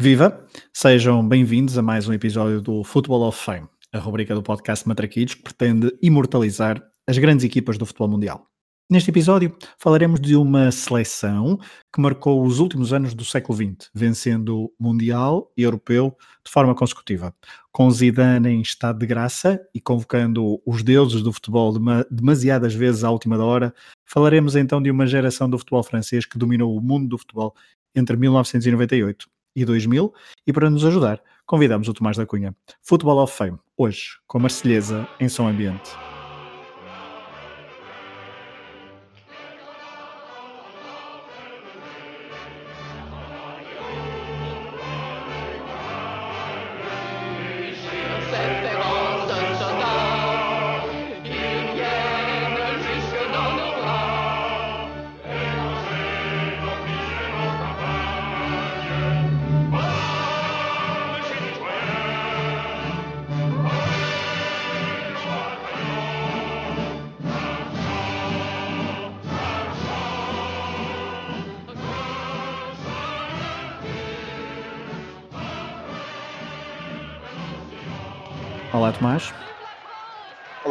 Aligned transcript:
Viva! 0.00 0.42
Sejam 0.72 1.28
bem-vindos 1.28 1.76
a 1.76 1.82
mais 1.82 2.08
um 2.08 2.14
episódio 2.14 2.62
do 2.62 2.82
Football 2.82 3.28
of 3.28 3.38
Fame, 3.38 3.68
a 3.92 3.98
rubrica 3.98 4.34
do 4.34 4.42
podcast 4.42 4.88
Matraquilhos 4.88 5.34
que 5.34 5.42
pretende 5.42 5.94
imortalizar 6.00 6.82
as 7.06 7.18
grandes 7.18 7.44
equipas 7.44 7.76
do 7.76 7.84
futebol 7.84 8.08
mundial. 8.08 8.46
Neste 8.90 9.10
episódio 9.10 9.54
falaremos 9.78 10.18
de 10.18 10.34
uma 10.36 10.72
seleção 10.72 11.58
que 11.92 12.00
marcou 12.00 12.42
os 12.42 12.60
últimos 12.60 12.94
anos 12.94 13.12
do 13.12 13.26
século 13.26 13.58
XX, 13.58 13.90
vencendo 13.94 14.72
Mundial 14.80 15.52
e 15.54 15.64
Europeu 15.64 16.16
de 16.42 16.50
forma 16.50 16.74
consecutiva. 16.74 17.34
Com 17.70 17.90
Zidane 17.90 18.48
em 18.48 18.62
estado 18.62 19.00
de 19.00 19.06
graça 19.06 19.60
e 19.74 19.82
convocando 19.82 20.62
os 20.64 20.82
deuses 20.82 21.20
do 21.20 21.30
futebol 21.30 21.74
demasiadas 22.10 22.74
vezes 22.74 23.04
à 23.04 23.10
última 23.10 23.36
hora, 23.44 23.74
falaremos 24.06 24.56
então 24.56 24.80
de 24.80 24.90
uma 24.90 25.06
geração 25.06 25.50
do 25.50 25.58
futebol 25.58 25.82
francês 25.82 26.24
que 26.24 26.38
dominou 26.38 26.74
o 26.74 26.80
mundo 26.80 27.06
do 27.06 27.18
futebol 27.18 27.54
entre 27.94 28.16
1998 28.16 29.28
e 29.54 29.64
2000 29.64 30.12
e 30.46 30.52
para 30.52 30.70
nos 30.70 30.84
ajudar 30.84 31.20
convidamos 31.46 31.88
o 31.88 31.94
Tomás 31.94 32.16
da 32.16 32.24
Cunha. 32.24 32.54
Football 32.82 33.22
of 33.22 33.36
Fame, 33.36 33.58
hoje 33.76 34.18
com 34.26 34.38
a 34.38 34.42
Marselhesa 34.42 35.08
em 35.18 35.28
som 35.28 35.48
ambiente. 35.48 35.90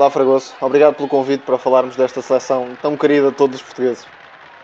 Fragoso. 0.10 0.54
Obrigado 0.62 0.96
pelo 0.96 1.08
convite 1.08 1.42
para 1.42 1.58
falarmos 1.58 1.96
desta 1.96 2.22
seleção 2.22 2.78
tão 2.82 2.98
querida 2.98 3.30
de 3.30 3.38
todos 3.38 3.58
os 3.58 3.62
portugueses. 3.62 4.08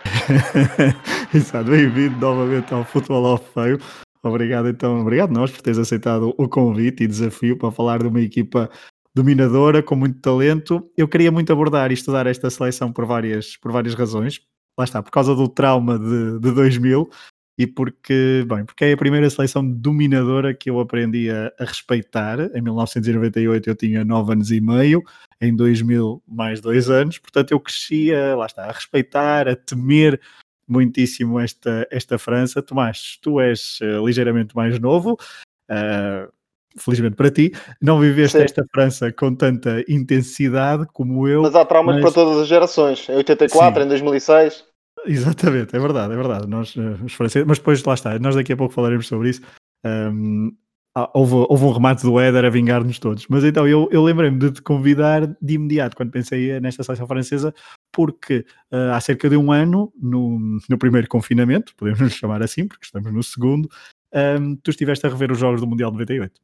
Exato, 1.34 1.70
bem-vindo 1.70 2.18
novamente 2.18 2.74
ao 2.74 2.84
Futebol 2.84 3.26
ao 3.26 3.38
Feio. 3.38 3.80
Obrigado, 4.24 4.68
então, 4.68 5.02
obrigado 5.02 5.32
nós 5.32 5.52
por 5.52 5.62
teres 5.62 5.78
aceitado 5.78 6.34
o 6.38 6.50
convite 6.50 7.04
e 7.04 7.08
desafio 7.08 7.58
para 7.58 7.72
falar 7.72 8.00
de 8.00 8.08
uma 8.08 8.22
equipa 8.22 8.70
dominadora, 9.14 9.82
com 9.82 9.96
muito 9.96 10.20
talento. 10.20 10.90
Eu 10.98 11.08
queria 11.08 11.32
muito 11.32 11.52
abordar 11.54 11.92
e 11.92 11.94
estudar 11.94 12.28
esta 12.28 12.50
seleção 12.50 12.92
por 12.92 13.06
várias, 13.06 13.56
por 13.58 13.72
várias 13.72 13.94
razões. 13.94 14.42
Lá 14.78 14.84
está, 14.84 15.02
por 15.02 15.12
causa 15.12 15.34
do 15.34 15.48
trauma 15.48 15.98
de, 15.98 16.40
de 16.40 16.52
2000, 16.52 17.10
e 17.58 17.66
porque, 17.66 18.46
bem, 18.48 18.66
porque 18.66 18.84
é 18.84 18.94
a 18.94 18.98
primeira 18.98 19.30
seleção 19.30 19.66
dominadora 19.66 20.54
que 20.54 20.70
eu 20.70 20.80
aprendi 20.80 21.30
a, 21.30 21.54
a, 21.58 21.64
respeitar. 21.64 22.40
Em 22.54 22.62
1998 22.62 23.70
eu 23.70 23.76
tinha 23.76 24.04
9 24.04 24.34
anos 24.34 24.52
e 24.52 24.60
meio, 24.60 25.02
em 25.42 25.56
2000 25.56 26.22
mais 26.28 26.62
2 26.62 26.90
anos, 26.90 27.20
portanto 27.20 27.52
eu 27.52 27.60
crescia, 27.60 28.36
lá 28.36 28.46
está, 28.46 28.66
a 28.66 28.72
respeitar, 28.72 29.48
a 29.48 29.56
temer 29.56 30.20
muitíssimo 30.68 31.40
esta, 31.40 31.88
esta 31.92 32.18
França. 32.18 32.62
Tomás, 32.62 33.18
tu 33.22 33.40
és 33.40 33.80
uh, 33.82 34.06
ligeiramente 34.06 34.56
mais 34.56 34.80
novo, 34.80 35.18
uh, 35.70 36.32
felizmente 36.78 37.16
para 37.16 37.32
ti, 37.32 37.52
não 37.82 38.00
viveste 38.00 38.38
Sim. 38.38 38.44
esta 38.44 38.64
França 38.74 39.12
com 39.12 39.34
tanta 39.34 39.84
intensidade 39.88 40.86
como 40.94 41.28
eu. 41.28 41.42
Mas 41.42 41.56
há 41.56 41.66
traumas 41.66 41.96
mas... 41.96 42.04
para 42.04 42.14
todas 42.14 42.42
as 42.42 42.48
gerações, 42.48 43.08
em 43.10 43.16
84, 43.16 43.82
Sim. 43.82 43.86
em 43.86 43.90
2006. 43.90 44.66
Exatamente, 45.06 45.76
é 45.76 45.80
verdade, 45.80 46.14
é 46.14 46.16
verdade. 46.16 46.48
Nós, 46.48 46.76
eh, 46.76 47.04
os 47.04 47.14
franceses, 47.14 47.48
mas 47.48 47.60
depois 47.60 47.84
lá 47.84 47.94
está, 47.94 48.18
nós 48.18 48.36
daqui 48.36 48.54
a 48.54 48.58
pouco 48.58 48.74
falaremos 48.74 49.08
sobre 49.08 49.30
isso. 49.30 49.42
Um, 49.86 50.52
houve, 51.14 51.34
houve, 51.50 51.66
um 51.66 51.72
remate 51.72 52.04
do 52.04 52.20
Éder 52.20 52.46
a 52.46 52.50
vingar-nos 52.50 53.00
todos. 53.00 53.28
Mas 53.28 53.44
então 53.44 53.68
eu, 53.68 53.90
eu 53.92 54.04
lembrei-me 54.04 54.40
de 54.40 54.52
te 54.52 54.62
convidar 54.62 55.28
de 55.42 55.54
imediato 55.54 55.96
quando 55.96 56.12
pensei 56.12 56.60
nesta 56.60 56.84
seleção 56.84 57.08
francesa, 57.08 57.54
porque 57.92 58.46
uh, 58.72 58.94
há 58.94 59.02
cerca 59.02 59.30
de 59.30 59.36
um 59.36 59.52
ano, 59.52 59.92
no, 60.02 60.40
no 60.70 60.78
primeiro 60.78 61.08
confinamento, 61.08 61.76
podemos 61.76 62.00
chamar 62.16 62.42
assim, 62.42 62.68
porque 62.68 62.86
estamos 62.86 63.12
no 63.12 63.22
segundo, 63.22 63.70
um, 64.14 64.56
tu 64.56 64.72
estiveste 64.72 65.06
a 65.06 65.10
rever 65.10 65.32
os 65.32 65.38
jogos 65.38 65.60
do 65.60 65.68
Mundial 65.68 65.92
de 65.92 65.98
98. 65.98 66.40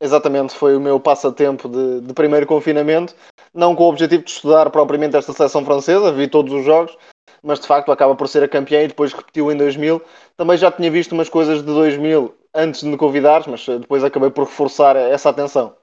Exatamente, 0.00 0.54
foi 0.54 0.74
o 0.74 0.80
meu 0.80 0.98
passatempo 0.98 1.68
de, 1.68 2.00
de 2.00 2.12
primeiro 2.12 2.44
confinamento, 2.44 3.14
não 3.54 3.76
com 3.76 3.84
o 3.84 3.88
objetivo 3.88 4.24
de 4.24 4.30
estudar 4.30 4.68
propriamente 4.70 5.16
esta 5.16 5.32
seleção 5.32 5.64
francesa, 5.64 6.12
vi 6.12 6.26
todos 6.26 6.52
os 6.52 6.64
jogos, 6.64 6.96
mas 7.42 7.58
de 7.58 7.66
facto 7.66 7.90
acaba 7.90 8.14
por 8.14 8.28
ser 8.28 8.42
a 8.42 8.48
campeã 8.48 8.82
e 8.82 8.88
depois 8.88 9.12
repetiu 9.12 9.50
em 9.50 9.56
2000. 9.56 10.02
Também 10.36 10.56
já 10.56 10.70
tinha 10.70 10.90
visto 10.90 11.12
umas 11.12 11.28
coisas 11.28 11.58
de 11.58 11.66
2000 11.66 12.34
antes 12.54 12.80
de 12.80 12.86
me 12.86 12.96
convidares, 12.96 13.46
mas 13.46 13.66
eh, 13.68 13.78
depois 13.78 14.04
acabei 14.04 14.30
por 14.30 14.44
reforçar 14.44 14.96
essa 14.96 15.30
atenção. 15.30 15.76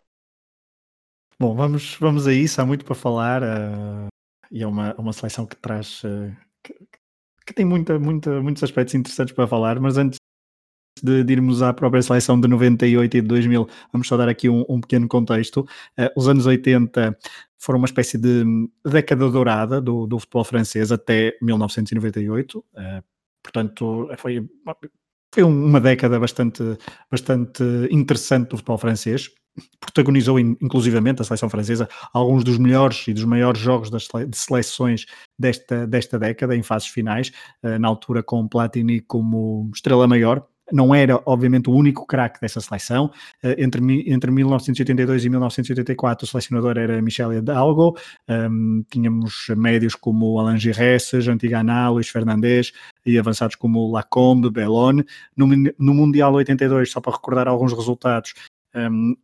Bom, 1.40 1.56
vamos, 1.56 1.96
vamos 1.96 2.28
a 2.28 2.34
isso, 2.34 2.62
há 2.62 2.66
muito 2.66 2.84
para 2.84 2.96
falar 2.96 3.42
uh, 3.42 4.08
e 4.52 4.62
é 4.62 4.68
uma, 4.68 4.94
uma 4.96 5.14
seleção 5.14 5.46
que 5.46 5.56
traz. 5.56 6.03
Uh, 6.03 6.36
que, 6.62 6.75
que, 7.47 7.53
tem 7.53 7.66
muita, 7.66 7.97
muita, 7.97 8.41
muitos 8.41 8.62
aspectos 8.62 8.94
interessantes 8.94 9.34
para 9.34 9.47
falar, 9.47 9.80
mas 9.80 9.97
antes 9.97 10.20
de, 11.06 11.24
de, 11.24 11.34
irmos 11.34 11.62
à 11.62 11.74
própria 11.74 12.02
seleção 12.02 12.40
de 12.40 12.48
98 12.48 13.18
e 13.18 13.22
de 13.22 13.28
2000, 13.28 13.68
vamos 13.92 14.08
só 14.08 14.18
dar 14.18 14.30
aqui 14.30 14.50
um, 14.50 14.66
um 14.70 14.80
pequeno 14.82 15.08
contexto. 15.08 15.62
Uh, 15.98 16.10
os 16.16 16.28
anos 16.28 16.46
80 16.46 17.18
foram 17.58 17.80
uma 17.80 17.86
espécie 17.86 18.18
de 18.18 18.44
década 18.86 19.30
dourada 19.30 19.82
do, 19.82 20.08
do 20.08 20.20
futebol 20.20 20.44
francês 20.44 20.92
até 20.92 21.38
1998. 21.42 22.59
Uh, 22.59 22.64
eh, 22.78 23.04
portanto, 23.44 24.09
foi, 24.18 24.48
foi 25.34 25.44
uma 25.44 25.80
década 25.82 26.20
bastante, 26.20 26.64
bastante 27.12 27.64
interessante 27.92 28.50
do 28.50 28.58
futebol 28.58 28.78
francês. 28.78 29.30
Protagonizou, 29.80 30.40
inclusivamente, 30.40 31.22
a 31.22 31.26
seleção 31.26 31.50
francesa 31.50 31.90
alguns 32.14 32.46
dos 32.46 32.58
melhores 32.58 33.06
e 33.08 33.14
dos 33.14 33.26
maiores 33.26 33.59
jogos 33.59 33.90
das 33.90 34.08
de 34.08 34.38
seleções 34.38 35.06
desta, 35.38 35.86
desta 35.86 36.18
década, 36.18 36.56
em 36.56 36.64
fases 36.64 36.88
finais, 36.88 37.32
na 37.62 37.88
altura 37.88 38.24
com 38.24 38.48
Platini 38.48 39.02
como 39.02 39.70
estrela 39.74 40.08
maior 40.08 40.48
não 40.72 40.94
era, 40.94 41.22
obviamente, 41.25 41.69
o 41.69 41.74
único 41.74 42.06
craque 42.06 42.40
dessa 42.40 42.59
seleção. 42.59 43.12
Eh, 43.44 43.63
entre, 43.63 43.81
entre 44.12 44.31
1982 44.31 45.25
e 45.25 45.30
1984, 45.30 46.25
o 46.25 46.28
selecionador 46.28 46.78
era 46.78 47.02
Michel 47.02 47.34
Hidalgo, 47.34 47.97
um, 48.28 48.84
tínhamos 48.90 49.47
médios 49.56 49.96
como 49.96 50.40
Alain 50.40 50.59
Giresse, 50.59 51.22
Jean 51.22 51.38
Tigana, 51.38 51.90
Luís 51.90 52.09
Fernandes 52.09 52.72
e 53.05 53.17
avançados 53.17 53.55
como 53.55 53.91
Lacombe, 53.91 54.49
Bellone. 54.49 55.05
No, 55.35 55.47
no 55.47 55.94
Mundial 55.94 56.34
82, 56.34 56.91
só 56.91 57.02
para 57.02 57.14
recordar 57.14 57.47
alguns 57.47 57.73
resultados, 57.73 58.34
um, 58.76 59.16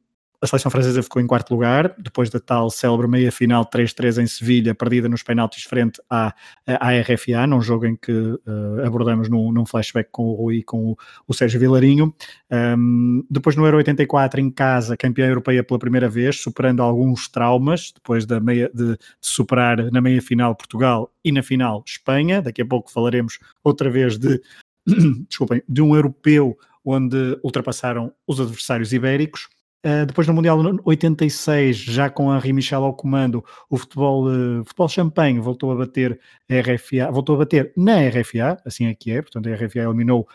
a 0.42 0.48
seleção 0.48 0.72
francesa 0.72 1.02
ficou 1.02 1.22
em 1.22 1.28
quarto 1.28 1.52
lugar, 1.52 1.96
depois 1.98 2.30
da 2.30 2.40
tal 2.40 2.70
célebre 2.70 3.08
meia-final 3.08 3.66
3-3 3.66 4.22
em 4.22 4.28
Sevilha, 4.28 4.76
perdida 4.76 5.10
nos 5.10 5.24
penaltis 5.24 5.64
frente 5.64 6.02
à, 6.10 6.34
à 6.66 6.92
RFA, 7.02 7.48
num 7.48 7.62
jogo 7.62 7.86
em 7.86 7.96
que 7.96 8.12
uh, 8.12 8.86
abordamos 8.86 9.30
num, 9.30 9.52
num, 9.52 9.66
flashback 9.66 10.10
com 10.12 10.24
o 10.24 10.34
Rui 10.34 10.58
e 10.58 10.64
com 10.64 10.92
o, 10.92 10.98
o 11.28 11.34
Sérgio 11.34 11.60
Vilarinho. 11.60 12.14
Um, 12.52 13.26
depois 13.30 13.56
no 13.56 13.66
Euro 13.66 13.78
84, 13.78 14.40
em 14.40 14.50
casa, 14.50 14.98
campeã 14.98 15.28
europeia 15.28 15.64
pela 15.64 15.80
primeira 15.80 16.10
vez, 16.10 16.42
superando 16.42 16.82
alguns 16.82 17.28
traumas, 17.28 17.92
depois 17.94 18.26
da 18.26 18.40
meia, 18.40 18.70
de, 18.74 18.94
de 18.94 18.98
superar 19.22 19.92
na 19.92 20.02
meia-final 20.02 20.56
Portugal 20.56 21.12
e 21.24 21.32
na 21.32 21.42
final 21.42 21.84
Espanha. 21.86 22.42
Daqui 22.42 22.62
a 22.62 22.66
pouco 22.66 22.92
falaremos 22.92 23.40
outra 23.64 23.90
vez 23.90 24.18
de, 24.18 24.42
desculpem, 25.28 25.62
de 25.68 25.82
um 25.82 25.96
europeu 25.96 26.58
onde 26.86 27.40
ultrapassaram 27.44 28.14
os 28.28 28.40
adversários 28.40 28.94
ibéricos. 28.94 29.50
Uh, 29.86 30.04
depois 30.04 30.28
no 30.28 30.34
Mundial 30.34 30.60
86, 30.84 31.78
já 31.78 32.10
com 32.10 32.36
Henri 32.36 32.52
Michel 32.52 32.84
ao 32.84 32.92
comando, 32.96 33.46
o 33.70 33.78
futebol, 33.78 34.26
uh, 34.26 34.64
futebol 34.66 34.90
champanhe 34.90 35.40
voltou 35.40 35.72
a 35.72 35.76
bater 35.76 36.20
a 36.50 36.60
RFA, 36.60 37.12
voltou 37.12 37.36
a 37.36 37.40
bater 37.40 37.72
na 37.78 38.00
RFA, 38.08 38.58
assim 38.66 38.88
é 38.88 38.96
que 38.96 39.12
é, 39.12 39.22
portanto 39.22 39.48
a 39.48 39.54
RFA 39.54 39.82
eliminou 39.82 40.28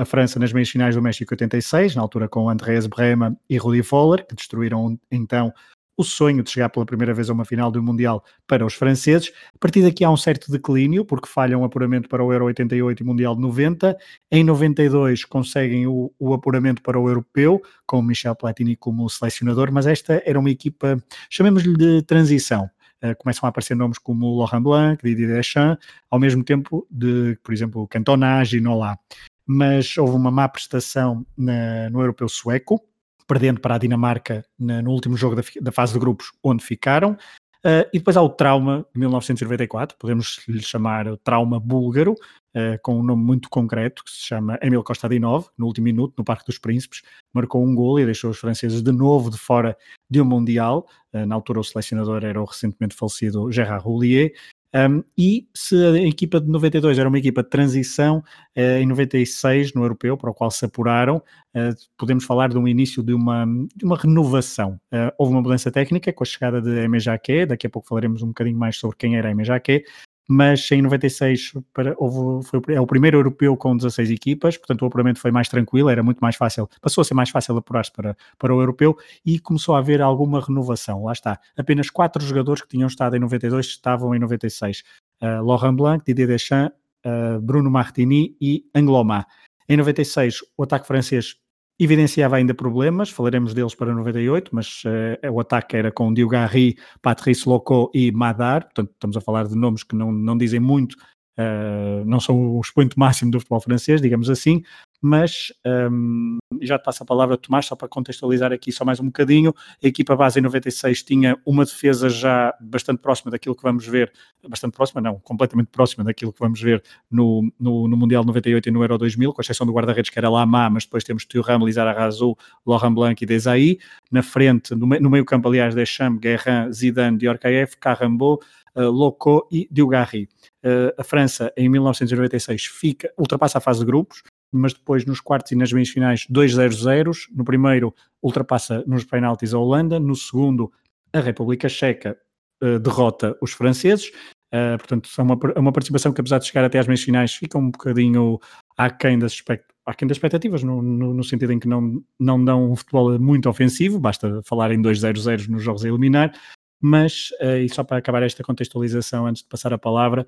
a 0.00 0.04
França 0.04 0.38
nas 0.38 0.52
meias 0.52 0.70
finais 0.70 0.94
do 0.94 1.02
México 1.02 1.34
86, 1.34 1.96
na 1.96 2.02
altura 2.02 2.28
com 2.28 2.48
Andrés 2.48 2.86
Brema 2.86 3.36
e 3.50 3.56
Rudi 3.56 3.82
Foller, 3.82 4.24
que 4.24 4.36
destruíram 4.36 4.96
então 5.10 5.52
o 5.96 6.02
sonho 6.02 6.42
de 6.42 6.50
chegar 6.50 6.68
pela 6.68 6.86
primeira 6.86 7.12
vez 7.12 7.28
a 7.28 7.32
uma 7.32 7.44
final 7.44 7.70
do 7.70 7.82
Mundial 7.82 8.24
para 8.46 8.64
os 8.64 8.74
franceses. 8.74 9.32
A 9.54 9.58
partir 9.58 9.82
daqui 9.82 10.04
há 10.04 10.10
um 10.10 10.16
certo 10.16 10.50
declínio, 10.50 11.04
porque 11.04 11.28
falham 11.28 11.62
o 11.62 11.64
apuramento 11.64 12.08
para 12.08 12.24
o 12.24 12.32
Euro 12.32 12.46
88 12.46 13.02
e 13.02 13.06
Mundial 13.06 13.36
90. 13.36 13.96
Em 14.30 14.42
92 14.44 15.24
conseguem 15.24 15.86
o, 15.86 16.12
o 16.18 16.32
apuramento 16.34 16.82
para 16.82 16.98
o 16.98 17.08
Europeu, 17.08 17.60
com 17.86 17.98
o 17.98 18.02
Michel 18.02 18.34
Platini 18.34 18.76
como 18.76 19.08
selecionador, 19.08 19.70
mas 19.72 19.86
esta 19.86 20.22
era 20.24 20.38
uma 20.38 20.50
equipa, 20.50 21.02
chamemos-lhe 21.30 21.76
de 21.76 22.02
transição. 22.02 22.70
Uh, 23.02 23.16
começam 23.18 23.46
a 23.46 23.50
aparecer 23.50 23.74
nomes 23.74 23.98
como 23.98 24.38
Laurent 24.38 24.62
Blanc, 24.62 25.02
Didier 25.02 25.34
Deschamps, 25.34 25.84
ao 26.08 26.20
mesmo 26.20 26.44
tempo 26.44 26.86
de, 26.88 27.36
por 27.42 27.52
exemplo, 27.52 27.88
Cantona, 27.88 28.44
Ginola. 28.44 28.96
mas 29.44 29.98
houve 29.98 30.14
uma 30.14 30.30
má 30.30 30.48
prestação 30.48 31.26
na, 31.36 31.90
no 31.90 32.00
europeu 32.00 32.28
sueco, 32.28 32.80
perdendo 33.26 33.60
para 33.60 33.74
a 33.74 33.78
Dinamarca 33.78 34.44
na, 34.58 34.82
no 34.82 34.90
último 34.90 35.16
jogo 35.16 35.36
da, 35.36 35.42
da, 35.60 35.72
fase 35.72 35.92
de 35.92 35.98
grupos, 35.98 36.32
onde 36.42 36.64
ficaram. 36.64 37.16
Uh, 37.64 37.86
e 37.92 37.98
depois 37.98 38.16
há 38.16 38.22
o 38.22 38.28
trauma 38.28 38.84
de 38.92 38.98
1994, 38.98 39.96
podemos 39.96 40.42
lhe 40.48 40.60
chamar 40.60 41.06
o 41.06 41.16
trauma 41.16 41.60
búlgaro, 41.60 42.12
uh, 42.12 42.76
com 42.82 42.98
um 42.98 43.04
nome 43.04 43.22
muito 43.22 43.48
concreto, 43.48 44.02
que 44.04 44.10
se 44.10 44.16
chama 44.16 44.58
Emil 44.60 44.82
Kostadinov, 44.82 45.46
no 45.56 45.66
último 45.66 45.84
minuto, 45.84 46.14
no 46.18 46.24
Parque 46.24 46.44
dos 46.44 46.58
Príncipes, 46.58 47.02
marcou 47.32 47.64
um 47.64 47.72
gol 47.72 48.00
e 48.00 48.04
deixou 48.04 48.30
os 48.30 48.38
franceses 48.38 48.82
de 48.82 48.90
novo 48.90 49.30
de 49.30 49.38
fora 49.38 49.76
de 50.10 50.20
um 50.20 50.24
Mundial. 50.24 50.88
Uh, 51.12 51.24
na 51.24 51.36
altura 51.36 51.60
o 51.60 51.64
selecionador 51.64 52.24
era 52.24 52.42
o 52.42 52.44
recentemente 52.44 52.96
falecido 52.96 53.52
Gerard 53.52 53.86
Houllier, 53.86 54.32
um, 54.74 55.04
e 55.18 55.46
se 55.54 55.76
a 55.76 55.98
equipa 55.98 56.40
de 56.40 56.48
92 56.48 56.98
era 56.98 57.08
uma 57.08 57.18
equipa 57.18 57.42
de 57.42 57.50
transição, 57.50 58.18
uh, 58.56 58.60
em 58.80 58.86
96, 58.86 59.74
no 59.74 59.82
europeu, 59.82 60.16
para 60.16 60.30
o 60.30 60.34
qual 60.34 60.50
se 60.50 60.64
apuraram, 60.64 61.16
uh, 61.16 61.74
podemos 61.98 62.24
falar 62.24 62.48
de 62.48 62.56
um 62.56 62.66
início 62.66 63.02
de 63.02 63.12
uma, 63.12 63.44
de 63.76 63.84
uma 63.84 63.96
renovação. 63.96 64.80
Uh, 64.92 65.12
houve 65.18 65.34
uma 65.34 65.42
mudança 65.42 65.70
técnica 65.70 66.12
com 66.12 66.24
a 66.24 66.26
chegada 66.26 66.60
de 66.62 66.78
Aimé 66.78 66.98
daqui 67.46 67.66
a 67.66 67.70
pouco 67.70 67.88
falaremos 67.88 68.22
um 68.22 68.28
bocadinho 68.28 68.56
mais 68.56 68.76
sobre 68.76 68.96
quem 68.96 69.16
era 69.16 69.28
Aimé 69.28 69.44
Jacquet, 69.44 69.84
mas 70.28 70.70
em 70.70 70.82
96 70.82 71.54
para, 71.72 71.94
houve, 71.98 72.46
foi, 72.46 72.60
é 72.74 72.80
o 72.80 72.86
primeiro 72.86 73.18
europeu 73.18 73.56
com 73.56 73.76
16 73.76 74.10
equipas, 74.10 74.56
portanto 74.56 74.82
o 74.82 74.86
apuramento 74.86 75.20
foi 75.20 75.30
mais 75.30 75.48
tranquilo, 75.48 75.88
era 75.88 76.02
muito 76.02 76.18
mais 76.18 76.36
fácil, 76.36 76.68
passou 76.80 77.02
a 77.02 77.04
ser 77.04 77.14
mais 77.14 77.30
fácil 77.30 77.56
apurar-se 77.56 77.92
para, 77.92 78.16
para 78.38 78.54
o 78.54 78.60
europeu 78.60 78.96
e 79.24 79.38
começou 79.38 79.74
a 79.74 79.78
haver 79.78 80.00
alguma 80.00 80.40
renovação, 80.40 81.04
lá 81.04 81.12
está. 81.12 81.38
Apenas 81.56 81.90
quatro 81.90 82.24
jogadores 82.24 82.62
que 82.62 82.68
tinham 82.68 82.86
estado 82.86 83.16
em 83.16 83.20
92 83.20 83.66
estavam 83.66 84.14
em 84.14 84.18
96. 84.18 84.82
Uh, 85.22 85.44
Laurent 85.44 85.76
Blanc, 85.76 86.04
Didier 86.04 86.28
Deschamps, 86.28 86.76
uh, 87.06 87.40
Bruno 87.40 87.70
Martini 87.70 88.36
e 88.40 88.64
Angloma. 88.74 89.26
Em 89.68 89.76
96, 89.76 90.40
o 90.56 90.64
ataque 90.64 90.86
francês 90.86 91.36
evidenciava 91.84 92.36
ainda 92.36 92.54
problemas, 92.54 93.10
falaremos 93.10 93.54
deles 93.54 93.74
para 93.74 93.94
98, 93.94 94.54
mas 94.54 94.82
uh, 94.84 95.32
o 95.32 95.40
ataque 95.40 95.76
era 95.76 95.90
com 95.90 96.12
Diogarri, 96.12 96.76
Patrice 97.00 97.48
Loco 97.48 97.90
e 97.94 98.12
Madar, 98.12 98.64
portanto 98.64 98.90
estamos 98.92 99.16
a 99.16 99.20
falar 99.20 99.46
de 99.46 99.56
nomes 99.56 99.82
que 99.82 99.96
não, 99.96 100.12
não 100.12 100.36
dizem 100.36 100.60
muito, 100.60 100.94
uh, 101.38 102.04
não 102.04 102.20
são 102.20 102.56
o 102.56 102.60
expoente 102.60 102.98
máximo 102.98 103.30
do 103.30 103.40
futebol 103.40 103.60
francês, 103.60 104.00
digamos 104.00 104.30
assim, 104.30 104.62
mas 105.02 105.52
um, 105.66 106.38
já 106.60 106.78
te 106.78 106.84
passo 106.84 107.02
a 107.02 107.06
palavra, 107.06 107.36
Tomás, 107.36 107.66
só 107.66 107.74
para 107.74 107.88
contextualizar 107.88 108.52
aqui 108.52 108.70
só 108.70 108.84
mais 108.84 109.00
um 109.00 109.06
bocadinho. 109.06 109.52
A 109.82 109.88
equipa 109.88 110.14
base 110.14 110.38
em 110.38 110.42
96 110.42 111.02
tinha 111.02 111.36
uma 111.44 111.64
defesa 111.64 112.08
já 112.08 112.54
bastante 112.60 113.00
próxima 113.00 113.32
daquilo 113.32 113.56
que 113.56 113.62
vamos 113.64 113.84
ver, 113.84 114.12
bastante 114.48 114.74
próxima, 114.74 115.00
não, 115.00 115.18
completamente 115.18 115.68
próxima 115.68 116.04
daquilo 116.04 116.32
que 116.32 116.38
vamos 116.38 116.60
ver 116.60 116.80
no, 117.10 117.52
no, 117.58 117.88
no 117.88 117.96
Mundial 117.96 118.24
98 118.24 118.68
e 118.68 118.72
no 118.72 118.82
Euro 118.82 118.96
2000, 118.96 119.32
com 119.32 119.42
exceção 119.42 119.66
do 119.66 119.72
guarda-redes 119.72 120.08
que 120.08 120.18
era 120.18 120.30
Lama, 120.30 120.70
mas 120.70 120.84
depois 120.84 121.02
temos 121.02 121.24
Thuram, 121.24 121.66
Lizara 121.66 121.92
Razou, 121.92 122.38
Laurent 122.64 122.94
Blanc 122.94 123.24
e 123.24 123.26
Desailly. 123.26 123.80
Na 124.08 124.22
frente, 124.22 124.72
no, 124.76 124.86
no 124.86 125.10
meio 125.10 125.24
campo, 125.24 125.48
aliás, 125.48 125.74
Deschamps, 125.74 126.20
Guerrin, 126.20 126.72
Zidane, 126.72 127.18
Diorkaeff, 127.18 127.76
Carrambeau, 127.78 128.40
uh, 128.76 128.90
Loco 128.90 129.48
e 129.50 129.68
Diogarri. 129.70 130.28
Uh, 130.64 130.92
a 130.96 131.04
França, 131.04 131.52
em 131.56 131.68
1996, 131.68 132.66
fica, 132.66 133.12
ultrapassa 133.18 133.58
a 133.58 133.60
fase 133.60 133.80
de 133.80 133.86
grupos, 133.86 134.22
mas 134.52 134.74
depois 134.74 135.04
nos 135.06 135.20
quartos 135.20 135.52
e 135.52 135.56
nas 135.56 135.72
meias 135.72 135.88
finais 135.88 136.26
2-0-0. 136.30 137.28
No 137.34 137.44
primeiro 137.44 137.94
ultrapassa 138.22 138.84
nos 138.86 139.04
penaltis 139.04 139.54
a 139.54 139.58
Holanda, 139.58 139.98
no 139.98 140.14
segundo 140.14 140.70
a 141.12 141.20
República 141.20 141.68
Checa 141.68 142.18
uh, 142.62 142.78
derrota 142.78 143.36
os 143.40 143.52
franceses. 143.52 144.10
Uh, 144.54 144.76
portanto, 144.78 145.08
é 145.16 145.22
uma, 145.22 145.38
uma 145.56 145.72
participação 145.72 146.12
que 146.12 146.20
apesar 146.20 146.38
de 146.38 146.46
chegar 146.46 146.64
até 146.64 146.78
às 146.78 146.86
meias 146.86 147.02
finais 147.02 147.34
fica 147.34 147.56
um 147.56 147.70
bocadinho 147.70 148.38
aquém 148.76 149.18
das, 149.18 149.42
aquém 149.86 150.06
das 150.06 150.16
expectativas, 150.18 150.62
no, 150.62 150.82
no, 150.82 151.14
no, 151.14 151.24
sentido 151.24 151.52
em 151.52 151.58
que 151.58 151.66
não, 151.66 152.02
não 152.20 152.44
dão 152.44 152.70
um 152.70 152.76
futebol 152.76 153.18
muito 153.18 153.48
ofensivo, 153.48 153.98
basta 153.98 154.42
falar 154.44 154.70
em 154.70 154.82
2-0-0 154.82 155.48
nos 155.48 155.62
jogos 155.62 155.84
a 155.84 155.88
eliminar, 155.88 156.38
mas, 156.78 157.30
uh, 157.40 157.56
e 157.64 157.68
só 157.70 157.82
para 157.82 157.96
acabar 157.96 158.22
esta 158.22 158.42
contextualização 158.42 159.26
antes 159.26 159.42
de 159.42 159.48
passar 159.48 159.72
a 159.72 159.78
palavra, 159.78 160.26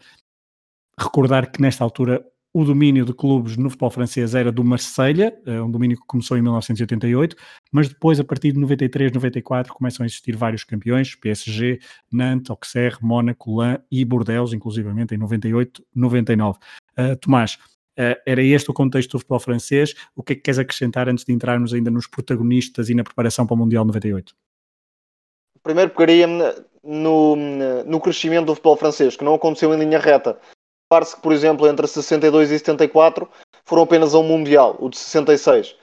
recordar 0.98 1.50
que 1.50 1.60
nesta 1.60 1.84
altura 1.84 2.24
o 2.56 2.64
domínio 2.64 3.04
de 3.04 3.12
clubes 3.12 3.56
no 3.56 3.68
futebol 3.68 3.90
francês 3.90 4.32
era 4.32 4.52
do 4.52 4.62
Marselha, 4.62 5.36
eh, 5.44 5.60
um 5.60 5.68
domínio 5.68 5.96
que 5.96 6.06
começou 6.06 6.38
em 6.38 6.40
1988, 6.40 7.34
mas 7.72 7.88
depois, 7.88 8.20
a 8.20 8.24
partir 8.24 8.52
de 8.52 8.60
93, 8.60 9.10
94, 9.10 9.74
começam 9.74 10.04
a 10.04 10.06
existir 10.06 10.36
vários 10.36 10.62
campeões, 10.62 11.16
PSG, 11.16 11.80
Nantes, 12.12 12.50
Auxerre, 12.50 12.96
Mónaco, 13.02 13.56
Lan 13.56 13.78
e 13.90 14.04
Bordeaux, 14.04 14.52
inclusivamente 14.52 15.16
em 15.16 15.18
98, 15.18 15.84
99. 15.92 16.60
Uh, 16.96 17.16
Tomás, 17.16 17.54
uh, 17.98 18.14
era 18.24 18.40
este 18.40 18.70
o 18.70 18.74
contexto 18.74 19.10
do 19.10 19.18
futebol 19.18 19.40
francês. 19.40 19.92
O 20.14 20.22
que 20.22 20.34
é 20.34 20.36
que 20.36 20.42
queres 20.42 20.60
acrescentar 20.60 21.08
antes 21.08 21.24
de 21.24 21.32
entrarmos 21.32 21.74
ainda 21.74 21.90
nos 21.90 22.06
protagonistas 22.06 22.88
e 22.88 22.94
na 22.94 23.02
preparação 23.02 23.48
para 23.48 23.54
o 23.54 23.58
Mundial 23.58 23.84
98? 23.84 24.32
Primeiro 25.60 25.90
pegaria-me 25.90 26.54
no, 26.84 27.34
no 27.84 27.98
crescimento 27.98 28.46
do 28.46 28.54
futebol 28.54 28.76
francês, 28.76 29.16
que 29.16 29.24
não 29.24 29.34
aconteceu 29.34 29.74
em 29.74 29.78
linha 29.80 29.98
reta 29.98 30.38
Repare-se 30.94 31.16
que, 31.16 31.22
por 31.22 31.32
exemplo, 31.32 31.66
entre 31.66 31.88
62 31.88 32.52
e 32.52 32.58
74 32.58 33.28
foram 33.64 33.82
apenas 33.82 34.14
a 34.14 34.18
um 34.18 34.22
Mundial, 34.22 34.76
o 34.78 34.88
de 34.88 34.96
66. 34.96 35.74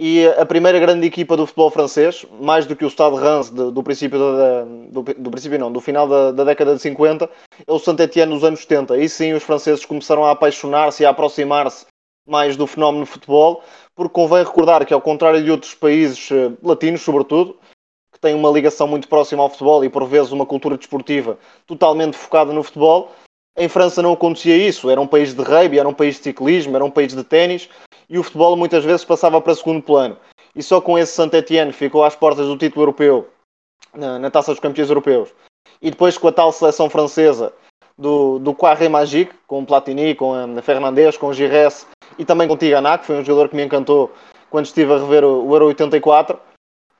E 0.00 0.26
a 0.26 0.44
primeira 0.44 0.78
grande 0.80 1.06
equipa 1.06 1.36
do 1.36 1.46
futebol 1.46 1.70
francês, 1.70 2.26
mais 2.40 2.66
do 2.66 2.74
que 2.74 2.84
o 2.84 2.90
Stade 2.90 3.16
Reims 3.16 3.48
do, 3.48 3.70
do 3.70 3.82
princípio 3.82 4.18
da, 4.18 4.64
do, 4.64 5.02
do, 5.02 5.30
princípio 5.30 5.58
não, 5.58 5.70
do 5.70 5.80
final 5.80 6.08
da, 6.08 6.32
da, 6.32 6.44
década 6.44 6.74
de 6.74 6.82
50, 6.82 7.30
é 7.66 7.72
o 7.72 7.78
Saint-Étienne 7.78 8.34
dos 8.34 8.42
anos 8.42 8.60
70. 8.60 8.94
Aí 8.94 9.08
sim 9.08 9.32
os 9.34 9.44
franceses 9.44 9.84
começaram 9.84 10.24
a 10.24 10.32
apaixonar-se 10.32 11.04
e 11.04 11.06
a 11.06 11.10
aproximar-se 11.10 11.86
mais 12.28 12.56
do 12.56 12.66
fenómeno 12.66 13.06
futebol, 13.06 13.62
porque 13.94 14.12
convém 14.12 14.44
recordar 14.44 14.84
que 14.84 14.92
ao 14.92 15.00
contrário 15.00 15.42
de 15.42 15.50
outros 15.50 15.74
países 15.74 16.28
eh, 16.32 16.50
latinos, 16.60 17.02
sobretudo, 17.02 17.56
que 18.12 18.18
têm 18.18 18.34
uma 18.34 18.50
ligação 18.50 18.88
muito 18.88 19.08
próxima 19.08 19.44
ao 19.44 19.48
futebol 19.48 19.84
e 19.84 19.88
por 19.88 20.04
vezes 20.06 20.32
uma 20.32 20.44
cultura 20.44 20.76
desportiva 20.76 21.38
totalmente 21.66 22.16
focada 22.16 22.52
no 22.52 22.64
futebol, 22.64 23.12
em 23.56 23.68
França 23.68 24.02
não 24.02 24.12
acontecia 24.12 24.56
isso, 24.56 24.90
era 24.90 25.00
um 25.00 25.06
país 25.06 25.32
de 25.32 25.42
rugby, 25.42 25.78
era 25.78 25.88
um 25.88 25.94
país 25.94 26.16
de 26.16 26.24
ciclismo, 26.24 26.76
era 26.76 26.84
um 26.84 26.90
país 26.90 27.14
de 27.14 27.24
ténis 27.24 27.68
e 28.08 28.18
o 28.18 28.22
futebol 28.22 28.56
muitas 28.56 28.84
vezes 28.84 29.04
passava 29.04 29.40
para 29.40 29.54
segundo 29.54 29.82
plano. 29.82 30.16
E 30.54 30.62
só 30.62 30.80
com 30.80 30.98
esse 30.98 31.12
Saint-Étienne 31.12 31.72
ficou 31.72 32.04
às 32.04 32.14
portas 32.14 32.46
do 32.46 32.56
título 32.56 32.82
europeu, 32.82 33.28
na, 33.94 34.18
na, 34.18 34.30
Taça 34.30 34.52
dos 34.52 34.60
Campeões 34.60 34.88
Europeus. 34.88 35.30
E 35.80 35.90
depois 35.90 36.16
com 36.16 36.28
a 36.28 36.32
tal 36.32 36.52
seleção 36.52 36.88
francesa 36.88 37.52
do, 37.98 38.38
do 38.38 38.54
Quarret 38.54 38.88
Magique, 38.88 39.34
com 39.46 39.64
Platini, 39.64 40.14
com 40.14 40.34
a 40.34 40.62
Fernandes, 40.62 41.16
com 41.16 41.32
Gires 41.32 41.86
e 42.18 42.24
também 42.24 42.48
com 42.48 42.56
Tigana, 42.56 42.98
que 42.98 43.06
foi 43.06 43.16
um 43.16 43.24
jogador 43.24 43.48
que 43.48 43.56
me 43.56 43.64
encantou 43.64 44.12
quando 44.50 44.66
estive 44.66 44.92
a 44.92 44.98
rever 44.98 45.24
o, 45.24 45.46
o 45.46 45.54
Euro 45.54 45.66
84, 45.66 46.38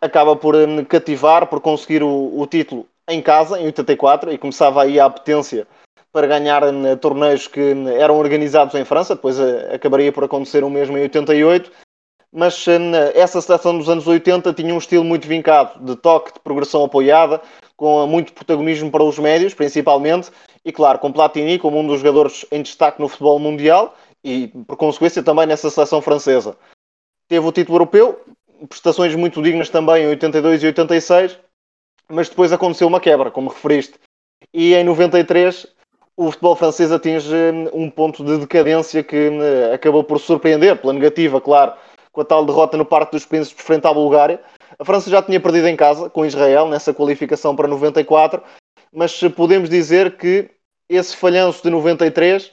acaba 0.01 0.37
por 0.37 0.55
me 0.67 0.85
cativar, 0.85 1.47
por 1.47 1.61
conseguir 1.61 2.03
o, 2.03 2.39
o 2.39 2.47
título 2.47 2.87
em 3.09 3.23
casa, 3.23 3.61
em 3.61 3.67
84, 3.67 4.33
e 4.33 4.39
começava 4.39 4.83
aí 4.83 4.99
a 4.99 5.09
potência 5.09 5.67
para 6.17 6.27
ganhar 6.27 6.65
uh, 6.65 6.97
torneios 6.97 7.47
que 7.47 7.61
uh, 7.61 7.89
eram 7.89 8.17
organizados 8.17 8.75
em 8.75 8.87
França, 8.87 9.15
depois 9.15 9.39
uh, 9.39 9.75
acabaria 9.75 10.11
por 10.11 10.25
acontecer 10.25 10.65
o 10.65 10.71
mesmo 10.71 10.97
em 10.97 11.03
88. 11.03 11.71
Mas 12.33 12.67
essa 13.15 13.41
seleção 13.41 13.79
dos 13.79 13.89
anos 13.89 14.07
80 14.07 14.53
tinha 14.53 14.75
um 14.75 14.79
estilo 14.79 15.05
muito 15.05 15.27
vincado, 15.27 15.83
de 15.83 15.97
toque, 15.97 16.35
de 16.35 16.41
progressão 16.41 16.85
apoiada, 16.85 17.41
com 17.77 18.07
muito 18.07 18.33
protagonismo 18.33 18.91
para 18.91 19.05
os 19.05 19.19
médios, 19.19 19.55
principalmente, 19.55 20.31
e 20.63 20.71
claro, 20.71 20.99
com 20.99 21.13
Platini 21.13 21.59
como 21.59 21.79
um 21.79 21.87
dos 21.87 22.01
jogadores 22.01 22.45
em 22.51 22.61
destaque 22.61 23.01
no 23.01 23.09
futebol 23.09 23.39
mundial 23.39 23.95
e, 24.23 24.49
por 24.67 24.77
consequência, 24.77 25.23
também 25.23 25.47
nessa 25.47 25.71
seleção 25.71 26.03
francesa. 26.03 26.59
Teve 27.29 27.47
o 27.47 27.53
título 27.53 27.77
europeu, 27.77 28.21
prestações 28.69 29.15
muito 29.15 29.41
dignas 29.43 29.71
também 29.71 30.05
em 30.05 30.09
82 30.09 30.63
e 30.63 30.67
86, 30.67 31.39
mas 32.09 32.29
depois 32.29 32.53
aconteceu 32.53 32.89
uma 32.89 33.01
quebra, 33.01 33.31
como 33.31 33.49
referiste. 33.49 33.99
E 34.53 34.75
em 34.75 34.85
93 34.85 35.67
o 36.17 36.31
futebol 36.31 36.57
francês 36.57 36.91
atinge 36.91 37.35
hum, 37.35 37.69
um 37.73 37.91
ponto 37.91 38.25
de 38.25 38.39
decadência 38.39 39.03
que 39.03 39.29
hum, 39.29 39.41
acabou 39.73 40.03
por 40.03 40.19
surpreender, 40.19 40.81
pela 40.81 40.93
negativa, 40.93 41.41
claro, 41.41 41.75
com 42.11 42.23
a 42.23 42.25
tal 42.25 42.45
derrota 42.47 42.77
no 42.77 42.85
Parque 42.85 43.13
dos 43.13 43.27
Príncipes 43.27 43.63
frente 43.63 43.87
à 43.87 43.93
Bulgária. 43.93 44.41
A 44.79 44.85
França 44.85 45.11
já 45.11 45.23
tinha 45.23 45.39
perdido 45.39 45.69
em 45.69 45.77
casa 45.77 46.09
com 46.09 46.25
Israel 46.25 46.69
nessa 46.69 46.95
qualificação 46.95 47.55
para 47.55 47.69
94, 47.69 48.43
mas 48.93 49.21
podemos 49.37 49.69
dizer 49.69 50.17
que 50.17 50.51
esse 50.89 51.15
falhanço 51.17 51.63
de 51.63 51.71
93 51.71 52.51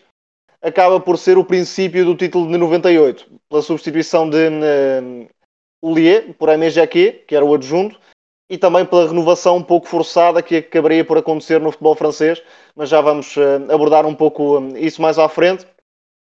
acaba 0.62 1.00
por 1.00 1.18
ser 1.18 1.38
o 1.38 1.46
princípio 1.46 2.06
do 2.06 2.16
título 2.16 2.50
de 2.52 2.58
98, 2.58 3.30
pela 3.50 3.62
substituição 3.62 4.30
de 4.30 4.38
Oulier 5.82 6.34
por 6.38 6.50
Aimé 6.50 6.70
Jacquet, 6.70 7.26
que 7.28 7.36
era 7.36 7.44
o 7.44 7.54
adjunto, 7.54 8.00
e 8.50 8.58
também 8.58 8.86
pela 8.86 9.08
renovação 9.08 9.58
um 9.58 9.64
pouco 9.64 9.88
forçada 9.88 10.42
que 10.42 10.58
acabaria 10.58 11.04
por 11.04 11.18
acontecer 11.18 11.60
no 11.60 11.72
futebol 11.72 11.96
francês, 11.96 12.42
mas 12.76 12.90
já 12.90 13.02
vamos 13.02 13.36
uh, 13.38 13.72
abordar 13.72 14.06
um 14.06 14.16
pouco 14.16 14.60
um, 14.60 14.78
isso 14.78 15.02
mais 15.02 15.18
à 15.18 15.28
frente. 15.30 15.66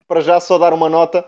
Para 0.06 0.20
já 0.20 0.38
só 0.40 0.58
dar 0.58 0.72
uma 0.72 0.88
nota 0.88 1.24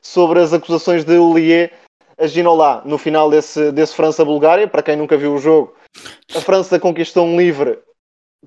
sobre 0.00 0.40
as 0.40 0.52
acusações 0.52 1.04
de 1.04 1.16
Oulier 1.16 1.72
a 2.18 2.26
Ginola 2.26 2.82
no 2.84 2.98
final 2.98 3.30
desse, 3.30 3.70
desse 3.72 3.94
França-Bulgária. 3.94 4.66
Para 4.66 4.82
quem 4.82 4.96
nunca 4.96 5.16
viu 5.16 5.34
o 5.34 5.38
jogo, 5.38 5.74
a 6.34 6.40
França 6.40 6.78
conquistou 6.78 7.24
um 7.24 7.38
livre 7.38 7.78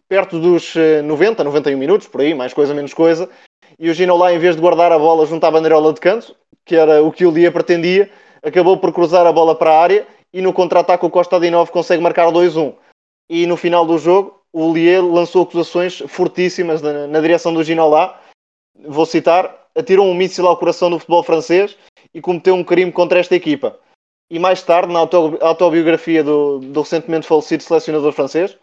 perto 0.08 0.40
dos 0.40 0.74
90, 1.04 1.42
eh, 1.42 1.46
91 1.46 1.78
minutos, 1.78 2.08
por 2.08 2.22
aí, 2.22 2.34
mais 2.34 2.54
coisa, 2.54 2.74
menos 2.74 2.94
coisa. 2.94 3.30
E 3.80 3.90
o 3.90 3.94
Ginola, 3.94 4.34
em 4.34 4.40
vez 4.40 4.56
de 4.56 4.62
guardar 4.62 4.92
a 4.92 5.00
bola 5.00 5.26
junto 5.26 5.44
à 5.46 5.52
bandeirola 5.52 5.94
de 5.94 6.00
canto, 6.00 6.36
que 6.66 6.76
era 6.76 7.02
o 7.02 7.12
que 7.12 7.26
o 7.26 7.32
Lia 7.32 7.52
pretendia, 7.52 8.10
acabou 8.44 8.78
por 8.78 8.94
cruzar 8.94 9.26
a 9.26 9.32
bola 9.32 9.56
para 9.56 9.72
a 9.72 9.82
área 9.82 10.08
e 10.34 10.42
no 10.42 10.54
contra-ataque 10.54 11.06
o 11.06 11.10
Costa 11.10 11.36
Adinov 11.36 11.72
consegue 11.72 12.02
marcar 12.02 12.28
2-1. 12.28 12.76
E 13.30 13.46
no 13.46 13.58
final 13.58 13.86
do 13.86 13.98
jogo, 13.98 14.42
o 14.54 14.72
Lie 14.74 15.00
lançou 15.00 15.44
acusações 15.44 16.00
fortíssimas 16.08 16.82
na, 16.82 17.08
na 17.08 17.22
direção 17.22 17.54
do 17.54 17.64
Ginolá. 17.64 18.22
Vou 18.88 19.06
citar: 19.06 19.68
atirou 19.76 20.08
um 20.08 20.14
míssil 20.14 20.48
ao 20.48 20.58
coração 20.58 20.90
do 20.90 21.00
futebol 21.00 21.24
francês 21.24 21.78
e 22.14 22.22
cometeu 22.22 22.56
um 22.56 22.64
crime 22.64 22.92
contra 22.92 23.20
esta 23.20 23.36
equipa. 23.36 23.80
E 24.30 24.40
mais 24.40 24.64
tarde, 24.64 24.94
na 24.94 25.00
autobiografia 25.00 26.24
do, 26.24 26.60
do 26.60 26.82
recentemente 26.82 27.28
falecido 27.28 27.64
selecionador 27.64 28.14
francês, 28.14 28.58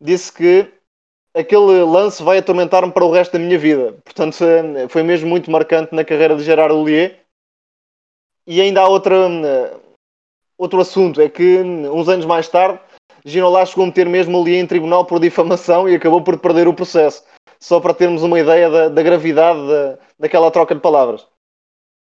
disse 0.00 0.32
que 0.32 0.72
aquele 1.34 1.82
lance 1.82 2.22
vai 2.22 2.38
atormentar-me 2.38 2.92
para 2.92 3.04
o 3.04 3.10
resto 3.10 3.32
da 3.32 3.38
minha 3.38 3.58
vida. 3.58 3.96
Portanto, 4.04 4.36
foi 4.88 5.02
mesmo 5.02 5.28
muito 5.28 5.50
marcante 5.50 5.94
na 5.94 6.04
carreira 6.04 6.36
de 6.36 6.44
Gerard 6.44 6.72
Ollier. 6.72 7.18
E 8.46 8.60
ainda 8.60 8.82
há 8.82 8.88
outra, 8.88 9.28
outro 10.60 10.80
assunto, 10.80 11.20
é 11.20 11.28
que 11.28 11.58
uns 11.58 12.08
anos 12.08 12.26
mais 12.26 12.46
tarde, 12.46 12.78
Ginola 13.24 13.64
chegou 13.64 13.84
a 13.84 13.86
meter 13.86 14.06
mesmo 14.06 14.36
Ollier 14.38 14.62
em 14.62 14.66
tribunal 14.66 15.06
por 15.06 15.18
difamação 15.18 15.88
e 15.88 15.94
acabou 15.94 16.22
por 16.22 16.38
perder 16.38 16.68
o 16.68 16.74
processo. 16.74 17.24
Só 17.58 17.80
para 17.80 17.94
termos 17.94 18.22
uma 18.22 18.38
ideia 18.38 18.70
da, 18.70 18.88
da 18.88 19.02
gravidade 19.02 19.58
da, 19.66 19.98
daquela 20.18 20.50
troca 20.50 20.74
de 20.74 20.80
palavras. 20.80 21.26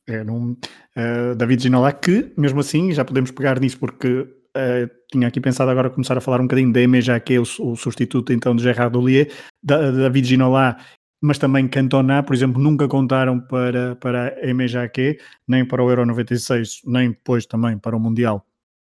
É, 0.07 0.23
num, 0.23 0.51
uh, 0.51 1.35
David 1.35 1.63
Ginola, 1.63 1.91
que 1.91 2.33
mesmo 2.37 2.59
assim 2.59 2.91
já 2.91 3.05
podemos 3.05 3.31
pegar 3.31 3.59
nisso 3.59 3.79
porque 3.79 4.27
Uh, 4.49 4.89
tinha 5.11 5.27
aqui 5.27 5.39
pensado 5.39 5.69
agora 5.69 5.91
começar 5.91 6.17
a 6.17 6.21
falar 6.21 6.39
um 6.39 6.45
bocadinho 6.45 6.73
da 6.73 6.81
Eme, 6.81 6.99
já 7.01 7.19
que 7.19 7.35
é 7.35 7.39
o, 7.39 7.43
o 7.43 7.75
substituto 7.75 8.33
então 8.33 8.55
de 8.55 8.63
Gerard 8.63 8.97
Ollier, 8.97 9.31
da, 9.61 9.91
David 9.91 10.27
Ginola, 10.27 10.75
mas 11.21 11.37
também 11.37 11.67
Cantona, 11.67 12.23
por 12.23 12.33
exemplo, 12.33 12.59
nunca 12.59 12.87
contaram 12.87 13.39
para, 13.39 13.95
para 13.97 14.29
a 14.29 14.49
Eme 14.49 14.67
Jaquet, 14.67 15.19
nem 15.47 15.63
para 15.63 15.83
o 15.83 15.89
Euro 15.91 16.03
96, 16.03 16.81
nem 16.83 17.11
depois 17.11 17.45
também 17.45 17.77
para 17.77 17.95
o 17.95 17.99
Mundial 17.99 18.43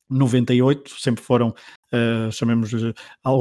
98, 0.09 0.99
sempre 0.99 1.23
foram 1.23 1.49
uh, 1.49 2.31
chamemos 2.31 2.73
uh, 2.73 2.93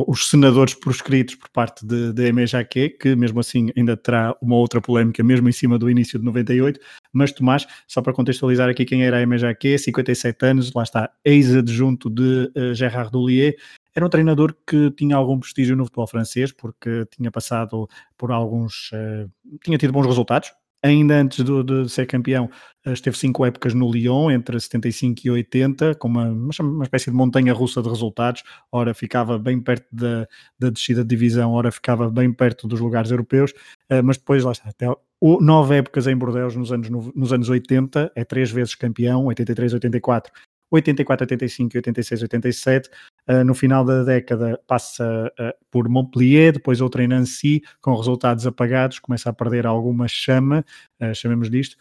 os 0.07 0.29
senadores 0.29 0.75
proscritos 0.75 1.35
por 1.35 1.49
parte 1.51 1.87
de, 1.87 2.13
de 2.13 2.33
MJQ, 2.33 2.91
que 3.01 3.17
mesmo 3.17 3.41
assim 3.41 3.71
ainda 3.77 3.97
terá 3.97 4.35
uma 4.41 4.57
outra 4.57 4.81
polémica, 4.81 5.23
mesmo 5.23 5.49
em 5.49 5.53
cima 5.53 5.79
do 5.79 5.91
início 5.91 6.19
de 6.19 6.25
98. 6.25 6.81
Mas 7.13 7.33
Tomás, 7.33 7.67
só 7.87 8.03
para 8.03 8.13
contextualizar 8.13 8.69
aqui 8.69 8.85
quem 8.85 9.05
era 9.05 9.19
a 9.19 9.27
MJQ, 9.27 9.79
57 9.79 10.47
anos, 10.47 10.73
lá 10.75 10.83
está, 10.83 11.11
ex-adjunto 11.25 12.11
de 12.11 12.51
uh, 12.57 12.75
Gerard 12.75 13.11
Doulier, 13.11 13.57
era 13.95 14.07
um 14.07 14.09
treinador 14.09 14.55
que 14.67 14.91
tinha 14.93 15.17
algum 15.17 15.41
prestígio 15.41 15.75
no 15.75 15.85
futebol 15.85 16.07
francês, 16.07 16.53
porque 16.53 17.05
tinha 17.07 17.31
passado 17.31 17.89
por 18.17 18.31
alguns. 18.31 18.93
Uh, 18.93 19.31
tinha 19.65 19.77
tido 19.77 19.93
bons 19.93 20.07
resultados, 20.07 20.53
ainda 20.83 21.21
antes 21.21 21.45
do, 21.45 21.63
de 21.63 21.89
ser 21.89 22.07
campeão, 22.07 22.51
eh, 22.85 22.93
esteve 22.93 23.17
cinco 23.17 23.45
épocas 23.45 23.75
no 23.75 23.91
Lyon, 23.91 24.31
entre 24.31 24.59
75 24.59 25.21
e 25.25 25.31
80, 25.31 25.95
com 25.97 26.09
uma, 26.09 26.29
uma 26.29 26.85
espécie 26.85 27.11
de 27.11 27.17
montanha 27.17 27.53
russa 27.53 27.83
de 27.83 27.89
resultados. 27.89 28.43
Ora 28.73 28.95
ficava 28.95 29.39
bem 29.39 29.61
perto 29.61 29.87
da, 29.93 30.27
da 30.59 30.71
descida 30.71 31.03
de 31.03 31.09
divisão, 31.09 31.53
ora 31.53 31.71
ficava 31.71 32.11
bem 32.11 32.33
perto 32.33 32.69
dos 32.69 32.81
lugares 32.81 33.11
europeus, 33.11 33.53
eh, 33.89 34.03
mas 34.03 34.17
depois, 34.19 34.45
lá 34.45 34.53
está, 34.53 34.69
até 34.69 34.87
nove 35.21 35.77
épocas 35.77 36.07
em 36.07 36.17
Bordeaux 36.17 36.55
nos 36.55 36.73
anos, 36.73 36.89
nos 36.89 37.33
anos 37.33 37.49
80, 37.49 38.13
é 38.15 38.25
três 38.25 38.51
vezes 38.51 38.75
campeão, 38.75 39.27
83, 39.27 39.75
84 39.75 40.33
84, 40.71 41.25
85 41.25 41.77
e 41.77 41.79
86, 41.79 42.23
87. 42.23 42.91
Uh, 43.29 43.45
no 43.45 43.55
final 43.55 43.85
da 43.85 44.05
década 44.05 44.61
passa 44.67 45.33
uh, 45.39 45.53
por 45.71 45.89
Montpellier, 45.89 46.53
depois 46.53 46.81
outra 46.81 47.03
em 47.03 47.09
Nancy, 47.09 47.63
com 47.81 47.95
resultados 47.95 48.47
apagados, 48.47 48.99
começa 48.99 49.31
a 49.31 49.33
perder 49.33 49.67
alguma 49.67 50.09
chama, 50.09 50.65
uh, 51.01 51.15
chamemos 51.15 51.51
disto, 51.51 51.77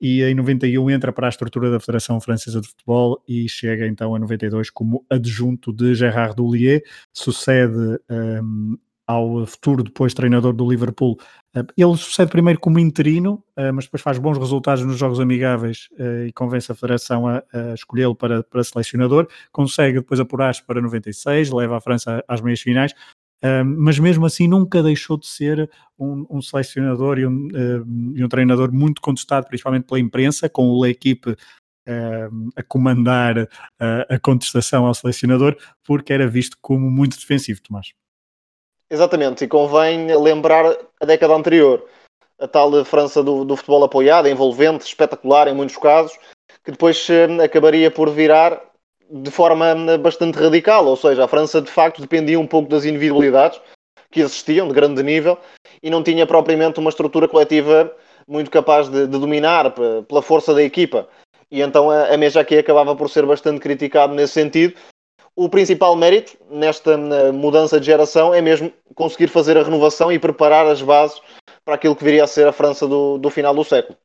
e 0.00 0.22
em 0.24 0.34
91 0.34 0.90
entra 0.90 1.12
para 1.12 1.28
a 1.28 1.30
estrutura 1.30 1.70
da 1.70 1.78
Federação 1.78 2.20
Francesa 2.20 2.60
de 2.60 2.66
Futebol 2.66 3.22
e 3.28 3.48
chega 3.48 3.86
então 3.86 4.14
a 4.14 4.18
92 4.18 4.68
como 4.68 5.06
adjunto 5.08 5.72
de 5.72 5.94
Gerard 5.94 6.34
Doulier, 6.34 6.82
sucede 7.12 8.00
um, 8.10 8.76
ao 9.06 9.44
futuro 9.46 9.82
depois 9.82 10.14
treinador 10.14 10.52
do 10.52 10.68
Liverpool. 10.68 11.18
Eh, 11.54 11.64
ele 11.76 11.96
sucede 11.96 12.30
primeiro 12.30 12.60
como 12.60 12.78
interino, 12.78 13.42
eh, 13.56 13.72
mas 13.72 13.84
depois 13.84 14.02
faz 14.02 14.18
bons 14.18 14.38
resultados 14.38 14.84
nos 14.84 14.96
jogos 14.96 15.20
amigáveis 15.20 15.88
eh, 15.98 16.26
e 16.28 16.32
convence 16.32 16.70
a 16.70 16.74
Federação 16.74 17.26
a, 17.26 17.42
a 17.52 17.74
escolhê-lo 17.74 18.14
para, 18.14 18.42
para 18.42 18.64
selecionador. 18.64 19.28
Consegue 19.50 19.98
depois 19.98 20.20
apurar-se 20.20 20.64
para 20.64 20.80
96, 20.80 21.50
leva 21.50 21.76
a 21.76 21.80
França 21.80 22.24
às 22.28 22.40
meias 22.40 22.60
finais, 22.60 22.94
mas 23.76 23.98
mesmo 23.98 24.24
assim 24.24 24.46
nunca 24.46 24.80
deixou 24.84 25.18
de 25.18 25.26
ser 25.26 25.68
um, 25.98 26.24
um 26.30 26.40
selecionador 26.40 27.18
e 27.18 27.26
um, 27.26 27.48
e 28.14 28.24
um, 28.24 28.28
treinador 28.28 28.72
muito 28.72 29.02
contestado, 29.02 29.48
principalmente 29.48 29.84
pela 29.84 29.98
imprensa, 29.98 30.48
com 30.48 30.80
a 30.84 30.88
equipe 30.88 31.34
a 32.54 32.62
comandar 32.62 33.48
a 33.80 34.20
contestação 34.20 34.86
ao 34.86 34.94
selecionador, 34.94 35.56
porque 35.82 36.12
era 36.12 36.28
visto 36.28 36.56
como 36.60 36.88
muito 36.88 37.18
defensivo, 37.18 37.60
Tomás. 37.60 37.88
Exatamente, 38.92 39.42
e 39.42 39.48
convém 39.48 40.14
lembrar 40.14 40.76
a 41.00 41.06
década 41.06 41.32
anterior, 41.32 41.82
a 42.38 42.46
tal 42.46 42.84
França 42.84 43.22
do, 43.22 43.42
do 43.42 43.56
futebol 43.56 43.82
apoiado, 43.84 44.28
envolvente, 44.28 44.84
espetacular 44.84 45.48
em 45.48 45.54
muitos 45.54 45.78
casos, 45.78 46.18
que 46.62 46.72
depois 46.72 47.08
eh, 47.08 47.42
acabaria 47.42 47.90
por 47.90 48.10
virar 48.10 48.62
de 49.10 49.30
forma 49.30 49.68
eh, 49.68 49.96
bastante 49.96 50.38
radical, 50.38 50.84
ou 50.84 50.94
seja, 50.94 51.24
a 51.24 51.28
França 51.28 51.62
de 51.62 51.70
facto 51.70 52.02
dependia 52.02 52.38
um 52.38 52.46
pouco 52.46 52.68
das 52.68 52.84
individualidades 52.84 53.58
que 54.10 54.20
existiam 54.20 54.68
de 54.68 54.74
grande 54.74 55.02
nível 55.02 55.38
e 55.82 55.88
não 55.88 56.02
tinha 56.02 56.26
propriamente 56.26 56.78
uma 56.78 56.90
estrutura 56.90 57.26
coletiva 57.26 57.90
muito 58.28 58.50
capaz 58.50 58.90
de, 58.90 59.06
de 59.06 59.18
dominar 59.18 59.72
pela 60.06 60.20
força 60.20 60.52
da 60.52 60.62
equipa. 60.62 61.08
E 61.50 61.62
então 61.62 61.90
a, 61.90 62.12
a 62.12 62.16
Mejaque 62.18 62.58
acabava 62.58 62.94
por 62.94 63.08
ser 63.08 63.24
bastante 63.24 63.58
criticado 63.58 64.12
nesse 64.12 64.34
sentido, 64.34 64.74
o 65.34 65.48
principal 65.48 65.96
mérito 65.96 66.36
nesta 66.50 66.96
mudança 67.32 67.80
de 67.80 67.86
geração 67.86 68.34
é 68.34 68.40
mesmo 68.40 68.72
conseguir 68.94 69.28
fazer 69.28 69.56
a 69.56 69.62
renovação 69.62 70.12
e 70.12 70.18
preparar 70.18 70.66
as 70.66 70.82
bases 70.82 71.20
para 71.64 71.74
aquilo 71.74 71.96
que 71.96 72.04
viria 72.04 72.24
a 72.24 72.26
ser 72.26 72.46
a 72.46 72.52
França 72.52 72.86
do, 72.86 73.18
do 73.18 73.30
final 73.30 73.54
do 73.54 73.64
século. 73.64 73.96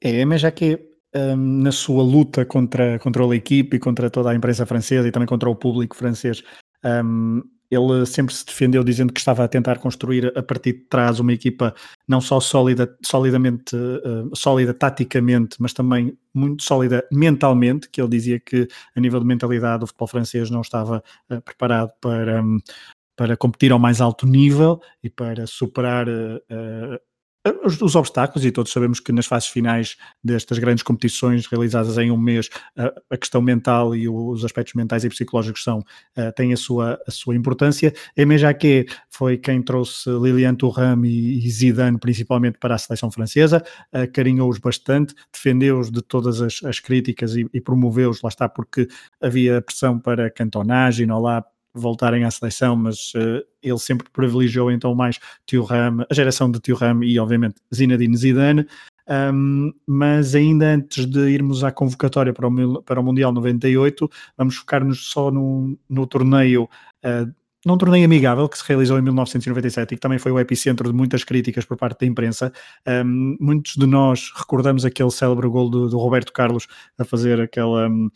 É, 0.00 0.24
mas 0.24 0.42
já 0.42 0.50
que 0.50 0.78
um, 1.14 1.62
na 1.62 1.72
sua 1.72 2.02
luta 2.02 2.44
contra, 2.44 2.98
contra 2.98 3.24
a 3.24 3.36
equipe 3.36 3.76
e 3.76 3.80
contra 3.80 4.10
toda 4.10 4.30
a 4.30 4.34
imprensa 4.34 4.66
francesa 4.66 5.08
e 5.08 5.10
também 5.10 5.26
contra 5.26 5.48
o 5.48 5.56
público 5.56 5.96
francês, 5.96 6.42
um, 6.84 7.42
ele 7.70 8.06
sempre 8.06 8.34
se 8.34 8.44
defendeu 8.44 8.84
dizendo 8.84 9.12
que 9.12 9.18
estava 9.18 9.44
a 9.44 9.48
tentar 9.48 9.78
construir 9.78 10.32
a 10.36 10.42
partir 10.42 10.72
de 10.72 10.80
trás 10.84 11.18
uma 11.18 11.32
equipa 11.32 11.74
não 12.06 12.20
só 12.20 12.38
sólida, 12.40 12.96
solidamente, 13.02 13.74
uh, 13.74 14.34
sólida 14.34 14.72
taticamente, 14.72 15.56
mas 15.60 15.72
também 15.72 16.16
muito 16.32 16.62
sólida 16.62 17.06
mentalmente, 17.10 17.88
que 17.90 18.00
ele 18.00 18.10
dizia 18.10 18.38
que 18.38 18.68
a 18.94 19.00
nível 19.00 19.20
de 19.20 19.26
mentalidade 19.26 19.84
o 19.84 19.86
futebol 19.86 20.08
francês 20.08 20.50
não 20.50 20.60
estava 20.60 21.02
uh, 21.30 21.40
preparado 21.42 21.92
para, 22.00 22.42
um, 22.42 22.58
para 23.16 23.36
competir 23.36 23.72
ao 23.72 23.78
mais 23.78 24.00
alto 24.00 24.26
nível 24.26 24.80
e 25.02 25.10
para 25.10 25.46
superar 25.46 26.08
uh, 26.08 27.00
os, 27.64 27.80
os, 27.80 27.94
obstáculos, 27.94 28.44
e 28.44 28.50
todos 28.50 28.72
sabemos 28.72 29.00
que 29.00 29.12
nas 29.12 29.26
fases 29.26 29.48
finais 29.48 29.96
destas 30.22 30.58
grandes 30.58 30.82
competições 30.82 31.46
realizadas 31.46 31.98
em 31.98 32.10
um 32.10 32.16
mês, 32.16 32.48
a, 32.76 32.92
a 33.10 33.16
questão 33.16 33.40
mental 33.40 33.94
e 33.94 34.08
os 34.08 34.44
aspectos 34.44 34.74
mentais 34.74 35.04
e 35.04 35.08
psicológicos 35.08 35.62
são, 35.62 35.78
uh, 35.80 36.32
têm 36.34 36.52
a 36.52 36.56
sua, 36.56 36.98
a 37.06 37.10
sua 37.10 37.34
importância. 37.36 37.92
Eme 38.16 38.38
Jacquet 38.38 38.86
foi 39.10 39.36
quem 39.36 39.62
trouxe 39.62 40.10
Lilian 40.10 40.54
Thuram 40.54 41.04
e, 41.04 41.46
e 41.46 41.50
Zidane 41.50 41.98
principalmente 41.98 42.58
para 42.58 42.74
a 42.74 42.78
seleção 42.78 43.10
francesa, 43.10 43.62
uh, 43.92 44.10
carinhou-os 44.12 44.58
bastante, 44.58 45.14
defendeu-os 45.32 45.90
de 45.90 46.02
todas 46.02 46.40
as, 46.40 46.62
as 46.64 46.80
críticas 46.80 47.36
e, 47.36 47.46
e 47.52 47.60
promoveu-os, 47.60 48.22
lá 48.22 48.28
está, 48.28 48.48
porque 48.48 48.88
havia 49.20 49.60
pressão 49.62 49.98
para 49.98 50.30
Cantona, 50.30 50.90
Ginola, 50.90 51.44
voltarem 51.80 52.24
à 52.24 52.30
seleção, 52.30 52.76
mas 52.76 53.12
uh, 53.14 53.44
ele 53.62 53.78
sempre 53.78 54.08
privilegiou 54.10 54.70
então 54.70 54.94
mais 54.94 55.18
Thuram, 55.46 56.04
a 56.08 56.14
geração 56.14 56.50
de 56.50 56.60
Thuram 56.60 57.02
e 57.02 57.18
obviamente 57.18 57.56
Zinedine 57.74 58.16
Zidane. 58.16 58.66
Um, 59.08 59.72
mas 59.86 60.34
ainda 60.34 60.74
antes 60.74 61.06
de 61.06 61.28
irmos 61.30 61.62
à 61.62 61.70
convocatória 61.70 62.32
para 62.32 62.48
o, 62.48 62.82
para 62.82 63.00
o 63.00 63.04
Mundial 63.04 63.32
98, 63.32 64.10
vamos 64.36 64.56
focar-nos 64.56 65.08
só 65.08 65.30
no, 65.30 65.78
no 65.88 66.06
torneio, 66.06 66.64
uh, 67.04 67.32
num 67.64 67.78
torneio 67.78 68.04
amigável 68.04 68.48
que 68.48 68.58
se 68.58 68.64
realizou 68.66 68.98
em 68.98 69.02
1997 69.02 69.92
e 69.92 69.96
que 69.96 70.00
também 70.00 70.18
foi 70.18 70.32
o 70.32 70.40
epicentro 70.40 70.88
de 70.90 70.94
muitas 70.94 71.22
críticas 71.22 71.64
por 71.64 71.76
parte 71.76 72.00
da 72.00 72.06
imprensa. 72.06 72.52
Um, 72.86 73.36
muitos 73.40 73.74
de 73.76 73.86
nós 73.86 74.32
recordamos 74.36 74.84
aquele 74.84 75.10
célebre 75.10 75.48
gol 75.48 75.70
do, 75.70 75.88
do 75.88 75.98
Roberto 75.98 76.32
Carlos 76.32 76.66
a 76.98 77.04
fazer 77.04 77.40
aquela. 77.40 77.88
Um, 77.88 78.10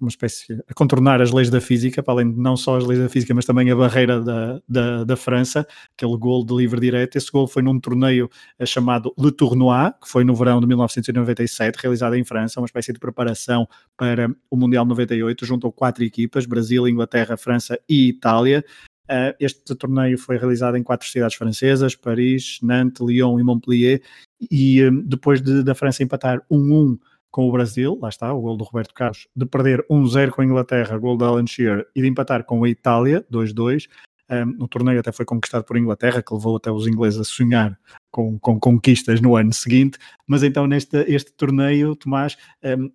uma 0.00 0.08
espécie 0.08 0.62
a 0.68 0.74
contornar 0.74 1.20
as 1.20 1.30
leis 1.30 1.50
da 1.50 1.60
física, 1.60 2.02
para 2.02 2.14
além 2.14 2.32
de 2.32 2.38
não 2.38 2.56
só 2.56 2.76
as 2.76 2.84
leis 2.84 3.00
da 3.00 3.08
física, 3.08 3.34
mas 3.34 3.44
também 3.44 3.70
a 3.70 3.76
barreira 3.76 4.20
da, 4.20 4.60
da, 4.68 5.04
da 5.04 5.16
França, 5.16 5.66
aquele 5.96 6.16
gol 6.16 6.44
de 6.44 6.54
livre 6.54 6.80
direto. 6.80 7.16
Esse 7.16 7.30
gol 7.30 7.46
foi 7.46 7.62
num 7.62 7.78
torneio 7.78 8.30
eh, 8.58 8.66
chamado 8.66 9.12
Le 9.18 9.30
Tournoi, 9.30 9.92
que 10.02 10.08
foi 10.08 10.24
no 10.24 10.34
verão 10.34 10.60
de 10.60 10.66
1997, 10.66 11.76
realizado 11.80 12.14
em 12.14 12.24
França, 12.24 12.60
uma 12.60 12.66
espécie 12.66 12.92
de 12.92 12.98
preparação 12.98 13.68
para 13.96 14.30
o 14.50 14.56
Mundial 14.56 14.84
98. 14.84 15.44
Juntou 15.44 15.70
quatro 15.70 16.02
equipas: 16.02 16.46
Brasil, 16.46 16.88
Inglaterra, 16.88 17.36
França 17.36 17.78
e 17.88 18.08
Itália. 18.08 18.64
Uh, 19.10 19.32
este 19.40 19.74
torneio 19.74 20.18
foi 20.18 20.36
realizado 20.36 20.76
em 20.76 20.82
quatro 20.82 21.08
cidades 21.08 21.34
francesas, 21.34 21.94
Paris, 21.94 22.58
Nantes, 22.62 23.00
Lyon 23.00 23.40
e 23.40 23.42
Montpellier, 23.42 24.02
e 24.50 24.84
um, 24.84 25.00
depois 25.00 25.40
de, 25.40 25.62
da 25.62 25.74
França 25.74 26.02
empatar 26.02 26.42
1-1 26.50 26.98
com 27.38 27.48
o 27.48 27.52
Brasil, 27.52 27.96
lá 28.02 28.08
está, 28.08 28.34
o 28.34 28.40
gol 28.40 28.56
do 28.56 28.64
Roberto 28.64 28.92
Carlos, 28.92 29.28
de 29.36 29.46
perder 29.46 29.86
1-0 29.88 30.30
com 30.30 30.42
a 30.42 30.44
Inglaterra, 30.44 30.98
gol 30.98 31.16
da 31.16 31.26
Alan 31.26 31.46
Shearer, 31.46 31.86
e 31.94 32.02
de 32.02 32.08
empatar 32.08 32.42
com 32.42 32.64
a 32.64 32.68
Itália, 32.68 33.24
2-2, 33.32 33.84
um, 34.28 34.64
o 34.64 34.66
torneio 34.66 34.98
até 34.98 35.12
foi 35.12 35.24
conquistado 35.24 35.62
por 35.62 35.76
Inglaterra, 35.76 36.20
que 36.20 36.34
levou 36.34 36.56
até 36.56 36.68
os 36.68 36.88
ingleses 36.88 37.20
a 37.20 37.22
sonhar 37.22 37.78
com, 38.10 38.40
com 38.40 38.58
conquistas 38.58 39.20
no 39.20 39.36
ano 39.36 39.52
seguinte, 39.52 39.98
mas 40.26 40.42
então 40.42 40.66
neste 40.66 40.96
este 41.06 41.32
torneio, 41.32 41.94
Tomás, 41.94 42.36
um, 42.76 42.90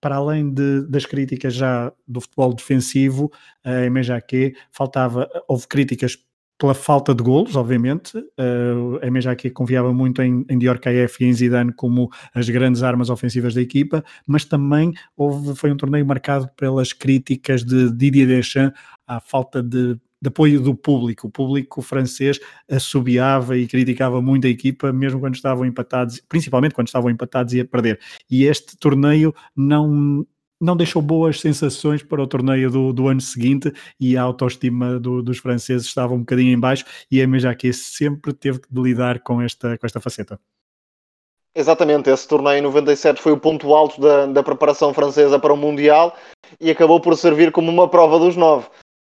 para 0.00 0.16
além 0.16 0.52
de, 0.52 0.88
das 0.88 1.06
críticas 1.06 1.54
já 1.54 1.92
do 2.04 2.20
futebol 2.20 2.52
defensivo, 2.52 3.30
a 3.62 3.88
MJQ 3.88 4.56
faltava, 4.72 5.30
houve 5.46 5.68
críticas 5.68 6.18
pela 6.58 6.74
falta 6.74 7.14
de 7.14 7.22
golos, 7.22 7.56
obviamente. 7.56 8.16
Uh, 8.16 8.98
a 9.02 9.10
MJQ 9.10 9.50
confiava 9.50 9.92
muito 9.92 10.22
em, 10.22 10.44
em 10.48 10.58
Dior 10.58 10.78
KF 10.78 11.22
e 11.22 11.26
em 11.26 11.32
Zidane 11.32 11.72
como 11.72 12.10
as 12.32 12.48
grandes 12.48 12.82
armas 12.82 13.10
ofensivas 13.10 13.54
da 13.54 13.60
equipa, 13.60 14.04
mas 14.26 14.44
também 14.44 14.92
houve, 15.16 15.54
foi 15.56 15.72
um 15.72 15.76
torneio 15.76 16.06
marcado 16.06 16.48
pelas 16.56 16.92
críticas 16.92 17.64
de 17.64 17.90
Didier 17.92 18.26
Deschamps 18.26 18.78
à 19.06 19.20
falta 19.20 19.62
de 19.62 19.98
de 20.24 20.28
apoio 20.28 20.58
do 20.58 20.74
público. 20.74 21.26
O 21.26 21.30
público 21.30 21.82
francês 21.82 22.40
assobiava 22.68 23.58
e 23.58 23.66
criticava 23.66 24.22
muito 24.22 24.46
a 24.46 24.50
equipa, 24.50 24.90
mesmo 24.90 25.20
quando 25.20 25.34
estavam 25.34 25.66
empatados, 25.66 26.22
principalmente 26.26 26.74
quando 26.74 26.86
estavam 26.86 27.10
empatados 27.10 27.52
e 27.52 27.60
a 27.60 27.64
perder. 27.64 28.00
E 28.30 28.44
este 28.44 28.74
torneio 28.78 29.34
não, 29.54 30.26
não 30.60 30.76
deixou 30.76 31.02
boas 31.02 31.40
sensações 31.40 32.02
para 32.02 32.22
o 32.22 32.26
torneio 32.26 32.70
do, 32.70 32.92
do 32.92 33.08
ano 33.08 33.20
seguinte 33.20 33.72
e 34.00 34.16
a 34.16 34.22
autoestima 34.22 34.98
do, 34.98 35.22
dos 35.22 35.38
franceses 35.38 35.86
estava 35.86 36.14
um 36.14 36.20
bocadinho 36.20 36.52
em 36.52 36.58
baixo 36.58 36.84
e 37.10 37.20
a 37.20 37.26
MJQ 37.26 37.72
sempre 37.72 38.32
teve 38.32 38.60
de 38.70 38.80
lidar 38.80 39.20
com 39.20 39.42
esta, 39.42 39.76
com 39.78 39.86
esta 39.86 40.00
faceta. 40.00 40.38
Exatamente, 41.56 42.10
esse 42.10 42.26
torneio 42.26 42.58
em 42.58 42.62
97 42.62 43.22
foi 43.22 43.30
o 43.30 43.38
ponto 43.38 43.72
alto 43.74 44.00
da, 44.00 44.26
da 44.26 44.42
preparação 44.42 44.92
francesa 44.92 45.38
para 45.38 45.52
o 45.52 45.56
Mundial 45.56 46.16
e 46.60 46.70
acabou 46.70 47.00
por 47.00 47.16
servir 47.16 47.52
como 47.52 47.70
uma 47.70 47.88
prova 47.88 48.18
dos 48.18 48.34
nove 48.34 48.66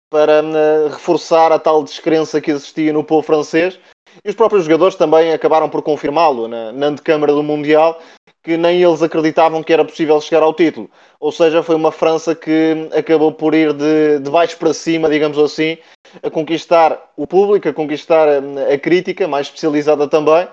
para 0.08 0.42
uh, 0.42 0.88
reforçar 0.88 1.50
a 1.50 1.58
tal 1.58 1.82
descrença 1.82 2.40
que 2.40 2.52
existia 2.52 2.92
no 2.92 3.02
povo 3.02 3.26
francês. 3.26 3.80
E 4.24 4.28
os 4.30 4.36
próprios 4.36 4.64
jogadores 4.64 4.94
também 4.94 5.32
acabaram 5.32 5.68
por 5.68 5.82
confirmá-lo 5.82 6.46
na, 6.46 6.72
na 6.72 6.86
antecâmara 6.86 7.32
do 7.32 7.42
Mundial, 7.42 8.00
que 8.46 8.56
nem 8.56 8.80
eles 8.80 9.02
acreditavam 9.02 9.60
que 9.60 9.72
era 9.72 9.84
possível 9.84 10.20
chegar 10.20 10.44
ao 10.44 10.54
título. 10.54 10.88
Ou 11.18 11.32
seja, 11.32 11.64
foi 11.64 11.74
uma 11.74 11.90
França 11.90 12.32
que 12.32 12.88
acabou 12.96 13.32
por 13.32 13.52
ir 13.56 13.72
de, 13.72 14.20
de 14.20 14.30
baixo 14.30 14.56
para 14.56 14.72
cima, 14.72 15.10
digamos 15.10 15.36
assim, 15.36 15.76
a 16.22 16.30
conquistar 16.30 17.10
o 17.16 17.26
público, 17.26 17.68
a 17.68 17.72
conquistar 17.72 18.28
a, 18.28 18.72
a 18.72 18.78
crítica, 18.78 19.26
mais 19.26 19.48
especializada 19.48 20.06
também, 20.06 20.46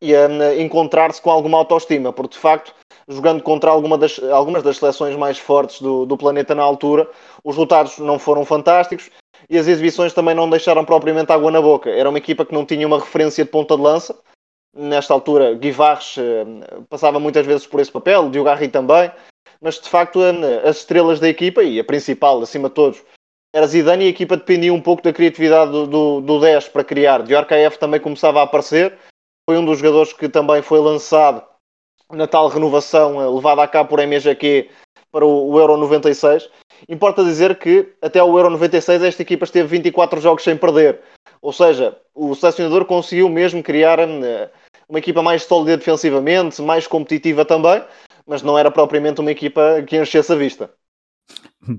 e 0.00 0.16
a, 0.16 0.26
a 0.26 0.58
encontrar-se 0.58 1.20
com 1.20 1.30
alguma 1.30 1.58
autoestima, 1.58 2.14
porque 2.14 2.32
de 2.32 2.40
facto 2.40 2.74
jogando 3.06 3.42
contra 3.42 3.70
alguma 3.70 3.98
das, 3.98 4.18
algumas 4.32 4.62
das 4.62 4.78
seleções 4.78 5.14
mais 5.14 5.36
fortes 5.36 5.82
do, 5.82 6.06
do 6.06 6.16
planeta 6.16 6.54
na 6.54 6.62
altura. 6.62 7.06
Os 7.44 7.56
resultados 7.56 7.98
não 7.98 8.18
foram 8.18 8.46
fantásticos 8.46 9.10
e 9.50 9.58
as 9.58 9.66
exibições 9.66 10.14
também 10.14 10.34
não 10.34 10.48
deixaram 10.48 10.82
propriamente 10.82 11.30
água 11.30 11.50
na 11.50 11.60
boca. 11.60 11.90
Era 11.90 12.08
uma 12.08 12.16
equipa 12.16 12.46
que 12.46 12.54
não 12.54 12.64
tinha 12.64 12.86
uma 12.86 12.98
referência 12.98 13.44
de 13.44 13.50
ponta 13.50 13.76
de 13.76 13.82
lança. 13.82 14.18
Nesta 14.76 15.14
altura, 15.14 15.54
Guivarres 15.54 16.16
eh, 16.18 16.44
passava 16.88 17.20
muitas 17.20 17.46
vezes 17.46 17.66
por 17.66 17.80
esse 17.80 17.92
papel, 17.92 18.28
Diogo 18.30 18.46
Garri 18.46 18.68
também, 18.68 19.10
mas 19.60 19.80
de 19.80 19.88
facto 19.88 20.20
eh, 20.22 20.68
as 20.68 20.78
estrelas 20.78 21.20
da 21.20 21.28
equipa 21.28 21.62
e 21.62 21.78
a 21.78 21.84
principal, 21.84 22.42
acima 22.42 22.68
de 22.68 22.74
todos, 22.74 23.02
era 23.54 23.68
Zidane 23.68 24.04
e 24.04 24.06
a 24.08 24.10
equipa 24.10 24.36
dependia 24.36 24.74
um 24.74 24.80
pouco 24.80 25.02
da 25.02 25.12
criatividade 25.12 25.70
do, 25.70 25.86
do, 25.86 26.20
do 26.20 26.40
10 26.40 26.68
para 26.68 26.82
criar. 26.82 27.22
Diorcaeff 27.22 27.78
também 27.78 28.00
começava 28.00 28.40
a 28.40 28.42
aparecer, 28.42 28.98
foi 29.48 29.56
um 29.56 29.64
dos 29.64 29.78
jogadores 29.78 30.12
que 30.12 30.28
também 30.28 30.60
foi 30.60 30.80
lançado 30.80 31.42
na 32.12 32.26
tal 32.26 32.48
renovação 32.48 33.22
eh, 33.22 33.28
levada 33.28 33.62
a 33.62 33.68
cabo 33.68 33.90
por 33.90 34.00
MGQ 34.00 34.70
para 35.12 35.24
o, 35.24 35.58
Euro 35.58 35.76
96. 35.76 36.50
Importa 36.88 37.22
dizer 37.22 37.56
que 37.58 37.94
até 38.02 38.20
o 38.22 38.36
Euro 38.36 38.50
96 38.50 39.02
esta 39.02 39.22
equipa 39.22 39.44
esteve 39.44 39.68
24 39.68 40.20
jogos 40.20 40.42
sem 40.42 40.56
perder. 40.56 41.00
Ou 41.40 41.52
seja, 41.52 41.96
o 42.14 42.34
selecionador 42.34 42.84
conseguiu 42.84 43.28
mesmo 43.28 43.62
criar 43.62 44.00
eh, 44.00 44.50
uma 44.88 44.98
equipa 44.98 45.22
mais 45.22 45.42
sólida 45.42 45.76
defensivamente, 45.76 46.60
mais 46.62 46.86
competitiva 46.86 47.44
também, 47.44 47.82
mas 48.26 48.42
não 48.42 48.58
era 48.58 48.70
propriamente 48.70 49.20
uma 49.20 49.30
equipa 49.30 49.82
que 49.86 50.00
enchesse 50.00 50.32
a 50.32 50.36
vista. 50.36 50.70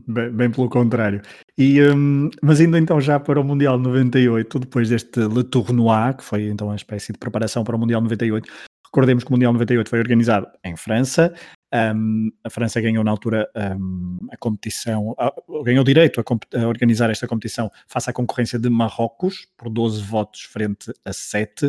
Bem, 0.08 0.32
bem, 0.32 0.50
pelo 0.50 0.70
contrário. 0.70 1.22
E, 1.58 1.82
um, 1.84 2.30
mas 2.41 2.60
indo 2.60 2.76
então 2.78 3.00
já 3.00 3.20
para 3.20 3.39
o 3.39 3.44
Mundial 3.44 3.78
98, 3.78 4.60
depois 4.60 4.89
deste 4.89 5.20
Le 5.20 5.44
Tournoi, 5.44 6.13
que 6.18 6.24
foi 6.24 6.48
então 6.48 6.68
uma 6.68 6.76
espécie 6.76 7.13
de 7.13 7.20
preparação 7.20 7.63
para 7.63 7.76
o 7.76 7.80
Mundial 7.80 8.02
98, 8.02 8.52
Recordemos 8.95 9.25
que 9.25 9.29
o 9.29 9.34
Mundial 9.34 9.51
98 9.51 9.89
foi 9.89 9.99
organizado 9.99 10.47
em 10.63 10.77
França. 10.77 11.34
Um, 11.73 12.31
a 12.45 12.49
França 12.49 12.79
ganhou 12.79 13.03
na 13.03 13.12
altura 13.12 13.45
um, 13.77 14.17
a 14.31 14.38
competição, 14.38 15.10
uh, 15.10 15.63
ganhou 15.63 15.84
direito 15.84 16.21
a, 16.21 16.60
a, 16.62 16.65
organizar 16.65 17.10
esta 17.10 17.27
competição 17.27 17.69
face 17.89 18.10
à 18.10 18.13
concorrência 18.13 18.58
de 18.58 18.69
Marrocos, 18.69 19.47
por 19.58 19.69
12 19.69 20.01
votos 20.01 20.43
frente 20.43 20.93
a 21.03 21.12
7. 21.12 21.65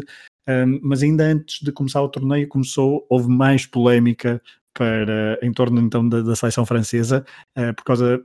Um, 0.48 0.78
mas 0.84 1.02
ainda 1.02 1.24
antes 1.24 1.60
de 1.64 1.72
começar 1.72 2.00
o 2.00 2.08
torneio, 2.08 2.46
começou, 2.46 3.04
houve 3.10 3.28
mais 3.28 3.66
polémica 3.66 4.40
para, 4.72 5.36
em 5.42 5.52
torno 5.52 5.80
então 5.80 6.08
da, 6.08 6.22
da 6.22 6.36
seleção 6.36 6.64
francesa, 6.64 7.26
uh, 7.58 7.74
por 7.74 7.82
causa 7.82 8.24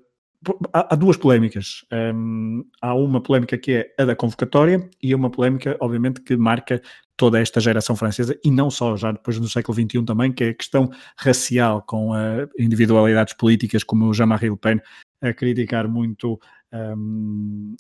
há, 0.74 0.96
duas 0.96 1.18
polémicas. 1.18 1.86
Um, 1.92 2.66
há 2.82 2.94
uma 2.94 3.22
polémica 3.22 3.58
que 3.58 3.72
é 3.72 3.94
a 3.98 4.06
da 4.06 4.16
convocatória 4.16 4.90
e 5.02 5.14
uma 5.14 5.30
polémica, 5.30 5.78
obviamente, 5.80 6.22
que 6.22 6.36
marca 6.36 6.82
toda 7.16 7.40
esta 7.40 7.60
geração 7.60 7.96
francesa 7.96 8.38
e 8.44 8.50
não 8.50 8.72
só, 8.72 8.98
já 8.98 9.12
depois 9.12 9.40
do 9.40 9.48
século 9.48 9.76
XXI 9.76 10.04
também, 10.04 10.32
que 10.32 10.44
é 10.44 10.50
a 10.50 10.54
questão 10.54 10.90
racial, 11.16 11.84
com 11.84 12.12
uh, 12.12 12.50
individualidades 12.58 13.36
políticas 13.36 13.84
como 13.84 14.06
o 14.06 14.14
Jean-Marie 14.14 14.50
Le 14.50 14.58
Pen 14.58 14.82
a 15.22 15.32
criticar 15.32 15.88
muito 15.88 16.40
um, 16.74 17.76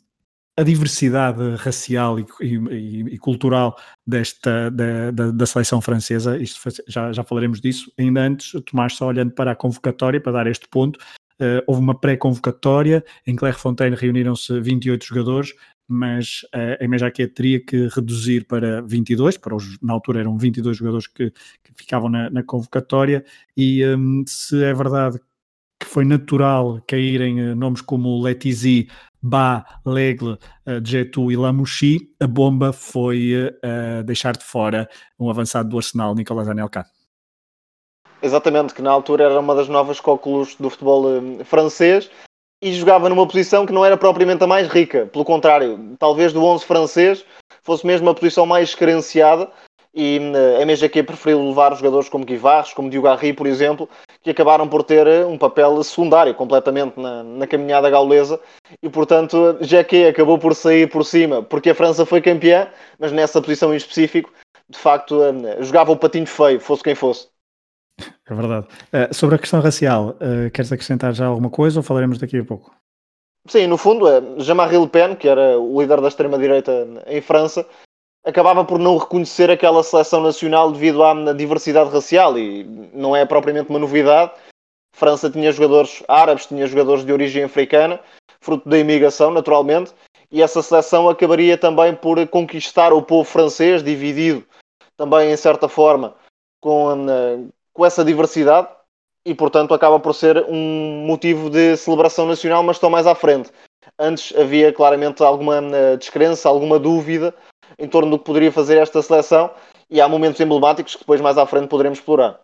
a 0.57 0.63
diversidade 0.63 1.55
racial 1.55 2.19
e, 2.19 2.25
e, 2.41 3.15
e 3.15 3.17
cultural 3.17 3.75
desta 4.05 4.69
da, 4.69 5.09
da, 5.09 5.31
da, 5.31 5.45
seleção 5.45 5.81
francesa. 5.81 6.37
Isto 6.37 6.69
já, 6.87 7.11
já 7.11 7.23
falaremos 7.23 7.59
disso. 7.59 7.91
Ainda 7.97 8.21
antes, 8.21 8.51
Tomás, 8.65 8.93
só 8.93 9.07
olhando 9.07 9.31
para 9.31 9.51
a 9.51 9.55
convocatória, 9.55 10.21
para 10.21 10.33
dar 10.33 10.47
este 10.47 10.67
ponto, 10.67 10.99
uh, 11.41 11.63
houve 11.67 11.81
uma 11.81 11.99
pré-convocatória 11.99 13.03
em 13.25 13.35
Clairefontaine 13.35 13.95
reuniram-se 13.95 14.59
28 14.59 15.05
jogadores, 15.05 15.53
mas 15.87 16.43
uh, 16.55 16.83
a 16.83 16.87
MJQ 16.87 17.27
teria 17.29 17.59
que 17.59 17.87
reduzir 17.93 18.45
para 18.45 18.81
22, 18.81 19.37
para 19.37 19.55
os, 19.55 19.77
na 19.81 19.93
altura 19.93 20.21
eram 20.21 20.37
22 20.37 20.77
jogadores 20.77 21.07
que, 21.07 21.31
que 21.63 21.73
ficavam 21.75 22.09
na, 22.09 22.29
na, 22.29 22.43
convocatória, 22.43 23.25
e 23.57 23.85
um, 23.85 24.23
se 24.25 24.63
é 24.63 24.73
verdade 24.73 25.19
que 25.79 25.87
foi 25.87 26.05
natural 26.05 26.81
caírem 26.87 27.41
uh, 27.41 27.55
nomes 27.55 27.81
como 27.81 28.21
Letizy, 28.21 28.87
Ba, 29.21 29.65
Legle, 29.85 30.37
uh, 30.65 31.31
e 31.31 31.35
Lamouchi, 31.35 32.09
a 32.19 32.27
bomba 32.27 32.71
foi 32.71 33.33
uh, 33.35 34.03
deixar 34.03 34.35
de 34.35 34.43
fora 34.43 34.89
um 35.19 35.29
avançado 35.29 35.69
do 35.69 35.77
Arsenal, 35.77 36.15
Nicolas 36.15 36.47
Anelka. 36.47 36.85
Exatamente, 38.21 38.73
que 38.73 38.81
na 38.83 38.91
altura 38.91 39.23
era 39.25 39.39
uma 39.39 39.55
das 39.55 39.67
novas 39.67 39.99
cóculos 39.99 40.55
do 40.55 40.69
futebol 40.69 41.05
uh, 41.05 41.43
francês 41.43 42.09
e 42.61 42.71
jogava 42.71 43.09
numa 43.09 43.25
posição 43.25 43.65
que 43.65 43.73
não 43.73 43.83
era 43.83 43.97
propriamente 43.97 44.43
a 44.43 44.47
mais 44.47 44.67
rica. 44.67 45.07
Pelo 45.07 45.25
contrário, 45.25 45.95
talvez 45.97 46.31
do 46.31 46.43
11 46.43 46.63
francês 46.63 47.25
fosse 47.63 47.85
mesmo 47.85 48.07
a 48.09 48.13
posição 48.13 48.45
mais 48.45 48.75
carenciada 48.75 49.49
e 49.93 50.19
uh, 50.19 50.61
a 50.61 50.65
MGQ 50.65 51.01
preferiu 51.01 51.43
levar 51.47 51.75
jogadores 51.75 52.09
como 52.09 52.23
Guivarres, 52.23 52.73
como 52.73 52.91
Diogo 52.91 53.07
Garri, 53.07 53.33
por 53.33 53.47
exemplo, 53.47 53.89
que 54.21 54.29
acabaram 54.29 54.67
por 54.67 54.83
ter 54.83 55.07
uh, 55.07 55.27
um 55.27 55.37
papel 55.37 55.83
secundário 55.83 56.35
completamente 56.35 56.99
na, 56.99 57.23
na 57.23 57.47
caminhada 57.47 57.89
gaulesa 57.89 58.39
e, 58.83 58.87
portanto, 58.87 59.57
GQ 59.61 60.05
acabou 60.09 60.37
por 60.37 60.53
sair 60.53 60.87
por 60.87 61.03
cima 61.03 61.41
porque 61.41 61.71
a 61.71 61.75
França 61.75 62.05
foi 62.05 62.21
campeã, 62.21 62.67
mas 62.99 63.11
nessa 63.11 63.41
posição 63.41 63.73
em 63.73 63.77
específico, 63.77 64.31
de 64.69 64.77
facto, 64.77 65.19
jogava 65.59 65.91
o 65.91 65.97
patinho 65.97 66.27
feio, 66.27 66.59
fosse 66.59 66.83
quem 66.83 66.95
fosse. 66.95 67.27
É 67.99 68.33
verdade. 68.33 68.67
Uh, 68.93 69.13
sobre 69.13 69.35
a 69.35 69.39
questão 69.39 69.59
racial, 69.59 70.15
uh, 70.21 70.49
queres 70.51 70.71
acrescentar 70.71 71.13
já 71.13 71.25
alguma 71.25 71.49
coisa 71.49 71.79
ou 71.79 71.83
falaremos 71.83 72.17
daqui 72.17 72.37
a 72.37 72.45
pouco? 72.45 72.73
Sim, 73.47 73.67
no 73.67 73.77
fundo, 73.77 74.05
uh, 74.05 74.39
Jean-Marie 74.39 74.77
Le 74.77 74.87
Pen, 74.87 75.15
que 75.15 75.27
era 75.27 75.59
o 75.59 75.81
líder 75.81 75.99
da 75.99 76.07
extrema-direita 76.07 76.87
em 77.07 77.21
França, 77.21 77.67
acabava 78.23 78.63
por 78.63 78.79
não 78.79 78.97
reconhecer 78.97 79.49
aquela 79.49 79.83
seleção 79.83 80.21
nacional 80.21 80.71
devido 80.71 81.03
à 81.03 81.33
diversidade 81.33 81.89
racial 81.89 82.37
e 82.37 82.63
não 82.93 83.15
é 83.15 83.25
propriamente 83.25 83.69
uma 83.69 83.79
novidade. 83.79 84.31
França 84.95 85.29
tinha 85.29 85.51
jogadores 85.51 86.03
árabes, 86.07 86.45
tinha 86.45 86.67
jogadores 86.67 87.03
de 87.03 87.11
origem 87.11 87.43
africana, 87.43 87.99
fruto 88.39 88.69
da 88.69 88.77
imigração, 88.77 89.31
naturalmente, 89.31 89.91
e 90.31 90.41
essa 90.41 90.61
seleção 90.61 91.09
acabaria 91.09 91.57
também 91.57 91.95
por 91.95 92.25
conquistar 92.27 92.93
o 92.93 93.01
povo 93.01 93.27
francês, 93.27 93.83
dividido 93.83 94.45
também 94.95 95.31
em 95.31 95.37
certa 95.37 95.67
forma 95.67 96.15
com, 96.61 97.51
com 97.73 97.85
essa 97.85 98.03
diversidade 98.03 98.67
e, 99.25 99.33
portanto, 99.35 99.73
acaba 99.73 99.99
por 99.99 100.13
ser 100.13 100.43
um 100.47 101.05
motivo 101.05 101.49
de 101.49 101.77
celebração 101.77 102.25
nacional, 102.25 102.63
mas 102.63 102.77
estão 102.77 102.89
mais 102.89 103.05
à 103.05 103.15
frente. 103.15 103.51
Antes 103.99 104.35
havia 104.37 104.73
claramente 104.73 105.23
alguma 105.23 105.59
uh, 105.59 105.97
descrença, 105.97 106.49
alguma 106.49 106.79
dúvida 106.79 107.33
em 107.79 107.87
torno 107.87 108.11
do 108.11 108.19
que 108.19 108.25
poderia 108.25 108.51
fazer 108.51 108.77
esta 108.77 109.01
seleção 109.01 109.51
e 109.89 109.99
há 110.01 110.07
momentos 110.07 110.39
emblemáticos 110.39 110.95
que 110.95 111.01
depois 111.01 111.21
mais 111.21 111.37
à 111.37 111.45
frente 111.45 111.67
poderemos 111.67 111.99
explorar. 111.99 112.39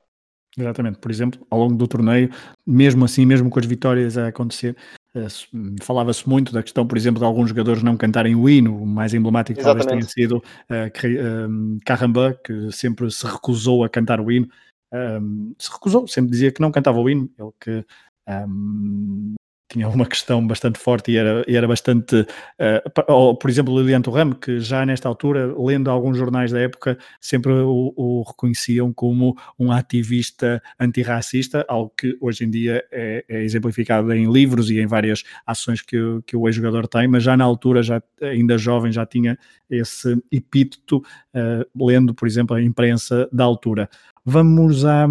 Exatamente, 0.58 0.98
por 0.98 1.12
exemplo, 1.12 1.46
ao 1.52 1.60
longo 1.60 1.76
do 1.76 1.88
torneio, 1.88 2.32
mesmo 2.66 3.06
assim, 3.06 3.26
mesmo 3.26 3.50
com 3.50 3.60
as 3.60 3.66
vitórias 3.66 4.18
a 4.18 4.28
acontecer, 4.28 4.76
uh, 5.16 5.84
falava-se 5.84 6.28
muito 6.28 6.52
da 6.52 6.64
questão, 6.64 6.86
por 6.86 6.98
exemplo, 6.98 7.20
de 7.20 7.26
alguns 7.26 7.50
jogadores 7.50 7.84
não 7.84 7.96
cantarem 7.96 8.36
o 8.36 8.50
hino, 8.50 8.82
o 8.82 8.86
mais 8.86 9.14
emblemático 9.14 9.60
Exatamente. 9.60 9.88
talvez 9.88 10.14
tenha 10.14 10.28
sido 10.28 10.38
uh, 10.38 11.80
Caramba, 11.86 12.40
que 12.44 12.72
sempre 12.72 13.10
se 13.12 13.26
recusou 13.26 13.84
a 13.84 13.90
cantar 13.90 14.20
o 14.20 14.32
hino, 14.32 14.48
um, 14.94 15.54
se 15.58 15.72
recusou, 15.72 16.08
sempre 16.08 16.32
dizia 16.32 16.52
que 16.52 16.62
não 16.62 16.72
cantava 16.72 17.00
o 17.00 17.10
hino, 17.10 17.30
ele 17.38 17.52
que 17.60 17.86
um, 18.28 19.36
tinha 19.70 19.88
uma 19.90 20.06
questão 20.06 20.46
bastante 20.46 20.80
forte 20.80 21.12
e 21.12 21.18
era, 21.18 21.44
e 21.48 21.56
era 21.56 21.68
bastante, 21.68 22.22
uh, 22.22 23.04
ou, 23.08 23.36
por 23.36 23.50
exemplo, 23.50 23.78
Lilian 23.78 24.02
Thuram, 24.02 24.32
que 24.32 24.60
já 24.60 24.86
nesta 24.86 25.10
altura, 25.10 25.54
lendo 25.58 25.92
alguns 25.92 26.18
jornais 26.18 26.52
da 26.52 26.60
época, 26.60 26.98
sempre 27.20 27.52
o, 27.52 27.94
o 27.96 28.24
reconheciam 28.24 28.94
como 28.94 29.36
um 29.60 29.72
ativista 29.72 30.62
antirracista, 30.80 31.66
algo 31.68 31.92
que 31.98 32.18
hoje 32.22 32.46
em 32.46 32.50
dia 32.50 32.84
é, 32.92 33.26
é, 33.28 33.44
exemplificado 33.44 34.14
em 34.14 34.32
livros 34.32 34.70
e 34.70 34.80
em 34.80 34.88
várias 34.88 35.24
ações 35.46 35.82
que, 35.82 35.98
que 36.26 36.38
o 36.38 36.48
ex-jogador 36.48 36.88
tem, 36.88 37.08
mas 37.08 37.24
já 37.24 37.36
na 37.36 37.44
altura, 37.44 37.84
já 37.84 38.02
ainda 38.22 38.58
jovem, 38.58 38.92
já 38.92 39.06
tinha 39.06 39.38
esse 39.70 40.18
epíteto, 40.32 40.98
uh, 40.98 41.86
lendo, 41.86 42.14
por 42.14 42.26
exemplo, 42.26 42.56
a 42.56 42.62
imprensa 42.62 43.28
da 43.34 43.44
altura. 43.44 43.90
Vamos 44.30 44.84
à, 44.84 45.08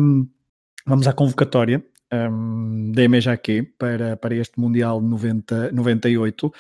vamos 0.87 1.09
à 1.09 1.13
convocatória 1.15 1.83
um, 2.13 2.93
da 2.93 3.09
MJQ 3.09 3.63
para, 3.79 4.15
para 4.15 4.35
este 4.35 4.61
Mundial 4.61 5.01
90, 5.01 5.73
98. 5.73 6.47
Uh, 6.47 6.53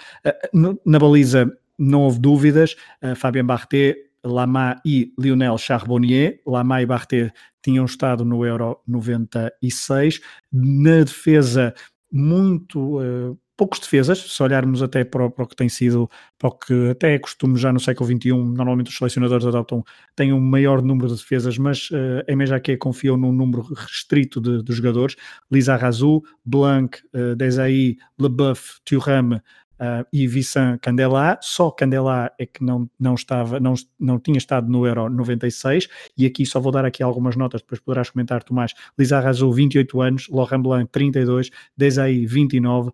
na 0.82 0.98
baliza 0.98 1.54
não 1.78 2.00
houve 2.00 2.18
dúvidas, 2.18 2.74
uh, 3.02 3.14
Fabien 3.14 3.44
Barthet, 3.44 3.98
Lama 4.24 4.80
e 4.86 5.12
Lionel 5.18 5.58
Charbonnier. 5.58 6.40
Lama 6.46 6.80
e 6.80 6.86
Barthet 6.86 7.30
tinham 7.62 7.84
estado 7.84 8.24
no 8.24 8.42
Euro 8.42 8.80
96. 8.88 10.22
Na 10.50 11.04
defesa, 11.04 11.74
muito 12.10 13.02
uh, 13.02 13.38
poucos 13.56 13.80
defesas, 13.80 14.18
se 14.18 14.42
olharmos 14.42 14.82
até 14.82 15.04
para 15.04 15.26
o, 15.26 15.30
para 15.30 15.44
o, 15.44 15.46
que 15.48 15.56
tem 15.56 15.68
sido, 15.68 16.10
para 16.38 16.48
o 16.48 16.52
que 16.52 16.90
até 16.90 17.14
é 17.14 17.18
costume 17.18 17.58
já 17.58 17.72
no 17.72 17.80
século 17.80 18.08
XXI, 18.08 18.32
normalmente 18.32 18.90
os 18.90 18.96
selecionadores 18.96 19.46
adoptam, 19.46 19.82
têm 20.14 20.32
um 20.32 20.40
maior 20.40 20.82
número 20.82 21.08
de 21.08 21.16
defesas, 21.16 21.56
mas 21.56 21.90
uh, 21.90 22.22
a 22.28 22.36
MJQ 22.36 22.76
confiou 22.76 23.16
num 23.16 23.32
número 23.32 23.62
restrito 23.62 24.40
de, 24.40 24.62
de 24.62 24.72
jogadores, 24.72 25.16
Lisa 25.50 25.76
Razou, 25.76 26.22
Blanc, 26.44 26.98
uh, 27.14 27.34
Desailly, 27.34 27.96
Leboeuf, 28.18 28.80
Thuram, 28.84 29.40
uh, 29.80 30.06
e 30.12 30.26
Vincent 30.26 30.80
Candelá, 30.80 31.38
só 31.40 31.70
Candelá 31.70 32.30
é 32.38 32.46
que 32.46 32.62
não, 32.64 32.88
não 32.98 33.14
estava, 33.14 33.60
não, 33.60 33.74
não 33.98 34.18
tinha 34.18 34.38
estado 34.38 34.68
no 34.68 34.86
Euro 34.86 35.08
96, 35.08 35.88
e 36.16 36.26
aqui 36.26 36.44
só 36.44 36.60
vou 36.60 36.72
dar 36.72 36.84
aqui 36.84 37.02
algumas 37.02 37.36
notas, 37.36 37.60
depois 37.60 37.80
poderás 37.80 38.10
comentar, 38.10 38.42
Tomás, 38.42 38.74
Lisa 38.98 39.20
Razou, 39.20 39.52
28 39.52 40.00
anos, 40.00 40.28
Laurent 40.28 40.62
Blanc, 40.62 40.90
32, 40.90 41.50
Desailly, 41.76 42.26
29, 42.26 42.88
uh, 42.88 42.92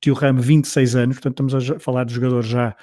Thuram, 0.00 0.36
26 0.36 0.96
anos, 0.96 1.16
portanto 1.16 1.48
estamos 1.48 1.70
a 1.70 1.78
falar 1.78 2.04
de 2.04 2.14
jogadores 2.14 2.48
já 2.48 2.76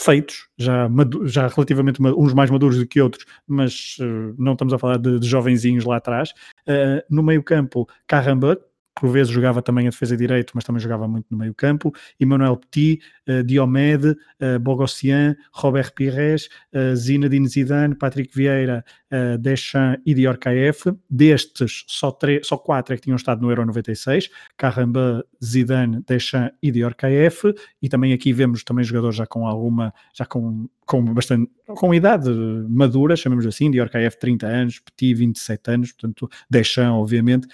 feitos, 0.00 0.48
já, 0.58 0.88
já 1.24 1.46
relativamente 1.48 2.02
uns 2.02 2.34
mais 2.34 2.50
maduros 2.50 2.78
do 2.78 2.86
que 2.86 3.00
outros, 3.00 3.24
mas 3.46 3.96
uh, 4.00 4.34
não 4.38 4.52
estamos 4.52 4.74
a 4.74 4.78
falar 4.78 4.98
de, 4.98 5.18
de 5.18 5.26
jovenzinhos 5.26 5.84
lá 5.84 5.96
atrás. 5.96 6.30
Uh, 6.66 7.02
no 7.08 7.22
meio 7.22 7.42
campo, 7.42 7.88
Caramba, 8.06 8.58
por 8.94 9.10
vezes 9.10 9.32
jogava 9.32 9.62
também 9.62 9.86
a 9.86 9.90
defesa 9.90 10.16
direito, 10.16 10.52
mas 10.54 10.64
também 10.64 10.80
jogava 10.80 11.08
muito 11.08 11.26
no 11.30 11.38
meio 11.38 11.54
campo, 11.54 11.92
Emmanuel 12.20 12.56
Petit, 12.56 13.00
uh, 13.28 13.42
Diomed, 13.42 14.08
uh, 14.08 14.58
Bogossian, 14.60 15.36
Robert 15.52 15.92
Pires, 15.94 16.48
uh, 16.74 16.94
Zinedine 16.94 17.48
Zidane, 17.48 17.94
Patrick 17.94 18.34
Vieira, 18.34 18.84
uh, 19.10 19.38
Deschamps 19.38 20.00
e 20.04 20.14
Dior 20.14 20.38
KF. 20.38 20.92
Destes, 21.08 21.84
só, 21.86 22.16
só 22.42 22.56
quatro 22.56 22.94
é 22.94 22.96
que 22.96 23.04
tinham 23.04 23.16
estado 23.16 23.40
no 23.42 23.50
Euro 23.50 23.66
96, 23.66 24.28
Caramba, 24.56 25.24
Zidane, 25.42 26.02
Deschamps 26.06 26.56
e 26.62 26.70
Dior 26.70 26.94
KF, 26.94 27.54
e 27.80 27.88
também 27.88 28.12
aqui 28.12 28.32
vemos 28.32 28.62
também 28.62 28.84
jogadores 28.84 29.16
já 29.16 29.26
com 29.26 29.46
alguma, 29.46 29.92
já 30.14 30.26
com, 30.26 30.68
com 30.86 31.02
bastante, 31.14 31.50
com 31.66 31.94
idade 31.94 32.30
madura, 32.68 33.16
chamamos 33.16 33.46
assim, 33.46 33.70
Dior 33.70 33.88
KF 33.88 34.18
30 34.18 34.46
anos, 34.46 34.78
Petit 34.80 35.14
27 35.14 35.70
anos, 35.70 35.92
portanto 35.92 36.28
Deschamps 36.50 37.00
obviamente. 37.00 37.48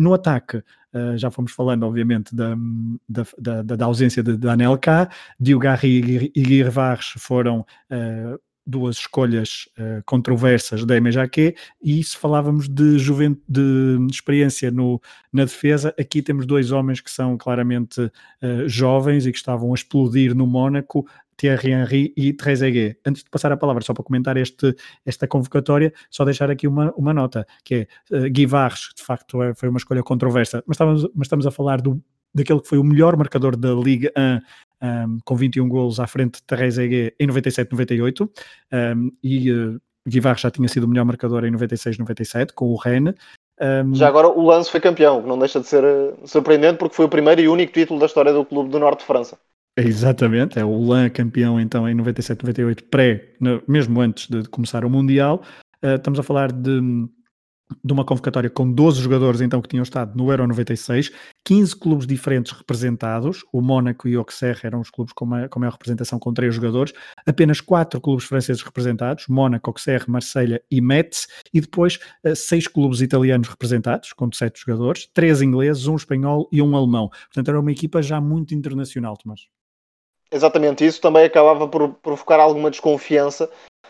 no 0.00 0.14
ataque, 0.14 0.62
Uh, 0.94 1.18
já 1.18 1.30
fomos 1.30 1.52
falando, 1.52 1.82
obviamente, 1.82 2.34
da, 2.34 2.56
da, 3.06 3.62
da, 3.62 3.76
da 3.76 3.84
ausência 3.84 4.22
de, 4.22 4.34
de 4.34 4.48
Anelka, 4.48 5.10
Diogarri 5.38 6.30
e 6.34 6.42
Guirvares 6.42 7.12
foram 7.18 7.60
uh, 7.60 8.40
duas 8.66 8.96
escolhas 8.96 9.68
uh, 9.78 10.02
controversas 10.04 10.84
da 10.84 11.00
MJQ 11.00 11.54
e 11.80 12.02
se 12.02 12.16
falávamos 12.16 12.68
de, 12.68 12.96
de 13.48 14.06
experiência 14.10 14.70
no, 14.72 15.00
na 15.32 15.44
defesa, 15.44 15.94
aqui 15.98 16.20
temos 16.20 16.46
dois 16.46 16.72
homens 16.72 17.00
que 17.00 17.10
são 17.10 17.38
claramente 17.38 18.00
uh, 18.00 18.68
jovens 18.68 19.24
e 19.24 19.30
que 19.30 19.38
estavam 19.38 19.70
a 19.70 19.74
explodir 19.74 20.34
no 20.34 20.46
Mónaco, 20.46 21.06
Thierry 21.36 21.72
Henry 21.72 22.12
e 22.16 22.32
Trezeguet. 22.32 22.98
Antes 23.04 23.22
de 23.22 23.30
passar 23.30 23.52
a 23.52 23.56
palavra, 23.56 23.82
só 23.82 23.92
para 23.92 24.04
comentar 24.04 24.36
este, 24.36 24.74
esta 25.04 25.26
convocatória, 25.26 25.92
só 26.10 26.24
deixar 26.24 26.50
aqui 26.50 26.66
uma, 26.66 26.92
uma 26.96 27.12
nota, 27.12 27.46
que 27.64 27.74
é 28.10 28.16
uh, 28.16 28.30
Guy 28.30 28.46
Varres, 28.46 28.90
de 28.96 29.02
facto 29.02 29.42
é, 29.42 29.54
foi 29.54 29.68
uma 29.68 29.78
escolha 29.78 30.02
controversa, 30.02 30.62
mas 30.66 30.76
estamos, 30.76 31.02
mas 31.14 31.26
estamos 31.26 31.46
a 31.46 31.50
falar 31.50 31.80
do, 31.80 32.02
daquele 32.34 32.60
que 32.60 32.68
foi 32.68 32.78
o 32.78 32.84
melhor 32.84 33.16
marcador 33.16 33.56
da 33.56 33.72
Liga 33.72 34.12
1 34.16 34.40
um, 34.82 35.18
com 35.24 35.36
21 35.36 35.68
golos 35.68 35.98
à 35.98 36.06
frente 36.06 36.36
de 36.36 36.42
Trezeguet 36.44 37.14
em 37.18 37.26
97-98 37.26 38.28
um, 38.72 39.10
e 39.22 39.50
uh, 39.50 39.80
Guy 40.06 40.20
Varres 40.20 40.42
já 40.42 40.50
tinha 40.50 40.68
sido 40.68 40.84
o 40.84 40.88
melhor 40.88 41.04
marcador 41.04 41.44
em 41.44 41.52
96-97 41.52 42.52
com 42.54 42.66
o 42.66 42.76
Rennes. 42.76 43.14
Um... 43.58 43.94
Já 43.94 44.08
agora 44.08 44.28
o 44.28 44.44
Lance 44.44 44.70
foi 44.70 44.80
campeão, 44.80 45.22
não 45.22 45.38
deixa 45.38 45.60
de 45.60 45.66
ser 45.66 45.82
uh, 45.82 46.16
surpreendente 46.26 46.78
porque 46.78 46.94
foi 46.94 47.06
o 47.06 47.08
primeiro 47.08 47.40
e 47.40 47.48
único 47.48 47.72
título 47.72 47.98
da 47.98 48.06
história 48.06 48.32
do 48.32 48.44
clube 48.44 48.70
do 48.70 48.78
Norte 48.78 49.00
de 49.00 49.06
França. 49.06 49.38
Exatamente, 49.78 50.58
é 50.58 50.64
o 50.64 50.82
LAN 50.82 51.10
campeão 51.10 51.60
então 51.60 51.86
em 51.86 51.94
97-98, 51.94 52.84
pré, 52.90 53.34
mesmo 53.68 54.00
antes 54.00 54.26
de 54.26 54.48
começar 54.48 54.86
o 54.86 54.90
Mundial. 54.90 55.42
Uh, 55.84 55.96
estamos 55.96 56.18
a 56.18 56.22
falar 56.22 56.50
de, 56.50 56.80
de 57.84 57.92
uma 57.92 58.02
convocatória 58.02 58.48
com 58.48 58.72
12 58.72 59.02
jogadores 59.02 59.42
então 59.42 59.60
que 59.60 59.68
tinham 59.68 59.82
estado 59.82 60.16
no 60.16 60.30
Euro 60.30 60.46
96, 60.46 61.12
15 61.44 61.76
clubes 61.76 62.06
diferentes 62.06 62.52
representados, 62.52 63.44
o 63.52 63.60
Mónaco 63.60 64.08
e 64.08 64.16
o 64.16 64.20
Auxerre 64.20 64.60
eram 64.64 64.80
os 64.80 64.88
clubes 64.88 65.12
com 65.12 65.26
maior, 65.26 65.50
com 65.50 65.60
maior 65.60 65.72
representação 65.72 66.18
com 66.18 66.32
3 66.32 66.54
jogadores, 66.54 66.94
apenas 67.26 67.60
4 67.60 68.00
clubes 68.00 68.24
franceses 68.24 68.62
representados, 68.62 69.26
Mónaco, 69.28 69.68
Auxerre, 69.68 70.06
Marselha 70.08 70.62
e 70.70 70.80
Metz, 70.80 71.28
e 71.52 71.60
depois 71.60 71.98
6 72.34 72.64
uh, 72.64 72.72
clubes 72.72 73.02
italianos 73.02 73.48
representados 73.48 74.14
com 74.14 74.32
7 74.32 74.58
jogadores, 74.58 75.06
3 75.12 75.42
ingleses, 75.42 75.86
um 75.86 75.96
espanhol 75.96 76.48
e 76.50 76.62
um 76.62 76.74
alemão. 76.74 77.10
Portanto 77.10 77.48
era 77.48 77.60
uma 77.60 77.72
equipa 77.72 78.00
já 78.00 78.22
muito 78.22 78.54
internacional, 78.54 79.18
Tomás. 79.18 79.54
Exatamente 80.30 80.84
isso 80.84 81.00
também 81.00 81.24
acabava 81.24 81.68
por 81.68 81.88
provocar 82.02 82.40
alguma 82.40 82.70
desconfiança 82.70 83.48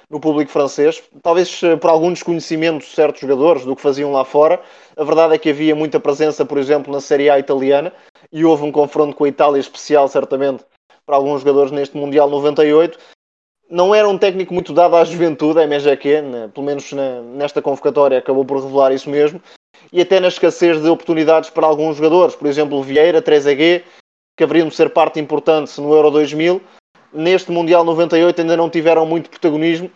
no 0.08 0.20
público 0.20 0.50
francês, 0.52 1.02
talvez 1.22 1.62
eh, 1.62 1.76
por 1.76 1.90
algum 1.90 2.12
desconhecimento 2.12 2.84
de 2.84 2.92
certos 2.92 3.20
jogadores 3.20 3.64
do 3.64 3.74
que 3.74 3.82
faziam 3.82 4.12
lá 4.12 4.24
fora. 4.24 4.60
A 4.96 5.02
verdade 5.02 5.34
é 5.34 5.38
que 5.38 5.50
havia 5.50 5.74
muita 5.74 5.98
presença, 5.98 6.44
por 6.44 6.58
exemplo, 6.58 6.92
na 6.92 7.00
Série 7.00 7.28
A 7.28 7.38
italiana 7.38 7.92
e 8.32 8.44
houve 8.44 8.62
um 8.62 8.70
confronto 8.70 9.16
com 9.16 9.24
a 9.24 9.28
Itália 9.28 9.58
especial, 9.58 10.06
certamente, 10.06 10.64
para 11.04 11.16
alguns 11.16 11.40
jogadores 11.40 11.72
neste 11.72 11.96
Mundial 11.96 12.30
98. 12.30 12.98
Não 13.68 13.92
era 13.92 14.08
um 14.08 14.16
técnico 14.16 14.54
muito 14.54 14.72
dado 14.72 14.94
à 14.94 15.04
juventude, 15.04 15.58
a 15.58 15.66
MGQ, 15.66 16.22
né? 16.22 16.50
pelo 16.54 16.66
menos 16.66 16.92
na, 16.92 17.20
nesta 17.22 17.60
convocatória 17.60 18.18
acabou 18.18 18.44
por 18.44 18.62
revelar 18.62 18.92
isso 18.92 19.10
mesmo, 19.10 19.42
e 19.92 20.00
até 20.00 20.20
na 20.20 20.28
escassez 20.28 20.80
de 20.80 20.88
oportunidades 20.88 21.50
para 21.50 21.66
alguns 21.66 21.96
jogadores, 21.96 22.36
por 22.36 22.46
exemplo, 22.46 22.80
Vieira, 22.80 23.20
3G, 23.20 23.82
que 24.36 24.44
haveriam 24.44 24.68
de 24.68 24.74
ser 24.74 24.90
parte 24.90 25.18
importante 25.18 25.80
no 25.80 25.94
Euro 25.94 26.10
2000, 26.10 26.60
neste 27.12 27.50
Mundial 27.50 27.84
98 27.84 28.40
ainda 28.40 28.56
não 28.56 28.68
tiveram 28.68 29.06
muito 29.06 29.30
protagonismo 29.30 29.90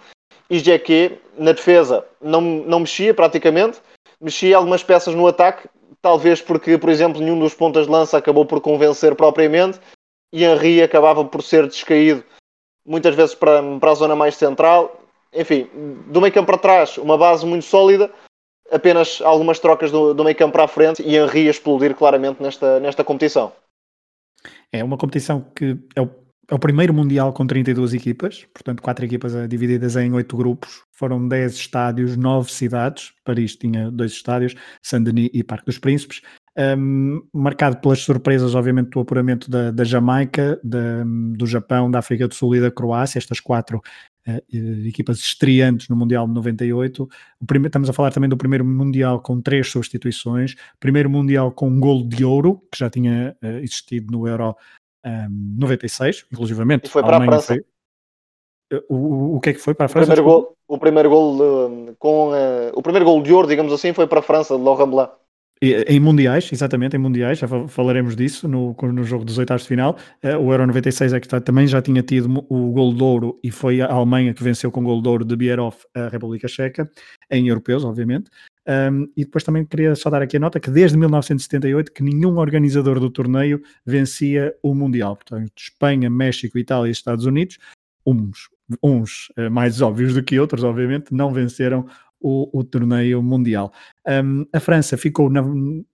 e 0.49 0.59
Jeque 0.59 1.19
na 1.37 1.53
defesa 1.53 2.05
não, 2.21 2.41
não 2.41 2.81
mexia 2.81 3.13
praticamente, 3.13 3.81
mexia 4.21 4.57
algumas 4.57 4.83
peças 4.83 5.15
no 5.15 5.27
ataque, 5.27 5.69
talvez 6.01 6.41
porque, 6.41 6.79
por 6.79 6.89
exemplo, 6.91 7.21
nenhum 7.21 7.39
dos 7.39 7.55
pontas 7.55 7.87
de 7.87 7.93
lança 7.93 8.17
acabou 8.17 8.45
por 8.45 8.61
convencer 8.61 9.15
propriamente 9.15 9.79
e 10.33 10.45
Henry 10.45 10.83
acabava 10.83 11.25
por 11.25 11.43
ser 11.43 11.67
descaído 11.67 12.25
muitas 12.85 13.15
vezes 13.15 13.35
para, 13.35 13.63
para 13.79 13.91
a 13.91 13.95
zona 13.95 14.17
mais 14.17 14.35
central. 14.37 15.01
Enfim, 15.33 15.69
do 16.07 16.21
meio 16.21 16.33
campo 16.33 16.47
para 16.47 16.59
trás, 16.59 16.99
uma 16.99 17.17
base 17.17 17.47
muito 17.47 17.65
sólida, 17.65 18.11
apenas 18.71 19.21
algumas 19.23 19.59
trocas 19.59 19.91
do, 19.91 20.15
do 20.15 20.25
meio 20.25 20.37
campo 20.37 20.53
para 20.53 20.65
a 20.65 20.69
frente 20.69 21.03
e 21.03 21.17
Henry 21.17 21.47
a 21.47 21.51
explodir 21.51 21.95
claramente 21.95 22.43
nesta, 22.43 22.81
nesta 22.81 23.05
competição. 23.05 23.53
É 24.73 24.85
uma 24.85 24.97
competição 24.97 25.41
que 25.55 25.77
é 25.97 26.01
o, 26.01 26.11
é 26.49 26.55
o 26.55 26.59
primeiro 26.59 26.95
Mundial 26.95 27.33
com 27.33 27.47
32 27.47 27.95
equipas, 27.95 28.47
portanto, 28.55 28.83
quatro 28.83 29.05
equipas 29.05 29.33
divididas 29.49 29.97
em 29.97 30.13
oito 30.13 30.37
grupos. 30.37 30.83
Foram 30.93 31.27
10 31.27 31.55
estádios, 31.55 32.17
nove 32.17 32.53
cidades. 32.53 33.13
Paris 33.25 33.57
tinha 33.57 33.91
dois 33.91 34.13
estádios, 34.13 34.55
Saint-Denis 34.83 35.31
e 35.33 35.43
Parque 35.43 35.67
dos 35.67 35.79
Príncipes. 35.79 36.23
Um, 36.61 37.23
marcado 37.33 37.79
pelas 37.79 38.01
surpresas, 38.01 38.55
obviamente, 38.55 38.91
do 38.91 39.01
apuramento 39.01 39.51
da, 39.51 39.71
da 39.71 39.85
Jamaica, 39.85 40.61
da, 40.63 41.05
do 41.37 41.47
Japão, 41.47 41.91
da 41.91 42.01
África 42.01 42.29
do 42.29 42.35
Sul 42.35 42.57
e 42.57 42.61
da 42.61 42.71
Croácia, 42.71 43.19
estas 43.19 43.41
quatro 43.41 43.81
uh, 44.29 44.87
equipas 44.87 45.19
estreantes 45.19 45.89
no 45.89 45.97
Mundial 45.97 46.27
de 46.27 46.35
98. 46.35 47.09
O 47.41 47.47
primeiro, 47.47 47.69
estamos 47.69 47.89
a 47.89 47.93
falar 47.93 48.13
também 48.13 48.29
do 48.29 48.37
primeiro 48.37 48.65
Mundial 48.65 49.21
com 49.21 49.41
três 49.41 49.71
substituições, 49.71 50.55
primeiro 50.79 51.09
Mundial 51.09 51.51
com 51.51 51.69
um 51.69 51.81
golo 51.81 52.07
de 52.07 52.25
ouro, 52.25 52.63
que 52.71 52.79
já 52.79 52.91
tinha 52.91 53.37
uh, 53.43 53.47
existido 53.59 54.13
no 54.13 54.29
Euro 54.29 54.55
um, 55.07 55.57
96, 55.59 56.27
inclusivamente. 56.31 56.87
E 56.87 56.91
foi 56.91 57.03
para 57.03 57.17
a, 57.17 57.21
a 57.21 57.25
França. 57.25 57.55
Foi, 57.55 57.65
o, 58.89 59.37
o 59.37 59.41
que 59.41 59.51
é 59.51 59.53
que 59.55 59.61
foi 59.61 59.75
para 59.75 59.87
a 59.87 59.89
França? 59.89 60.13
O 60.13 60.15
primeiro 60.15 60.25
gol, 60.25 60.57
o 60.69 60.79
primeiro 60.79 61.09
gol, 61.09 61.97
com, 61.99 62.31
uh, 62.31 62.71
o 62.75 62.83
primeiro 62.83 63.07
gol 63.07 63.23
de 63.23 63.33
ouro, 63.33 63.49
digamos 63.49 63.73
assim, 63.73 63.93
foi 63.93 64.07
para 64.07 64.21
a 64.21 64.23
França, 64.23 64.57
de 64.57 64.63
Laurent 64.63 64.91
Blanc. 64.91 65.21
Em 65.63 66.01
mundiais, 66.01 66.49
exatamente, 66.51 66.97
em 66.97 66.99
mundiais, 66.99 67.39
já 67.39 67.47
falaremos 67.69 68.17
disso 68.17 68.49
no, 68.49 68.75
no 68.83 69.05
jogo 69.05 69.27
dos 69.27 69.37
oitavos 69.37 69.65
de 69.65 69.69
final. 69.69 69.95
Uh, 70.25 70.39
o 70.39 70.51
Euro 70.53 70.67
96 70.67 71.13
é 71.13 71.21
que 71.21 71.29
também 71.43 71.67
já 71.67 71.83
tinha 71.83 72.03
tido 72.03 72.47
o 72.49 72.73
gol 72.73 72.95
de 72.95 73.03
ouro 73.03 73.39
e 73.45 73.51
foi 73.51 73.83
a 73.83 73.93
Alemanha 73.93 74.33
que 74.33 74.43
venceu 74.43 74.71
com 74.71 74.81
o 74.81 74.85
gol 74.85 75.03
de 75.03 75.09
ouro 75.09 75.23
de 75.23 75.37
Bierhoff 75.37 75.85
a 75.95 76.09
República 76.09 76.49
Checa, 76.49 76.91
em 77.31 77.49
europeus, 77.49 77.85
obviamente. 77.85 78.31
Um, 78.67 79.03
e 79.15 79.25
depois 79.25 79.45
também 79.45 79.67
queria 79.67 79.95
só 79.95 80.09
dar 80.09 80.23
aqui 80.23 80.39
a 80.39 80.41
nota 80.41 80.59
que 80.59 80.71
desde 80.71 80.97
1978 80.97 81.93
que 81.93 82.03
nenhum 82.03 82.39
organizador 82.39 82.99
do 82.99 83.11
torneio 83.11 83.61
vencia 83.85 84.55
o 84.63 84.75
Mundial. 84.75 85.15
Portanto, 85.15 85.53
Espanha, 85.55 86.09
México, 86.09 86.59
Itália 86.59 86.89
e 86.89 86.93
Estados 86.93 87.27
Unidos, 87.27 87.59
uns, 88.07 88.49
uns 88.83 89.29
uh, 89.37 89.51
mais 89.51 89.83
óbvios 89.83 90.15
do 90.15 90.23
que 90.23 90.41
outros, 90.41 90.65
obviamente, 90.65 91.13
não 91.13 91.35
venceram 91.35 91.87
o, 92.21 92.59
o 92.59 92.63
torneio 92.63 93.23
mundial. 93.23 93.73
Um, 94.11 94.45
a 94.53 94.59
França 94.59 94.97
ficou 94.97 95.31
na, 95.31 95.41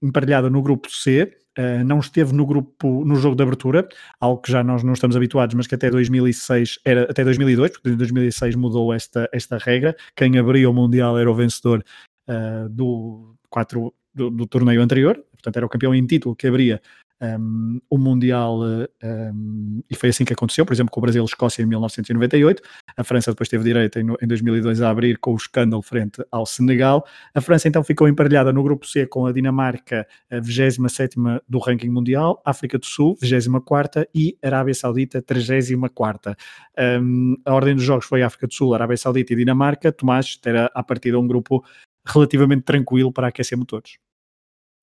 emparelhada 0.02 0.48
no 0.48 0.62
grupo 0.62 0.88
C, 0.90 1.36
uh, 1.58 1.84
não 1.84 1.98
esteve 1.98 2.32
no 2.32 2.46
grupo 2.46 3.04
no 3.04 3.16
jogo 3.16 3.36
de 3.36 3.42
abertura, 3.42 3.86
algo 4.18 4.40
que 4.40 4.50
já 4.50 4.64
nós 4.64 4.82
não 4.82 4.94
estamos 4.94 5.16
habituados, 5.16 5.54
mas 5.54 5.66
que 5.66 5.74
até 5.74 5.90
2006 5.90 6.78
era 6.84 7.02
até 7.10 7.22
2002, 7.22 7.72
porque 7.72 7.90
em 7.90 7.96
2006 7.96 8.54
mudou 8.54 8.94
esta, 8.94 9.28
esta 9.32 9.58
regra. 9.58 9.94
Quem 10.14 10.38
abria 10.38 10.70
o 10.70 10.72
mundial 10.72 11.18
era 11.18 11.30
o 11.30 11.34
vencedor 11.34 11.84
uh, 12.28 12.68
do, 12.70 13.34
quatro, 13.50 13.92
do, 14.14 14.30
do 14.30 14.46
torneio 14.46 14.80
anterior, 14.80 15.22
portanto 15.32 15.56
era 15.56 15.66
o 15.66 15.68
campeão 15.68 15.94
em 15.94 16.06
título 16.06 16.34
que 16.34 16.46
abria 16.46 16.80
um, 17.20 17.80
o 17.88 17.98
Mundial, 17.98 18.60
um, 19.02 19.82
e 19.90 19.94
foi 19.94 20.10
assim 20.10 20.24
que 20.24 20.32
aconteceu, 20.32 20.66
por 20.66 20.72
exemplo, 20.72 20.90
com 20.90 21.00
o 21.00 21.02
Brasil 21.02 21.22
e 21.22 21.26
Escócia 21.26 21.62
em 21.62 21.66
1998. 21.66 22.62
A 22.96 23.04
França 23.04 23.30
depois 23.30 23.48
teve 23.48 23.64
direito 23.64 23.98
em, 23.98 24.06
em 24.22 24.26
2002 24.26 24.82
a 24.82 24.90
abrir 24.90 25.18
com 25.18 25.32
o 25.32 25.36
escândalo 25.36 25.82
frente 25.82 26.22
ao 26.30 26.44
Senegal. 26.44 27.06
A 27.34 27.40
França 27.40 27.68
então 27.68 27.82
ficou 27.82 28.08
emparelhada 28.08 28.52
no 28.52 28.62
grupo 28.62 28.86
C 28.86 29.06
com 29.06 29.26
a 29.26 29.32
Dinamarca, 29.32 30.06
a 30.30 30.40
27 30.40 31.16
do 31.48 31.58
ranking 31.58 31.88
mundial, 31.88 32.42
África 32.44 32.78
do 32.78 32.86
Sul, 32.86 33.16
24 33.20 34.06
e 34.14 34.36
Arábia 34.42 34.74
Saudita, 34.74 35.22
34. 35.22 36.34
Um, 36.78 37.36
a 37.44 37.54
ordem 37.54 37.74
dos 37.74 37.84
jogos 37.84 38.04
foi 38.04 38.22
África 38.22 38.46
do 38.46 38.54
Sul, 38.54 38.74
Arábia 38.74 38.96
Saudita 38.96 39.32
e 39.32 39.36
Dinamarca. 39.36 39.90
Tomás 39.90 40.38
era 40.44 40.70
a 40.74 40.82
partir 40.82 41.10
de 41.10 41.16
um 41.16 41.26
grupo 41.26 41.64
relativamente 42.06 42.62
tranquilo 42.62 43.12
para 43.12 43.28
aquecer 43.28 43.58
motores. 43.58 43.98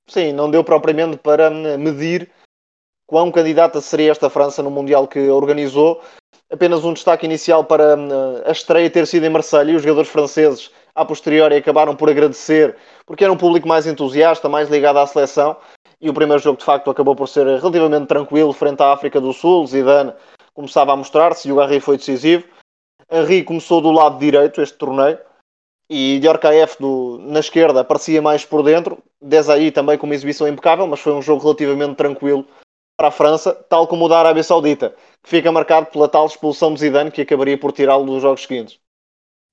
Sim, 0.07 0.33
não 0.33 0.51
deu 0.51 0.63
propriamente 0.63 1.17
para 1.17 1.49
medir 1.49 2.29
quão 3.07 3.31
candidata 3.31 3.79
seria 3.79 4.11
esta 4.11 4.29
França 4.29 4.61
no 4.61 4.71
Mundial 4.71 5.07
que 5.07 5.29
organizou. 5.29 6.01
Apenas 6.51 6.83
um 6.83 6.93
destaque 6.93 7.25
inicial 7.25 7.63
para 7.63 7.95
hum, 7.95 8.09
a 8.45 8.51
estreia 8.51 8.89
ter 8.89 9.07
sido 9.07 9.25
em 9.25 9.29
Marselha 9.29 9.71
e 9.71 9.75
os 9.75 9.81
jogadores 9.81 10.09
franceses, 10.09 10.71
a 10.93 11.03
posteriori, 11.03 11.55
acabaram 11.55 11.95
por 11.95 12.09
agradecer, 12.09 12.75
porque 13.05 13.23
era 13.23 13.33
um 13.33 13.37
público 13.37 13.67
mais 13.67 13.87
entusiasta, 13.87 14.49
mais 14.49 14.69
ligado 14.69 14.99
à 14.99 15.07
seleção. 15.07 15.57
E 15.99 16.09
o 16.09 16.13
primeiro 16.13 16.41
jogo, 16.41 16.59
de 16.59 16.65
facto, 16.65 16.91
acabou 16.91 17.15
por 17.15 17.27
ser 17.27 17.45
relativamente 17.45 18.07
tranquilo 18.07 18.51
frente 18.51 18.81
à 18.81 18.91
África 18.91 19.21
do 19.21 19.31
Sul. 19.31 19.65
Zidane 19.65 20.13
começava 20.53 20.91
a 20.91 20.95
mostrar-se 20.95 21.47
e 21.47 21.51
o 21.51 21.55
Garri 21.55 21.79
foi 21.79 21.97
decisivo. 21.97 22.45
Henri 23.11 23.43
começou 23.43 23.79
do 23.79 23.91
lado 23.91 24.19
direito 24.19 24.61
este 24.61 24.77
torneio 24.77 25.17
e 25.93 26.19
Diorcaef 26.19 26.77
na 27.19 27.39
esquerda 27.39 27.81
aparecia 27.81 28.19
mais 28.19 28.43
por 28.43 28.63
dentro, 28.63 28.97
aí 29.51 29.71
também 29.71 29.95
com 29.95 30.07
uma 30.07 30.15
exibição 30.15 30.47
impecável, 30.47 30.87
mas 30.87 30.99
foi 30.99 31.13
um 31.13 31.21
jogo 31.21 31.43
relativamente 31.43 31.95
tranquilo 31.95 32.47
para 32.97 33.09
a 33.09 33.11
França, 33.11 33.53
tal 33.53 33.87
como 33.87 34.05
o 34.05 34.09
da 34.09 34.17
Arábia 34.17 34.43
Saudita, 34.43 34.95
que 35.21 35.29
fica 35.29 35.51
marcado 35.51 35.85
pela 35.87 36.09
tal 36.09 36.25
expulsão 36.25 36.73
de 36.73 36.79
Zidane 36.79 37.11
que 37.11 37.21
acabaria 37.21 37.59
por 37.59 37.71
tirá-lo 37.71 38.05
dos 38.05 38.23
jogos 38.23 38.41
seguintes. 38.41 38.79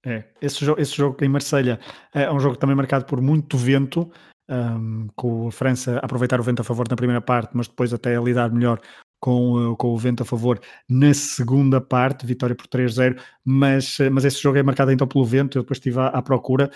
É, 0.06 0.24
esse 0.40 0.64
jogo, 0.64 0.80
esse 0.80 0.96
jogo 0.96 1.22
em 1.22 1.28
Marselha 1.28 1.78
é 2.14 2.32
um 2.32 2.40
jogo 2.40 2.56
também 2.56 2.74
marcado 2.74 3.04
por 3.04 3.20
muito 3.20 3.58
vento, 3.58 4.10
um, 4.48 5.08
com 5.14 5.48
a 5.48 5.52
França 5.52 5.98
a 5.98 6.06
aproveitar 6.06 6.40
o 6.40 6.42
vento 6.42 6.60
a 6.60 6.64
favor 6.64 6.88
na 6.88 6.96
primeira 6.96 7.20
parte, 7.20 7.50
mas 7.52 7.68
depois 7.68 7.92
até 7.92 8.16
a 8.16 8.20
lidar 8.20 8.50
melhor 8.50 8.80
com, 9.20 9.72
eh, 9.72 9.76
com 9.76 9.88
o 9.88 9.98
vento 9.98 10.22
a 10.22 10.26
favor 10.26 10.60
na 10.88 11.12
segunda 11.14 11.80
parte, 11.80 12.26
vitória 12.26 12.56
por 12.56 12.66
3-0, 12.66 13.16
mas, 13.44 14.00
eh, 14.00 14.10
mas 14.10 14.24
esse 14.24 14.40
jogo 14.42 14.58
é 14.58 14.62
marcado 14.62 14.90
então 14.90 15.06
pelo 15.06 15.24
vento, 15.24 15.58
eu 15.58 15.62
depois 15.62 15.76
estive 15.78 16.00
à, 16.00 16.06
à 16.08 16.22
procura, 16.22 16.70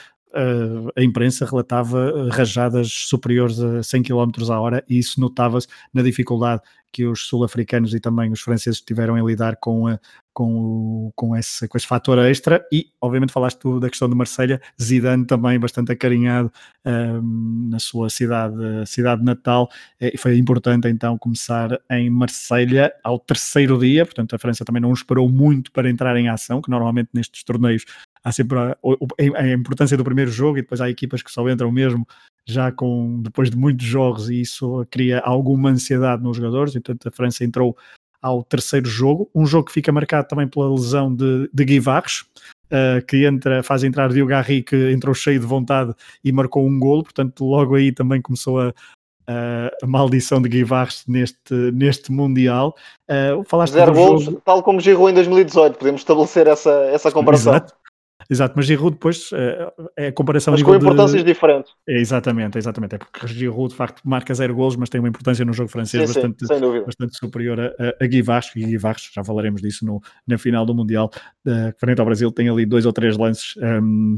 a 0.96 1.02
imprensa 1.02 1.46
relatava 1.46 2.28
rajadas 2.30 2.90
superiores 2.90 3.60
a 3.60 3.82
100 3.82 4.02
km 4.02 4.30
a 4.50 4.60
hora 4.60 4.84
e 4.88 4.98
isso 4.98 5.20
notava-se 5.20 5.68
na 5.92 6.02
dificuldade 6.02 6.62
que 6.94 7.04
os 7.04 7.26
sul-africanos 7.26 7.92
e 7.92 7.98
também 7.98 8.30
os 8.30 8.40
franceses 8.40 8.80
tiveram 8.80 9.18
em 9.18 9.26
lidar 9.26 9.56
com, 9.56 9.88
a, 9.88 9.98
com, 10.32 11.10
com, 11.16 11.34
esse, 11.34 11.66
com 11.66 11.76
esse 11.76 11.88
fator 11.88 12.16
extra. 12.20 12.64
E 12.70 12.86
obviamente 13.00 13.32
falaste 13.32 13.58
tu 13.58 13.80
da 13.80 13.90
questão 13.90 14.08
de 14.08 14.14
Marselha, 14.14 14.62
Zidane 14.80 15.26
também 15.26 15.58
bastante 15.58 15.90
acarinhado 15.90 16.52
um, 16.86 17.68
na 17.68 17.80
sua 17.80 18.08
cidade, 18.08 18.54
cidade 18.86 19.24
natal. 19.24 19.68
E 20.00 20.16
foi 20.16 20.38
importante 20.38 20.86
então 20.86 21.18
começar 21.18 21.80
em 21.90 22.08
Marselha 22.08 22.92
ao 23.02 23.18
terceiro 23.18 23.76
dia, 23.76 24.06
portanto 24.06 24.36
a 24.36 24.38
França 24.38 24.64
também 24.64 24.80
não 24.80 24.92
esperou 24.92 25.28
muito 25.28 25.72
para 25.72 25.90
entrar 25.90 26.16
em 26.16 26.28
ação, 26.28 26.62
que 26.62 26.70
normalmente 26.70 27.08
nestes 27.12 27.42
torneios 27.42 27.84
há 28.24 28.32
sempre 28.32 28.58
a, 28.58 28.76
a, 29.36 29.52
importância 29.52 29.96
do 29.96 30.04
primeiro 30.04 30.30
jogo 30.30 30.58
e 30.58 30.62
depois 30.62 30.80
há 30.80 30.88
equipas 30.88 31.22
que 31.22 31.30
só 31.30 31.46
entram 31.48 31.70
mesmo 31.70 32.06
já 32.46 32.72
com 32.72 33.20
depois 33.22 33.50
de 33.50 33.56
muitos 33.56 33.86
jogos 33.86 34.30
e 34.30 34.40
isso 34.40 34.86
cria 34.90 35.20
alguma 35.20 35.70
ansiedade 35.70 36.22
nos 36.22 36.36
jogadores, 36.36 36.74
então 36.74 36.96
a 37.04 37.10
França 37.10 37.44
entrou 37.44 37.76
ao 38.22 38.42
terceiro 38.42 38.88
jogo, 38.88 39.30
um 39.34 39.44
jogo 39.44 39.66
que 39.66 39.72
fica 39.72 39.92
marcado 39.92 40.26
também 40.26 40.48
pela 40.48 40.70
lesão 40.70 41.14
de, 41.14 41.48
de 41.52 41.64
Guy 41.64 41.78
Varres, 41.78 42.24
uh, 42.70 43.04
que 43.06 43.26
entra, 43.26 43.62
faz 43.62 43.84
entrar 43.84 44.10
Diogo 44.10 44.30
Garri, 44.30 44.62
que 44.62 44.90
entrou 44.90 45.14
cheio 45.14 45.38
de 45.38 45.44
vontade 45.44 45.92
e 46.24 46.32
marcou 46.32 46.66
um 46.66 46.78
golo, 46.78 47.02
portanto 47.02 47.44
logo 47.44 47.74
aí 47.74 47.92
também 47.92 48.22
começou 48.22 48.60
a, 48.60 48.72
a 49.26 49.86
maldição 49.86 50.40
de 50.40 50.48
Guy 50.48 50.64
Varres 50.64 51.04
neste, 51.06 51.54
neste 51.72 52.10
Mundial. 52.10 52.74
Uh, 53.10 53.44
falaste 53.46 53.74
Zero 53.74 53.92
golos, 53.92 54.24
jogo... 54.24 54.42
tal 54.42 54.62
como 54.62 54.80
Giroud 54.80 55.10
em 55.10 55.14
2018, 55.14 55.78
podemos 55.78 56.00
estabelecer 56.00 56.46
essa, 56.46 56.70
essa 56.92 57.12
comparação. 57.12 57.52
Exato. 57.52 57.74
Exato, 58.28 58.54
mas 58.56 58.66
Giroud 58.66 58.92
depois 58.92 59.30
eh, 59.32 59.72
é 59.96 60.06
a 60.08 60.12
comparação 60.12 60.52
mas 60.52 60.62
com 60.62 60.74
importâncias 60.74 61.24
de... 61.24 61.32
diferentes. 61.32 61.72
É, 61.88 61.98
exatamente, 61.98 62.58
exatamente. 62.58 62.94
É 62.94 62.98
porque 62.98 63.26
Giroud 63.26 63.70
de 63.70 63.76
facto 63.76 64.02
marca 64.04 64.32
zero 64.34 64.54
golos, 64.54 64.76
mas 64.76 64.88
tem 64.88 65.00
uma 65.00 65.08
importância 65.08 65.44
no 65.44 65.52
jogo 65.52 65.68
francês 65.68 66.08
sim, 66.08 66.14
bastante, 66.14 66.46
sim, 66.46 66.84
bastante 66.84 67.16
superior 67.16 67.60
a, 67.60 67.72
a 68.00 68.06
Gui 68.06 68.22
Vasco. 68.22 68.58
E 68.58 68.64
Gui 68.64 68.78
Vasco, 68.78 69.12
já 69.14 69.24
falaremos 69.24 69.60
disso 69.60 69.84
no, 69.84 70.00
na 70.26 70.38
final 70.38 70.64
do 70.64 70.74
Mundial, 70.74 71.10
uh, 71.46 71.74
frente 71.78 72.00
ao 72.00 72.06
Brasil, 72.06 72.30
tem 72.30 72.48
ali 72.48 72.66
dois 72.66 72.86
ou 72.86 72.92
três 72.92 73.16
lances. 73.16 73.54
Um, 73.56 74.16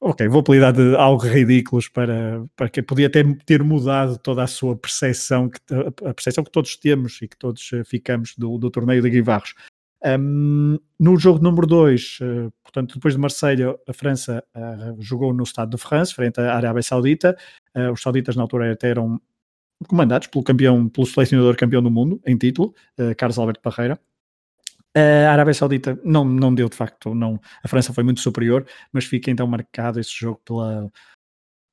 ok, 0.00 0.26
vou 0.28 0.40
apelidar 0.40 0.72
de 0.72 0.96
algo 0.96 1.22
ridículos 1.26 1.88
para, 1.88 2.44
para 2.56 2.68
que 2.68 2.82
podia 2.82 3.10
ter, 3.10 3.36
ter 3.44 3.62
mudado 3.62 4.18
toda 4.18 4.42
a 4.42 4.46
sua 4.46 4.76
percepção, 4.76 5.50
que, 5.50 5.60
a 6.06 6.14
percepção 6.14 6.42
que 6.42 6.50
todos 6.50 6.76
temos 6.76 7.20
e 7.20 7.28
que 7.28 7.36
todos 7.36 7.70
eh, 7.72 7.84
ficamos 7.84 8.34
do, 8.36 8.56
do 8.56 8.70
torneio 8.70 9.02
de 9.02 9.10
Gui 9.10 9.20
Varros. 9.20 9.54
Um, 10.02 10.78
no 10.98 11.16
jogo 11.18 11.42
número 11.42 11.66
2, 11.66 12.18
uh, 12.20 12.24
eh, 12.24 12.50
portanto, 12.62 12.94
depois 12.94 13.14
de 13.14 13.20
Marselha, 13.20 13.78
a 13.86 13.92
França 13.92 14.42
uh, 14.56 15.00
jogou 15.00 15.34
no 15.34 15.42
Estado 15.42 15.76
de 15.76 15.82
France, 15.82 16.14
frente 16.14 16.40
à 16.40 16.54
Arábia 16.54 16.82
Saudita. 16.82 17.36
Uh, 17.76 17.92
os 17.92 18.00
sauditas, 18.00 18.34
na 18.34 18.42
altura, 18.42 18.72
até 18.72 18.88
eram 18.88 19.20
comandados 19.86 20.28
pelo 20.28 20.44
campeão, 20.44 20.88
pelo 20.88 21.06
selecionador 21.06 21.56
campeão 21.56 21.82
do 21.82 21.90
mundo, 21.90 22.20
em 22.26 22.36
título, 22.36 22.74
Carlos 23.16 23.38
Alberto 23.38 23.62
Parreira. 23.62 23.98
A 24.94 25.32
Arábia 25.32 25.54
Saudita 25.54 25.98
não, 26.04 26.22
não 26.22 26.54
deu 26.54 26.68
de 26.68 26.76
facto, 26.76 27.14
não, 27.14 27.40
a 27.64 27.68
França 27.68 27.90
foi 27.90 28.04
muito 28.04 28.20
superior, 28.20 28.66
mas 28.92 29.06
fica 29.06 29.30
então 29.30 29.46
marcado 29.46 29.98
esse 29.98 30.12
jogo 30.12 30.38
pela, 30.44 30.92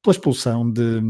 pela 0.08 0.16
expulsão 0.16 0.72
de, 0.72 1.02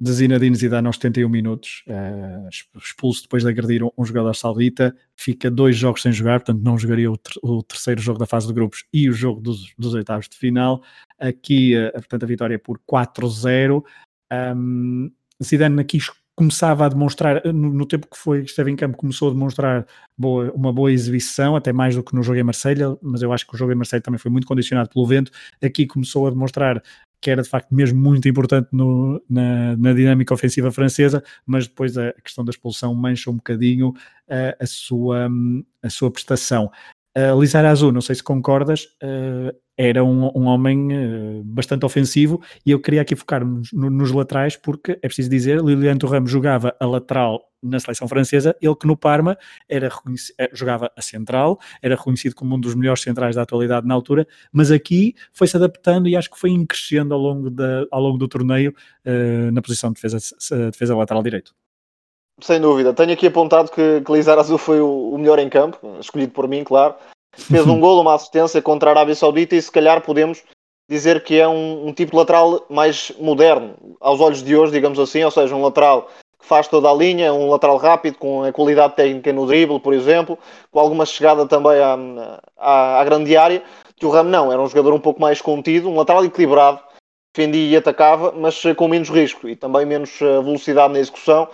de 0.00 0.12
Zinedine 0.12 0.56
Zidane 0.56 0.86
aos 0.86 0.96
71 0.96 1.28
minutos, 1.28 1.84
uh, 1.86 2.48
expulso 2.78 3.22
depois 3.22 3.42
de 3.42 3.50
agredir 3.50 3.84
um, 3.84 3.90
um, 3.98 4.06
jogador 4.06 4.34
saudita, 4.34 4.96
fica 5.14 5.50
dois 5.50 5.76
jogos 5.76 6.00
sem 6.00 6.10
jogar, 6.12 6.40
portanto 6.40 6.62
não 6.64 6.78
jogaria 6.78 7.12
o, 7.12 7.18
ter, 7.18 7.34
o 7.42 7.62
terceiro 7.62 8.00
jogo 8.00 8.18
da 8.18 8.24
fase 8.24 8.46
de 8.46 8.54
grupos 8.54 8.84
e 8.90 9.10
o 9.10 9.12
jogo 9.12 9.42
dos, 9.42 9.74
dos 9.78 9.92
oitavos 9.92 10.30
de 10.30 10.36
final. 10.36 10.82
Aqui, 11.18 11.76
uh, 11.76 11.92
portanto, 11.92 12.22
a 12.22 12.26
vitória 12.26 12.54
é 12.54 12.58
por 12.58 12.80
4-0. 12.90 13.84
Um, 14.32 15.10
Zidane 15.42 15.78
aqui 15.78 15.98
começava 16.34 16.86
a 16.86 16.88
demonstrar, 16.88 17.42
no, 17.46 17.72
no, 17.72 17.86
tempo 17.86 18.06
que 18.06 18.16
foi 18.16 18.42
esteve 18.42 18.70
em 18.70 18.76
campo, 18.76 18.96
começou 18.96 19.28
a 19.28 19.32
demonstrar 19.32 19.86
boa, 20.16 20.50
uma 20.52 20.72
boa 20.72 20.92
exibição, 20.92 21.56
até 21.56 21.72
mais 21.72 21.94
do 21.94 22.02
que 22.02 22.14
no 22.14 22.22
jogo 22.22 22.38
em 22.38 22.42
Marselha, 22.42 22.96
mas 23.02 23.22
eu 23.22 23.32
acho 23.32 23.46
que 23.46 23.54
o 23.54 23.58
jogo 23.58 23.72
em 23.72 23.74
Marselha 23.74 24.02
também 24.02 24.18
foi 24.18 24.30
muito 24.30 24.46
condicionado 24.46 24.88
pelo 24.90 25.06
vento. 25.06 25.30
Aqui 25.62 25.86
começou 25.86 26.26
a 26.26 26.30
demonstrar 26.30 26.82
que 27.20 27.30
era 27.30 27.42
de 27.42 27.48
facto 27.48 27.74
mesmo 27.74 27.98
muito 27.98 28.28
importante 28.28 28.68
no, 28.72 29.22
na, 29.28 29.76
na, 29.76 29.92
dinâmica 29.92 30.34
ofensiva 30.34 30.70
francesa, 30.70 31.22
mas 31.44 31.66
depois 31.66 31.96
a 31.96 32.12
questão 32.22 32.44
da 32.44 32.50
expulsão 32.50 32.94
mancha 32.94 33.30
um 33.30 33.36
bocadinho 33.36 33.88
uh, 33.90 34.56
a, 34.60 34.66
sua, 34.66 35.28
a 35.82 35.90
sua 35.90 36.10
prestação. 36.10 36.70
Uh, 37.16 37.40
Lizarazu, 37.40 37.90
não 37.90 38.02
sei 38.02 38.14
se 38.14 38.22
concordas, 38.22 38.84
uh, 39.02 39.50
era 39.74 40.04
um, 40.04 40.30
um 40.36 40.44
homem 40.44 40.88
uh, 40.92 41.42
bastante 41.44 41.86
ofensivo 41.86 42.42
e 42.64 42.70
eu 42.70 42.78
queria 42.78 43.00
aqui 43.00 43.16
focar-me 43.16 43.62
no, 43.72 43.88
nos 43.88 44.12
laterais 44.12 44.54
porque 44.54 44.98
é 45.02 45.06
preciso 45.08 45.30
dizer, 45.30 45.64
Lilian 45.64 45.96
Thuram 45.96 46.26
jogava 46.26 46.76
a 46.78 46.84
lateral 46.84 47.40
na 47.62 47.80
seleção 47.80 48.06
francesa, 48.06 48.54
ele 48.60 48.76
que 48.76 48.86
no 48.86 48.98
Parma 48.98 49.38
era 49.66 49.88
jogava 50.52 50.92
a 50.94 51.00
central, 51.00 51.58
era 51.80 51.96
reconhecido 51.96 52.34
como 52.34 52.54
um 52.54 52.60
dos 52.60 52.74
melhores 52.74 53.00
centrais 53.00 53.34
da 53.34 53.42
atualidade 53.42 53.86
na 53.86 53.94
altura, 53.94 54.26
mas 54.52 54.70
aqui 54.70 55.14
foi-se 55.32 55.56
adaptando 55.56 56.08
e 56.08 56.16
acho 56.16 56.30
que 56.30 56.38
foi 56.38 56.50
crescendo 56.66 57.14
ao 57.14 57.20
longo, 57.20 57.48
da, 57.48 57.86
ao 57.90 58.02
longo 58.02 58.18
do 58.18 58.28
torneio 58.28 58.74
na 59.52 59.62
posição 59.62 59.90
de 59.90 59.94
defesa, 59.94 60.18
defesa 60.70 60.94
lateral 60.94 61.22
direito. 61.22 61.54
Sem 62.40 62.60
dúvida. 62.60 62.92
Tenho 62.92 63.12
aqui 63.12 63.26
apontado 63.26 63.70
que, 63.70 64.02
que 64.02 64.12
Lizarazu 64.12 64.58
foi 64.58 64.80
o, 64.80 65.10
o, 65.10 65.18
melhor 65.18 65.38
em 65.38 65.48
campo, 65.48 65.78
escolhido 65.98 66.32
por 66.32 66.46
mim, 66.46 66.64
claro. 66.64 66.94
Fez 67.34 67.66
um 67.66 67.80
golo, 67.80 68.02
uma 68.02 68.14
assistência 68.14 68.60
contra 68.60 68.90
a 68.90 68.92
Arábia 68.92 69.14
Saudita 69.14 69.56
e 69.56 69.62
se 69.62 69.72
calhar 69.72 70.02
podemos 70.02 70.42
dizer 70.88 71.24
que 71.24 71.40
é 71.40 71.48
um, 71.48 71.88
um, 71.88 71.92
tipo 71.92 72.12
de 72.12 72.18
lateral 72.18 72.64
mais 72.68 73.10
moderno, 73.18 73.74
aos 74.00 74.20
olhos 74.20 74.42
de 74.42 74.56
hoje, 74.56 74.72
digamos 74.72 74.98
assim, 74.98 75.24
ou 75.24 75.30
seja, 75.30 75.54
um 75.54 75.62
lateral 75.62 76.08
que 76.38 76.46
faz 76.46 76.68
toda 76.68 76.88
a 76.88 76.94
linha, 76.94 77.32
um 77.32 77.50
lateral 77.50 77.76
rápido, 77.76 78.18
com 78.18 78.44
a 78.44 78.52
qualidade 78.52 78.94
técnica 78.94 79.32
no 79.32 79.46
drible, 79.46 79.80
por 79.80 79.94
exemplo, 79.94 80.38
com 80.70 80.78
alguma 80.78 81.04
chegada 81.04 81.46
também 81.46 81.80
à, 81.80 81.98
à, 82.56 83.00
à 83.00 83.04
grande 83.04 83.36
área, 83.36 83.62
que 83.96 84.06
o 84.06 84.10
Ram 84.10 84.24
não, 84.24 84.52
era 84.52 84.60
um 84.60 84.68
jogador 84.68 84.92
um 84.92 85.00
pouco 85.00 85.20
mais 85.20 85.40
contido, 85.40 85.88
um 85.88 85.96
lateral 85.96 86.24
equilibrado, 86.24 86.80
defendia 87.34 87.68
e 87.68 87.76
atacava, 87.76 88.32
mas 88.36 88.62
com 88.76 88.86
menos 88.86 89.08
risco 89.08 89.48
e 89.48 89.56
também 89.56 89.84
menos 89.84 90.20
eh, 90.22 90.40
velocidade 90.40 90.92
na 90.92 91.00
execução, 91.00 91.48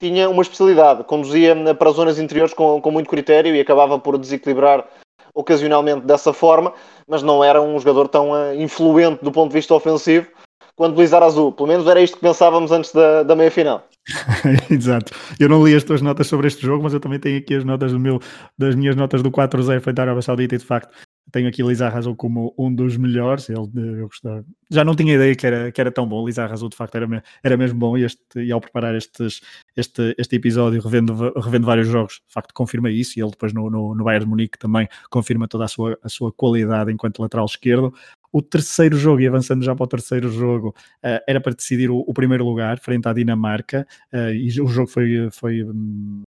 tinha 0.00 0.30
uma 0.30 0.42
especialidade, 0.42 1.04
conduzia 1.04 1.54
para 1.74 1.90
zonas 1.90 2.18
interiores 2.18 2.54
com, 2.54 2.80
com 2.80 2.90
muito 2.90 3.10
critério 3.10 3.54
e 3.54 3.60
acabava 3.60 3.98
por 3.98 4.16
desequilibrar 4.16 4.86
ocasionalmente 5.34 6.06
dessa 6.06 6.32
forma, 6.32 6.72
mas 7.06 7.22
não 7.22 7.42
era 7.42 7.60
um 7.60 7.78
jogador 7.78 8.08
tão 8.08 8.32
uh, 8.32 8.54
influente 8.54 9.24
do 9.24 9.30
ponto 9.30 9.50
de 9.50 9.54
vista 9.54 9.74
ofensivo 9.74 10.28
quanto 10.76 10.94
Blizzard 10.94 11.26
Azul. 11.26 11.52
Pelo 11.52 11.68
menos 11.68 11.86
era 11.86 12.00
isto 12.00 12.16
que 12.16 12.22
pensávamos 12.22 12.70
antes 12.70 12.92
da, 12.92 13.24
da 13.24 13.34
meia-final. 13.34 13.84
Exato. 14.70 15.12
Eu 15.38 15.48
não 15.48 15.66
li 15.66 15.74
as 15.74 15.84
tuas 15.84 16.00
notas 16.00 16.28
sobre 16.28 16.46
este 16.46 16.62
jogo, 16.62 16.84
mas 16.84 16.94
eu 16.94 17.00
também 17.00 17.18
tenho 17.18 17.38
aqui 17.38 17.54
as 17.54 17.64
notas 17.64 17.92
do 17.92 17.98
meu, 17.98 18.20
das 18.56 18.74
minhas 18.74 18.96
notas 18.96 19.22
do 19.22 19.30
4-0 19.30 19.80
frente 19.80 19.98
à 19.98 20.02
Arábia 20.02 20.22
Saudita 20.22 20.54
e 20.54 20.58
de 20.58 20.64
facto 20.64 20.90
tenho 21.30 21.48
aqui 21.48 21.62
Lisa 21.62 21.86
Arrasou 21.86 22.14
como 22.16 22.54
um 22.58 22.72
dos 22.74 22.96
melhores. 22.96 23.48
Ele, 23.48 23.68
eu 24.00 24.06
gostava. 24.06 24.44
Já 24.70 24.84
não 24.84 24.94
tinha 24.94 25.14
ideia 25.14 25.34
que 25.34 25.46
era, 25.46 25.72
que 25.72 25.80
era 25.80 25.90
tão 25.90 26.06
bom. 26.06 26.26
Lisa 26.26 26.44
Arrasou, 26.44 26.68
de 26.68 26.76
facto, 26.76 26.94
era, 26.94 27.22
era 27.42 27.56
mesmo 27.56 27.78
bom. 27.78 27.96
E, 27.96 28.04
este, 28.04 28.20
e 28.36 28.52
ao 28.52 28.60
preparar 28.60 28.94
estes, 28.94 29.40
este, 29.76 30.14
este 30.18 30.36
episódio, 30.36 30.80
revendo, 30.80 31.32
revendo 31.38 31.66
vários 31.66 31.86
jogos, 31.86 32.22
de 32.26 32.32
facto, 32.32 32.52
confirma 32.54 32.90
isso. 32.90 33.18
E 33.18 33.22
ele 33.22 33.30
depois 33.30 33.52
no, 33.52 33.70
no, 33.70 33.94
no 33.94 34.04
Bayern 34.04 34.24
de 34.24 34.30
Munique 34.30 34.58
também 34.58 34.88
confirma 35.10 35.46
toda 35.46 35.64
a 35.64 35.68
sua, 35.68 35.98
a 36.02 36.08
sua 36.08 36.32
qualidade 36.32 36.92
enquanto 36.92 37.20
lateral 37.20 37.46
esquerdo. 37.46 37.92
O 38.32 38.42
terceiro 38.42 38.96
jogo, 38.96 39.20
e 39.20 39.26
avançando 39.26 39.64
já 39.64 39.74
para 39.74 39.84
o 39.84 39.88
terceiro 39.88 40.30
jogo, 40.30 40.68
uh, 40.68 41.20
era 41.26 41.40
para 41.40 41.54
decidir 41.54 41.90
o, 41.90 42.04
o, 42.06 42.12
primeiro 42.12 42.44
lugar, 42.44 42.78
frente 42.78 43.08
à 43.08 43.12
Dinamarca. 43.12 43.86
Uh, 44.12 44.32
e 44.34 44.60
o 44.60 44.66
jogo 44.66 44.86
foi, 44.86 45.28
foi, 45.32 45.64
hum, 45.64 46.22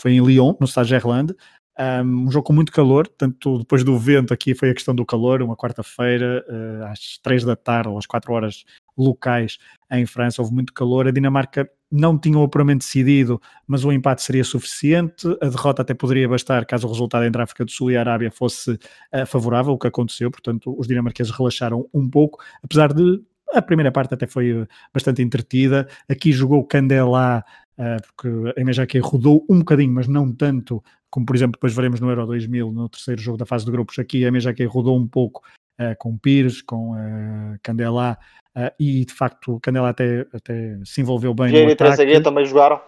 foi 0.00 0.12
em 0.12 0.24
Lyon, 0.24 0.54
no 0.58 0.66
Stade 0.66 0.88
Gerland. 0.88 1.34
Um, 1.82 2.30
jogo 2.30 2.46
com 2.46 2.52
muito 2.52 2.70
calor, 2.70 3.08
tanto 3.08 3.58
depois 3.58 3.82
do 3.82 3.98
vento, 3.98 4.32
aqui 4.32 4.54
foi 4.54 4.70
a 4.70 4.74
questão 4.74 4.94
do 4.94 5.04
calor, 5.04 5.42
uma 5.42 5.56
quarta-feira, 5.56 6.44
uh, 6.48 6.84
às 6.84 7.18
três 7.22 7.44
da 7.44 7.56
tarde, 7.56 7.88
ou 7.88 7.98
às 7.98 8.06
quatro 8.06 8.32
horas 8.32 8.64
locais 8.96 9.58
em 9.90 10.06
França, 10.06 10.42
houve 10.42 10.54
muito 10.54 10.72
calor. 10.72 11.08
A 11.08 11.10
Dinamarca 11.10 11.68
não 11.90 12.16
tinha 12.18 12.38
o 12.38 12.44
apuramento 12.44 12.84
decidido, 12.84 13.40
mas 13.66 13.84
o 13.84 13.90
empate 13.90 14.22
seria 14.22 14.44
suficiente. 14.44 15.26
A 15.40 15.48
derrota 15.48 15.82
até 15.82 15.94
poderia 15.94 16.28
bastar 16.28 16.64
caso 16.66 16.86
o 16.86 16.90
resultado 16.90 17.24
entre 17.24 17.40
a 17.40 17.44
África 17.44 17.64
do 17.64 17.70
Sul 17.70 17.90
e 17.90 17.96
a 17.96 18.00
Arábia 18.00 18.30
fosse 18.30 18.72
uh, 18.72 19.26
favorável, 19.26 19.72
o 19.72 19.78
que 19.78 19.88
aconteceu. 19.88 20.30
Portanto, 20.30 20.74
os 20.78 20.86
dinamarqueses 20.86 21.32
relaxaram 21.32 21.88
um 21.92 22.08
pouco, 22.08 22.38
apesar 22.62 22.92
de 22.92 23.20
a 23.52 23.60
primeira 23.60 23.90
parte 23.90 24.14
até 24.14 24.26
foi 24.26 24.66
bastante 24.94 25.20
entretida. 25.20 25.88
Aqui 26.08 26.32
jogou 26.32 26.64
Candelá, 26.64 27.44
uh, 27.78 28.02
porque 28.06 28.28
a 28.56 28.64
MJK 28.64 28.98
rodou 29.00 29.44
um 29.48 29.58
bocadinho, 29.58 29.92
mas 29.92 30.06
não 30.06 30.32
tanto 30.32 30.82
como 31.12 31.26
por 31.26 31.36
exemplo 31.36 31.52
depois 31.52 31.74
veremos 31.74 32.00
no 32.00 32.08
Euro 32.08 32.26
2000, 32.26 32.72
no 32.72 32.88
terceiro 32.88 33.20
jogo 33.20 33.36
da 33.36 33.44
fase 33.44 33.66
de 33.66 33.70
grupos, 33.70 33.98
aqui 33.98 34.24
a 34.24 34.32
MJK 34.32 34.64
rodou 34.64 34.98
um 34.98 35.06
pouco 35.06 35.42
uh, 35.78 35.94
com 35.98 36.16
Pires, 36.16 36.62
com 36.62 36.92
uh, 36.92 37.58
Candelá, 37.62 38.18
uh, 38.56 38.72
e 38.80 39.04
de 39.04 39.12
facto 39.12 39.60
Candelá 39.60 39.90
até, 39.90 40.26
até 40.32 40.78
se 40.84 41.02
envolveu 41.02 41.34
bem 41.34 41.48
Vieira 41.48 41.66
no 41.66 41.72
ataque. 41.72 41.92
e 41.92 41.96
Trezeguet 41.96 42.24
também 42.24 42.46
jogaram. 42.46 42.80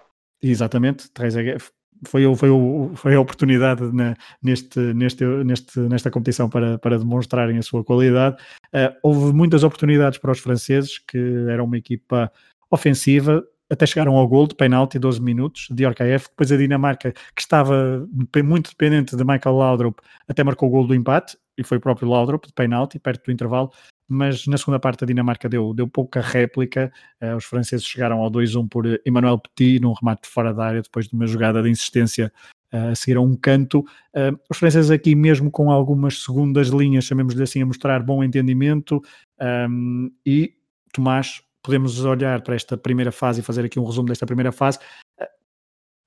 Exatamente, 0.42 1.10
Trezeguet 1.10 1.62
foi, 2.06 2.22
foi, 2.34 2.48
foi 2.94 3.14
a 3.14 3.20
oportunidade 3.20 3.82
na, 3.92 4.16
neste, 4.42 4.78
neste, 4.78 5.24
neste, 5.24 5.78
nesta 5.80 6.10
competição 6.10 6.48
para, 6.48 6.78
para 6.78 6.98
demonstrarem 6.98 7.58
a 7.58 7.62
sua 7.62 7.84
qualidade. 7.84 8.36
Uh, 8.74 8.94
houve 9.02 9.34
muitas 9.34 9.62
oportunidades 9.64 10.18
para 10.18 10.32
os 10.32 10.38
franceses, 10.38 10.98
que 10.98 11.18
eram 11.50 11.66
uma 11.66 11.76
equipa 11.76 12.32
ofensiva, 12.70 13.44
até 13.70 13.86
chegaram 13.86 14.16
ao 14.16 14.28
gol 14.28 14.46
de 14.46 14.54
penalti, 14.54 14.98
12 14.98 15.20
minutos, 15.20 15.68
de 15.70 15.86
Orkaev. 15.86 16.24
Depois 16.28 16.52
a 16.52 16.56
Dinamarca, 16.56 17.12
que 17.12 17.40
estava 17.40 18.06
muito 18.44 18.70
dependente 18.70 19.16
de 19.16 19.24
Michael 19.24 19.56
Laudrup, 19.56 20.00
até 20.28 20.44
marcou 20.44 20.68
o 20.68 20.72
gol 20.72 20.86
do 20.86 20.94
empate, 20.94 21.36
e 21.56 21.64
foi 21.64 21.78
o 21.78 21.80
próprio 21.80 22.08
Laudrup, 22.08 22.46
de 22.46 22.52
penalti, 22.52 22.98
perto 22.98 23.26
do 23.26 23.32
intervalo. 23.32 23.70
Mas 24.06 24.46
na 24.46 24.58
segunda 24.58 24.78
parte 24.78 25.02
a 25.02 25.06
Dinamarca 25.06 25.48
deu, 25.48 25.72
deu 25.72 25.88
pouca 25.88 26.20
réplica. 26.20 26.92
Uh, 27.22 27.36
os 27.36 27.44
franceses 27.44 27.86
chegaram 27.86 28.20
ao 28.20 28.30
2-1 28.30 28.68
por 28.68 28.84
Emmanuel 29.06 29.38
Petit, 29.38 29.80
num 29.80 29.92
remate 29.92 30.28
fora 30.28 30.52
da 30.52 30.66
área, 30.66 30.82
depois 30.82 31.08
de 31.08 31.14
uma 31.14 31.26
jogada 31.26 31.62
de 31.62 31.70
insistência 31.70 32.30
uh, 32.72 32.90
a 32.90 32.94
seguir 32.94 33.16
a 33.16 33.20
um 33.20 33.34
canto. 33.34 33.80
Uh, 34.14 34.38
os 34.50 34.58
franceses 34.58 34.90
aqui, 34.90 35.14
mesmo 35.14 35.50
com 35.50 35.70
algumas 35.70 36.22
segundas 36.22 36.68
linhas, 36.68 37.04
chamemos-lhe 37.04 37.42
assim, 37.42 37.62
a 37.62 37.66
mostrar 37.66 38.02
bom 38.02 38.22
entendimento. 38.22 39.02
Um, 39.40 40.10
e 40.24 40.54
Tomás 40.92 41.42
podemos 41.64 42.04
olhar 42.04 42.42
para 42.42 42.54
esta 42.54 42.76
primeira 42.76 43.10
fase 43.10 43.40
e 43.40 43.42
fazer 43.42 43.64
aqui 43.64 43.80
um 43.80 43.84
resumo 43.84 44.08
desta 44.08 44.26
primeira 44.26 44.52
fase. 44.52 44.78
Eh, 45.18 45.28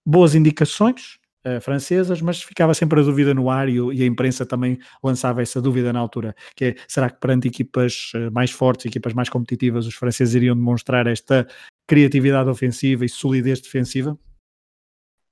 boas 0.06 0.36
indicações 0.36 1.17
uh, 1.46 1.60
francesas, 1.60 2.22
mas 2.22 2.43
ficava 2.43 2.76
sempre 2.76 3.00
a 3.00 3.04
dúvida 3.04 3.34
no 3.34 3.50
ar 3.50 3.67
e, 3.67 3.78
e, 3.78 4.04
a 4.04 4.06
imprensa 4.06 4.46
também 4.46 4.78
lançava 5.04 5.41
essa 5.41 5.60
dúvida 5.60 5.91
na 5.91 6.00
altura, 6.00 6.36
que 6.56 6.65
é, 6.65 6.76
será 6.88 7.10
que 7.10 7.20
perante 7.20 7.48
equipas 7.48 8.12
uh, 8.13 8.32
mais 8.32 8.52
fortes, 8.52 8.86
equipas 8.86 9.13
mais 9.13 9.30
competitivas, 9.30 9.88
os 9.88 9.96
franceses 9.96 10.36
iriam 10.36 10.56
demonstrar 10.56 11.08
esta 11.08 11.48
criatividade 11.88 12.50
ofensiva 12.50 13.04
e 13.04 13.10
solidez 13.10 13.60
defensiva? 13.60 14.15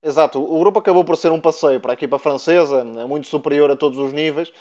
Exato, 0.04 0.40
o 0.40 0.60
grupo 0.60 0.80
acabou 0.80 1.06
por 1.06 1.18
ser 1.18 1.32
um 1.32 1.42
passeio 1.42 1.80
para 1.80 1.94
a 1.94 1.96
equipa 1.96 2.18
francesa, 2.18 2.80
é 2.80 3.06
muito 3.06 3.28
superior 3.28 3.70
a 3.70 3.76
todos 3.76 3.98
os 4.00 4.12
níveis. 4.12 4.52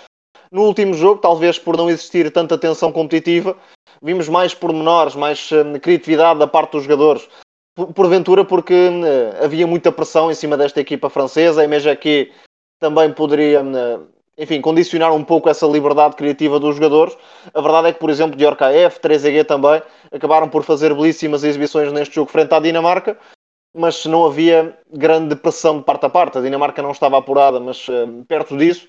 No 0.53 0.62
último 0.62 0.94
jogo, 0.94 1.20
talvez 1.20 1.59
por 1.59 1.77
não 1.77 1.90
existir 1.90 2.31
tanta 2.31 2.57
tensão 2.57 2.92
competitiva, 2.92 3.57
vimos 4.04 4.28
mais 4.28 4.54
pormenores, 4.54 5.16
mais 5.16 5.50
uh, 5.50 5.80
criatividade 5.80 6.38
da 6.38 6.46
parte 6.46 6.72
dos 6.72 6.82
jogadores. 6.84 7.26
Porventura, 7.94 8.44
porque 8.44 8.74
uh, 8.74 9.44
havia 9.44 9.66
muita 9.66 9.90
pressão 9.90 10.30
em 10.30 10.34
cima 10.34 10.56
desta 10.58 10.80
equipa 10.80 11.09
francesa, 11.09 11.62
a 11.62 11.66
MGQ 11.66 12.30
também 12.78 13.11
poderia, 13.12 13.62
uh, 13.62 14.07
enfim, 14.36 14.61
condicionar 14.61 15.12
um 15.12 15.24
pouco 15.24 15.48
essa 15.48 15.66
liberdade 15.66 16.16
criativa 16.16 16.61
dos 16.61 16.76
jogadores. 16.76 17.16
A 17.55 17.61
verdade 17.62 17.88
é 17.88 17.92
que, 17.94 17.98
por 17.98 18.11
exemplo, 18.11 18.36
Diorca 18.36 18.70
F, 18.70 19.00
3EG 19.00 19.46
também, 19.46 19.82
acabaram 20.12 20.50
por 20.50 20.62
fazer 20.62 20.94
belíssimas 20.94 21.42
exibições 21.42 21.90
neste 21.90 22.14
jogo 22.16 22.30
frente 22.30 22.52
à 22.52 22.61
Dinamarca, 22.61 23.18
mas 23.74 24.05
não 24.05 24.26
havia 24.26 24.78
grande 24.92 25.34
pressão 25.34 25.78
de 25.78 25.84
parte 25.84 26.05
a 26.05 26.11
parte. 26.11 26.36
A 26.36 26.42
Dinamarca 26.42 26.82
não 26.82 26.92
estava 26.92 27.16
apurada, 27.16 27.59
mas 27.59 27.86
perto 28.28 28.57
disso 28.57 28.86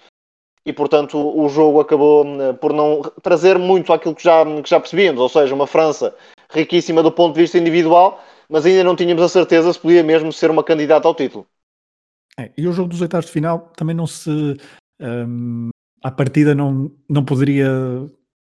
e 0.66 0.74
portanto 0.74 1.18
o 1.18 1.48
jogo 1.48 1.80
acabou 1.80 2.26
eh, 2.42 2.54
por 2.54 2.74
não 2.74 3.02
trazer 3.22 3.60
muito 3.60 3.94
aquilo 3.94 4.16
que 4.16 4.24
já, 4.24 4.44
que 4.62 4.70
já 4.70 4.80
percebíamos, 4.80 5.22
ou 5.22 5.30
seja, 5.30 5.54
uma 5.54 5.68
França 5.68 6.16
riquíssima 6.50 7.04
do 7.04 7.12
ponto 7.12 7.36
de 7.36 7.42
vista 7.42 7.58
individual, 7.58 8.24
mas 8.50 8.66
ainda 8.66 8.84
não 8.84 8.96
tínhamos 8.96 9.24
a 9.24 9.30
certeza 9.30 9.72
se 9.72 9.80
podia 9.80 10.04
mesmo 10.04 10.32
ser 10.34 10.50
uma 10.50 10.64
candidata 10.64 11.08
ao 11.08 11.16
título. 11.16 11.46
É, 12.38 12.52
e 12.58 12.68
o 12.68 12.74
jogo 12.74 12.90
dos 12.90 13.02
oitavos 13.02 13.28
de 13.28 13.32
final 13.32 13.72
também 13.78 13.96
não 13.96 14.08
se. 14.08 14.58
Um, 15.00 15.70
à 16.04 16.12
partida 16.12 16.54
não, 16.54 16.92
não 17.10 17.24
poderia 17.24 17.70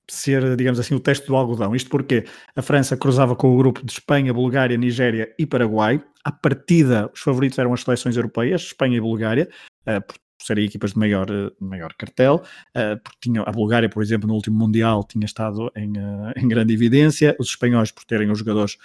ser, 0.08 0.56
digamos 0.56 0.78
assim, 0.78 0.94
o 0.94 1.00
teste 1.00 1.26
do 1.26 1.36
algodão. 1.36 1.74
Isto 1.74 1.90
porque 1.90 2.24
a 2.54 2.62
França 2.62 2.96
cruzava 2.96 3.34
com 3.34 3.52
o 3.52 3.56
grupo 3.56 3.84
de 3.84 3.92
Espanha, 3.92 4.32
Bulgária, 4.32 4.76
Nigéria 4.76 5.34
e 5.38 5.46
Paraguai. 5.46 6.02
À 6.24 6.30
partida, 6.30 7.10
os 7.12 7.20
favoritos 7.20 7.58
eram 7.58 7.72
as 7.72 7.82
seleções 7.82 8.16
europeias, 8.16 8.62
Espanha 8.62 8.96
e 8.96 9.00
Bulgária, 9.00 9.48
uh, 10.42 10.46
serem 10.46 10.64
equipas 10.64 10.92
de 10.92 10.98
maior, 10.98 11.30
eh, 11.30 11.50
maior 11.60 11.94
cartel, 11.94 12.42
uh, 12.76 13.00
porque 13.02 13.18
tinham, 13.20 13.44
a 13.46 13.52
Bulgária, 13.52 13.88
por 13.88 14.02
exemplo, 14.02 14.28
no 14.28 14.34
último 14.34 14.58
Mundial 14.58 15.04
tinha 15.04 15.24
estado 15.24 15.70
em, 15.76 15.90
uh, 15.90 16.32
em 16.36 16.48
grande 16.48 16.72
evidência, 16.72 17.36
os 17.38 17.48
espanhóis 17.48 17.90
por 17.90 18.04
terem 18.04 18.30
os 18.30 18.38
jogadores 18.38 18.76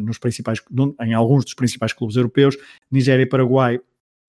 nos 0.00 0.16
principais, 0.16 0.62
em 1.02 1.12
alguns 1.12 1.44
dos 1.44 1.52
principais 1.52 1.92
clubes 1.92 2.16
europeus, 2.16 2.56
Nigéria 2.90 3.22
e 3.22 3.26
Paraguai 3.26 3.78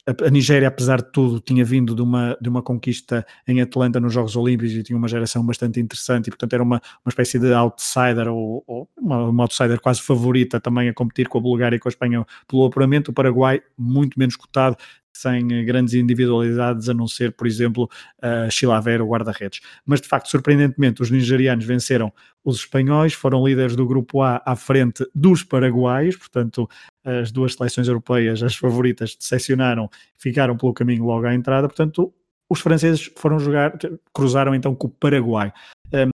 a, 0.05 0.29
Nigéria, 0.29 0.67
apesar 0.67 1.01
de 1.01 1.11
tudo, 1.11 1.39
tinha 1.39 1.65
vindo 1.65 1.95
de 1.95 2.01
uma, 2.01 2.37
de 2.39 2.47
uma 2.47 2.61
conquista 2.61 3.25
em 3.47 3.59
Atlanta 3.61 3.99
nos 3.99 4.13
Jogos 4.13 4.35
Olímpicos 4.35 4.73
e 4.73 4.83
tinha 4.83 4.97
uma 4.97 5.07
geração 5.07 5.43
bastante 5.43 5.79
interessante 5.79 6.27
e, 6.27 6.29
portanto, 6.29 6.53
era 6.53 6.61
uma, 6.61 6.79
uma 7.03 7.09
espécie 7.09 7.39
de 7.39 7.51
outsider 7.51 8.27
ou, 8.27 8.63
ou 8.67 8.87
uma, 8.97 9.29
uma, 9.29 9.43
outsider 9.43 9.79
quase 9.81 10.01
favorita 10.01 10.59
também 10.59 10.89
a 10.89 10.93
competir 10.93 11.27
com 11.27 11.39
a 11.39 11.41
Bulgária 11.41 11.75
e 11.75 11.79
com 11.79 11.87
a 11.87 11.91
Espanha 11.91 12.25
pelo 12.47 12.65
apuramento. 12.65 13.09
O 13.09 13.13
Paraguai, 13.13 13.61
muito 13.77 14.17
menos 14.19 14.35
cotado, 14.35 14.77
sem 15.17 15.47
grandes 15.65 15.93
individualidades, 15.93 16.89
a 16.89 16.93
não 16.93 17.07
ser, 17.07 17.31
por 17.31 17.47
exemplo, 17.47 17.89
uh, 18.19 18.51
Chilaver, 18.51 19.01
o 19.01 19.07
guarda-redes. 19.07 19.61
Mas, 19.85 20.01
de 20.01 20.07
facto, 20.07 20.27
surpreendentemente, 20.27 21.01
os 21.01 21.09
nigerianos 21.09 21.65
venceram 21.65 22.11
os 22.43 22.57
espanhóis, 22.57 23.13
foram 23.13 23.45
líderes 23.45 23.75
do 23.75 23.87
grupo 23.87 24.21
A 24.21 24.41
à 24.45 24.55
frente 24.55 25.05
dos 25.15 25.43
paraguaios, 25.43 26.15
portanto, 26.15 26.69
as 27.03 27.31
duas 27.31 27.53
seleções 27.53 27.87
europeias, 27.87 28.43
as 28.43 28.55
favoritas, 28.55 29.15
decepcionaram, 29.15 29.89
ficaram 30.17 30.57
pelo 30.57 30.73
caminho 30.73 31.05
logo 31.05 31.25
à 31.25 31.33
entrada, 31.33 31.67
portanto, 31.67 32.13
os 32.49 32.59
franceses 32.59 33.11
foram 33.15 33.39
jogar, 33.39 33.77
cruzaram 34.13 34.53
então 34.53 34.75
com 34.75 34.87
o 34.87 34.89
Paraguai. 34.89 35.51
Um, 35.93 36.09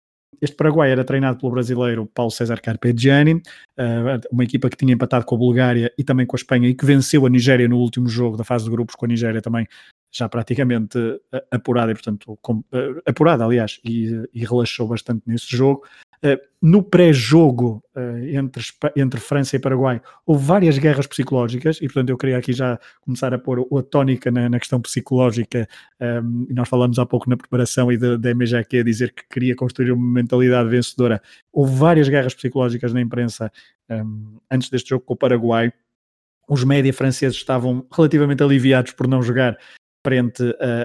este 0.41 0.55
Paraguai 0.55 0.91
era 0.91 1.03
treinado 1.03 1.37
pelo 1.37 1.51
brasileiro 1.51 2.05
Paulo 2.05 2.31
César 2.31 2.61
Carpegiani, 2.61 3.41
eh, 3.77 4.19
uma 4.31 4.43
equipa 4.43 4.69
que 4.69 4.77
tinha 4.77 4.93
empatado 4.93 5.25
com 5.25 5.35
a 5.35 5.37
Bulgária 5.37 5.93
e 5.97 6.03
também 6.03 6.25
com 6.25 6.35
a 6.35 6.39
Espanha 6.39 6.69
e 6.69 6.75
que 6.75 6.85
venceu 6.85 7.25
a 7.25 7.29
Nigéria 7.29 7.67
no 7.67 7.77
último 7.77 8.07
jogo 8.07 8.37
da 8.37 8.43
fase 8.43 8.65
de 8.65 8.71
grupos, 8.71 8.95
com 8.95 9.05
a 9.05 9.07
Nigéria 9.07 9.41
também 9.41 9.67
já 10.11 10.29
praticamente 10.29 10.97
eh, 11.33 11.45
apurada, 11.51 11.91
e 11.91 11.95
portanto, 11.95 12.39
eh, 12.73 13.01
apurada, 13.05 13.43
aliás, 13.43 13.79
e, 13.83 14.27
e 14.33 14.45
relaxou 14.45 14.87
bastante 14.87 15.23
nesse 15.25 15.55
jogo. 15.55 15.83
Eh, 16.23 16.39
no 16.59 16.81
pré-jogo 16.81 17.83
uh, 17.95 18.25
entre, 18.35 18.63
entre 18.95 19.19
França 19.19 19.55
e 19.55 19.59
Paraguai 19.59 20.01
houve 20.25 20.43
várias 20.43 20.79
guerras 20.79 21.05
psicológicas 21.05 21.77
e 21.77 21.81
portanto 21.81 22.09
eu 22.09 22.17
queria 22.17 22.39
aqui 22.39 22.53
já 22.53 22.79
começar 23.01 23.31
a 23.31 23.37
pôr 23.37 23.67
a 23.77 23.83
tónica 23.83 24.31
na, 24.31 24.49
na 24.49 24.59
questão 24.59 24.81
psicológica. 24.81 25.69
Um, 26.01 26.05
ehm, 26.05 26.47
nós 26.49 26.67
falamos 26.67 26.97
há 26.97 27.05
pouco 27.05 27.29
na 27.29 27.37
preparação 27.37 27.91
e 27.91 27.97
da 27.97 28.33
MJQ 28.33 28.79
a 28.79 28.83
dizer 28.83 29.13
que 29.13 29.23
queria 29.29 29.55
construir 29.55 29.91
uma 29.91 30.13
mentalidade 30.13 30.67
vencedora. 30.67 31.21
Houve 31.53 31.75
várias 31.75 32.09
guerras 32.09 32.33
psicológicas 32.33 32.91
na 32.91 33.01
imprensa 33.01 33.51
um, 33.87 33.93
ehm, 33.93 34.37
antes 34.49 34.71
deste 34.71 34.89
jogo 34.89 35.05
com 35.05 35.13
o 35.13 35.17
Paraguai. 35.17 35.71
Os 36.49 36.63
média 36.63 36.91
franceses 36.91 37.37
estavam 37.37 37.85
relativamente 37.93 38.41
aliviados 38.41 38.93
por 38.93 39.07
não 39.07 39.21
jogar 39.21 39.55
frente 40.07 40.41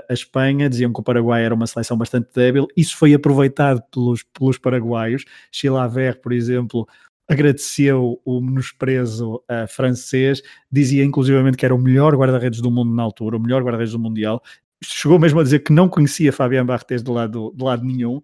a, 0.09 0.13
Espanha, 0.13 0.69
diziam 0.69 0.93
que 0.93 0.99
o 0.99 1.03
Paraguai 1.03 1.45
era 1.45 1.55
uma 1.55 1.69
seleção 1.69 1.97
bastante 1.97 2.29
débil, 2.35 2.67
isso 2.77 2.97
foi 2.97 3.15
aproveitado 3.15 3.81
pelos, 3.93 4.25
pelos 4.25 4.59
paraguaios, 4.59 5.25
Chilaver, 5.53 6.21
por 6.21 6.33
exemplo, 6.33 6.89
agradeceu 7.31 8.21
o 8.25 8.41
menosprezo 8.41 9.37
uh, 9.37 9.69
francês, 9.69 10.43
dizia 10.71 11.05
inclusivamente 11.05 11.57
que 11.57 11.65
era 11.65 11.73
o 11.73 11.79
melhor 11.79 12.17
guarda-redes 12.17 12.61
do 12.61 12.69
mundo 12.69 12.93
na 12.93 13.05
altura, 13.05 13.37
o 13.37 13.41
melhor 13.41 13.63
guarda-redes 13.63 13.93
do 13.93 13.99
Mundial, 14.01 14.43
chegou 14.83 15.21
mesmo 15.21 15.39
a 15.39 15.45
dizer 15.45 15.61
que 15.61 15.73
não 15.73 15.89
conhecia 15.89 16.33
Fabian 16.33 16.67
Barthez 16.67 17.01
de 17.01 17.11
lado, 17.13 17.53
de 17.55 17.63
lado 17.63 17.85
nenhum, 17.85 18.21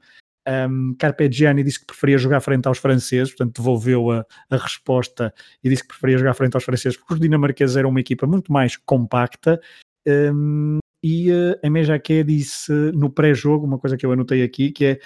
um, 0.68 0.96
Carpegiani 0.98 1.62
disse 1.62 1.78
que 1.78 1.86
preferia 1.86 2.18
jogar 2.18 2.40
frente 2.40 2.66
aos 2.66 2.78
franceses, 2.78 3.28
portanto 3.28 3.58
devolveu 3.58 4.10
a, 4.10 4.26
a, 4.50 4.56
resposta 4.56 5.32
e 5.62 5.68
disse 5.68 5.82
que 5.82 5.88
preferia 5.90 6.18
jogar 6.18 6.34
frente 6.34 6.56
aos 6.56 6.64
franceses 6.64 6.98
porque 6.98 7.14
os 7.14 7.20
dinamarqueses 7.20 7.76
eram 7.76 7.90
uma 7.90 8.00
equipa 8.00 8.26
muito 8.26 8.52
mais 8.52 8.76
compacta. 8.76 9.60
Um, 10.08 10.78
e 11.02 11.30
uh, 11.30 11.58
a 11.62 11.70
Mejaque 11.70 12.24
disse 12.24 12.72
no 12.92 13.10
pré-jogo, 13.10 13.66
uma 13.66 13.78
coisa 13.78 13.96
que 13.96 14.04
eu 14.04 14.12
anotei 14.12 14.42
aqui, 14.42 14.70
que 14.70 14.84
é 14.84 15.00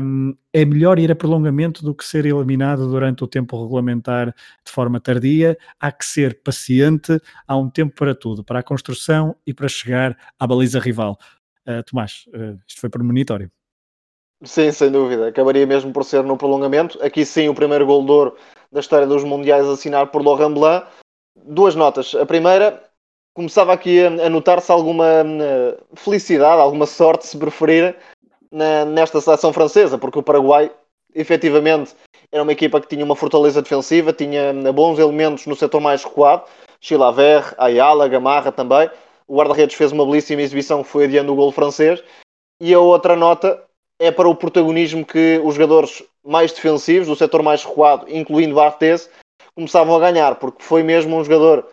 um, 0.00 0.36
é 0.52 0.64
melhor 0.64 0.98
ir 0.98 1.10
a 1.10 1.16
prolongamento 1.16 1.84
do 1.84 1.94
que 1.94 2.04
ser 2.04 2.26
eliminado 2.26 2.88
durante 2.88 3.22
o 3.22 3.28
tempo 3.28 3.60
regulamentar 3.62 4.34
de 4.64 4.72
forma 4.72 5.00
tardia. 5.00 5.56
Há 5.78 5.92
que 5.92 6.04
ser 6.04 6.42
paciente, 6.42 7.20
há 7.46 7.56
um 7.56 7.70
tempo 7.70 7.94
para 7.94 8.14
tudo, 8.14 8.42
para 8.42 8.58
a 8.58 8.62
construção 8.62 9.36
e 9.46 9.54
para 9.54 9.68
chegar 9.68 10.16
à 10.38 10.46
baliza 10.46 10.80
rival. 10.80 11.18
Uh, 11.66 11.82
Tomás, 11.84 12.24
uh, 12.28 12.58
isto 12.66 12.80
foi 12.80 12.90
premonitório. 12.90 13.50
Sim, 14.44 14.70
sem 14.72 14.90
dúvida. 14.90 15.28
Acabaria 15.28 15.66
mesmo 15.66 15.92
por 15.92 16.04
ser 16.04 16.22
no 16.22 16.36
prolongamento. 16.36 17.00
Aqui 17.02 17.24
sim, 17.24 17.48
o 17.48 17.54
primeiro 17.54 17.86
gol 17.86 18.04
de 18.04 18.10
ouro 18.10 18.36
da 18.70 18.80
história 18.80 19.06
dos 19.06 19.24
Mundiais 19.24 19.66
assinado 19.66 20.10
por 20.10 20.24
Laurent 20.24 20.54
Blanc. 20.54 20.86
Duas 21.36 21.74
notas. 21.74 22.14
A 22.14 22.24
primeira, 22.24 22.87
começava 23.38 23.72
aqui 23.72 24.04
a, 24.04 24.28
notar-se 24.28 24.72
alguma 24.72 25.22
uh, 25.22 25.96
felicidade, 25.96 26.60
alguma 26.60 26.86
sorte, 26.86 27.24
se 27.24 27.38
preferir, 27.38 27.94
nesta 28.50 29.20
seleção 29.20 29.52
francesa, 29.52 29.96
porque 29.96 30.18
o 30.18 30.22
Paraguai, 30.24 30.72
efetivamente, 31.14 31.94
era 32.32 32.42
uma 32.42 32.50
equipa 32.50 32.80
que 32.80 32.88
tinha 32.88 33.04
uma 33.04 33.14
fortaleza 33.14 33.62
defensiva, 33.62 34.12
tinha 34.12 34.52
uh, 34.52 34.72
bons 34.72 34.98
elementos 34.98 35.46
no 35.46 35.54
setor 35.54 35.80
mais 35.80 36.02
recuado, 36.02 36.42
Chilaver, 36.80 37.54
Ayala, 37.58 38.08
Gamarra 38.08 38.50
também. 38.50 38.90
O 39.28 39.36
guarda-redes 39.36 39.76
fez 39.76 39.92
uma 39.92 40.04
belíssima 40.04 40.42
exibição 40.42 40.82
que 40.82 40.88
foi 40.88 41.04
adiando 41.04 41.32
o 41.32 41.36
gol 41.36 41.52
francês. 41.52 42.02
E 42.60 42.74
a 42.74 42.80
outra 42.80 43.14
nota 43.14 43.62
é 44.00 44.10
para 44.10 44.28
o 44.28 44.34
protagonismo 44.34 45.06
que 45.06 45.40
os 45.44 45.54
jogadores 45.54 46.02
mais 46.26 46.50
defensivos, 46.50 47.06
do 47.06 47.14
setor 47.14 47.44
mais 47.44 47.62
recuado, 47.62 48.04
incluindo 48.08 48.56
Barthez, 48.56 49.08
começavam 49.54 49.94
a 49.94 50.00
ganhar, 50.00 50.34
porque 50.36 50.60
foi 50.60 50.82
mesmo 50.82 51.16
um 51.16 51.22
jogador 51.22 51.68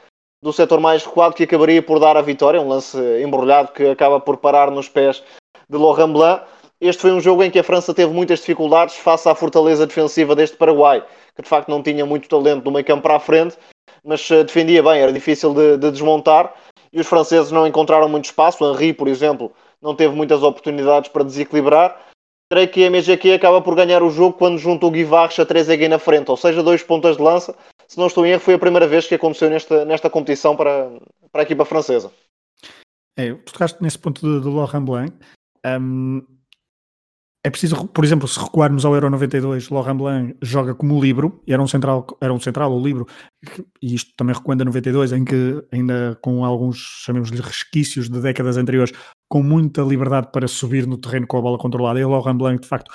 do 0.46 0.54
setor 0.54 0.80
mais 0.80 1.04
recuado 1.04 1.34
que 1.34 1.42
acabaria 1.42 1.82
por 1.82 2.00
dar 2.00 2.16
a 2.16 2.22
vitória, 2.22 2.62
um 2.62 2.68
lance 2.68 2.96
embrulhado 3.20 3.72
que 3.72 3.84
acaba 3.88 4.20
por 4.20 4.38
parar 4.38 4.70
nos 4.70 4.88
pés 4.88 5.24
de 5.68 5.76
Laurent 5.76 6.14
Blanc. 6.14 6.44
Este 6.80 7.02
foi 7.02 7.12
um 7.12 7.20
jogo 7.20 7.42
em 7.42 7.50
que 7.50 7.58
a 7.58 7.64
França 7.64 7.96
teve 7.96 8.14
muitas 8.14 8.42
dificuldades 8.42 8.96
face 8.96 9.28
à 9.28 9.34
fortaleza 9.34 9.88
defensiva 9.88 10.36
deste 10.36 10.56
Paraguai, 10.56 11.04
que 11.36 11.42
de 11.42 11.50
facto 11.50 11.70
não 11.70 11.82
tinha 11.82 12.06
muito 12.06 12.30
talento 12.30 12.62
do 12.62 12.70
meio 12.70 12.86
campo 12.86 13.02
para 13.02 13.16
a 13.16 13.20
frente, 13.20 13.58
mas 14.04 14.30
eh, 14.30 14.44
defendia 14.44 14.84
bem, 14.84 15.02
era 15.02 15.12
difícil 15.12 15.52
de, 15.52 15.78
de 15.78 15.90
desmontar, 15.90 16.54
e 16.94 17.02
os 17.02 17.08
franceses 17.08 17.52
não 17.52 17.66
encontraram 17.66 18.08
muito 18.08 18.26
espaço. 18.26 18.64
O 18.64 18.72
Henri, 18.72 18.94
por 18.94 19.08
exemplo, 19.08 19.52
não 19.82 19.96
teve 19.96 20.14
muitas 20.14 20.44
oportunidades 20.44 21.10
para 21.10 21.24
desequilibrar. 21.24 22.00
Creio 22.52 22.68
que 22.70 22.86
a 22.86 22.92
MGQ 22.92 23.34
acaba 23.34 23.62
por 23.62 23.74
ganhar 23.74 24.04
o 24.04 24.12
jogo 24.12 24.38
quando 24.38 24.60
junta 24.60 24.86
o 24.86 24.92
Guivarres 24.92 25.40
a 25.40 25.46
Trezeguet 25.46 25.90
na 25.90 25.98
frente, 25.98 26.30
ou 26.30 26.38
seja, 26.38 26.62
dois 26.62 26.84
pontas 26.84 27.18
de 27.18 27.24
lança, 27.24 27.56
se 27.88 27.98
não 27.98 28.08
estou 28.08 28.26
em 28.26 28.32
erro, 28.32 28.42
foi 28.42 28.54
a 28.56 28.60
primeira 28.60 28.88
vez 28.88 29.08
que 29.08 29.16
aconteceu 29.16 29.50
nesta, 29.50 29.86
nesta 29.86 30.10
competição 30.10 30.56
para, 30.56 30.90
para 31.32 31.42
a 31.42 31.44
equipa 31.44 31.66
francesa. 31.66 32.12
É, 33.18 33.34
tocaste 33.34 33.82
nesse 33.82 33.98
ponto 33.98 34.22
do, 34.22 34.42
do 34.42 34.52
Laurent 34.52 34.84
Blanc. 34.84 35.14
Um, 35.66 36.22
é 37.46 37.50
preciso, 37.52 37.88
por 37.88 38.04
exemplo, 38.04 38.28
se 38.28 38.40
recuarmos 38.40 38.86
ao 38.86 38.96
Euro 38.96 39.08
92, 39.08 39.70
Laurent 39.70 39.98
Blanc 39.98 40.38
joga 40.42 40.74
como 40.74 41.00
livro, 41.00 41.44
era 41.48 41.62
um 41.62 41.68
central, 41.68 42.08
era 42.20 42.34
um 42.34 42.40
central 42.40 42.74
o 42.74 42.84
livro, 42.84 43.06
e 43.80 43.94
isto 43.94 44.12
também 44.18 44.36
recuando 44.36 44.64
a 44.64 44.66
92, 44.66 45.12
em 45.12 45.24
que 45.24 45.64
ainda 45.72 46.18
com 46.24 46.44
alguns, 46.44 47.04
chamemos-lhe 47.06 47.40
resquícios 47.40 48.10
de 48.10 48.20
décadas 48.20 48.58
anteriores, 48.58 48.92
com 49.30 49.44
muita 49.44 49.84
liberdade 49.84 50.30
para 50.32 50.48
subir 50.48 50.88
no 50.88 50.98
terreno 50.98 51.28
com 51.28 51.38
a 51.38 51.42
bola 51.42 51.60
controlada, 51.60 52.00
e 52.00 52.04
Laurent 52.04 52.36
Blanc, 52.36 52.60
de 52.64 52.68
facto, 52.68 52.92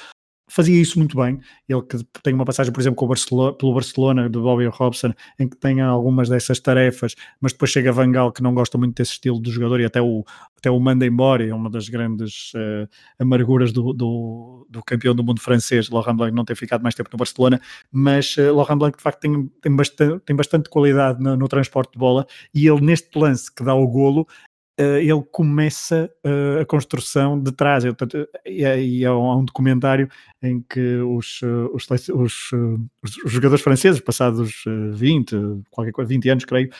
fazia 0.51 0.81
isso 0.81 0.99
muito 0.99 1.17
bem. 1.17 1.41
Ele 1.69 1.83
que 1.83 1.99
tem 2.23 2.35
uma 2.35 2.45
passagem, 2.45 2.73
por 2.73 2.81
exemplo, 2.81 3.07
Barcelona, 3.07 3.53
pelo 3.53 3.73
Barcelona, 3.73 4.29
de 4.29 4.39
Bobby 4.39 4.67
Robson, 4.67 5.13
em 5.39 5.49
que 5.49 5.57
tem 5.57 5.81
algumas 5.81 6.29
dessas 6.29 6.61
tarefas, 6.61 7.15
mas 7.41 7.53
depois 7.53 7.71
chega 7.71 7.93
Van 7.93 8.11
que 8.33 8.43
não 8.43 8.53
gosta 8.53 8.77
muito 8.77 8.97
desse 8.97 9.13
estilo 9.13 9.41
de 9.41 9.51
jogador 9.51 9.81
e 9.81 9.85
até 9.85 10.03
o, 10.03 10.25
até 10.57 10.71
o 10.71 10.79
manda 10.81 11.07
embora. 11.07 11.47
É 11.47 11.55
uma 11.55 11.71
das 11.71 11.89
grandes 11.89 12.53
uh, 12.55 12.89
amarguras 13.19 13.73
do, 13.73 13.93
do, 13.93 14.67
do, 14.69 14.83
campeão 14.83 15.15
do 15.15 15.23
mundo 15.23 15.41
francês, 15.41 15.89
Laurent 15.89 16.17
Blanc, 16.17 16.35
não 16.35 16.45
ter 16.45 16.57
ficado 16.57 16.83
mais 16.83 16.95
tempo 16.95 17.09
no 17.13 17.19
Barcelona. 17.19 17.61
Mas 17.91 18.37
uh, 18.37 18.55
Laurent 18.55 18.79
Blanc, 18.79 18.97
de 18.97 19.03
facto, 19.03 19.21
tem, 19.21 19.47
tem, 19.63 19.75
bastante, 19.75 20.25
tem 20.25 20.35
bastante 20.35 20.69
qualidade 20.69 21.23
no, 21.23 21.37
no 21.37 21.49
transporte 21.49 21.93
de 21.93 21.99
bola 21.99 22.27
e 22.53 22.67
ele, 22.67 22.81
neste 22.81 23.17
lance 23.19 23.53
que 23.55 23.63
dá 23.63 23.75
o 23.75 23.87
golo, 23.87 24.27
ele 24.83 25.23
começa 25.31 26.11
uh, 26.25 26.61
a 26.61 26.65
construção 26.65 27.41
de 27.41 27.53
trás. 27.53 27.85
Portanto, 27.85 28.29
e, 28.47 29.05
há, 29.05 29.17
um, 29.17 29.45
documentário 29.45 30.09
em 30.43 30.61
que 30.63 30.97
os, 30.97 31.41
os, 31.73 31.87
os, 31.91 32.53
os, 32.53 33.13
jogadores 33.27 33.63
franceses, 33.63 34.01
passados 34.01 34.65
20, 34.93 35.37
qualquer 35.71 35.93
coisa, 35.93 36.09
20 36.09 36.29
anos, 36.31 36.45
creio, 36.45 36.71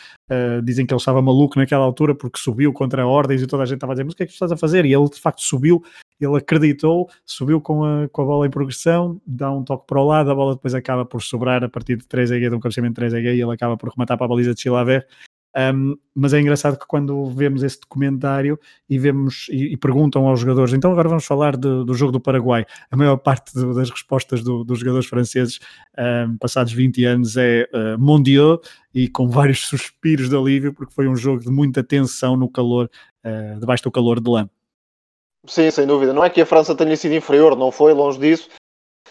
dizem 0.65 0.87
que 0.87 0.95
ele 0.95 0.99
estava 0.99 1.21
maluco 1.21 1.59
naquela 1.59 1.85
altura 1.85 2.15
porque 2.15 2.39
subiu 2.39 2.73
contra 2.73 3.07
ordens 3.07 3.43
e 3.43 3.47
toda 3.47 3.63
a 3.63 3.67
gente 3.67 3.77
estava 3.77 3.93
a 3.93 3.95
dizer: 3.95 4.05
Mas 4.05 4.15
o 4.15 4.17
que 4.17 4.23
é 4.23 4.27
que 4.27 4.33
estás 4.33 4.51
a 4.51 4.57
fazer? 4.57 4.85
E 4.87 4.95
ele 4.95 5.09
de 5.09 5.21
facto 5.21 5.43
subiu. 5.43 5.83
Ele 6.21 6.37
acreditou, 6.37 7.09
subiu 7.25 7.61
com 7.63 7.83
a, 7.83 8.09
com 8.09 8.23
a 8.23 8.25
bola 8.27 8.47
em 8.47 8.51
progressão, 8.51 9.21
dá 9.27 9.51
um 9.51 9.65
toque 9.65 9.87
para 9.87 10.01
o 10.01 10.05
lado, 10.05 10.31
a 10.31 10.35
bola 10.35 10.55
depois 10.55 10.75
acaba 10.75 11.05
por 11.05 11.23
sobrar 11.23 11.65
a 11.65 11.69
partir 11.69 11.97
de 11.97 12.07
3 12.07 12.31
EG, 12.33 12.51
de 12.51 12.55
um 12.55 12.61
cabeceamento 12.61 12.93
de 12.93 13.09
3 13.11 13.15
EG, 13.15 13.27
e 13.37 13.41
ele 13.41 13.53
acaba 13.53 13.75
por 13.77 13.91
rematar 13.91 14.19
para 14.19 14.27
a 14.27 14.29
baliza 14.29 14.55
de 14.55 14.61
Chilaver 14.61 15.07
um, 15.57 15.97
mas 16.15 16.33
é 16.33 16.41
engraçado 16.41 16.79
que 16.79 16.87
quando 16.87 17.27
vemos 17.27 17.63
esse 17.63 17.81
documentário 17.81 18.59
e 18.89 18.99
vemos 18.99 19.49
e, 19.51 19.73
e 19.73 19.77
perguntam 19.77 20.29
aos 20.29 20.41
jogadores, 20.41 20.73
então 20.73 20.93
agora 20.93 21.09
vamos 21.09 21.25
falar 21.25 21.57
de, 21.57 21.85
do 21.85 21.95
jogo 21.95 22.13
do 22.13 22.21
Paraguai. 22.21 22.65
A 22.91 22.97
maior 22.97 23.17
parte 23.17 23.53
de, 23.53 23.75
das 23.75 23.91
respostas 23.91 24.43
do, 24.43 24.63
dos 24.63 24.79
jogadores 24.79 25.07
franceses, 25.07 25.59
um, 25.99 26.37
passados 26.37 26.73
20 26.73 27.05
anos, 27.05 27.37
é 27.37 27.69
uh, 27.75 27.99
mon 27.99 28.23
Dieu, 28.23 28.61
e 28.95 29.09
com 29.09 29.29
vários 29.29 29.61
suspiros 29.67 30.29
de 30.29 30.37
alívio, 30.37 30.73
porque 30.73 30.95
foi 30.95 31.09
um 31.09 31.17
jogo 31.17 31.41
de 31.41 31.51
muita 31.51 31.83
tensão 31.83 32.37
no 32.37 32.49
calor, 32.49 32.89
uh, 33.25 33.59
debaixo 33.59 33.83
do 33.83 33.91
calor 33.91 34.21
de 34.21 34.31
lã. 34.31 34.49
Sim, 35.47 35.71
sem 35.71 35.87
dúvida. 35.87 36.13
Não 36.13 36.23
é 36.23 36.29
que 36.29 36.41
a 36.41 36.47
França 36.47 36.75
tenha 36.75 36.95
sido 36.97 37.15
inferior, 37.15 37.57
não 37.57 37.73
foi, 37.73 37.93
longe 37.93 38.19
disso. 38.19 38.49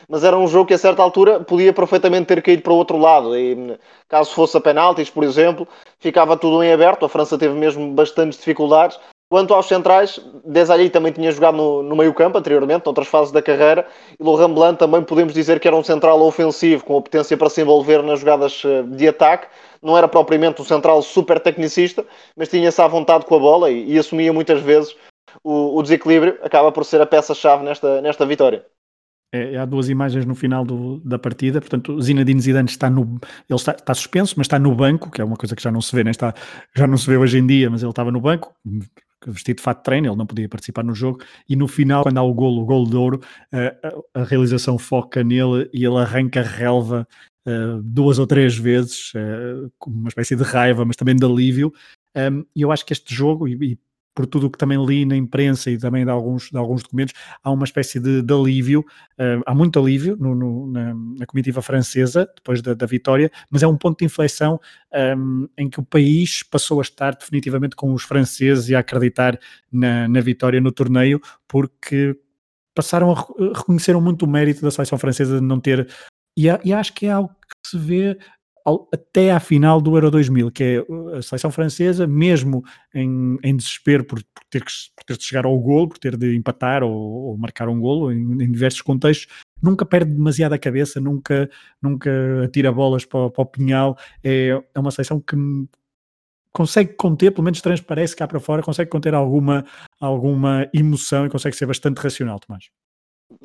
Mas 0.08 0.24
era 0.24 0.38
um 0.38 0.48
jogo 0.48 0.68
que 0.68 0.74
a 0.74 0.78
certa 0.78 1.02
altura 1.02 1.40
podia 1.40 1.74
perfeitamente 1.74 2.28
ter 2.28 2.42
caído 2.42 2.62
para 2.62 2.74
o 2.74 2.78
outro 2.78 2.98
lado. 2.98 3.38
E 3.38 3.78
caso 4.08 4.32
fosse 4.32 4.56
a 4.58 4.62
penaltis, 4.62 5.10
por 5.10 5.24
exemplo, 5.24 5.68
ficava 6.00 6.38
tudo 6.38 6.64
em 6.64 6.72
aberto. 6.72 7.06
A 7.06 7.10
França 7.10 7.38
teve 7.38 7.54
mesmo 7.56 7.92
bastantes 7.94 8.40
dificuldades. 8.40 9.00
Quanto 9.32 9.54
aos 9.54 9.68
centrais, 9.68 10.20
Desailly 10.44 10.90
também 10.90 11.12
tinha 11.12 11.32
jogado 11.32 11.56
no, 11.56 11.84
no 11.84 11.96
meio 11.96 12.12
campo 12.16 12.40
anteriormente, 12.40 12.84
noutras 12.84 13.08
fases 13.08 13.32
da 13.32 13.44
carreira, 13.44 13.86
e 14.20 14.24
Laurent 14.24 14.56
Blanc 14.56 14.80
também 14.80 15.04
podemos 15.04 15.36
dizer 15.36 15.60
que 15.60 15.68
era 15.68 15.78
um 15.78 15.84
central 15.84 16.20
ofensivo, 16.22 16.84
com 16.84 16.98
a 16.98 17.02
potência 17.02 17.38
para 17.38 17.48
se 17.48 17.62
envolver 17.62 18.02
nas 18.02 18.22
jogadas 18.22 18.64
eh, 18.66 18.82
de 18.82 19.08
ataque. 19.08 19.48
Não 19.84 19.96
era 19.96 20.08
propriamente 20.08 20.64
um 20.64 20.66
central 20.66 21.04
super 21.04 21.40
tecnicista, 21.40 22.04
mas 22.36 22.50
tinha-se 22.50 22.82
à 22.82 22.88
vontade 22.88 23.26
com 23.26 23.36
a 23.36 23.40
bola 23.40 23.70
e, 23.70 23.94
e 23.94 24.00
assumia 24.00 24.34
muitas 24.34 24.62
vezes 24.62 24.96
o, 25.44 25.78
o, 25.78 25.84
desequilíbrio. 25.84 26.40
Acaba 26.42 26.72
por 26.72 26.84
ser 26.84 27.00
a 27.00 27.06
peça-chave 27.06 27.64
nesta, 27.64 28.02
nesta 28.02 28.26
vitória. 28.26 28.66
É, 29.32 29.58
há 29.58 29.66
duas 29.66 29.90
imagens 29.90 30.26
no 30.26 30.34
final 30.34 30.66
do, 30.66 31.00
da 31.02 31.20
partida, 31.20 31.62
portanto, 31.62 32.02
Zinedine 32.02 32.42
Zidane 32.42 32.68
está 32.68 32.90
no, 32.90 33.20
ele 33.48 33.60
está, 33.60 33.74
está, 33.74 33.94
suspenso, 33.94 34.34
mas 34.38 34.46
está 34.46 34.58
no 34.58 34.74
banco, 34.74 35.12
que 35.12 35.22
é 35.22 35.24
uma 35.24 35.36
coisa 35.36 35.56
que 35.56 35.62
já 35.62 35.72
não 35.72 35.82
se 35.82 35.96
vê, 35.96 36.04
né? 36.04 36.10
está, 36.10 36.34
já 36.76 36.88
não 36.88 36.98
se 36.98 37.08
vê 37.08 37.16
hoje 37.16 37.38
em 37.38 37.46
dia, 37.46 37.70
mas 37.70 37.84
ele 37.84 37.92
estava 37.92 38.12
no 38.12 38.20
banco, 38.20 38.56
vestido 39.28 39.58
de 39.58 39.64
fato 39.64 39.80
de 39.80 39.84
treino, 39.84 40.08
ele 40.08 40.16
não 40.16 40.26
podia 40.26 40.50
participar 40.50 40.84
no 40.84 40.96
jogo, 40.96 41.20
e 41.48 41.56
no 41.56 41.68
final, 41.68 42.02
quando 42.02 42.18
há 42.18 42.24
o 42.24 42.34
golo, 42.34 42.64
o 42.64 42.66
golo 42.66 42.90
de 42.90 42.96
ouro, 42.96 43.22
a, 43.54 44.22
a 44.22 44.24
realização 44.24 44.80
foca 44.80 45.24
nele 45.24 45.70
e 45.72 45.86
ele 45.86 45.98
arranca 45.98 46.42
relva 46.42 47.08
uh, 47.46 47.84
duas 47.84 48.18
ou 48.18 48.26
três 48.26 48.58
vezes, 48.58 49.14
uh, 49.14 49.72
com 49.78 49.92
uma 49.92 50.10
espécie 50.10 50.36
de 50.36 50.44
raiva, 50.44 50.84
mas 50.86 50.96
também 50.96 51.16
de 51.16 51.24
alívio, 51.24 51.72
um, 52.16 52.44
e 52.56 52.64
eu 52.64 52.72
acho 52.72 52.84
que 52.84 52.94
este 52.94 53.14
jogo, 53.14 53.48
e, 53.48 53.54
e 53.74 53.80
por 54.20 54.28
tudo 54.28 54.48
o 54.48 54.50
que 54.50 54.58
também 54.58 54.78
li 54.86 55.06
na 55.06 55.16
imprensa 55.16 55.72
e 55.72 55.78
também 55.78 56.04
de 56.04 56.12
alguns, 56.12 56.50
de 56.50 56.58
alguns 56.58 56.84
documentos, 56.84 57.14
há 57.42 57.50
uma 57.50 57.64
espécie 57.64 58.02
de, 58.02 58.22
de 58.22 58.34
alívio, 58.34 58.82
uh, 59.18 59.42
há 59.46 59.56
muito 59.56 59.80
alívio 59.80 60.18
no, 60.20 60.36
no, 60.36 60.70
na, 60.70 60.94
na, 60.94 61.26
comitiva 61.26 61.62
francesa, 61.62 62.30
depois 62.36 62.62
da, 62.62 62.74
da, 62.74 62.86
vitória, 62.86 63.32
mas 63.50 63.64
é 63.64 63.68
um 63.68 63.78
ponto 63.78 64.00
de 64.00 64.04
inflexão 64.04 64.60
um, 65.18 65.48
em 65.58 65.70
que 65.70 65.80
o 65.80 65.86
país 65.86 66.44
passou 66.44 66.80
a 66.80 66.82
estar 66.82 67.16
definitivamente 67.16 67.78
com 67.78 67.94
os 67.94 68.04
franceses 68.04 68.68
e 68.68 68.76
a 68.76 68.80
acreditar 68.80 69.40
na, 69.72 70.06
na 70.10 70.20
vitória 70.20 70.60
no 70.60 70.74
torneio, 70.74 71.22
porque 71.48 72.14
passaram 72.76 73.14
a 73.14 73.56
reconheceram 73.58 74.02
muito 74.02 74.26
o 74.26 74.28
mérito 74.28 74.62
da 74.62 74.70
seleção 74.70 74.98
francesa 74.98 75.40
de 75.40 75.46
não 75.46 75.62
ter 75.62 75.88
e, 76.38 76.48
e 76.64 76.74
acho 76.74 76.94
que 76.94 77.06
é 77.06 77.12
algo 77.12 77.30
que 77.30 77.70
se 77.70 77.78
vê 77.78 78.18
até 78.94 79.32
à 79.32 79.40
final 79.40 79.82
do 79.82 79.96
Euro 79.96 80.12
2000, 80.12 80.52
que 80.52 80.64
é 80.64 80.82
uh, 80.82 81.16
a 81.16 81.22
seleção 81.22 81.52
francesa, 81.52 82.06
mesmo 82.06 82.64
em, 82.94 83.38
em 83.44 83.56
desespero 83.56 84.04
por, 84.04 84.24
por, 84.24 84.44
ter 84.50 84.64
que, 84.64 84.72
por 84.96 85.04
ter 85.04 85.18
de 85.18 85.24
chegar 85.24 85.46
ao 85.46 85.58
golo, 85.60 85.90
por 85.90 85.98
ter 85.98 86.18
de 86.18 86.36
empatar 86.36 86.84
ou, 86.84 86.92
ou 86.92 87.38
marcar 87.38 87.70
um 87.70 87.80
golo 87.80 88.12
em, 88.12 88.44
em, 88.44 88.52
diversos 88.52 88.82
contextos, 88.82 89.28
nunca 89.62 89.86
perde 89.86 90.14
demasiado 90.14 90.54
a 90.54 90.60
cabeça, 90.60 91.00
nunca, 91.00 91.50
nunca 91.82 92.12
atira 92.44 92.72
bolas 92.72 93.06
para, 93.06 93.30
para 93.30 93.42
o 93.42 93.46
pinhal. 93.46 93.98
É, 94.24 94.62
é 94.74 94.80
uma 94.80 94.92
seleção 94.92 95.20
que 95.20 95.36
consegue 96.52 96.94
conter, 96.94 97.32
pelo 97.32 97.44
menos 97.44 97.62
transparece 97.62 98.16
cá 98.16 98.28
para 98.28 98.40
fora, 98.40 98.64
consegue 98.64 98.90
conter 98.90 99.14
alguma, 99.14 99.66
alguma 100.00 100.68
emoção 100.74 101.26
e 101.26 101.30
consegue 101.30 101.56
ser 101.56 101.66
bastante 101.66 101.98
racional, 102.00 102.40
Tomás. 102.40 102.70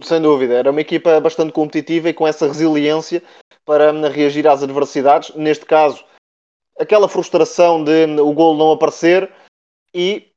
Sem 0.02 0.20
dúvida, 0.20 0.54
era 0.54 0.70
uma 0.70 0.80
equipa 0.80 1.20
bastante 1.20 1.52
competitiva 1.52 2.08
e 2.08 2.14
com 2.14 2.26
essa 2.26 2.46
resiliência 2.46 3.22
para 3.64 3.92
reagir 4.08 4.46
às 4.48 4.62
adversidades. 4.62 5.34
Neste 5.34 5.66
caso, 5.66 6.04
aquela 6.78 7.08
frustração 7.08 7.82
de 7.84 8.06
o 8.20 8.32
golo 8.32 8.58
não 8.58 8.72
aparecer 8.72 9.30
e 9.94 10.30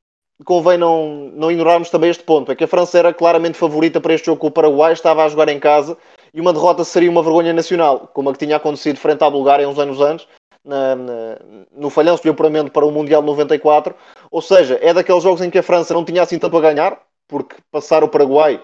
convém 0.44 0.78
não, 0.78 1.30
não 1.34 1.50
ignorarmos 1.50 1.90
também 1.90 2.10
este 2.10 2.22
ponto, 2.22 2.52
é 2.52 2.54
que 2.54 2.62
a 2.62 2.68
França 2.68 2.98
era 2.98 3.12
claramente 3.12 3.58
favorita 3.58 4.00
para 4.00 4.14
este 4.14 4.26
jogo 4.26 4.40
com 4.40 4.46
o 4.46 4.52
Paraguai, 4.52 4.92
estava 4.92 5.24
a 5.24 5.28
jogar 5.28 5.48
em 5.48 5.58
casa 5.58 5.96
e 6.32 6.40
uma 6.40 6.52
derrota 6.52 6.84
seria 6.84 7.10
uma 7.10 7.22
vergonha 7.22 7.52
nacional, 7.52 8.08
como 8.14 8.28
a 8.28 8.32
que 8.32 8.38
tinha 8.38 8.56
acontecido 8.56 8.98
frente 8.98 9.24
à 9.24 9.30
Bulgária 9.30 9.68
uns 9.68 9.78
anos 9.78 10.00
antes, 10.00 10.28
na, 10.64 10.94
na, 10.94 11.38
no 11.72 11.90
falhanço 11.90 12.22
de 12.22 12.28
apuramento 12.28 12.70
para 12.70 12.86
o 12.86 12.92
Mundial 12.92 13.22
94. 13.22 13.94
Ou 14.30 14.42
seja, 14.42 14.78
é 14.82 14.92
daqueles 14.92 15.22
jogos 15.22 15.40
em 15.40 15.50
que 15.50 15.58
a 15.58 15.62
França 15.62 15.94
não 15.94 16.04
tinha 16.04 16.22
assim 16.22 16.38
tanto 16.38 16.56
a 16.56 16.60
ganhar, 16.60 17.00
porque 17.26 17.56
passar 17.70 18.04
o 18.04 18.08
Paraguai 18.08 18.62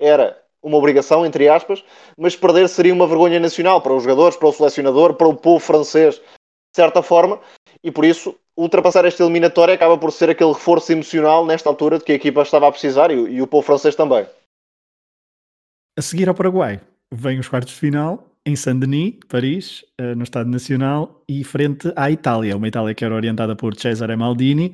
era 0.00 0.40
uma 0.62 0.76
obrigação, 0.76 1.24
entre 1.24 1.48
aspas, 1.48 1.84
mas 2.18 2.34
perder 2.34 2.68
seria 2.68 2.92
uma 2.92 3.06
vergonha 3.06 3.38
nacional 3.38 3.80
para 3.80 3.94
os 3.94 4.02
jogadores, 4.02 4.36
para 4.36 4.48
o 4.48 4.52
selecionador, 4.52 5.14
para 5.14 5.28
o 5.28 5.36
povo 5.36 5.60
francês, 5.60 6.16
de 6.16 6.22
certa 6.74 7.02
forma, 7.02 7.40
e 7.82 7.90
por 7.90 8.04
isso 8.04 8.34
ultrapassar 8.56 9.04
esta 9.04 9.22
eliminatória 9.22 9.74
acaba 9.74 9.96
por 9.98 10.10
ser 10.10 10.30
aquele 10.30 10.52
reforço 10.52 10.90
emocional 10.90 11.44
nesta 11.46 11.68
altura 11.68 11.98
de 11.98 12.04
que 12.04 12.12
a 12.12 12.16
equipa 12.16 12.42
estava 12.42 12.66
a 12.66 12.72
precisar 12.72 13.10
e, 13.10 13.14
e 13.14 13.42
o 13.42 13.46
povo 13.46 13.64
francês 13.64 13.94
também. 13.94 14.26
A 15.98 16.02
seguir 16.02 16.28
ao 16.28 16.34
Paraguai, 16.34 16.80
vem 17.12 17.38
os 17.38 17.48
quartos 17.48 17.74
de 17.74 17.80
final 17.80 18.24
em 18.44 18.54
Saint-Denis, 18.54 19.16
Paris, 19.28 19.84
eh, 19.98 20.14
no 20.14 20.22
Estado 20.22 20.48
Nacional, 20.48 21.20
e 21.28 21.42
frente 21.42 21.92
à 21.96 22.10
Itália, 22.10 22.56
uma 22.56 22.68
Itália 22.68 22.94
que 22.94 23.04
era 23.04 23.14
orientada 23.14 23.56
por 23.56 23.74
Cesare 23.74 24.16
Maldini, 24.16 24.72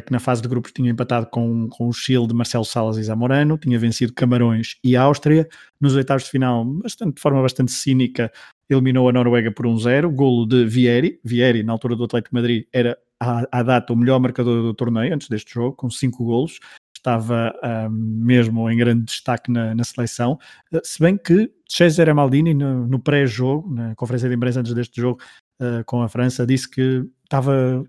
que 0.00 0.12
na 0.12 0.18
fase 0.18 0.40
de 0.40 0.48
grupos 0.48 0.72
tinha 0.72 0.90
empatado 0.90 1.26
com, 1.26 1.68
com 1.68 1.88
o 1.88 1.92
Chile 1.92 2.26
de 2.26 2.34
Marcelo 2.34 2.64
Salas 2.64 2.96
e 2.96 3.02
Zamorano, 3.02 3.58
tinha 3.58 3.78
vencido 3.78 4.12
Camarões 4.12 4.76
e 4.82 4.96
Áustria. 4.96 5.48
Nos 5.80 5.94
oitavos 5.94 6.24
de 6.24 6.30
final, 6.30 6.64
bastante, 6.64 7.16
de 7.16 7.20
forma 7.20 7.42
bastante 7.42 7.72
cínica, 7.72 8.32
eliminou 8.70 9.08
a 9.08 9.12
Noruega 9.12 9.50
por 9.50 9.66
1-0, 9.66 10.12
golo 10.14 10.46
de 10.46 10.64
Vieri. 10.64 11.20
Vieri, 11.24 11.62
na 11.62 11.72
altura 11.72 11.96
do 11.96 12.04
Atlético 12.04 12.34
Madrid, 12.34 12.64
era 12.72 12.96
à, 13.20 13.46
à 13.50 13.62
data 13.62 13.92
o 13.92 13.96
melhor 13.96 14.18
marcador 14.18 14.62
do 14.62 14.74
torneio 14.74 15.14
antes 15.14 15.28
deste 15.28 15.52
jogo, 15.54 15.76
com 15.76 15.90
5 15.90 16.24
golos. 16.24 16.58
Estava 16.96 17.52
uh, 17.64 17.90
mesmo 17.90 18.70
em 18.70 18.76
grande 18.76 19.04
destaque 19.04 19.50
na, 19.50 19.74
na 19.74 19.82
seleção, 19.82 20.38
uh, 20.72 20.80
se 20.84 21.00
bem 21.00 21.16
que 21.16 21.50
Cesare 21.68 22.12
Maldini, 22.12 22.54
no, 22.54 22.86
no 22.86 23.00
pré-jogo, 23.00 23.74
na 23.74 23.94
conferência 23.96 24.28
de 24.28 24.34
imprensa 24.36 24.60
antes 24.60 24.72
deste 24.72 25.00
jogo 25.00 25.20
uh, 25.60 25.84
com 25.84 26.02
a 26.02 26.08
França, 26.08 26.46
disse 26.46 26.70
que 26.70 27.04
estava 27.24 27.82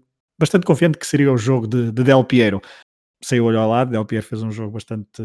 bastante 0.43 0.65
confiante 0.65 0.99
que 0.99 1.05
seria 1.05 1.31
o 1.31 1.37
jogo 1.37 1.67
de, 1.67 1.91
de 1.91 2.03
Del 2.03 2.25
Piero. 2.25 2.61
Saiu 3.23 3.45
olho 3.45 3.59
ao 3.59 3.69
lado, 3.69 3.91
Del 3.91 4.05
Piero 4.05 4.25
fez 4.25 4.43
um 4.43 4.51
jogo 4.51 4.71
bastante, 4.71 5.23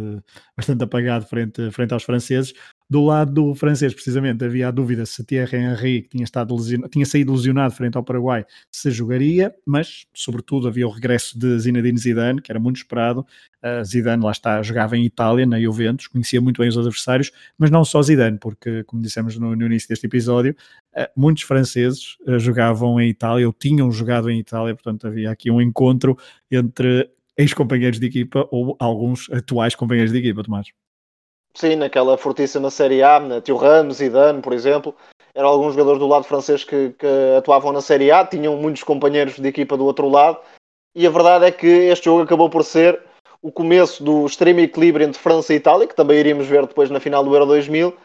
bastante 0.57 0.85
apagado 0.85 1.27
frente, 1.27 1.71
frente 1.73 1.93
aos 1.93 2.05
franceses. 2.05 2.55
Do 2.91 3.05
lado 3.05 3.33
do 3.33 3.55
francês, 3.55 3.93
precisamente, 3.93 4.43
havia 4.43 4.69
a 4.69 4.71
dúvida 4.71 5.05
se 5.05 5.23
Thierry 5.23 5.59
Henry, 5.59 6.03
que 6.03 6.09
tinha, 6.09 6.25
estado 6.25 6.55
lesionado, 6.55 6.89
tinha 6.89 7.05
saído 7.05 7.33
lesionado 7.33 7.75
frente 7.75 7.97
ao 7.97 8.05
Paraguai, 8.05 8.47
se 8.71 8.91
jogaria, 8.91 9.55
mas, 9.67 10.07
sobretudo, 10.15 10.69
havia 10.69 10.87
o 10.87 10.91
regresso 10.91 11.39
de 11.39 11.59
Zinedine 11.59 11.99
Zidane, 11.99 12.41
que 12.41 12.51
era 12.51 12.59
muito 12.59 12.77
esperado. 12.77 13.27
Uh, 13.63 13.85
Zidane, 13.85 14.25
lá 14.25 14.31
está, 14.31 14.63
jogava 14.63 14.97
em 14.97 15.05
Itália, 15.05 15.45
na 15.45 15.61
Juventus, 15.61 16.07
conhecia 16.07 16.41
muito 16.41 16.63
bem 16.63 16.69
os 16.71 16.79
adversários, 16.79 17.31
mas 17.59 17.71
não 17.71 17.85
só 17.85 18.01
Zidane, 18.01 18.39
porque, 18.39 18.85
como 18.85 19.03
dissemos 19.03 19.37
no, 19.37 19.55
no 19.55 19.67
início 19.67 19.89
deste 19.89 20.07
episódio, 20.07 20.57
uh, 20.97 21.07
muitos 21.15 21.43
franceses 21.43 22.17
uh, 22.27 22.39
jogavam 22.39 22.99
em 22.99 23.11
Itália, 23.11 23.47
ou 23.47 23.53
tinham 23.53 23.91
jogado 23.91 24.31
em 24.31 24.39
Itália, 24.39 24.75
portanto, 24.75 25.07
havia 25.09 25.31
aqui 25.31 25.51
um 25.51 25.61
encontro 25.61 26.17
entre 26.51 27.11
ex-companheiros 27.39 28.01
de 28.01 28.07
equipa 28.07 28.47
ou 28.51 28.77
alguns 28.81 29.31
atuais 29.31 29.75
companheiros 29.75 30.13
de 30.13 30.19
equipa, 30.19 30.43
Tomás. 30.43 30.69
Sim, 31.55 31.77
naquela 31.77 32.19
fortíssima 32.19 32.71
Série 32.71 33.03
A, 33.03 33.19
na 33.19 33.41
Tio 33.41 33.57
Ramos 33.57 34.01
e 34.01 34.11
Dan, 34.11 34.41
por 34.41 34.53
exemplo, 34.53 34.95
eram 35.35 35.49
alguns 35.49 35.73
jogadores 35.73 35.99
do 35.99 36.07
lado 36.07 36.25
francês 36.25 36.65
que, 36.65 36.91
que, 36.99 37.07
atuavam 37.37 37.73
na 37.73 37.81
Série 37.81 38.11
A, 38.11 38.25
tinham 38.27 38.57
muitos 38.57 38.83
companheiros 38.83 39.37
de 39.37 39.49
equipa 39.49 39.77
do 39.77 39.85
outro 39.85 40.09
lado, 40.09 40.39
e 40.95 41.07
a 41.07 41.11
verdade 41.11 41.47
é 41.47 41.51
que 41.51 41.67
este 41.67 42.07
jogo 42.07 42.23
acabou 42.23 42.51
por 42.51 42.65
ser 42.65 43.01
o 43.41 43.53
começo 43.53 44.03
do 44.03 44.27
extremo 44.27 44.61
equilíbrio 44.61 45.07
entre 45.07 45.21
França 45.21 45.55
e 45.55 45.57
Itália, 45.57 45.87
que 45.87 45.95
também 45.95 46.19
iríamos 46.19 46.47
ver 46.47 46.67
depois 46.67 46.91
na 46.91 47.01
final 47.01 47.23
do 47.23 47.33
Euro 47.33 47.47
2000, 47.47 47.97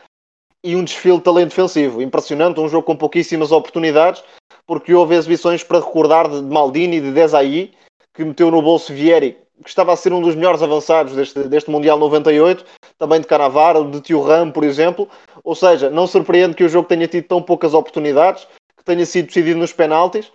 e 0.64 0.76
um 0.76 0.84
desfile 0.84 1.18
de 1.18 1.24
talento 1.24 1.50
defensivo. 1.50 2.02
Impressionante, 2.02 2.60
um 2.60 2.70
jogo 2.70 2.86
com 2.86 2.96
pouquíssimas 2.96 3.52
oportunidades, 3.52 4.24
porque 4.66 4.94
houve 4.94 5.16
exibições 5.16 5.64
para 5.64 5.80
recordar 5.80 6.30
de 6.30 6.42
Maldini 6.42 6.98
e 6.98 7.02
de 7.02 7.12
Desailly, 7.12 7.74
que 8.14 8.24
meteu 8.24 8.52
no 8.52 8.62
bolso 8.62 8.94
Vieri, 8.94 9.38
que 9.64 9.70
estava 9.70 9.94
a 9.94 9.96
ser 9.96 10.14
um 10.14 10.22
dos 10.22 10.36
melhores 10.36 10.62
avançados 10.62 11.16
deste, 11.16 11.48
deste 11.48 11.70
Mundial 11.70 11.98
98, 11.98 12.66
também 12.98 13.22
de 13.22 13.28
Canavaro, 13.28 13.90
de 13.90 14.02
Tio 14.02 14.22
Ram, 14.22 14.52
por 14.52 14.64
exemplo. 14.64 15.10
Ou 15.44 15.56
seja, 15.56 15.90
não 15.90 16.08
surpreende 16.08 16.56
que 16.56 16.64
o 16.64 16.70
jogo 16.70 16.88
tenha 16.88 17.08
tido 17.08 17.26
tão 17.26 17.42
poucas 17.42 17.74
oportunidades, 17.74 18.48
que 18.78 18.84
tenha 18.84 19.06
sido 19.06 19.28
decidido 19.28 19.60
nos 19.60 19.74
penaltis 19.74 20.32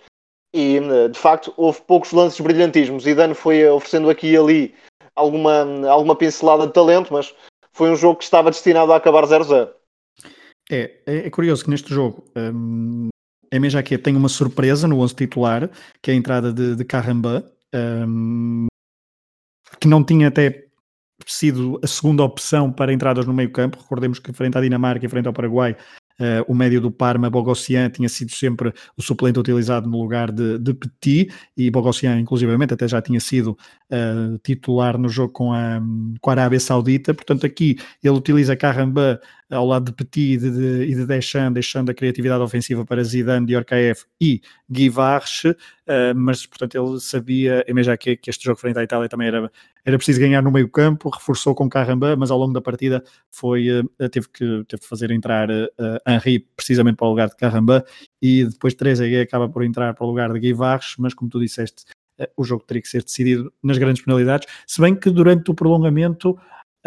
e, 0.53 0.79
de 1.11 1.19
facto, 1.19 1.53
houve 1.55 1.81
poucos 1.81 2.11
lances 2.11 2.39
brilhantismos. 2.39 3.03
Zidane 3.03 3.33
foi 3.33 3.67
oferecendo 3.67 4.09
aqui 4.09 4.31
e 4.31 4.37
ali 4.37 4.75
alguma, 5.15 5.87
alguma 5.87 6.15
pincelada 6.15 6.65
de 6.65 6.73
talento, 6.73 7.13
mas 7.13 7.33
foi 7.71 7.89
um 7.91 7.95
jogo 7.95 8.17
que 8.17 8.23
estava 8.23 8.49
destinado 8.49 8.91
a 8.91 8.97
acabar 8.97 9.25
0-0. 9.25 9.69
É, 10.71 10.91
é, 11.05 11.17
é, 11.27 11.29
curioso 11.29 11.63
que 11.63 11.69
neste 11.69 11.93
jogo 11.93 12.23
hum, 12.35 13.09
a 13.51 13.59
MJQ 13.59 13.97
tem 13.99 14.15
uma 14.15 14.29
surpresa 14.29 14.87
no 14.87 14.99
11 14.99 15.15
titular, 15.15 15.69
que 16.01 16.11
é 16.11 16.13
a 16.13 16.17
entrada 16.17 16.53
de, 16.53 16.75
de 16.75 16.85
Caramba, 16.85 17.51
que 19.79 19.87
não 19.87 20.03
tinha 20.03 20.27
até 20.27 20.69
sido 21.25 21.79
a 21.83 21.87
segunda 21.87 22.23
opção 22.23 22.71
para 22.71 22.93
entradas 22.93 23.25
no 23.25 23.33
meio 23.33 23.51
campo. 23.51 23.77
Recordemos 23.79 24.19
que 24.19 24.33
frente 24.33 24.57
à 24.57 24.61
Dinamarca 24.61 25.05
e 25.05 25.09
frente 25.09 25.27
ao 25.27 25.33
Paraguai, 25.33 25.75
uh, 26.19 26.43
o 26.47 26.55
médio 26.55 26.81
do 26.81 26.91
Parma, 26.91 27.29
Bogossian, 27.29 27.89
tinha 27.89 28.09
sido 28.09 28.31
sempre 28.31 28.73
o 28.97 29.01
suplente 29.01 29.39
utilizado 29.39 29.89
no 29.89 30.01
lugar 30.01 30.31
de, 30.31 30.57
de 30.57 30.73
Petit, 30.73 31.33
e 31.55 31.69
Bogossian, 31.69 32.19
inclusivamente, 32.19 32.73
até 32.73 32.87
já 32.87 33.01
tinha 33.01 33.19
sido 33.19 33.57
uh, 33.91 34.37
titular 34.43 34.97
no 34.97 35.09
jogo 35.09 35.33
com 35.33 35.53
a, 35.53 35.81
com 36.21 36.29
a 36.29 36.33
Arábia 36.33 36.59
Saudita. 36.59 37.13
Portanto, 37.13 37.45
aqui 37.45 37.77
ele 38.03 38.17
utiliza 38.17 38.55
Caramba 38.55 39.19
ao 39.49 39.65
lado 39.65 39.85
de 39.85 39.93
Petit 39.93 40.33
e 40.33 40.37
de, 40.37 40.95
de 40.95 41.05
Deschamps, 41.05 41.53
deixando 41.53 41.89
a 41.89 41.93
criatividade 41.93 42.41
ofensiva 42.43 42.85
para 42.85 43.03
Zidane, 43.03 43.45
Diorcaeff 43.45 44.05
e 44.21 44.41
Guy 44.69 44.89
Varche, 44.89 45.49
uh, 45.49 45.55
mas 46.15 46.45
portanto 46.45 46.75
ele 46.75 46.99
sabia, 46.99 47.65
já 47.79 47.97
que, 47.97 48.15
que 48.15 48.29
este 48.29 48.45
jogo 48.45 48.59
frente 48.59 48.77
à 48.77 48.83
Itália 48.83 49.09
também 49.09 49.27
era, 49.27 49.51
era 49.83 49.97
preciso 49.97 50.19
ganhar 50.19 50.43
no 50.43 50.51
meio 50.51 50.69
campo, 50.69 51.09
reforçou 51.09 51.55
com 51.55 51.67
Caramba, 51.67 52.15
mas 52.15 52.29
ao 52.29 52.37
longo 52.37 52.53
da 52.53 52.61
partida 52.61 53.03
foi, 53.31 53.69
uh, 53.79 54.09
teve, 54.09 54.27
que, 54.29 54.63
teve 54.67 54.81
que 54.81 54.87
fazer 54.87 55.09
entrar 55.11 55.49
uh, 55.49 55.67
Henri 56.07 56.39
precisamente 56.55 56.97
para 56.97 57.07
o 57.07 57.09
lugar 57.09 57.29
de 57.29 57.35
Caramba 57.35 57.83
e 58.21 58.45
depois 58.45 58.75
Trezeguet 58.75 59.23
acaba 59.23 59.49
por 59.49 59.63
entrar 59.63 59.93
para 59.95 60.05
o 60.05 60.09
lugar 60.09 60.31
de 60.31 60.39
Guy 60.39 60.53
Varche, 60.53 60.95
mas 60.99 61.13
como 61.13 61.29
tu 61.29 61.39
disseste, 61.39 61.85
o 62.35 62.43
jogo 62.43 62.63
teria 62.65 62.81
que 62.81 62.87
ser 62.89 63.03
decidido 63.03 63.51
nas 63.63 63.77
grandes 63.77 64.03
penalidades, 64.03 64.47
se 64.67 64.81
bem 64.81 64.93
que 64.93 65.09
durante 65.09 65.49
o 65.49 65.53
prolongamento 65.53 66.37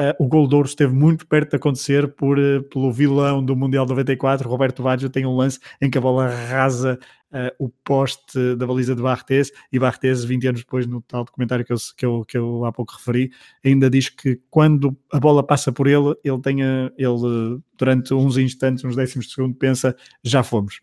Uh, 0.02 0.24
o 0.24 0.26
gol 0.26 0.48
de 0.48 0.54
ouro 0.56 0.66
esteve 0.66 0.92
muito 0.92 1.24
perto 1.28 1.50
de 1.50 1.56
acontecer 1.56 2.08
por, 2.14 2.36
uh, 2.36 2.60
pelo 2.64 2.90
vilão 2.90 3.44
do 3.44 3.54
Mundial 3.54 3.86
94, 3.86 4.48
Roberto 4.48 4.82
Baggio 4.82 5.08
tem 5.08 5.24
um 5.24 5.36
lance 5.36 5.60
em 5.80 5.88
que 5.88 5.96
a 5.96 6.00
bola 6.00 6.28
rasa 6.28 6.98
uh, 7.30 7.64
o 7.64 7.68
poste 7.68 8.56
da 8.56 8.66
baliza 8.66 8.96
de 8.96 9.02
Barthez 9.02 9.52
e 9.70 9.78
Barthez, 9.78 10.24
20 10.24 10.48
anos 10.48 10.60
depois, 10.62 10.88
no 10.88 11.00
tal 11.02 11.24
documentário 11.24 11.64
que 11.64 11.72
eu, 11.72 11.76
que, 11.96 12.04
eu, 12.04 12.24
que 12.26 12.36
eu 12.36 12.64
há 12.64 12.72
pouco 12.72 12.94
referi, 12.94 13.30
ainda 13.64 13.88
diz 13.88 14.08
que 14.08 14.40
quando 14.50 14.96
a 15.12 15.20
bola 15.20 15.46
passa 15.46 15.70
por 15.70 15.86
ele, 15.86 16.16
ele, 16.24 16.40
tenha, 16.40 16.92
ele 16.98 17.60
durante 17.78 18.12
uns 18.12 18.36
instantes, 18.36 18.82
uns 18.84 18.96
décimos 18.96 19.26
de 19.26 19.34
segundo, 19.34 19.54
pensa, 19.54 19.94
já 20.24 20.42
fomos. 20.42 20.80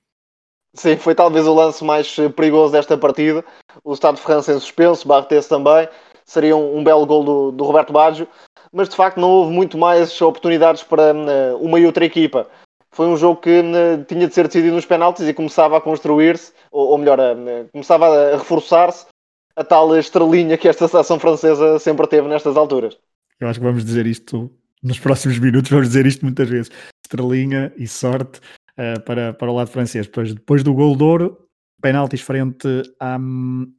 Sim, 0.76 0.96
foi 0.96 1.16
talvez 1.16 1.46
o 1.46 1.54
lance 1.54 1.84
mais 1.84 2.16
perigoso 2.36 2.72
desta 2.72 2.98
partida. 2.98 3.44
O 3.84 3.92
Estado 3.92 4.16
de 4.16 4.22
França 4.22 4.54
em 4.54 4.60
suspenso, 4.60 5.08
Barthez 5.08 5.48
também. 5.48 5.90
Seria 6.30 6.56
um, 6.56 6.78
um 6.78 6.84
belo 6.84 7.06
gol 7.06 7.24
do, 7.24 7.52
do 7.52 7.64
Roberto 7.64 7.92
Baggio 7.92 8.28
mas 8.72 8.90
de 8.90 8.96
facto 8.96 9.20
não 9.20 9.30
houve 9.30 9.54
muito 9.54 9.78
mais 9.78 10.22
oportunidades 10.22 10.84
para 10.84 11.14
uh, 11.14 11.58
uma 11.58 11.80
e 11.80 11.86
outra 11.86 12.06
equipa. 12.06 12.48
Foi 12.92 13.08
um 13.08 13.18
jogo 13.18 13.42
que 13.42 13.60
uh, 13.60 14.04
tinha 14.08 14.28
de 14.28 14.34
ser 14.34 14.48
decidido 14.48 14.76
nos 14.76 14.86
penaltis 14.86 15.28
e 15.28 15.34
começava 15.34 15.78
a 15.78 15.82
construir-se, 15.82 16.54
ou, 16.72 16.90
ou, 16.90 16.98
melhor, 16.98 17.20
uh, 17.20 17.68
começava 17.72 18.08
a 18.08 18.38
reforçar-se 18.38 19.06
a 19.56 19.64
tal 19.64 19.98
estrelinha 19.98 20.58
que 20.58 20.68
esta 20.68 20.88
seleção 20.88 21.20
francesa 21.20 21.80
sempre 21.80 22.08
teve 22.08 22.28
nestas 22.28 22.56
alturas. 22.56 22.98
Eu 23.40 23.48
acho 23.48 23.60
que 23.60 23.66
vamos 23.66 23.84
dizer 23.84 24.06
isto 24.06 24.52
nos 24.82 25.00
próximos 25.00 25.38
minutos, 25.40 25.70
vamos 25.70 25.88
dizer 25.88 26.06
isto 26.06 26.24
muitas 26.24 26.48
vezes. 26.48 26.72
Estrelinha 27.06 27.74
e 27.76 27.88
sorte 27.88 28.40
para, 29.06 29.34
para 29.34 29.52
o 29.52 29.56
lado 29.56 29.70
francês. 29.70 30.06
Depois, 30.06 30.34
depois 30.34 30.64
do 30.64 30.74
gol 30.74 30.96
de 30.96 31.04
ouro, 31.04 31.49
penaltis 31.82 32.22
frente 32.22 32.68
à, 33.00 33.18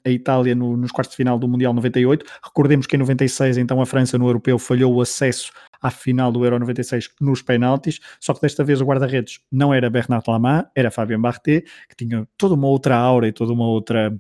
à 0.04 0.10
Itália 0.10 0.54
no, 0.54 0.76
nos 0.76 0.90
quartos 0.90 1.12
de 1.12 1.16
final 1.16 1.38
do 1.38 1.48
Mundial 1.48 1.72
98. 1.74 2.24
Recordemos 2.44 2.86
que 2.86 2.96
em 2.96 2.98
96, 2.98 3.58
então, 3.58 3.80
a 3.80 3.86
França 3.86 4.18
no 4.18 4.26
Europeu 4.26 4.58
falhou 4.58 4.94
o 4.94 5.00
acesso 5.00 5.52
à 5.82 5.90
final 5.90 6.30
do 6.30 6.44
Euro 6.44 6.58
96 6.58 7.10
nos 7.20 7.42
penaltis, 7.42 8.00
só 8.20 8.34
que 8.34 8.42
desta 8.42 8.62
vez 8.62 8.80
o 8.80 8.84
guarda-redes 8.84 9.40
não 9.50 9.72
era 9.72 9.88
Bernard 9.88 10.24
Lama, 10.28 10.70
era 10.74 10.90
Fabien 10.90 11.20
Barthez, 11.20 11.62
que 11.88 11.96
tinha 11.96 12.28
toda 12.36 12.54
uma 12.54 12.66
outra 12.66 12.96
aura 12.96 13.28
e 13.28 13.32
toda 13.32 13.52
uma 13.52 13.66
outra 13.66 14.14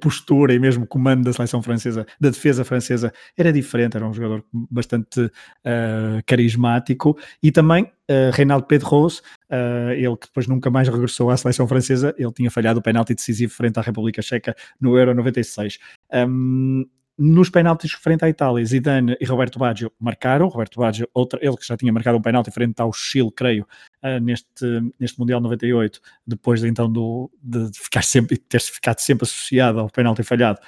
postura 0.00 0.54
e 0.54 0.58
mesmo 0.58 0.86
comando 0.86 1.24
da 1.24 1.32
seleção 1.32 1.60
francesa, 1.60 2.06
da 2.20 2.30
defesa 2.30 2.64
francesa, 2.64 3.12
era 3.36 3.52
diferente, 3.52 3.96
era 3.96 4.06
um 4.06 4.12
jogador 4.12 4.44
bastante 4.52 5.20
uh, 5.22 6.22
carismático 6.24 7.18
e 7.42 7.50
também 7.50 7.84
uh, 7.84 8.30
Reinaldo 8.32 8.66
Pedros, 8.66 9.22
uh, 9.52 9.90
ele 9.92 10.16
que 10.16 10.26
depois 10.26 10.46
nunca 10.46 10.70
mais 10.70 10.88
regressou 10.88 11.30
à 11.30 11.36
seleção 11.36 11.68
francesa, 11.68 12.14
ele 12.16 12.32
tinha 12.32 12.50
falhado 12.50 12.80
o 12.80 12.82
penalti 12.82 13.14
decisivo 13.14 13.52
frente 13.52 13.78
à 13.78 13.82
República 13.82 14.22
Checa 14.22 14.56
no 14.80 14.96
Euro 14.98 15.14
96. 15.14 15.78
Um, 16.12 16.84
nos 17.18 17.50
penaltis 17.50 17.92
frente 17.92 18.24
à 18.24 18.28
Itália, 18.28 18.64
Zidane 18.64 19.16
e 19.20 19.24
Roberto 19.26 19.58
Baggio 19.58 19.92
marcaram. 20.00 20.48
Roberto 20.48 20.80
Baggio, 20.80 21.06
outra, 21.12 21.38
ele 21.42 21.56
que 21.56 21.66
já 21.66 21.76
tinha 21.76 21.92
marcado 21.92 22.16
um 22.16 22.22
penalti 22.22 22.50
frente 22.50 22.80
ao 22.80 22.92
Chile, 22.92 23.30
creio, 23.30 23.66
uh, 24.02 24.18
neste, 24.18 24.64
neste 24.98 25.18
Mundial 25.20 25.40
98, 25.40 26.00
depois 26.26 26.60
de, 26.60 26.68
então 26.68 26.90
do, 26.90 27.30
de, 27.42 27.70
de 27.70 27.78
ficar 27.78 28.02
sempre, 28.02 28.38
ter 28.38 28.60
ficado 28.60 28.98
sempre 29.00 29.24
associado 29.24 29.78
ao 29.78 29.90
penalti 29.90 30.22
falhado 30.22 30.58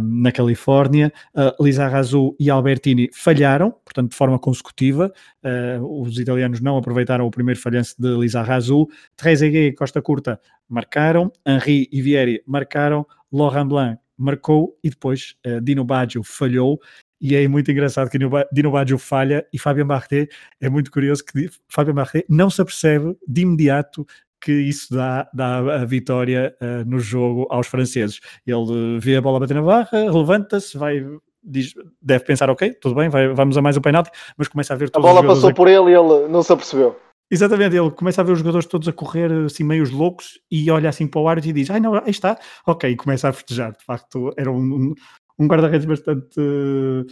na 0.00 0.32
Califórnia. 0.32 1.12
Uh, 1.34 1.62
Lisa 1.62 1.90
e 2.38 2.50
Albertini 2.50 3.10
falharam, 3.12 3.70
portanto, 3.70 4.10
de 4.10 4.16
forma 4.16 4.38
consecutiva. 4.38 5.12
Uh, 5.44 6.02
os 6.02 6.18
italianos 6.18 6.60
não 6.60 6.76
aproveitaram 6.76 7.26
o 7.26 7.30
primeiro 7.30 7.60
falhanço 7.60 7.94
de 7.98 8.08
Lisa 8.16 8.42
Razou. 8.42 8.88
Trezeguet 9.16 9.72
e 9.72 9.74
Costa 9.74 10.00
Curta 10.00 10.40
marcaram. 10.68 11.30
Henri 11.46 11.88
e 11.92 12.00
Vieri 12.00 12.42
marcaram. 12.46 13.06
Laurent 13.30 13.66
Blanc 13.66 13.98
marcou 14.16 14.78
e 14.82 14.90
depois 14.90 15.34
uh, 15.46 15.60
Dino 15.60 15.84
Baggio 15.84 16.22
falhou 16.22 16.80
e 17.20 17.34
é 17.34 17.46
muito 17.48 17.70
engraçado 17.70 18.08
que 18.08 18.18
Dino 18.52 18.70
Baggio 18.70 18.96
falha 18.96 19.44
e 19.52 19.58
Fabien 19.58 19.86
Barret 19.86 20.28
é 20.60 20.68
muito 20.68 20.90
curioso 20.90 21.24
que 21.24 21.50
Fabien 21.68 21.94
Barret 21.94 22.24
não 22.28 22.48
se 22.48 22.62
apercebe 22.62 23.16
de 23.26 23.40
imediato 23.42 24.06
que 24.40 24.52
isso 24.52 24.94
dá, 24.94 25.28
dá 25.34 25.58
a 25.58 25.84
vitória 25.84 26.54
uh, 26.60 26.88
no 26.88 26.98
jogo 26.98 27.46
aos 27.50 27.66
franceses. 27.66 28.20
Ele 28.46 28.98
vê 29.00 29.16
a 29.16 29.20
bola 29.20 29.40
bater 29.40 29.54
na 29.54 29.62
barra, 29.62 30.10
levanta-se, 30.10 30.76
vai, 30.76 31.04
diz, 31.42 31.74
deve 32.00 32.24
pensar, 32.24 32.50
ok, 32.50 32.74
tudo 32.74 32.94
bem, 32.94 33.08
vai, 33.08 33.28
vamos 33.28 33.56
a 33.56 33.62
mais 33.62 33.76
um 33.76 33.80
penalti, 33.80 34.10
mas 34.36 34.48
começa 34.48 34.74
a 34.74 34.76
ver 34.76 34.90
A 34.94 35.00
bola 35.00 35.24
passou 35.24 35.50
a... 35.50 35.54
por 35.54 35.68
ele 35.68 35.90
e 35.90 35.94
ele 35.94 36.28
não 36.28 36.42
se 36.42 36.52
apercebeu. 36.52 36.96
Exatamente, 37.30 37.76
ele 37.76 37.90
começa 37.90 38.22
a 38.22 38.24
ver 38.24 38.32
os 38.32 38.38
jogadores 38.38 38.66
todos 38.66 38.88
a 38.88 38.92
correr 38.92 39.30
assim 39.44 39.62
meios 39.62 39.90
loucos 39.90 40.40
e 40.50 40.70
olha 40.70 40.88
assim 40.88 41.06
para 41.06 41.20
o 41.20 41.28
árbitro 41.28 41.50
e 41.50 41.52
diz, 41.52 41.70
ai 41.70 41.78
não, 41.78 41.94
aí 41.94 42.10
está, 42.10 42.38
ok, 42.66 42.90
e 42.90 42.96
começa 42.96 43.28
a 43.28 43.32
festejar. 43.32 43.72
De 43.72 43.84
facto, 43.84 44.32
era 44.36 44.50
um, 44.50 44.94
um 45.38 45.46
guarda-redes 45.46 45.84
bastante 45.84 46.40
uh, 46.40 47.04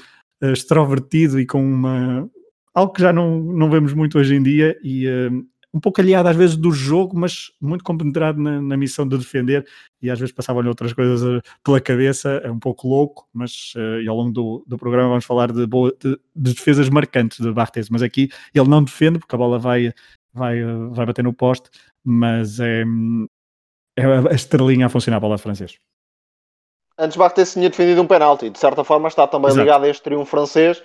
extrovertido 0.53 1.39
e 1.39 1.45
com 1.45 1.63
uma 1.63 2.27
algo 2.75 2.93
que 2.93 3.01
já 3.01 3.13
não, 3.13 3.39
não 3.41 3.71
vemos 3.71 3.95
muito 3.95 4.19
hoje 4.19 4.35
em 4.35 4.43
dia 4.43 4.79
e 4.83 5.07
uh, 5.09 5.45
um 5.77 5.81
pouco 5.81 6.01
aliado 6.01 6.27
às 6.27 6.35
vezes 6.37 6.57
do 6.57 6.73
jogo, 6.73 7.15
mas 7.19 7.53
muito 7.61 7.85
compenetrado 7.85 8.41
na, 8.41 8.63
na 8.63 8.77
missão 8.79 9.07
de 9.07 9.19
defender. 9.19 9.67
E 10.01 10.11
às 10.11 10.19
vezes 10.19 10.35
passavam-lhe 10.35 10.69
outras 10.71 10.95
coisas 10.95 11.23
uh, 11.23 11.43
pela 11.63 11.79
cabeça, 11.83 12.41
é 12.43 12.51
um 12.51 12.59
pouco 12.59 12.89
louco, 12.89 13.29
mas 13.31 13.75
uh, 13.77 14.01
e 14.01 14.09
ao 14.09 14.17
longo 14.17 14.33
do, 14.33 14.65
do 14.67 14.79
programa 14.79 15.11
vamos 15.11 15.27
falar 15.27 15.53
de, 15.53 15.67
boa, 15.67 15.95
de, 16.01 16.19
de 16.35 16.55
defesas 16.55 16.89
marcantes 16.89 17.39
de 17.41 17.53
Barthez, 17.53 17.91
mas 17.91 18.01
aqui 18.03 18.31
ele 18.55 18.69
não 18.69 18.83
defende 18.83 19.19
porque 19.19 19.35
a 19.35 19.39
bola 19.39 19.59
vai, 19.59 19.93
vai, 20.33 20.65
uh, 20.65 20.91
vai 20.93 21.05
bater 21.05 21.23
no 21.23 21.35
poste, 21.35 21.69
mas 22.03 22.59
é, 22.59 22.83
é 23.99 24.05
a 24.31 24.35
estrelinha 24.35 24.87
a 24.87 24.89
funcionar 24.89 25.21
para 25.21 25.27
o 25.27 25.31
lado 25.31 25.41
francês. 25.41 25.79
Antes 26.99 27.19
Barthez 27.19 27.53
tinha 27.53 27.69
defendido 27.69 28.01
um 28.01 28.07
penalti, 28.07 28.49
de 28.49 28.59
certa 28.59 28.83
forma 28.83 29.09
está 29.09 29.27
também 29.27 29.49
Exato. 29.49 29.63
ligado 29.63 29.85
a 29.85 29.89
este 29.89 30.03
triunfo 30.03 30.31
francês, 30.31 30.83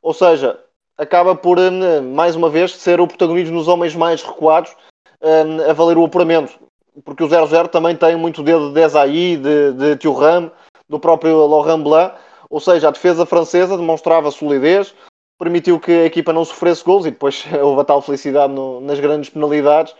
ou 0.00 0.14
seja, 0.14 0.58
acaba 1.00 1.34
por, 1.34 1.58
hum, 1.58 2.12
mais 2.14 2.36
uma 2.36 2.50
vez, 2.50 2.76
ser 2.76 3.00
o 3.00 3.06
protagonismo 3.06 3.56
nos 3.56 3.68
homens 3.68 3.96
mais 3.96 4.22
recuados 4.22 4.76
hum, 5.22 5.68
a 5.68 5.72
valer 5.72 5.96
o 5.96 6.04
apuramento. 6.04 6.58
Porque 7.04 7.24
o 7.24 7.28
0-0 7.28 7.68
também 7.68 7.96
tem 7.96 8.16
muito 8.16 8.42
dedo 8.42 8.68
de 8.68 8.74
Desailly, 8.74 9.36
de, 9.38 9.72
de 9.72 9.96
Thuram, 9.96 10.52
do 10.88 11.00
próprio 11.00 11.46
Laurent 11.46 11.82
Blanc. 11.82 12.14
Ou 12.50 12.60
seja, 12.60 12.88
a 12.88 12.90
defesa 12.90 13.24
francesa 13.24 13.76
demonstrava 13.76 14.30
solidez, 14.30 14.94
permitiu 15.38 15.80
que 15.80 15.92
a 15.92 16.04
equipa 16.04 16.32
não 16.32 16.44
sofresse 16.44 16.84
gols 16.84 17.06
e 17.06 17.10
depois 17.10 17.44
houve 17.62 17.80
a 17.80 17.84
tal 17.84 18.02
felicidade 18.02 18.52
no, 18.52 18.80
nas 18.80 19.00
grandes 19.00 19.30
penalidades 19.30 19.94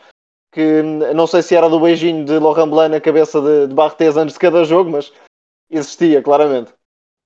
que 0.53 0.83
hum, 0.83 0.99
não 1.15 1.27
sei 1.27 1.43
se 1.43 1.55
era 1.55 1.69
do 1.69 1.81
beijinho 1.81 2.25
de 2.25 2.39
Laurent 2.39 2.69
Blanc 2.69 2.91
na 2.91 3.01
cabeça 3.01 3.41
de, 3.41 3.69
de 3.69 3.75
Barthez 3.75 4.17
antes 4.17 4.35
de 4.35 4.41
cada 4.41 4.65
jogo, 4.65 4.91
mas 4.91 5.13
existia 5.71 6.23
claramente. 6.23 6.73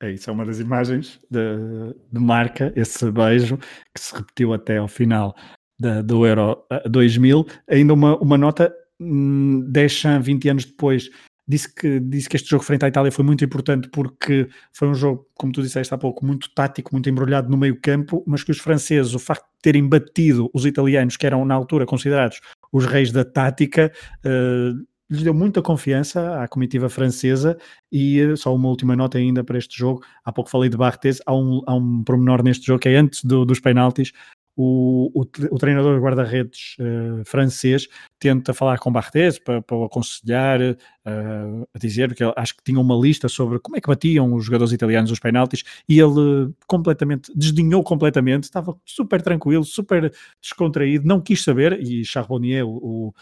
É 0.05 0.13
isso, 0.13 0.29
é 0.29 0.33
uma 0.35 0.45
das 0.45 0.61
imagens 0.61 1.19
de, 1.31 1.95
de 2.13 2.21
marca, 2.21 2.71
esse 2.77 3.11
beijo, 3.11 3.57
que 3.57 3.99
se 3.99 4.15
repetiu 4.15 4.53
até 4.53 4.77
ao 4.77 4.87
final 4.87 5.35
da, 5.81 6.03
do 6.03 6.27
Euro 6.27 6.63
2000. 6.91 7.47
Ainda 7.71 7.95
uma, 7.95 8.19
uma 8.19 8.37
nota, 8.37 8.71
hum, 9.01 9.65
Deschamps, 9.67 10.27
20 10.27 10.49
anos 10.51 10.65
depois, 10.67 11.09
disse 11.49 11.75
que, 11.75 12.01
disse 12.01 12.29
que 12.29 12.37
este 12.37 12.51
jogo 12.51 12.63
frente 12.63 12.85
à 12.85 12.89
Itália 12.89 13.11
foi 13.11 13.25
muito 13.25 13.43
importante 13.47 13.89
porque 13.89 14.47
foi 14.75 14.89
um 14.89 14.95
jogo, 14.95 15.27
como 15.37 15.55
tu 15.55 15.63
disseste 15.63 15.95
há 15.95 15.97
pouco, 15.97 16.23
muito 16.23 16.53
tático, 16.55 16.91
muito 16.93 17.09
embrulhado 17.09 17.49
no 17.49 17.57
meio 17.57 17.81
campo, 17.81 18.23
mas 18.27 18.45
que 18.45 18.51
os 18.51 18.59
franceses, 18.59 19.15
o 19.15 19.19
facto 19.19 19.45
de 19.45 19.63
terem 19.63 19.89
batido 19.89 20.51
os 20.53 20.67
italianos, 20.67 21.17
que 21.17 21.27
eram 21.27 21.47
na 21.47 21.55
altura 21.55 21.87
considerados 21.87 22.43
os 22.71 22.85
reis 22.85 23.11
da 23.11 23.25
tática, 23.25 23.91
uh, 24.19 24.85
lhes 25.15 25.23
deu 25.23 25.35
muita 25.35 25.63
confiança 25.63 26.43
à 26.43 26.49
comitiva 26.49 26.89
francesa 26.89 27.57
e 27.91 28.21
eh, 28.21 28.37
só 28.37 28.55
uma 28.55 28.69
última 28.69 28.97
nota 28.97 29.19
ainda 29.19 29.43
para 29.45 29.59
este 29.59 29.79
jogo, 29.79 30.03
há 30.25 30.33
pouco 30.33 30.51
falei 30.51 30.69
de 30.69 30.77
Barthez, 30.77 31.21
há 31.27 31.35
um, 31.35 31.63
há 31.67 31.75
um 31.75 32.03
pormenor 32.05 32.43
neste 32.43 32.67
jogo 32.67 32.81
que 32.81 32.89
é 32.89 32.97
antes 32.97 33.25
do, 33.25 33.45
dos 33.45 33.61
penaltis, 33.61 34.13
o, 34.57 35.11
o, 35.15 35.23
o 35.23 35.59
treinador 35.59 36.01
guarda-redes 36.01 36.77
uh, 36.79 37.25
francês 37.25 37.89
tenta 38.21 38.55
falar 38.55 38.79
com 38.79 38.93
Barthez 38.93 39.39
para, 39.39 39.61
para 39.61 39.77
o 39.77 39.85
aconselhar, 39.85 40.61
uh, 40.61 41.69
a 41.75 41.79
dizer 41.79 42.15
que 42.15 42.23
acho 42.37 42.57
que 42.57 42.63
tinha 42.63 42.79
uma 42.79 42.95
lista 42.95 43.29
sobre 43.29 43.59
como 43.59 43.77
é 43.77 43.81
que 43.81 43.89
batiam 43.89 44.33
os 44.33 44.45
jogadores 44.45 44.73
italianos 44.73 45.11
os 45.11 45.19
penaltis 45.19 45.65
e 45.89 45.99
ele 45.99 46.53
completamente, 46.69 47.33
desdenhou 47.35 47.83
completamente, 47.83 48.45
estava 48.45 48.77
super 48.85 49.21
tranquilo, 49.21 49.65
super 49.65 50.13
descontraído, 50.41 51.07
não 51.07 51.21
quis 51.21 51.43
saber 51.43 51.81
e 51.81 52.05
Charbonnier, 52.05 52.65
o, 52.65 53.13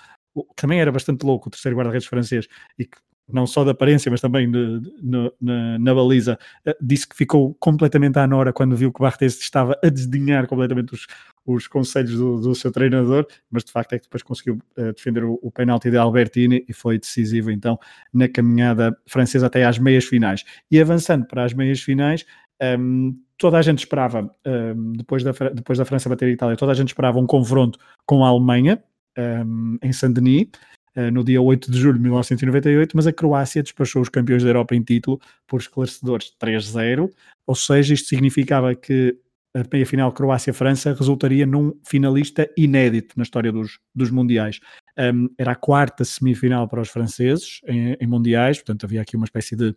também 0.57 0.81
era 0.81 0.91
bastante 0.91 1.25
louco, 1.25 1.49
o 1.49 1.51
terceiro 1.51 1.77
guarda-redes 1.77 2.07
francês, 2.07 2.47
e 2.79 2.85
que 2.85 2.99
não 3.29 3.47
só 3.47 3.65
de 3.65 3.71
aparência, 3.71 4.11
mas 4.11 4.21
também 4.21 4.51
de, 4.51 4.81
de, 4.81 4.93
na, 5.41 5.79
na, 5.79 5.95
baliza, 5.95 6.39
eh, 6.65 6.77
disse 6.81 7.09
que 7.09 7.17
ficou 7.17 7.55
completamente 7.55 8.19
à 8.19 8.27
nora 8.27 8.53
quando 8.53 8.77
viu 8.77 8.93
que 8.93 9.01
Barthez 9.01 9.39
estava 9.41 9.79
a 9.83 9.89
desdenhar 9.89 10.47
completamente 10.47 10.93
os, 10.93 11.07
os 11.47 11.67
conselhos 11.67 12.17
do, 12.17 12.41
do, 12.41 12.55
seu 12.55 12.71
treinador, 12.71 13.27
mas 13.51 13.65
de 13.65 13.73
facto 13.73 13.95
é 13.95 13.99
que 13.99 14.05
depois 14.05 14.23
conseguiu 14.23 14.59
uh, 14.77 14.93
defender 14.93 15.25
o, 15.25 15.39
o 15.43 15.51
penalti 15.51 15.91
de 15.91 15.97
Albertini 15.97 16.65
e 16.69 16.73
foi 16.73 16.99
decisivo 16.99 17.51
então 17.51 17.79
na 18.13 18.29
caminhada 18.29 18.97
francesa 19.07 19.47
até 19.47 19.65
às 19.65 19.79
meias 19.79 20.05
finais. 20.05 20.45
E 20.71 20.81
avançando 20.81 21.27
para 21.27 21.45
as 21.45 21.55
meias 21.55 21.81
finais, 21.81 22.27
ehm, 22.61 23.13
toda 23.39 23.59
a 23.59 23.63
gente 23.63 23.79
esperava, 23.79 24.31
um, 24.47 24.93
depois, 24.93 25.23
da, 25.23 25.33
depois 25.55 25.79
da 25.79 25.85
França 25.85 26.09
bater 26.09 26.27
a 26.27 26.31
Itália, 26.31 26.57
toda 26.57 26.73
a 26.73 26.75
gente 26.75 26.89
esperava 26.89 27.19
um 27.19 27.27
confronto 27.27 27.79
com 28.07 28.25
a 28.25 28.29
Alemanha 28.29 28.83
um, 29.19 29.79
em 29.83 29.93
Saint-Denis. 29.93 30.49
Uh, 30.95 31.11
no 31.11 31.25
dia 31.25 31.41
8 31.41 31.71
de 31.71 31.79
julho 31.79 31.95
de 31.95 32.03
1998, 32.03 32.95
mas 32.95 33.07
a 33.07 33.13
Croácia 33.15 33.63
despachou 33.63 34.03
os 34.03 34.11
campeões 34.11 34.43
da 34.43 34.51
Europa 34.51 34.75
em 34.77 34.83
título 34.83 35.19
por 35.47 35.59
esclarecedores 35.59 36.35
3-0, 36.39 37.11
ou 37.47 37.55
seja, 37.55 37.95
isto 37.95 38.09
significava 38.09 38.75
que 38.75 39.17
a 39.55 39.63
meia 39.71 39.87
final 39.87 40.13
Croácia-França 40.13 40.95
resultaria 40.95 41.47
num 41.47 41.73
finalista 41.85 42.49
inédito 42.57 43.15
na 43.17 43.23
história 43.23 43.53
dos, 43.53 43.79
dos 43.95 44.11
Mundiais. 44.11 44.61
Um, 44.99 45.29
era 45.39 45.53
a 45.53 45.57
quarta 45.57 46.05
semifinal 46.05 46.69
para 46.69 46.81
os 46.81 46.89
franceses 46.89 47.61
em, 47.67 47.97
em 47.99 48.07
Mundiais, 48.07 48.59
portanto 48.59 48.85
havia 48.85 49.01
aqui 49.01 49.17
uma 49.17 49.25
espécie 49.25 49.57
de, 49.57 49.75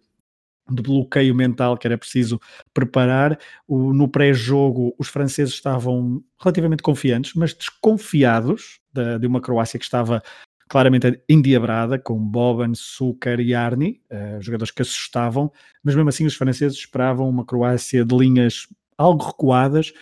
de 0.70 0.82
bloqueio 0.82 1.36
mental 1.36 1.78
que 1.78 1.88
era 1.88 1.98
preciso 1.98 2.40
preparar. 2.74 3.38
O, 3.68 3.94
no 3.94 4.08
pré-jogo, 4.08 4.96
os 4.98 5.08
franceses 5.08 5.54
estavam 5.54 6.24
relativamente 6.40 6.84
confiantes, 6.84 7.34
mas 7.36 7.54
desconfiados 7.54 8.80
de, 8.94 9.20
de 9.20 9.28
uma 9.28 9.42
Croácia 9.42 9.80
que 9.80 9.86
estava 9.86 10.22
claramente 10.68 11.22
endiabrada, 11.30 12.00
com 12.00 12.18
Boban, 12.18 12.74
Suker 12.74 13.40
e 13.40 13.54
Arni, 13.54 14.02
uh, 14.12 14.42
jogadores 14.42 14.72
que 14.72 14.82
assustavam, 14.82 15.52
mas 15.84 15.94
mesmo 15.94 16.10
assim 16.10 16.26
os 16.26 16.36
franceses 16.36 16.78
esperavam 16.78 17.30
uma 17.30 17.46
Croácia 17.46 18.04
de 18.04 18.18
linhas 18.18 18.68
algo 18.98 19.24
recuadas, 19.24 19.94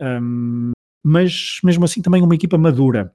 um, 0.00 0.72
mas 1.02 1.58
mesmo 1.64 1.84
assim 1.84 2.00
também 2.00 2.22
uma 2.22 2.34
equipa 2.34 2.56
madura, 2.56 3.12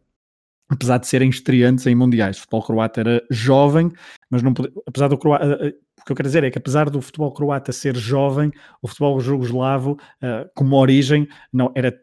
apesar 0.69 0.97
de 0.97 1.07
serem 1.07 1.29
estreantes 1.29 1.85
em 1.87 1.95
mundiais. 1.95 2.37
O 2.37 2.41
futebol 2.41 2.63
croata 2.63 2.99
era 2.99 3.25
jovem, 3.31 3.91
mas 4.29 4.43
não 4.43 4.53
apesar 4.85 5.07
do 5.07 5.17
croata, 5.17 5.45
eh, 5.45 5.67
eh, 5.67 5.75
que 6.07 6.11
eu 6.13 6.15
quero 6.15 6.29
dizer 6.29 6.43
é 6.43 6.49
que 6.49 6.57
apesar 6.57 6.89
do 6.89 7.01
futebol 7.01 7.31
croata 7.31 7.71
ser 7.71 7.95
jovem, 7.95 8.51
o 8.81 8.87
futebol 8.87 9.19
jugoslavo, 9.19 9.91
uh, 10.23 10.49
como 10.55 10.77
origem, 10.77 11.27
não 11.51 11.71
era 11.75 11.93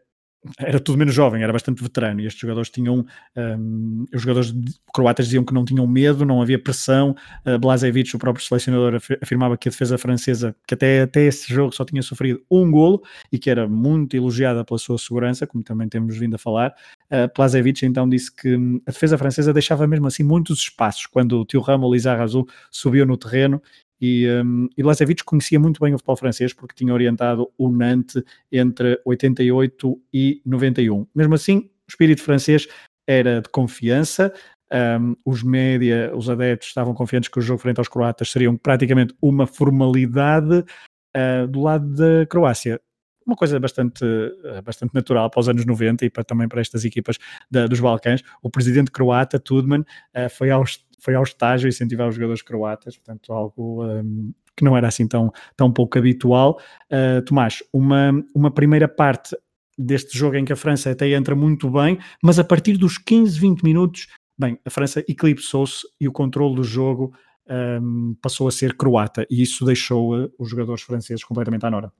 era 0.59 0.79
tudo 0.79 0.97
menos 0.97 1.13
jovem, 1.13 1.41
era 1.41 1.51
bastante 1.51 1.81
veterano. 1.81 2.21
E 2.21 2.25
estes 2.25 2.39
jogadores 2.39 2.69
tinham 2.69 3.05
um, 3.35 4.05
os 4.13 4.21
jogadores 4.21 4.53
croatas 4.93 5.25
diziam 5.25 5.43
que 5.43 5.53
não 5.53 5.65
tinham 5.65 5.87
medo, 5.87 6.25
não 6.25 6.41
havia 6.41 6.59
pressão. 6.59 7.15
Uh, 7.45 7.57
Blazevic, 7.57 8.15
o 8.15 8.19
próprio 8.19 8.45
selecionador 8.45 9.01
afirmava 9.21 9.57
que 9.57 9.67
a 9.67 9.71
defesa 9.71 9.97
francesa, 9.97 10.55
que 10.67 10.73
até, 10.73 11.01
até 11.01 11.23
esse 11.23 11.51
jogo 11.51 11.73
só 11.73 11.83
tinha 11.83 12.01
sofrido 12.01 12.41
um 12.49 12.69
golo 12.69 13.01
e 13.31 13.39
que 13.39 13.49
era 13.49 13.67
muito 13.67 14.15
elogiada 14.15 14.63
pela 14.63 14.77
sua 14.77 14.97
segurança, 14.97 15.47
como 15.47 15.63
também 15.63 15.89
temos 15.89 16.17
vindo 16.17 16.35
a 16.35 16.37
falar. 16.37 16.73
Uh, 17.05 17.31
Blazevic 17.35 17.85
então 17.85 18.07
disse 18.07 18.33
que 18.33 18.55
hum, 18.55 18.81
a 18.85 18.91
defesa 18.91 19.17
francesa 19.17 19.53
deixava 19.53 19.87
mesmo 19.87 20.07
assim 20.07 20.23
muitos 20.23 20.59
espaços 20.59 21.05
quando 21.07 21.41
o 21.41 21.45
tio 21.45 21.61
Ramo 21.61 21.91
Lizarrazu 21.91 22.45
subiu 22.71 23.05
no 23.05 23.17
terreno 23.17 23.61
e, 24.05 24.27
um, 24.29 24.69
e 24.77 25.23
conhecia 25.23 25.59
muito 25.59 25.79
bem 25.79 25.93
o 25.93 25.97
futebol 25.97 26.15
francês 26.15 26.53
porque 26.53 26.75
tinha 26.75 26.93
orientado 26.93 27.49
o 27.57 27.69
Nantes 27.69 28.21
entre 28.51 29.01
88 29.03 29.99
e 30.13 30.41
91. 30.45 31.07
Mesmo 31.15 31.33
assim, 31.33 31.57
o 31.57 31.89
espírito 31.89 32.21
francês 32.21 32.67
era 33.07 33.41
de 33.41 33.49
confiança. 33.49 34.31
Um, 34.71 35.15
os 35.25 35.41
média, 35.41 36.11
os 36.15 36.29
adeptos 36.29 36.67
estavam 36.67 36.93
confiantes 36.93 37.29
que 37.29 37.39
o 37.39 37.41
jogo 37.41 37.59
frente 37.59 37.79
aos 37.79 37.87
croatas 37.87 38.29
seriam 38.29 38.55
praticamente 38.55 39.15
uma 39.21 39.47
formalidade 39.47 40.59
uh, 40.59 41.47
do 41.47 41.61
lado 41.61 41.87
da 41.95 42.25
Croácia 42.27 42.79
uma 43.25 43.35
coisa 43.35 43.59
bastante, 43.59 44.05
eh, 44.05 44.61
bastante 44.61 44.93
natural 44.93 45.29
para 45.29 45.39
os 45.39 45.49
anos 45.49 45.65
90 45.65 46.05
e 46.05 46.09
para, 46.09 46.23
também 46.23 46.47
para 46.47 46.61
estas 46.61 46.85
equipas 46.85 47.17
da, 47.49 47.65
dos 47.65 47.79
Balcãs. 47.79 48.21
O 48.41 48.49
presidente 48.49 48.91
croata, 48.91 49.39
Tudman, 49.39 49.81
uh, 49.81 50.29
foi, 50.29 50.51
ao, 50.51 50.63
foi 51.05 51.13
ao 51.13 51.21
estágio 51.21 51.69
incentivar 51.69 52.07
os 52.07 52.15
jogadores 52.15 52.41
croatas, 52.41 52.97
portanto, 52.97 53.31
algo 53.31 53.85
um, 53.85 54.33
que 54.57 54.65
não 54.65 54.75
era 54.75 54.87
assim 54.87 55.07
tão, 55.07 55.31
tão 55.55 55.71
pouco 55.71 55.99
habitual. 55.99 56.59
Uh, 56.91 57.21
Tomás, 57.23 57.61
uma, 57.71 58.11
uma 58.33 58.49
primeira 58.49 58.87
parte 58.87 59.37
deste 59.77 60.17
jogo 60.17 60.35
em 60.35 60.43
que 60.43 60.51
a 60.51 60.55
França 60.55 60.89
até 60.89 61.07
entra 61.09 61.35
muito 61.35 61.69
bem, 61.69 61.99
mas 62.23 62.39
a 62.39 62.43
partir 62.43 62.75
dos 62.75 62.97
15, 62.97 63.39
20 63.39 63.61
minutos, 63.61 64.07
bem, 64.35 64.57
a 64.65 64.69
França 64.71 65.01
eclipsou-se 65.07 65.87
e 66.01 66.07
o 66.07 66.11
controle 66.11 66.55
do 66.55 66.63
jogo 66.63 67.13
um, 67.47 68.15
passou 68.19 68.47
a 68.47 68.51
ser 68.51 68.75
croata 68.75 69.27
e 69.29 69.43
isso 69.43 69.63
deixou 69.63 70.31
os 70.39 70.49
jogadores 70.49 70.81
franceses 70.81 71.23
completamente 71.23 71.65
à 71.65 71.69
nora 71.69 71.91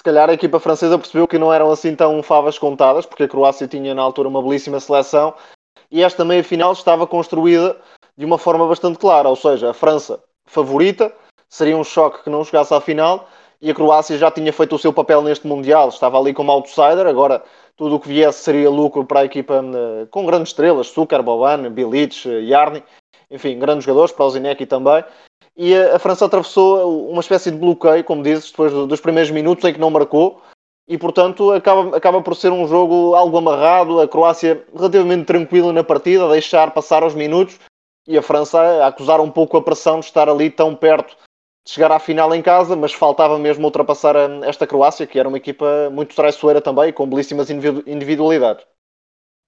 se 0.00 0.02
calhar 0.02 0.30
a 0.30 0.32
equipa 0.32 0.58
francesa 0.58 0.98
percebeu 0.98 1.28
que 1.28 1.38
não 1.38 1.52
eram 1.52 1.70
assim 1.70 1.94
tão 1.94 2.22
favas 2.22 2.58
contadas, 2.58 3.04
porque 3.04 3.24
a 3.24 3.28
Croácia 3.28 3.68
tinha 3.68 3.94
na 3.94 4.00
altura 4.00 4.30
uma 4.30 4.42
belíssima 4.42 4.80
seleção 4.80 5.34
e 5.90 6.02
esta 6.02 6.24
meia 6.24 6.44
final 6.44 6.72
estava 6.72 7.06
construída 7.06 7.76
de 8.16 8.24
uma 8.24 8.38
forma 8.38 8.66
bastante 8.66 8.98
clara, 8.98 9.28
ou 9.28 9.36
seja, 9.36 9.70
a 9.70 9.74
França 9.74 10.22
favorita, 10.46 11.12
seria 11.48 11.76
um 11.76 11.84
choque 11.84 12.22
que 12.22 12.30
não 12.30 12.44
chegasse 12.44 12.74
à 12.74 12.80
final 12.80 13.28
e 13.60 13.70
a 13.70 13.74
Croácia 13.74 14.16
já 14.16 14.30
tinha 14.30 14.52
feito 14.52 14.74
o 14.74 14.78
seu 14.78 14.92
papel 14.92 15.22
neste 15.22 15.46
Mundial, 15.46 15.88
estava 15.88 16.18
ali 16.18 16.32
como 16.32 16.50
outsider, 16.52 17.06
agora 17.06 17.42
tudo 17.76 17.96
o 17.96 18.00
que 18.00 18.08
viesse 18.08 18.42
seria 18.42 18.70
lucro 18.70 19.04
para 19.04 19.20
a 19.20 19.24
equipa 19.24 19.62
eh, 19.62 20.06
com 20.10 20.26
grandes 20.26 20.50
estrelas, 20.50 20.88
Sukar, 20.88 21.22
Boban, 21.22 21.70
Bilic, 21.70 22.26
Yarni, 22.26 22.82
enfim, 23.30 23.58
grandes 23.58 23.84
jogadores, 23.84 24.12
para 24.12 24.24
o 24.24 24.30
Zinecki 24.30 24.66
também, 24.66 25.04
e 25.56 25.74
a, 25.74 25.98
França 25.98 26.24
atravessou 26.24 27.10
uma 27.10 27.20
espécie 27.20 27.50
de 27.50 27.58
bloqueio, 27.58 28.04
como 28.04 28.22
dizes, 28.22 28.50
depois 28.50 28.72
do, 28.72 28.86
dos 28.86 29.00
primeiros 29.00 29.30
minutos 29.30 29.64
em 29.64 29.72
que 29.72 29.80
não 29.80 29.90
marcou, 29.90 30.42
e 30.90 30.98
portanto 30.98 31.52
acaba, 31.52 31.96
acaba 31.96 32.20
por 32.20 32.34
ser 32.34 32.50
um 32.50 32.66
jogo 32.66 33.14
algo 33.14 33.38
amarrado, 33.38 34.00
a 34.00 34.08
Croácia 34.08 34.64
relativamente 34.74 35.24
tranquila 35.24 35.72
na 35.72 35.84
partida, 35.84 36.26
a 36.26 36.32
deixar 36.32 36.72
passar 36.72 37.04
os 37.04 37.14
minutos, 37.14 37.60
e 38.08 38.18
a 38.18 38.22
França 38.22 38.58
a 38.58 38.88
acusar 38.88 39.20
um 39.20 39.30
pouco 39.30 39.56
a 39.56 39.62
pressão 39.62 40.00
de 40.00 40.06
estar 40.06 40.28
ali 40.28 40.50
tão 40.50 40.74
perto 40.74 41.16
de 41.64 41.72
chegar 41.72 41.92
à 41.92 42.00
final 42.00 42.34
em 42.34 42.42
casa, 42.42 42.74
mas 42.74 42.92
faltava 42.92 43.38
mesmo 43.38 43.66
ultrapassar 43.66 44.16
esta 44.42 44.66
Croácia, 44.66 45.06
que 45.06 45.16
era 45.16 45.28
uma 45.28 45.38
equipa 45.38 45.88
muito 45.92 46.16
traiçoeira 46.16 46.60
também, 46.60 46.92
com 46.92 47.08
belíssimas 47.08 47.48
individualidades. 47.50 48.66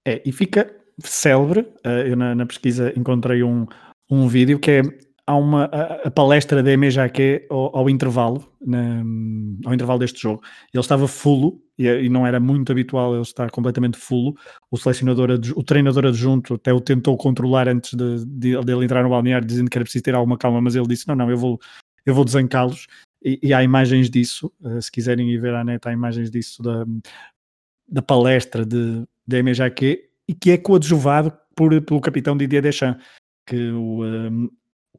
É, 0.07 0.21
e 0.25 0.31
fica 0.31 0.73
célebre, 0.99 1.67
eh, 1.83 2.11
eu 2.11 2.15
na, 2.15 2.33
na 2.33 2.45
pesquisa 2.45 2.93
encontrei 2.95 3.43
um, 3.43 3.65
um 4.09 4.29
vídeo 4.29 4.59
que 4.59 4.71
é 4.71 4.81
há 5.25 5.35
uma 5.35 5.65
a, 5.65 6.07
a 6.07 6.11
palestra 6.11 6.61
da 6.61 6.71
Emejaque 6.71 7.45
ao, 7.49 7.77
ao 7.77 7.89
intervalo, 7.89 8.45
na, 8.61 9.01
ao 9.65 9.73
intervalo 9.73 9.99
deste 9.99 10.21
jogo. 10.21 10.41
Ele 10.73 10.81
estava 10.81 11.07
fulo 11.07 11.61
e, 11.77 11.87
e, 11.87 12.09
não 12.09 12.27
era 12.27 12.39
muito 12.39 12.71
habitual 12.71 13.13
ele 13.13 13.21
estar 13.21 13.49
completamente 13.49 13.97
fulo. 13.97 14.35
O 14.69 14.77
selecionador, 14.77 15.31
o 15.55 15.63
treinador 15.63 16.05
adjunto 16.05 16.55
até 16.55 16.73
o 16.73 16.81
tentou 16.81 17.17
controlar 17.17 17.67
antes 17.67 17.93
de, 17.93 18.25
de, 18.25 18.61
de 18.61 18.71
ele 18.71 18.85
entrar 18.85 19.03
no 19.03 19.09
balneário, 19.09 19.47
dizendo 19.47 19.69
que 19.69 19.77
era 19.77 19.85
preciso 19.85 20.03
ter 20.03 20.15
alguma 20.15 20.37
calma, 20.37 20.61
mas 20.61 20.75
ele 20.75 20.87
disse: 20.87 21.07
Não, 21.07 21.15
não, 21.15 21.29
eu 21.29 21.37
vou, 21.37 21.59
eu 22.05 22.13
vou 22.13 22.25
desancá-los. 22.25 22.87
E, 23.23 23.39
e, 23.41 23.53
há 23.53 23.63
imagens 23.63 24.09
disso, 24.09 24.51
uh, 24.61 24.81
se 24.81 24.91
quiserem 24.91 25.29
ir 25.29 25.39
ver 25.39 25.55
à 25.55 25.63
net, 25.63 25.87
há 25.87 25.93
imagens 25.93 26.29
disso 26.29 26.61
da, 26.61 26.85
da 27.87 28.01
palestra 28.01 28.65
de, 28.65 29.03
de 29.25 29.37
Emejaque 29.37 30.09
e 30.27 30.33
que 30.33 30.51
é 30.51 30.57
coadjuvado 30.57 31.33
por, 31.55 31.81
pelo 31.81 32.01
capitão 32.01 32.35
Didier 32.35 32.61
Deschamps, 32.61 33.01
que 33.47 33.71
o, 33.71 34.03
um, 34.03 34.49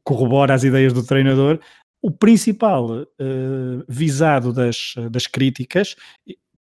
corrobora 0.05 0.53
as 0.53 0.63
ideias 0.63 0.93
do 0.93 1.05
treinador. 1.05 1.59
O 2.01 2.11
principal 2.11 3.01
uh, 3.01 3.83
visado 3.89 4.53
das, 4.53 4.93
das 5.09 5.25
críticas, 5.25 5.95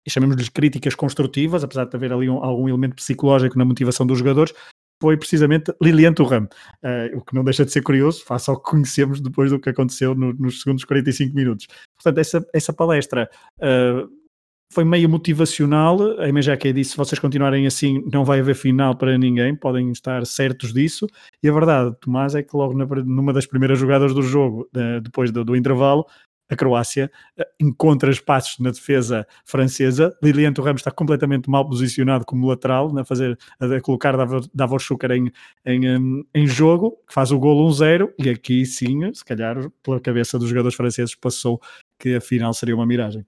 e 0.07 0.11
chamemos-lhes 0.11 0.49
críticas 0.49 0.95
construtivas, 0.95 1.65
apesar 1.65 1.85
de 1.85 1.97
haver 1.97 2.13
ali 2.13 2.31
um, 2.31 2.43
algum 2.43 2.69
elemento 2.69 2.95
psicológico 2.95 3.59
na 3.59 3.65
motivação 3.65 4.07
dos 4.07 4.19
jogadores, 4.19 4.55
foi 5.03 5.17
precisamente 5.17 5.75
Lilian 5.83 6.15
Thuram, 6.15 6.45
uh, 6.45 7.19
o 7.19 7.23
que 7.23 7.35
não 7.35 7.45
deixa 7.45 7.65
de 7.65 7.73
ser 7.73 7.83
curioso, 7.83 8.25
face 8.25 8.49
ao 8.49 8.57
que 8.57 8.71
conhecemos 8.71 9.21
depois 9.21 9.51
do 9.51 9.61
que 9.61 9.69
aconteceu 9.69 10.15
no, 10.15 10.33
nos 10.33 10.63
segundos 10.63 10.85
45 10.85 11.35
minutos. 11.35 11.67
Portanto, 11.97 12.19
essa, 12.19 12.47
essa 12.55 12.73
palestra 12.73 13.29
uh, 13.59 14.09
foi 14.73 14.85
meio 14.85 15.09
motivacional. 15.09 15.99
A 16.21 16.31
MJK 16.33 16.73
disse: 16.73 16.93
se 16.93 16.97
vocês 16.97 17.19
continuarem 17.19 17.67
assim, 17.67 18.03
não 18.13 18.25
vai 18.25 18.41
haver 18.41 18.55
final 18.55 18.97
para 18.97 19.17
ninguém, 19.17 19.55
podem 19.55 19.91
estar 19.91 20.25
certos 20.27 20.73
disso. 20.73 21.07
E 21.43 21.49
a 21.49 21.53
verdade, 21.53 21.95
Tomás, 22.01 22.35
é 22.35 22.43
que 22.43 22.57
logo 22.57 22.75
na, 22.75 22.85
numa 23.05 23.33
das 23.33 23.47
primeiras 23.47 23.79
jogadas 23.79 24.15
do 24.15 24.23
jogo, 24.23 24.69
depois 25.03 25.31
do, 25.31 25.45
do 25.45 25.57
intervalo, 25.57 26.07
a 26.49 26.57
Croácia 26.57 27.11
eh, 27.37 27.49
encontra 27.61 28.11
espaços 28.11 28.59
na 28.59 28.71
defesa 28.71 29.27
francesa. 29.45 30.17
Lilian 30.23 30.53
Ramos 30.57 30.81
está 30.81 30.91
completamente 30.91 31.51
mal 31.51 31.69
posicionado 31.69 32.25
como 32.25 32.47
lateral, 32.47 32.97
a, 32.99 33.05
fazer, 33.05 33.37
a 33.59 33.81
colocar 33.81 34.15
Davor 34.55 34.81
Schuker 34.81 35.11
em, 35.13 35.33
em, 35.65 36.25
em 36.35 36.47
jogo, 36.47 36.99
que 37.07 37.15
faz 37.15 37.33
o 37.33 37.39
golo 37.39 37.69
1-0. 37.69 38.13
E 38.19 38.31
aqui 38.31 38.65
sim, 38.65 39.13
se 39.13 39.25
calhar, 39.25 39.57
pela 39.83 40.01
cabeça 40.01 40.39
dos 40.39 40.49
jogadores 40.49 40.77
franceses, 40.77 41.15
passou 41.15 41.61
que 41.99 42.15
a 42.17 42.21
final 42.21 42.53
seria 42.55 42.75
uma 42.75 42.87
miragem 42.87 43.27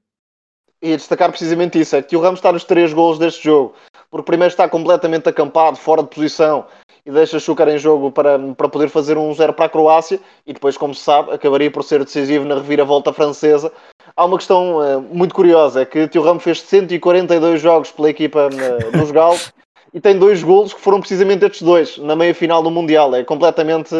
e 0.80 0.96
destacar 0.96 1.30
precisamente 1.30 1.80
isso, 1.80 1.96
é 1.96 2.02
que 2.02 2.16
o 2.16 2.20
Ramos 2.20 2.38
está 2.38 2.52
nos 2.52 2.64
três 2.64 2.92
gols 2.92 3.18
deste 3.18 3.44
jogo, 3.44 3.74
porque 4.10 4.26
primeiro 4.26 4.50
está 4.50 4.68
completamente 4.68 5.28
acampado, 5.28 5.76
fora 5.76 6.02
de 6.02 6.08
posição, 6.08 6.66
e 7.04 7.10
deixa 7.10 7.40
Chucar 7.40 7.68
em 7.68 7.78
jogo 7.78 8.12
para, 8.12 8.38
para 8.38 8.68
poder 8.68 8.88
fazer 8.88 9.16
um 9.16 9.32
0 9.32 9.52
para 9.54 9.64
a 9.64 9.68
Croácia, 9.68 10.20
e 10.46 10.52
depois, 10.52 10.76
como 10.76 10.94
se 10.94 11.02
sabe, 11.02 11.32
acabaria 11.32 11.70
por 11.70 11.82
ser 11.82 12.04
decisivo 12.04 12.44
na 12.44 12.56
reviravolta 12.56 13.12
francesa, 13.12 13.72
há 14.16 14.24
uma 14.24 14.36
questão 14.36 14.78
uh, 14.78 15.00
muito 15.00 15.34
curiosa, 15.34 15.82
é 15.82 15.84
que 15.84 16.06
Tio 16.08 16.22
Ramos 16.22 16.42
fez 16.42 16.60
142 16.62 17.60
jogos 17.60 17.90
pela 17.90 18.10
equipa 18.10 18.48
uh, 18.48 18.98
dos 18.98 19.10
Galos 19.10 19.52
e 19.92 20.00
tem 20.00 20.18
dois 20.18 20.42
golos 20.42 20.74
que 20.74 20.80
foram 20.80 21.00
precisamente 21.00 21.44
estes 21.44 21.62
dois, 21.62 21.98
na 21.98 22.14
meia-final 22.14 22.62
do 22.62 22.70
Mundial. 22.70 23.14
É 23.14 23.24
completamente 23.24 23.94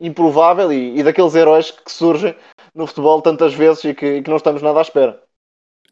improvável 0.00 0.72
e, 0.72 0.98
e, 0.98 1.02
daqueles 1.02 1.34
heróis 1.34 1.70
que 1.70 1.92
surgem 1.92 2.34
no 2.74 2.86
futebol 2.86 3.22
tantas 3.22 3.54
vezes 3.54 3.84
e 3.84 3.94
que, 3.94 4.06
e 4.16 4.22
que 4.22 4.30
não 4.30 4.36
estamos 4.36 4.62
nada 4.62 4.78
à 4.78 4.82
espera. 4.82 5.27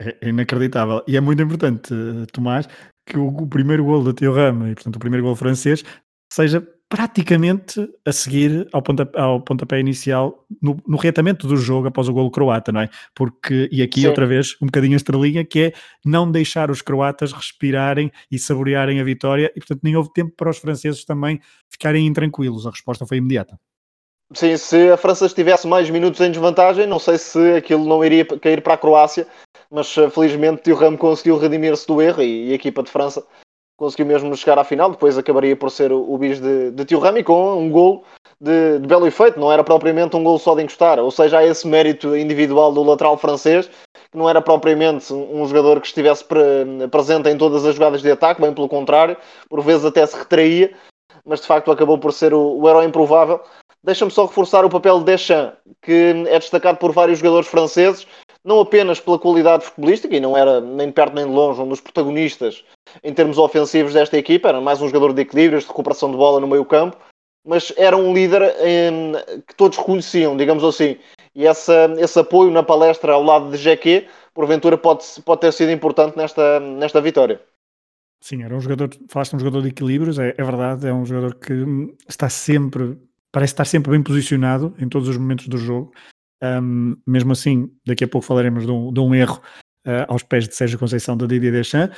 É, 0.01 0.17
é 0.21 0.29
inacreditável. 0.29 1.03
E 1.07 1.17
é 1.17 1.21
muito 1.21 1.43
importante, 1.43 1.95
Tomás, 2.33 2.69
que 3.07 3.17
o, 3.17 3.47
primeiro 3.47 3.85
gol 3.85 4.05
da 4.05 4.13
Tio 4.13 4.35
Rama, 4.35 4.71
e 4.71 4.75
portanto 4.75 4.97
o 4.97 4.99
primeiro 4.99 5.25
gol 5.25 5.37
francês, 5.37 5.83
seja 6.31 6.67
praticamente 6.89 7.89
a 8.05 8.13
seguir 8.13 8.69
ao 8.73 8.81
pontapé, 8.81 9.19
ao 9.19 9.41
pontapé 9.41 9.81
inicial, 9.81 10.45
no, 10.63 10.81
no 10.87 10.97
reatamento 10.97 11.47
do 11.49 11.57
jogo 11.57 11.89
após 11.89 12.09
o 12.09 12.13
golo 12.13 12.31
croata, 12.31 12.71
não 12.71 12.81
é? 12.81 12.91
Porque, 13.15 13.69
e 13.73 13.83
aqui 13.83 14.03
Sim. 14.03 14.09
outra 14.09 14.27
vez, 14.27 14.57
um 14.63 14.67
bocadinho 14.67 14.95
a 14.95 14.97
estrelinha, 14.97 15.45
que 15.45 15.61
é 15.61 15.73
não 16.05 16.31
deixar 16.31 16.71
os 16.71 16.83
croatas 16.83 17.33
respirarem 17.33 18.11
e 18.31 18.39
saborearem 18.39 19.01
a 19.01 19.05
vitória, 19.05 19.51
e 19.57 19.59
portanto 19.59 19.81
nem 19.83 19.97
houve 19.97 20.13
tempo 20.13 20.33
para 20.37 20.51
os 20.51 20.59
franceses 20.59 21.05
também 21.05 21.41
ficarem 21.71 22.07
intranquilos. 22.07 22.67
A 22.67 22.71
resposta 22.71 23.07
foi 23.07 23.17
imediata. 23.17 23.59
Sim, 24.35 24.57
se 24.57 24.91
a 24.91 24.97
França 24.97 25.27
estivesse 25.27 25.69
mais 25.69 25.89
minutos 25.89 26.21
em 26.21 26.31
desvantagem, 26.31 26.85
não 26.85 26.99
sei 26.99 27.17
se 27.17 27.39
aquilo 27.53 27.85
não 27.87 28.05
iria 28.05 28.25
cair 28.25 28.61
para 28.61 28.75
a 28.75 28.79
Croácia, 28.79 29.25
mas 29.71 29.97
eh, 29.99 30.11
felizmente 30.11 30.71
o 30.71 30.75
Ramo 30.75 30.99
conseguiu 30.99 31.39
redimir-se 31.39 31.87
do 31.87 32.01
erro 32.01 32.23
e, 32.23 32.49
e, 32.49 32.53
a 32.53 32.55
equipa 32.55 32.83
de 32.83 32.91
França 32.91 33.25
conseguiu 33.77 34.07
mesmo 34.07 34.35
chegar 34.37 34.59
à 34.59 34.65
final, 34.65 34.91
depois 34.91 35.19
acabaria 35.19 35.55
por 35.55 35.71
ser 35.71 35.93
o, 35.93 36.13
o 36.13 36.17
bis 36.17 36.41
de, 36.41 36.71
de 36.71 36.85
Tio 36.85 36.99
Rami 36.99 37.23
com 37.23 37.59
um 37.59 37.71
gol 37.71 38.05
de, 38.41 38.79
de, 38.79 38.87
belo 38.87 39.07
efeito, 39.07 39.39
não 39.39 39.53
era 39.53 39.63
propriamente 39.63 40.17
um 40.17 40.25
gol 40.25 40.39
só 40.39 40.55
de 40.55 40.63
encostar, 40.63 40.99
ou 40.99 41.11
seja, 41.11 41.39
há 41.39 41.45
esse 41.45 41.67
mérito 41.67 42.17
individual 42.17 42.73
do 42.73 42.83
lateral 42.83 43.19
francês, 43.19 43.69
que 44.11 44.17
não 44.17 44.29
era 44.29 44.41
propriamente 44.41 45.13
um 45.13 45.47
jogador 45.47 45.81
que 45.81 45.87
estivesse 45.87 46.25
pre, 46.25 46.41
presente 46.91 47.29
em 47.29 47.37
todas 47.37 47.65
as 47.65 47.75
jogadas 47.75 48.03
de 48.03 48.11
ataque, 48.11 48.41
bem 48.41 48.53
pelo 48.53 48.69
contrário, 48.69 49.17
por 49.49 49.61
vezes 49.63 49.85
até 49.85 50.07
se 50.07 50.17
retraía, 50.17 50.75
mas 51.25 51.41
de 51.41 51.47
facto 51.47 51.71
acabou 51.71 51.99
por 51.99 52.13
ser 52.13 52.33
o, 52.33 52.59
o 52.59 52.69
herói 52.69 52.87
improvável. 52.87 53.41
Deixa-me 53.83 54.11
só 54.11 54.27
reforçar 54.27 54.65
o 54.65 54.71
papel 54.71 54.99
de 54.99 55.05
Deschamps, 55.05 55.59
que 55.83 56.25
é 56.29 56.39
destacado 56.39 56.79
por 56.79 56.93
vários 56.93 57.19
jogadores 57.19 57.49
franceses, 57.49 58.07
não 58.47 58.61
apenas 58.61 59.01
pela 59.01 59.19
qualidade 59.19 59.65
futebolística, 59.65 60.15
e 60.15 60.21
não 60.21 60.37
era 60.37 60.61
nem 60.61 60.87
de 60.87 60.93
perto 60.93 61.15
nem 61.15 61.27
de 61.27 61.33
longe 61.33 61.61
um 61.61 61.69
dos 61.69 61.81
protagonistas 61.81 62.65
em 63.03 63.13
termos 63.13 63.39
ofensivos 63.39 63.93
desta 63.93 64.17
equipa, 64.17 64.49
era 64.49 64.61
mais 64.61 64.81
um 64.81 64.87
jogador 64.87 65.13
de 65.13 65.23
equilíbrios, 65.23 65.65
de 65.65 65.69
recuperação 65.69 66.11
de 66.13 66.17
bola 66.17 66.39
no 66.39 66.47
meio 66.47 66.65
campo, 66.65 66.97
mas 67.45 67.73
era 67.77 67.97
um 67.97 68.15
líder 68.15 68.55
que 69.47 69.55
todos 69.57 69.77
reconheciam, 69.77 70.37
digamos 70.37 70.63
assim. 70.63 70.97
E 71.35 71.45
essa, 71.45 71.93
esse 71.99 72.19
apoio 72.19 72.51
na 72.51 72.63
palestra 72.63 73.13
ao 73.13 73.23
lado 73.23 73.51
de 73.51 73.57
Jeque, 73.57 74.07
porventura, 74.33 74.79
pode, 74.79 75.05
pode 75.25 75.41
ter 75.41 75.53
sido 75.53 75.73
importante 75.73 76.17
nesta, 76.17 76.61
nesta 76.61 77.01
vitória. 77.01 77.41
Sim, 78.21 78.45
era 78.45 78.55
um 78.55 78.61
jogador, 78.61 78.91
falaste 79.09 79.35
um 79.35 79.39
jogador 79.39 79.63
de 79.63 79.69
equilíbrios, 79.69 80.19
é, 80.19 80.35
é 80.37 80.45
verdade, 80.45 80.87
é 80.87 80.93
um 80.93 81.05
jogador 81.05 81.35
que 81.35 81.53
está 82.09 82.29
sempre, 82.29 82.97
parece 83.31 83.53
estar 83.53 83.65
sempre 83.65 83.91
bem 83.91 84.03
posicionado 84.03 84.75
em 84.79 84.89
todos 84.89 85.09
os 85.09 85.17
momentos 85.17 85.49
do 85.49 85.59
jogo. 85.59 85.93
Um, 86.43 86.97
mesmo 87.07 87.33
assim, 87.33 87.71
daqui 87.87 88.05
a 88.05 88.09
pouco 88.09 88.27
falaremos 88.27 88.67
de 88.67 88.73
um, 88.73 88.93
de 88.93 89.01
um 89.01 89.15
erro 89.15 89.41
uh, 89.87 90.05
aos 90.09 90.23
pés 90.23 90.47
de 90.47 90.55
Sérgio 90.55 90.79
Conceição 90.79 91.17
da 91.17 91.27
Didier 91.27 91.53
Deschamps, 91.53 91.97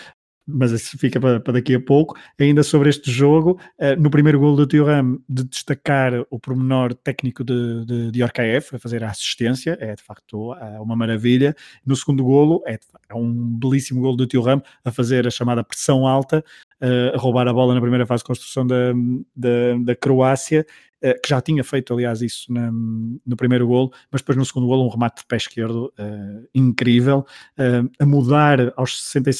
mas 0.49 0.70
isso 0.70 0.97
fica 0.97 1.20
para, 1.20 1.39
para, 1.41 1.55
daqui 1.55 1.74
a 1.74 1.80
pouco. 1.80 2.16
Ainda 2.41 2.62
sobre 2.62 2.89
este 2.89 3.11
jogo, 3.11 3.61
uh, 3.78 4.01
no 4.01 4.11
primeiro 4.11 4.41
gol 4.41 4.57
do 4.57 4.66
Thuram, 4.66 5.20
de 5.28 5.45
destacar 5.45 6.24
o 6.30 6.39
pormenor 6.39 6.95
técnico 6.95 7.45
de, 7.45 7.84
de, 7.84 8.11
de 8.12 8.22
a 8.22 8.30
fazer 8.78 9.05
a 9.05 9.11
assistência, 9.11 9.76
é 9.80 9.95
de 9.95 10.03
facto 10.03 10.53
uh, 10.53 10.82
uma 10.82 10.97
maravilha. 10.97 11.55
No 11.84 11.95
segundo 11.95 12.24
golo, 12.24 12.62
é, 12.66 12.78
é 13.09 13.14
um 13.14 13.59
belíssimo 13.59 14.01
gol 14.01 14.16
do 14.16 14.26
Thuram, 14.26 14.62
a 14.84 14.91
fazer 14.91 15.26
a 15.26 15.30
chamada 15.30 15.62
pressão 15.62 16.07
alta, 16.07 16.43
uh, 16.82 17.14
a 17.14 17.18
roubar 17.18 17.47
a 17.47 17.53
bola 17.53 17.74
na 17.74 17.80
primeira 17.80 18.07
fase 18.07 18.22
de 18.22 18.28
construção 18.28 18.66
da, 18.66 18.93
da, 19.36 19.76
da 19.84 19.97
Croácia 19.97 20.64
que 21.01 21.28
já 21.28 21.40
tinha 21.40 21.62
feito, 21.62 21.92
aliás, 21.94 22.22
isso 22.22 22.53
na, 22.53 22.70
no 22.72 23.36
primeiro 23.36 23.66
golo, 23.66 23.92
mas 24.11 24.20
depois 24.20 24.36
no 24.36 24.44
segundo 24.44 24.66
golo 24.66 24.84
um 24.84 24.88
remate 24.88 25.22
de 25.22 25.26
pé 25.26 25.36
esquerdo 25.36 25.92
uh, 25.99 26.49
incrível, 26.55 27.24
uh, 27.59 27.88
a 27.99 28.07
mudar 28.07 28.72
aos, 28.76 29.03
60, 29.03 29.30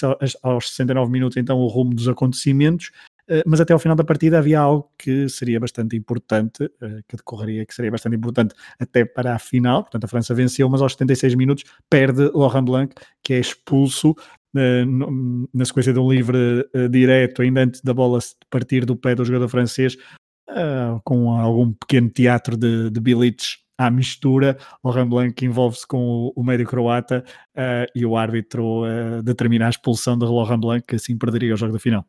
aos 0.43 0.71
69 0.71 1.11
minutos 1.11 1.37
então 1.37 1.59
o 1.59 1.67
rumo 1.67 1.95
dos 1.95 2.09
acontecimentos, 2.09 2.91
mas 3.45 3.61
até 3.61 3.75
ao 3.75 3.79
final 3.79 3.95
da 3.95 4.05
partida 4.05 4.39
havia 4.39 4.59
algo 4.59 4.91
que 4.97 5.29
seria 5.29 5.61
bastante 5.61 5.95
importante, 5.95 6.67
que 7.07 7.15
decorreria, 7.15 7.67
que 7.67 7.75
seria 7.75 7.91
bastante 7.91 8.17
importante 8.17 8.55
até 8.81 9.05
para 9.05 9.35
a 9.35 9.39
final, 9.39 9.83
portanto 9.83 10.05
a 10.05 10.09
França 10.09 10.35
venceu, 10.35 10.67
mas 10.71 10.81
aos 10.81 10.93
76 10.93 11.35
minutos 11.35 11.65
perde 11.91 12.31
Laurent 12.33 12.65
Blanc, 12.65 12.95
que 13.23 13.35
é 13.35 13.39
expulso 13.39 14.17
na 15.53 15.63
sequência 15.67 15.93
de 15.93 15.99
um 15.99 16.11
livre 16.11 16.67
direto, 16.91 17.43
ainda 17.43 17.65
antes 17.65 17.83
da 17.83 17.93
bola 17.93 18.19
partir 18.49 18.87
do 18.87 18.97
pé 18.97 19.15
do 19.15 19.27
jogador 19.27 19.49
francês, 19.49 19.99
uh, 20.51 21.01
com 21.05 21.31
algum 21.31 21.73
pequeno 21.73 22.09
teatro 22.11 22.57
de, 22.57 22.91
de 22.91 23.01
bilites 23.01 23.59
à 23.79 23.91
mistura. 23.91 24.59
O 24.83 24.91
Ramblanc 24.91 25.45
envolve-se 25.45 25.87
com 25.87 25.99
o, 25.99 26.33
o 26.35 26.43
médio 26.43 26.67
croata 26.67 27.25
uh, 27.57 27.87
e 27.95 28.05
o 28.05 28.17
árbitro 28.17 28.83
uh, 28.83 29.23
determina 29.23 29.67
a 29.67 29.71
expulsão 29.71 30.19
de 30.19 30.25
Laurent 30.25 30.61
Blanc, 30.61 30.85
que 30.87 30.97
assim 30.97 31.17
perderia 31.17 31.55
o 31.55 31.57
jogo 31.57 31.73
da 31.73 31.79
final. 31.79 32.05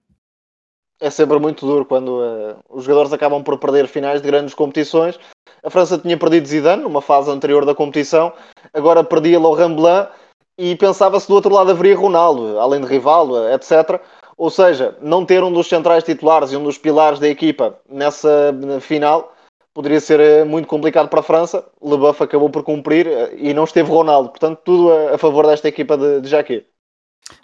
É 1.01 1.09
sempre 1.09 1.39
muito 1.39 1.65
duro 1.65 1.85
quando 1.85 2.09
uh, 2.09 2.59
os 2.69 2.83
jogadores 2.83 3.13
acabam 3.13 3.41
por 3.41 3.57
perder 3.57 3.87
finais 3.87 4.21
de 4.21 4.27
grandes 4.27 4.53
competições. 4.53 5.17
A 5.63 5.69
França 5.69 5.97
tinha 5.97 6.17
perdido 6.17 6.47
Zidane 6.47 6.83
numa 6.83 7.01
fase 7.01 7.29
anterior 7.29 7.65
da 7.65 7.75
competição, 7.75 8.33
agora 8.73 9.03
perdia 9.03 9.39
Laurent 9.39 9.75
Blanc 9.75 10.11
e 10.57 10.75
pensava-se 10.75 11.27
do 11.27 11.35
outro 11.35 11.53
lado 11.53 11.71
haveria 11.71 11.95
Ronaldo, 11.95 12.59
além 12.59 12.81
de 12.81 12.87
Rivaldo, 12.87 13.47
etc. 13.49 14.01
Ou 14.39 14.49
seja, 14.49 14.97
não 15.01 15.25
ter 15.25 15.43
um 15.43 15.51
dos 15.51 15.67
centrais 15.67 16.01
titulares 16.01 16.53
e 16.53 16.55
um 16.55 16.63
dos 16.63 16.77
pilares 16.77 17.19
da 17.19 17.27
equipa 17.27 17.77
nessa 17.89 18.55
final 18.79 19.35
poderia 19.73 19.99
ser 19.99 20.21
eh, 20.21 20.45
muito 20.45 20.65
complicado 20.65 21.09
para 21.09 21.19
a 21.19 21.23
França. 21.23 21.65
Leboeuf 21.81 22.23
acabou 22.23 22.49
por 22.49 22.63
cumprir 22.63 23.05
eh, 23.05 23.35
e 23.37 23.53
não 23.53 23.65
esteve 23.65 23.89
Ronaldo. 23.89 24.29
Portanto, 24.29 24.61
tudo 24.63 24.93
a, 25.13 25.17
favor 25.17 25.45
desta 25.45 25.67
equipa 25.67 25.97
de, 25.97 26.21
de 26.21 26.29
Jaquet. 26.29 26.65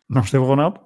Não 0.10 0.22
esteve 0.22 0.46
Ronaldo? 0.46 0.80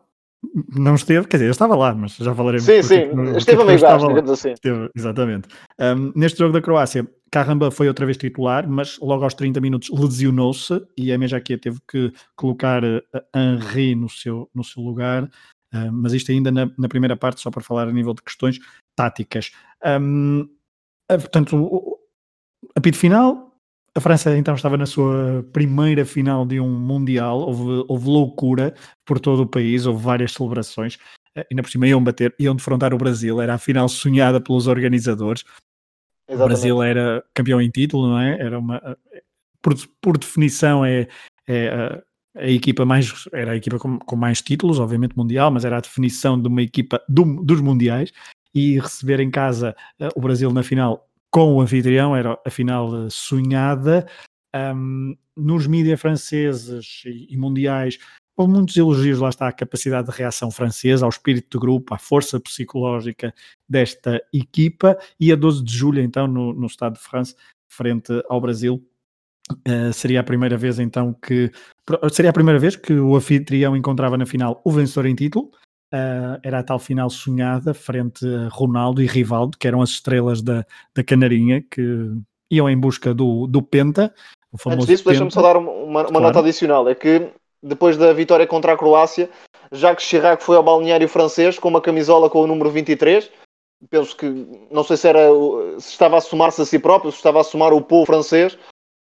Não 0.76 0.95
esteve, 0.95 1.28
quer 1.28 1.38
dizer, 1.38 1.49
eu 1.49 1.51
estava 1.51 1.76
lá, 1.76 1.93
mas 1.93 2.16
já 2.16 2.34
falaremos. 2.34 2.66
Sim, 2.66 2.82
sim, 2.82 3.10
esteve 3.38 3.62
a 3.62 3.66
meio 3.66 3.80
gás, 3.80 4.01
digamos 4.01 4.32
assim. 4.32 4.53
Esteve, 4.53 4.89
exatamente. 4.95 5.47
Um, 5.80 6.12
neste 6.16 6.39
jogo 6.39 6.53
da 6.53 6.62
Croácia, 6.62 7.07
Carramba 7.30 7.70
foi 7.70 7.88
outra 7.88 8.05
vez 8.05 8.18
titular, 8.18 8.68
mas 8.68 8.97
logo 8.99 9.24
aos 9.24 9.36
30 9.36 9.62
minutos 9.62 9.89
lesionou-se 9.91 10.82
e 10.97 11.12
a 11.12 11.18
Mejaquia 11.20 11.60
teve 11.60 11.78
que 11.88 12.12
colocar 12.36 12.84
uh, 12.84 13.01
Henri 13.36 13.93
no 13.93 14.10
seu, 14.10 14.49
no 14.55 14.64
seu 14.64 14.82
lugar. 14.82 15.30
Uh, 15.74 15.91
mas 15.91 16.13
isto 16.13 16.32
ainda 16.32 16.51
na, 16.51 16.70
na, 16.78 16.89
primeira 16.89 17.15
parte, 17.15 17.41
só 17.41 17.51
para 17.51 17.61
falar 17.61 17.88
a 17.88 17.91
nível 17.91 18.13
de 18.13 18.24
questões 18.24 18.59
táticas. 18.95 19.51
Um, 19.86 20.41
uh, 21.11 21.20
portanto, 21.20 21.55
o, 21.55 21.99
apito 22.76 22.97
final, 22.97 23.55
a 23.95 23.99
França 24.01 24.36
então 24.36 24.55
estava 24.55 24.78
na 24.78 24.86
sua 24.86 25.45
primeira 25.53 26.05
final 26.05 26.45
de 26.45 26.59
um 26.59 26.70
Mundial, 26.70 27.39
houve, 27.39 27.86
houve 27.88 28.07
loucura 28.07 28.74
por 29.05 29.20
todo 29.20 29.43
o 29.43 29.47
país, 29.47 29.86
houve 29.86 30.03
várias 30.03 30.34
celebrações, 30.34 30.95
uh, 31.38 31.45
ainda 31.51 31.61
por 31.61 31.70
cima 31.70 31.88
iam 31.88 32.03
bater, 32.03 32.34
iam 32.39 32.55
defrontar 32.55 32.93
o 32.93 32.97
Brasil, 32.97 33.39
era 33.39 33.53
a 33.53 33.59
final 33.59 33.88
sonhada 33.88 34.41
pelos 34.41 34.65
organizadores. 34.65 35.43
Exatamente. 36.28 36.43
O 36.43 36.47
Brasil 36.47 36.84
era 36.84 37.24
campeão 37.34 37.61
em 37.61 37.70
título, 37.70 38.09
não 38.09 38.20
é? 38.20 38.39
Era 38.39 38.57
uma, 38.57 38.97
por, 39.61 39.76
por 40.01 40.17
definição, 40.17 40.84
é, 40.84 41.07
é 41.47 42.03
a 42.40 42.48
equipa 42.48 42.86
mais 42.86 43.28
era 43.34 43.52
a 43.52 43.56
equipa 43.56 43.78
com, 43.78 44.00
com, 44.00 44.16
mais 44.16 44.42
títulos, 44.42 44.80
obviamente 44.80 45.18
mundial, 45.18 45.52
mas 45.52 45.66
era 45.66 45.78
a 45.78 45.82
definição 45.82 46.42
de 46.42 46.48
uma 46.48 46.62
equipa 46.62 47.02
do, 47.08 47.44
dos 47.44 47.62
mundiais 47.62 48.12
e 48.54 48.80
receber 48.80 49.20
em 49.20 49.30
casa 49.30 49.76
uh, 50.02 50.10
o 50.16 50.22
Brasil 50.22 50.52
na 50.52 50.64
final 50.64 51.08
com 51.30 51.54
o 51.54 51.62
anfitrião 51.62 52.16
era 52.16 52.40
a 52.46 52.50
final 52.50 52.90
uh, 52.90 53.12
sonhada. 53.12 54.08
Um, 54.56 55.16
nos 55.38 55.68
mídias 55.68 56.02
franceses 56.02 57.04
e, 57.06 57.28
e, 57.30 57.38
mundiais 57.38 58.00
houve 58.36 58.54
muitos 58.54 58.76
elogios, 58.76 59.20
lá 59.20 59.30
está, 59.30 59.48
à 59.48 59.52
capacidade 59.52 60.10
de 60.10 60.18
reação 60.18 60.50
francesa, 60.50 61.06
ao 61.06 61.10
espírito 61.10 61.58
de 61.58 61.62
grupo, 61.62 61.94
à 61.94 61.98
força 61.98 62.40
psicológica 62.40 63.34
desta 63.68 64.22
equipa 64.34 64.98
e 65.20 65.32
a 65.32 65.36
12 65.36 65.64
de 65.64 65.72
julho, 65.72 66.02
então, 66.02 66.26
no, 66.26 66.54
no 66.54 66.66
Estado 66.66 66.94
de 66.94 67.02
França, 67.02 67.36
frente 67.68 68.12
ao 68.28 68.42
Brasil, 68.42 68.84
Uh, 69.52 69.91
seria 69.93 70.20
a 70.20 70.24
primeira 70.24 70.56
vez 70.56 70.80
então 70.80 71.14
que 71.14 71.52
seria 72.12 72.30
a 72.30 72.34
primeira 72.34 72.60
vez 72.60 72.76
que 72.76 72.93
o 72.93 73.16
anfitrião 73.16 73.76
encontrava 73.76 74.18
na 74.18 74.26
final 74.26 74.62
o 74.64 74.72
vencedor 74.72 75.06
em 75.08 75.16
título. 75.16 75.52
Uh, 75.91 76.38
era 76.43 76.60
a 76.60 76.64
tal 76.64 76.78
final 76.78 77.10
sonhada 77.10 77.74
frente 77.74 78.24
a 78.24 78.47
Ronaldo 78.50 79.02
e 79.02 79.08
Rivaldo, 79.08 79.58
que 79.58 79.68
eram 79.68 79.82
as 79.82 79.89
estrelas 79.89 80.39
da, 80.41 80.64
da 80.95 81.04
Canarinha, 81.04 81.64
que 81.70 81.82
iam 82.52 82.70
em 82.70 82.78
busca 82.78 83.14
do, 83.14 83.47
do 83.47 83.62
Penta. 83.62 84.14
O 84.52 84.58
famoso 84.58 84.84
Antes 84.84 84.88
disso, 84.88 85.06
deixa-me 85.06 85.32
só 85.32 85.41
dar 85.41 85.58
uma, 85.58 85.72
uma 85.72 86.04
claro. 86.06 86.20
nota 86.22 86.39
adicional: 86.39 86.88
é 86.88 86.93
que 86.93 87.32
depois 87.62 87.97
da 87.97 88.14
vitória 88.14 88.47
contra 88.47 88.74
a 88.74 88.78
Croácia, 88.78 89.30
Jacques 89.72 90.06
Chirac 90.06 90.43
foi 90.43 90.56
ao 90.56 90.64
balneário 90.64 91.08
francês 91.08 91.60
com 91.60 91.68
uma 91.68 91.82
camisola 91.82 92.30
com 92.30 92.41
o 92.41 92.47
número 92.47 92.70
23. 92.70 93.30
Penso 93.89 94.16
que, 94.16 94.26
não 94.70 94.84
sei 94.84 94.97
se 94.97 95.08
era 95.08 95.30
se 95.80 95.91
estava 95.91 96.18
a 96.18 96.22
somar-se 96.22 96.62
a 96.62 96.66
si 96.66 96.78
próprio, 96.78 97.12
se 97.12 97.18
estava 97.18 97.39
a 97.39 97.43
somar 97.43 97.74
o 97.74 97.82
povo 97.82 98.06
francês, 98.06 98.58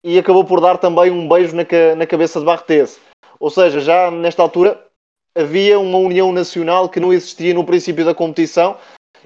e 0.06 0.20
acabou 0.20 0.46
por 0.46 0.62
dar 0.62 0.78
também 0.78 1.10
um 1.10 1.28
beijo 1.28 1.56
na, 1.56 1.64
na 1.98 2.06
cabeça 2.06 2.40
de 2.40 2.46
Barthez. 2.46 3.02
Ou 3.40 3.50
seja, 3.50 3.80
já 3.80 4.12
nesta 4.12 4.44
altura 4.44 4.80
havia 5.36 5.80
uma 5.80 5.98
união 5.98 6.32
nacional 6.32 6.88
que 6.88 7.00
não 7.00 7.12
existia 7.12 7.56
no 7.56 7.66
princípio 7.66 8.06
da 8.06 8.14
competição 8.14 8.78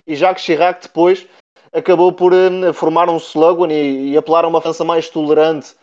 e 0.07 0.15
Jacques 0.15 0.45
Chirac 0.45 0.82
depois 0.82 1.27
acabou 1.73 2.13
por 2.13 2.32
uh, 2.34 2.73
formar 2.73 3.09
um 3.09 3.17
slogan 3.17 3.71
e, 3.71 4.11
e 4.11 4.17
apelar 4.17 4.45
a 4.45 4.47
uma 4.47 4.61
França 4.61 4.86
mais 4.86 5.09
tolerante 5.09 5.75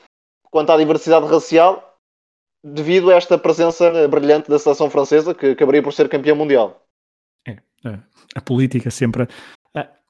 quanto 0.50 0.72
à 0.72 0.78
diversidade 0.78 1.26
racial 1.26 1.98
devido 2.64 3.10
a 3.10 3.16
esta 3.16 3.36
presença 3.36 4.08
brilhante 4.08 4.48
da 4.48 4.58
seleção 4.58 4.88
francesa 4.88 5.34
que 5.34 5.50
acabaria 5.50 5.82
por 5.82 5.92
ser 5.92 6.08
campeã 6.08 6.34
mundial. 6.34 6.82
É, 7.46 7.58
é, 7.84 7.98
a 8.34 8.40
política 8.40 8.90
sempre 8.90 9.28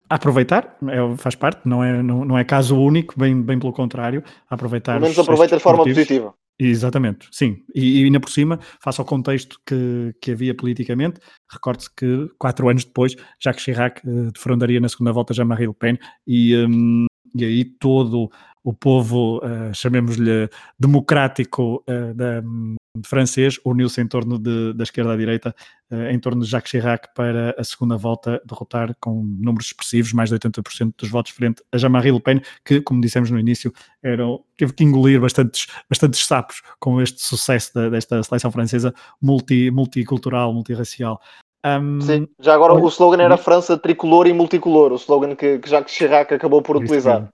aproveitar, 0.09 0.77
é, 0.89 1.17
faz 1.17 1.35
parte, 1.35 1.61
não 1.65 1.83
é, 1.83 2.03
não, 2.03 2.25
não 2.25 2.39
é 2.39 2.45
caso 2.45 2.79
único, 2.79 3.19
bem, 3.19 3.41
bem 3.43 3.59
pelo 3.59 3.73
contrário, 3.73 4.23
aproveitar. 4.49 4.95
Pelo 4.95 5.03
menos 5.03 5.19
aproveita 5.19 5.57
de 5.57 5.63
forma 5.63 5.85
positiva. 5.85 6.35
Exatamente, 6.59 7.29
sim. 7.31 7.59
E, 7.75 8.01
e 8.01 8.05
ainda 8.05 8.19
por 8.19 8.31
cima, 8.31 8.59
face 8.83 9.01
ao 9.01 9.05
contexto 9.07 9.61
que, 9.67 10.15
que 10.23 10.31
havia 10.31 10.55
politicamente, 10.55 11.21
recorde-se 11.51 11.95
que 11.95 12.31
quatro 12.39 12.69
anos 12.69 12.85
depois, 12.85 13.15
Jacques 13.39 13.63
Chirac 13.63 14.01
uh, 14.07 14.33
defrondaria 14.33 14.81
na 14.81 14.89
segunda 14.89 15.13
volta 15.13 15.35
Jean-Marie 15.35 15.67
Le 15.67 15.75
Pen 15.75 15.99
e, 16.27 16.57
um, 16.57 17.05
e 17.35 17.45
aí 17.45 17.65
todo 17.65 18.31
o 18.65 18.73
povo, 18.73 19.39
uh, 19.39 19.73
chamemos-lhe 19.75 20.49
democrático 20.79 21.85
uh, 21.89 22.15
da, 22.15 22.41
de 22.41 22.77
francês, 23.05 23.59
uniu-se 23.65 24.01
em 24.01 24.07
torno 24.07 24.39
de, 24.39 24.73
da 24.73 24.85
esquerda 24.85 25.13
à 25.13 25.17
direita, 25.17 25.55
uh, 25.91 26.07
em 26.11 26.19
torno 26.19 26.43
de 26.43 26.51
Jacques 26.51 26.71
Chirac 26.71 27.09
para 27.15 27.55
a 27.59 27.65
segunda 27.65 27.97
volta 27.97 28.41
derrotar 28.45 28.95
com 29.01 29.23
números 29.23 29.67
expressivos, 29.67 30.13
mais 30.13 30.31
de 30.31 30.37
80% 30.39 30.95
dos 30.97 31.11
votos 31.11 31.33
frente 31.33 31.63
a 31.73 31.79
Jean-Marie 31.79 32.13
Le 32.13 32.21
Pen, 32.21 32.41
que, 32.65 32.81
como 32.81 33.01
dissemos 33.01 33.31
no 33.31 33.39
início, 33.39 33.73
era, 34.03 34.25
teve 34.57 34.73
que 34.73 34.85
engolir 34.85 35.21
bastantes, 35.21 35.67
bastantes 35.89 36.25
sapos 36.25 36.63
com 36.79 37.01
este 37.01 37.23
sucesso 37.23 37.75
da, 37.75 37.89
desta 37.89 38.23
seleção 38.23 38.51
francesa 38.51 38.95
multi, 39.21 39.71
multicultural, 39.71 40.53
multirracial. 40.53 41.21
Um, 41.65 42.01
Sim, 42.01 42.29
já 42.39 42.55
agora 42.55 42.75
o 42.75 42.89
slogan 42.89 43.21
era 43.21 43.37
França 43.37 43.77
tricolor 43.77 44.29
e 44.29 44.33
multicolor, 44.33 44.93
o 44.93 44.97
slogan 44.97 45.35
que, 45.35 45.59
que 45.59 45.69
Jacques 45.69 45.95
Chirac 45.95 46.33
acabou 46.33 46.63
por 46.63 46.77
utilizar. 46.77 47.29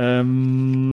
Um, 0.00 0.90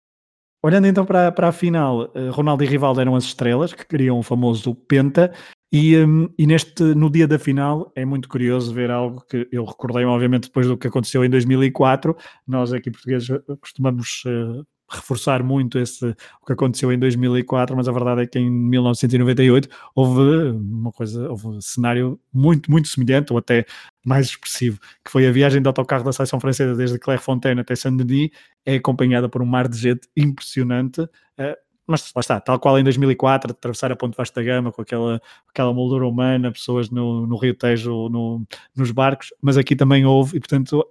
olhando 0.65 0.87
então 0.87 1.05
para, 1.05 1.31
para 1.31 1.49
a 1.49 1.53
final, 1.53 2.11
eh, 2.15 2.31
Ronaldo 2.31 2.65
e 2.65 2.67
Rivaldo 2.67 2.99
eram 2.99 3.15
as 3.15 3.25
estrelas 3.25 3.75
que 3.75 3.85
criam 3.85 4.19
o 4.19 4.23
famoso 4.23 4.75
Penta. 4.75 5.31
E, 5.71 5.95
um, 5.99 6.27
e, 6.39 6.47
neste, 6.47 6.83
no 6.83 7.11
dia 7.11 7.29
da 7.29 7.39
final 7.39 7.93
é 7.95 8.03
muito 8.03 8.29
curioso 8.31 8.73
ver 8.73 8.91
algo 8.91 9.23
que 9.29 9.47
eu 9.53 9.63
recordei, 9.63 10.07
obviamente, 10.07 10.45
depois 10.45 10.67
do 10.67 10.79
que 10.79 10.87
aconteceu 10.87 11.23
em 11.23 11.29
2004. 11.29 12.17
Nós 12.47 12.73
aqui 12.73 12.91
portugueses 12.91 13.29
costumamos 13.61 14.23
uh, 14.25 14.65
reforçar 14.95 15.43
muito 15.43 15.79
esse, 15.79 16.05
o 16.41 16.47
que 16.47 16.53
aconteceu 16.53 16.93
em 16.93 16.99
2004, 16.99 17.77
mas 17.77 17.89
a 17.89 17.93
verdade 17.93 18.23
é 18.23 18.27
que 18.27 18.39
em 18.39 18.51
1998 18.51 19.69
houve 19.95 20.51
uma 20.51 20.93
coisa, 20.93 21.29
houve 21.31 21.49
um 21.49 21.61
cenário 21.61 22.19
muito, 22.33 22.71
muito 22.71 22.89
semelhante, 22.89 23.33
ou 23.33 23.39
até 23.39 23.65
mais 24.05 24.27
expressivo, 24.27 24.79
que 25.05 25.11
foi 25.11 25.27
a 25.27 25.33
viagem 25.33 25.61
de 25.61 25.69
autocarro 25.69 26.05
da 26.05 26.13
seleção 26.13 26.41
francesa 26.41 26.75
desde 26.75 26.99
Clairefontaine 26.99 27.61
até 27.61 27.75
Saint-Denis, 27.75 28.31
é 28.65 28.77
acompanhada 28.77 29.29
por 29.29 29.43
um 29.43 29.47
mar 29.47 29.69
de 29.69 29.79
gente 29.79 30.09
impressionante, 30.17 31.03
uh, 31.03 31.65
mas 31.87 32.11
lá 32.15 32.21
está, 32.21 32.41
tal 32.41 32.59
qual 32.59 32.79
em 32.79 32.85
2004, 32.85 33.51
atravessar 33.51 33.93
a 33.93 33.97
Ponte 33.97 34.17
Vasta 34.17 34.43
Gama 34.43 34.73
com 34.73 34.81
aquela, 34.83 35.21
aquela 35.49 35.73
moldura 35.73 36.07
humana, 36.07 36.51
pessoas 36.51 36.91
no, 36.91 37.27
no 37.27 37.37
Rio 37.37 37.55
Tejo, 37.55 38.09
no, 38.09 38.47
nos 38.75 38.91
barcos, 38.91 39.33
mas 39.41 39.57
aqui 39.59 39.77
também 39.77 40.07
houve, 40.07 40.37
e 40.37 40.41
portanto 40.41 40.85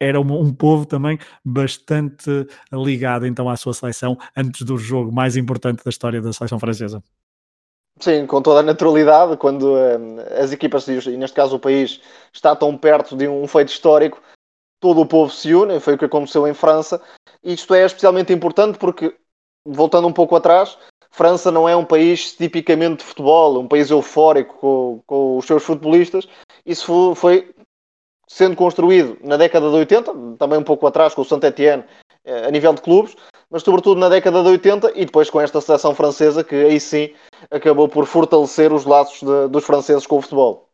era 0.00 0.18
um, 0.18 0.52
povo 0.52 0.86
também 0.86 1.18
bastante 1.44 2.46
ligado 2.72 3.26
então 3.26 3.48
à 3.48 3.56
sua 3.56 3.74
seleção 3.74 4.16
antes 4.34 4.62
do 4.62 4.78
jogo 4.78 5.12
mais 5.12 5.36
importante 5.36 5.84
da 5.84 5.90
história 5.90 6.22
da 6.22 6.32
seleção 6.32 6.58
francesa. 6.58 7.02
Sim, 8.00 8.26
com 8.26 8.40
toda 8.40 8.60
a 8.60 8.62
naturalidade, 8.62 9.36
quando 9.36 9.76
eh, 9.76 10.40
as 10.42 10.52
equipas, 10.52 10.88
e 10.88 11.16
neste 11.18 11.36
caso 11.36 11.56
o 11.56 11.60
país, 11.60 12.00
está 12.32 12.56
tão 12.56 12.74
perto 12.78 13.14
de 13.14 13.28
um 13.28 13.46
feito 13.46 13.68
histórico, 13.68 14.22
todo 14.80 15.02
o 15.02 15.06
povo 15.06 15.30
se 15.30 15.54
une, 15.54 15.78
foi 15.80 15.94
o 15.94 15.98
que 15.98 16.06
aconteceu 16.06 16.48
em 16.48 16.54
França, 16.54 17.02
e 17.44 17.52
isto 17.52 17.74
é 17.74 17.84
especialmente 17.84 18.32
importante 18.32 18.78
porque, 18.78 19.14
voltando 19.66 20.08
um 20.08 20.12
pouco 20.14 20.34
atrás, 20.34 20.78
França 21.10 21.50
não 21.50 21.68
é 21.68 21.76
um 21.76 21.84
país 21.84 22.32
tipicamente 22.32 23.00
de 23.00 23.04
futebol, 23.04 23.60
um 23.60 23.68
país 23.68 23.90
eufórico 23.90 24.54
com, 24.54 25.02
com 25.06 25.36
os 25.36 25.44
seus 25.44 25.62
futebolistas, 25.62 26.26
isso 26.64 27.14
foi 27.14 27.54
sendo 28.30 28.54
construído 28.54 29.18
na 29.24 29.36
década 29.36 29.68
de 29.68 29.74
80, 29.74 30.36
também 30.38 30.60
um 30.60 30.62
pouco 30.62 30.86
atrás 30.86 31.12
com 31.12 31.22
o 31.22 31.24
Saint-Étienne 31.24 31.82
eh, 32.24 32.46
a 32.46 32.50
nível 32.50 32.72
de 32.72 32.80
clubes, 32.80 33.16
mas 33.50 33.64
sobretudo 33.64 33.98
na 33.98 34.08
década 34.08 34.40
de 34.40 34.48
80 34.48 34.92
e 34.94 35.04
depois 35.04 35.28
com 35.28 35.40
esta 35.40 35.60
seleção 35.60 35.96
francesa 35.96 36.44
que 36.44 36.54
aí 36.54 36.78
sim 36.78 37.12
acabou 37.50 37.88
por 37.88 38.06
fortalecer 38.06 38.72
os 38.72 38.84
laços 38.84 39.20
de, 39.20 39.48
dos 39.48 39.64
franceses 39.64 40.06
com 40.06 40.18
o 40.18 40.22
futebol. 40.22 40.70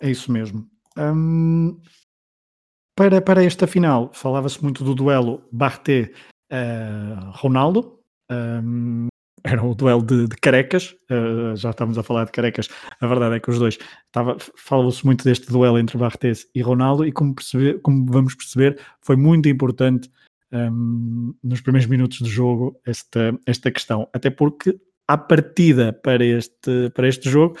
É 0.00 0.10
isso 0.10 0.32
mesmo. 0.32 0.66
Hum, 0.96 1.78
para, 2.96 3.20
para 3.20 3.44
esta 3.44 3.66
final, 3.66 4.08
falava-se 4.14 4.62
muito 4.62 4.82
do 4.82 4.94
duelo 4.94 5.44
Barté-Ronaldo. 5.52 8.00
Uh, 8.30 8.62
um, 8.62 9.08
era 9.48 9.64
o 9.64 9.74
duelo 9.74 10.02
de, 10.02 10.28
de 10.28 10.36
carecas, 10.36 10.94
uh, 11.10 11.56
já 11.56 11.70
estamos 11.70 11.96
a 11.96 12.02
falar 12.02 12.24
de 12.24 12.32
carecas, 12.32 12.68
a 13.00 13.06
verdade 13.06 13.36
é 13.36 13.40
que 13.40 13.50
os 13.50 13.58
dois, 13.58 13.78
falava-se 14.56 15.04
muito 15.04 15.24
deste 15.24 15.50
duelo 15.50 15.78
entre 15.78 15.96
Barthez 15.96 16.46
e 16.54 16.60
Ronaldo 16.60 17.06
e 17.06 17.12
como, 17.12 17.34
perceber, 17.34 17.80
como 17.80 18.06
vamos 18.10 18.34
perceber, 18.34 18.78
foi 19.00 19.16
muito 19.16 19.48
importante 19.48 20.10
um, 20.52 21.34
nos 21.42 21.60
primeiros 21.60 21.88
minutos 21.88 22.20
do 22.20 22.28
jogo 22.28 22.78
esta, 22.86 23.38
esta 23.46 23.70
questão, 23.70 24.08
até 24.12 24.30
porque 24.30 24.78
à 25.06 25.16
partida 25.16 25.92
para 25.92 26.24
este, 26.24 26.90
para 26.94 27.08
este 27.08 27.30
jogo 27.30 27.56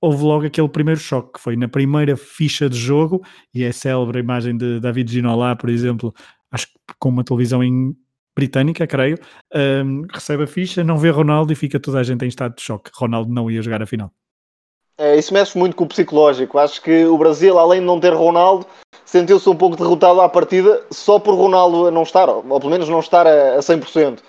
houve 0.00 0.22
logo 0.22 0.46
aquele 0.46 0.68
primeiro 0.68 1.00
choque, 1.00 1.32
que 1.34 1.40
foi 1.40 1.56
na 1.56 1.66
primeira 1.66 2.14
ficha 2.14 2.68
de 2.68 2.76
jogo, 2.76 3.24
e 3.54 3.64
é 3.64 3.72
célebre 3.72 4.18
a 4.18 4.20
imagem 4.20 4.54
de 4.54 4.78
David 4.78 5.10
Ginola, 5.10 5.56
por 5.56 5.70
exemplo, 5.70 6.14
acho 6.50 6.66
que 6.66 6.94
com 6.98 7.08
uma 7.08 7.24
televisão 7.24 7.64
em 7.64 7.96
britânica, 8.36 8.86
creio, 8.86 9.18
um, 9.54 10.02
recebe 10.12 10.44
a 10.44 10.46
ficha, 10.46 10.82
não 10.82 10.98
vê 10.98 11.10
Ronaldo 11.10 11.52
e 11.52 11.56
fica 11.56 11.78
toda 11.78 11.98
a 11.98 12.02
gente 12.02 12.24
em 12.24 12.28
estado 12.28 12.56
de 12.56 12.62
choque. 12.62 12.90
Ronaldo 12.94 13.32
não 13.32 13.50
ia 13.50 13.62
jogar 13.62 13.82
a 13.82 13.86
final. 13.86 14.10
É, 14.96 15.16
isso 15.16 15.34
mexe 15.34 15.58
muito 15.58 15.74
com 15.74 15.84
o 15.84 15.88
psicológico. 15.88 16.58
Acho 16.58 16.80
que 16.80 17.04
o 17.04 17.18
Brasil, 17.18 17.58
além 17.58 17.80
de 17.80 17.86
não 17.86 17.98
ter 17.98 18.12
Ronaldo, 18.12 18.66
sentiu-se 19.04 19.48
um 19.48 19.56
pouco 19.56 19.76
derrotado 19.76 20.20
à 20.20 20.28
partida 20.28 20.84
só 20.90 21.18
por 21.18 21.34
Ronaldo 21.34 21.90
não 21.90 22.04
estar, 22.04 22.28
ou 22.28 22.42
pelo 22.60 22.70
menos 22.70 22.88
não 22.88 23.00
estar 23.00 23.26
a, 23.26 23.56
a 23.56 23.58
100%. 23.58 24.20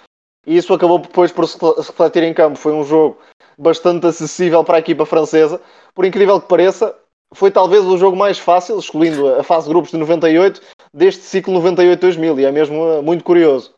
E 0.47 0.57
isso 0.57 0.73
acabou 0.73 0.99
depois 0.99 1.31
por 1.31 1.47
se 1.47 1.57
refletir 1.77 2.23
em 2.23 2.33
campo. 2.33 2.57
Foi 2.57 2.73
um 2.73 2.83
jogo 2.83 3.17
bastante 3.57 4.07
acessível 4.07 4.63
para 4.63 4.77
a 4.77 4.79
equipa 4.79 5.05
francesa. 5.05 5.61
Por 5.93 6.05
incrível 6.05 6.41
que 6.41 6.47
pareça, 6.47 6.95
foi 7.33 7.51
talvez 7.51 7.83
o 7.83 7.97
jogo 7.97 8.17
mais 8.17 8.39
fácil, 8.39 8.77
excluindo 8.79 9.35
a 9.35 9.43
fase 9.43 9.67
de 9.67 9.73
grupos 9.73 9.91
de 9.91 9.97
98, 9.97 10.61
deste 10.93 11.23
ciclo 11.23 11.59
98-2000. 11.61 12.39
E 12.39 12.45
é 12.45 12.51
mesmo 12.51 12.99
uh, 12.99 13.03
muito 13.03 13.23
curioso 13.23 13.74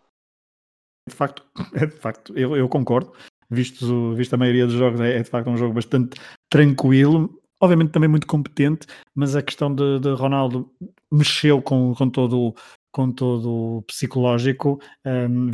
de 1.07 1.15
facto, 1.15 1.43
é 1.73 1.85
de 1.85 1.95
facto, 1.95 2.33
eu, 2.37 2.55
eu 2.55 2.67
concordo. 2.69 3.11
Visto, 3.49 4.13
visto 4.13 4.33
a 4.33 4.37
maioria 4.37 4.65
dos 4.65 4.75
jogos, 4.75 4.99
é, 4.99 5.17
é, 5.17 5.23
de 5.23 5.29
facto 5.29 5.49
um 5.49 5.55
jogo 5.55 5.73
bastante 5.73 6.19
tranquilo, 6.49 7.41
obviamente 7.61 7.91
também 7.91 8.09
muito 8.09 8.27
competente, 8.27 8.85
mas 9.15 9.37
a 9.37 9.41
questão 9.41 9.73
de, 9.73 9.99
de 9.99 10.09
Ronaldo 10.09 10.69
mexeu 11.09 11.61
com, 11.61 11.95
com 11.95 12.09
todo 12.09 12.53
com 12.91 13.11
todo 13.11 13.77
o 13.77 13.81
psicológico, 13.83 14.81
um, 15.05 15.51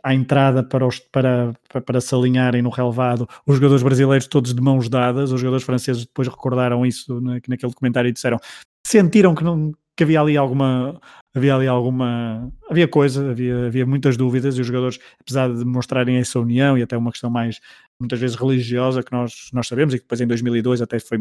à 0.00 0.14
entrada 0.14 0.62
para, 0.62 0.86
os, 0.86 1.00
para, 1.00 1.52
para 1.84 2.00
se 2.00 2.14
alinharem 2.14 2.62
no 2.62 2.70
relevado, 2.70 3.28
os 3.44 3.56
jogadores 3.56 3.82
brasileiros 3.82 4.28
todos 4.28 4.54
de 4.54 4.60
mãos 4.62 4.88
dadas, 4.88 5.32
os 5.32 5.40
jogadores 5.40 5.66
franceses 5.66 6.06
depois 6.06 6.28
recordaram 6.28 6.86
isso 6.86 7.20
naquele 7.20 7.72
documentário 7.72 8.08
e 8.08 8.12
disseram 8.12 8.38
sentiram 8.86 9.34
que 9.34 9.42
não, 9.42 9.72
que 9.96 10.04
havia 10.04 10.20
ali 10.20 10.36
alguma 10.36 11.00
havia 11.34 11.54
ali 11.54 11.66
alguma 11.66 12.50
havia 12.70 12.86
coisa, 12.86 13.30
havia, 13.30 13.66
havia 13.66 13.84
muitas 13.84 14.16
dúvidas 14.16 14.56
e 14.56 14.60
os 14.60 14.66
jogadores, 14.66 14.98
apesar 15.20 15.52
de 15.52 15.64
mostrarem 15.64 16.16
essa 16.16 16.38
união 16.38 16.78
e 16.78 16.82
até 16.82 16.96
uma 16.96 17.10
questão 17.10 17.28
mais 17.28 17.60
muitas 17.98 18.18
vezes 18.20 18.36
religiosa 18.36 19.02
que 19.02 19.12
nós, 19.12 19.50
nós 19.52 19.66
sabemos 19.66 19.94
e 19.94 19.98
que 19.98 20.04
depois 20.04 20.20
em 20.20 20.26
2002 20.26 20.82
até 20.82 20.98
foi 20.98 21.18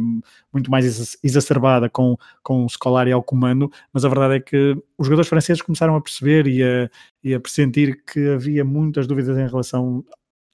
muito 0.51 0.69
mais 0.69 1.17
exacerbada 1.23 1.89
com, 1.89 2.15
com 2.43 2.65
o 2.65 2.69
Scolari 2.69 3.11
ao 3.11 3.23
comando, 3.23 3.71
mas 3.91 4.05
a 4.05 4.09
verdade 4.09 4.35
é 4.35 4.39
que 4.39 4.75
os 4.97 5.07
jogadores 5.07 5.29
franceses 5.29 5.61
começaram 5.61 5.95
a 5.95 6.01
perceber 6.01 6.47
e 6.47 6.63
a, 6.63 6.89
e 7.23 7.33
a 7.33 7.39
pressentir 7.39 8.03
que 8.05 8.29
havia 8.29 8.63
muitas 8.63 9.07
dúvidas 9.07 9.37
em 9.37 9.47
relação 9.47 10.03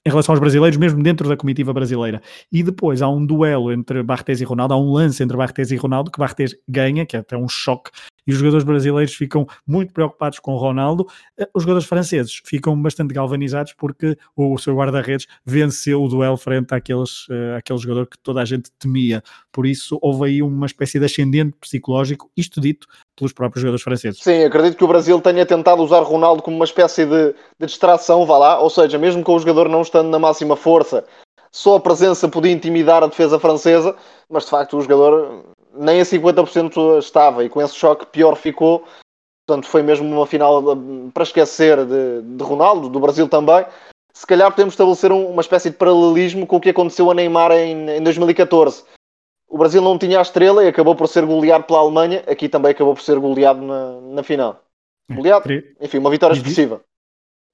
em 0.09 0.11
relação 0.11 0.33
aos 0.33 0.39
brasileiros, 0.39 0.77
mesmo 0.77 1.01
dentro 1.01 1.29
da 1.29 1.37
comitiva 1.37 1.71
brasileira. 1.71 2.21
E 2.51 2.63
depois 2.63 3.01
há 3.01 3.07
um 3.07 3.23
duelo 3.23 3.71
entre 3.71 4.01
Barthez 4.01 4.41
e 4.41 4.43
Ronaldo, 4.43 4.73
há 4.73 4.77
um 4.77 4.91
lance 4.91 5.21
entre 5.23 5.37
Barthez 5.37 5.71
e 5.71 5.75
Ronaldo 5.75 6.11
que 6.11 6.19
Barthez 6.19 6.55
ganha, 6.67 7.05
que 7.05 7.15
é 7.15 7.19
até 7.19 7.37
um 7.37 7.47
choque 7.47 7.91
e 8.25 8.31
os 8.31 8.37
jogadores 8.37 8.63
brasileiros 8.63 9.13
ficam 9.13 9.47
muito 9.65 9.93
preocupados 9.93 10.39
com 10.39 10.53
o 10.53 10.57
Ronaldo. 10.57 11.07
Eh, 11.37 11.49
os 11.53 11.63
jogadores 11.63 11.87
franceses 11.87 12.41
ficam 12.45 12.79
bastante 12.81 13.13
galvanizados 13.13 13.73
porque 13.73 14.17
o 14.35 14.57
seu 14.57 14.75
guarda-redes 14.75 15.27
venceu 15.45 16.03
o 16.03 16.07
duelo 16.07 16.37
frente 16.37 16.73
àqueles, 16.73 17.27
uh, 17.29 17.57
àquele 17.57 17.79
jogador 17.79 18.07
que 18.07 18.17
toda 18.17 18.41
a 18.41 18.45
gente 18.45 18.71
temia. 18.77 19.23
Por 19.51 19.65
isso, 19.65 19.97
houve 20.01 20.27
aí 20.27 20.41
uma 20.41 20.65
espécie 20.65 20.99
de 20.99 21.05
ascendente 21.05 21.55
psicológico, 21.59 22.29
isto 22.35 22.61
dito 22.61 22.87
pelos 23.15 23.33
próprios 23.33 23.61
jogadores 23.61 23.83
franceses. 23.83 24.21
Sim, 24.21 24.43
acredito 24.43 24.77
que 24.77 24.83
o 24.83 24.87
Brasil 24.87 25.19
tenha 25.19 25.45
tentado 25.45 25.81
usar 25.81 25.99
Ronaldo 26.01 26.41
como 26.41 26.55
uma 26.55 26.65
espécie 26.65 27.05
de, 27.05 27.33
de 27.59 27.65
distração, 27.65 28.25
vá 28.25 28.37
lá, 28.37 28.59
ou 28.59 28.69
seja, 28.69 28.97
mesmo 28.97 29.23
com 29.23 29.35
o 29.35 29.39
jogador 29.39 29.67
não 29.67 29.81
estando 29.81 30.09
na 30.09 30.19
máxima 30.19 30.55
força, 30.55 31.03
só 31.51 31.75
a 31.75 31.79
presença 31.79 32.27
podia 32.27 32.51
intimidar 32.51 33.03
a 33.03 33.07
defesa 33.07 33.39
francesa, 33.39 33.95
mas 34.29 34.43
de 34.45 34.51
facto 34.51 34.77
o 34.77 34.81
jogador 34.81 35.45
nem 35.79 36.01
a 36.01 36.03
50% 36.03 36.99
estava 36.99 37.43
e 37.43 37.49
com 37.49 37.61
esse 37.61 37.75
choque 37.75 38.05
pior 38.05 38.35
ficou. 38.35 38.85
Portanto, 39.47 39.67
foi 39.67 39.81
mesmo 39.81 40.07
uma 40.07 40.27
final 40.27 40.61
para 41.13 41.23
esquecer 41.23 41.83
de, 41.85 42.21
de 42.21 42.43
Ronaldo, 42.43 42.89
do 42.89 42.99
Brasil 42.99 43.27
também. 43.27 43.65
Se 44.13 44.27
calhar 44.27 44.51
podemos 44.51 44.73
estabelecer 44.73 45.11
um, 45.11 45.25
uma 45.27 45.41
espécie 45.41 45.69
de 45.71 45.77
paralelismo 45.77 46.45
com 46.45 46.57
o 46.57 46.61
que 46.61 46.69
aconteceu 46.69 47.09
a 47.09 47.13
Neymar 47.13 47.51
em, 47.51 47.89
em 47.89 48.03
2014 48.03 48.83
o 49.49 49.57
Brasil 49.57 49.81
não 49.81 49.97
tinha 49.97 50.19
a 50.19 50.21
estrela 50.21 50.63
e 50.63 50.67
acabou 50.67 50.95
por 50.95 51.07
ser 51.07 51.25
goleado 51.25 51.63
pela 51.63 51.79
Alemanha. 51.79 52.23
Aqui 52.27 52.47
também 52.47 52.71
acabou 52.71 52.93
por 52.93 53.01
ser 53.01 53.19
goleado 53.19 53.61
na, 53.61 53.99
na 53.99 54.23
final. 54.23 54.63
É, 55.09 55.15
goleado? 55.15 55.45
Enfim, 55.81 55.97
uma 55.97 56.11
vitória 56.11 56.35
expressiva. 56.35 56.81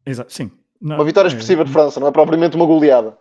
Exato, 0.05 0.32
sim. 0.32 0.51
Não, 0.82 0.97
uma 0.97 1.05
vitória 1.05 1.30
é, 1.30 1.30
expressiva 1.30 1.61
é, 1.61 1.65
de 1.65 1.71
França, 1.71 1.99
não 1.99 2.07
é 2.07 2.11
propriamente 2.11 2.57
uma 2.57 2.65
goleada. 2.65 3.17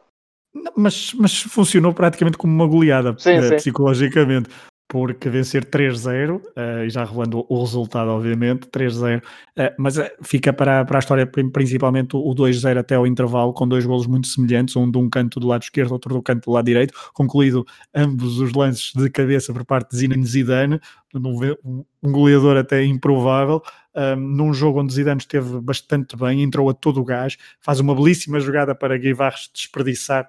Mas, 0.77 1.15
mas 1.15 1.41
funcionou 1.41 1.95
praticamente 1.95 2.37
como 2.37 2.53
uma 2.53 2.67
goleada 2.67 3.15
sim, 3.19 3.39
uh, 3.39 3.49
sim. 3.49 3.57
psicologicamente 3.57 4.51
porque 4.95 5.29
vencer 5.29 5.65
3-0, 5.65 6.37
uh, 6.37 6.43
eh, 6.55 6.89
já 6.89 7.03
revelando 7.03 7.45
o 7.49 7.61
resultado, 7.61 8.11
obviamente, 8.11 8.69
3-0, 8.69 9.19
uh, 9.19 9.23
eh, 9.57 9.75
mas 9.77 9.99
uh, 9.99 10.05
fica 10.23 10.53
para, 10.53 10.85
para 10.85 10.99
a 10.99 11.01
história 11.01 11.27
principalmente 11.27 12.15
o 12.15 12.33
2-0 12.33 12.79
até 12.79 12.95
ao 12.95 13.05
intervalo, 13.05 13.53
com 13.53 13.67
dois 13.67 13.85
golos 13.85 14.07
muito 14.07 14.29
semelhantes, 14.29 14.77
um 14.77 14.89
de 14.89 14.97
um 14.97 15.11
canto 15.11 15.41
do 15.41 15.49
lado 15.49 15.65
esquerdo, 15.65 15.91
outro 15.91 16.15
do 16.15 16.23
canto 16.23 16.45
do 16.45 16.53
lado 16.53 16.67
direito, 16.67 16.95
concluído 17.13 17.67
ambos 17.93 18.39
os 18.39 18.53
lances 18.53 18.93
de 18.95 19.11
cabeça 19.11 19.53
por 19.53 19.65
parte 19.65 19.91
de 19.91 19.97
Zinedine 19.97 20.27
Zidane, 20.27 20.81
um, 21.13 21.85
goleador 22.13 22.57
até 22.57 22.85
improvável, 22.85 23.61
um, 23.97 24.15
num 24.15 24.55
jogo 24.55 24.81
onde 24.81 24.95
Zidane 24.95 25.19
esteve 25.19 25.61
bastante 25.61 26.17
bem, 26.17 26.41
entrou 26.41 26.71
a 26.71 26.73
todo 26.73 27.01
o 27.01 27.05
gás, 27.05 27.37
faz 27.61 27.81
uma 27.81 27.97
belíssima 27.97 28.39
jogada 28.39 28.77
para 28.77 28.97
Guivarres 28.97 29.51
desperdiçar 29.53 30.29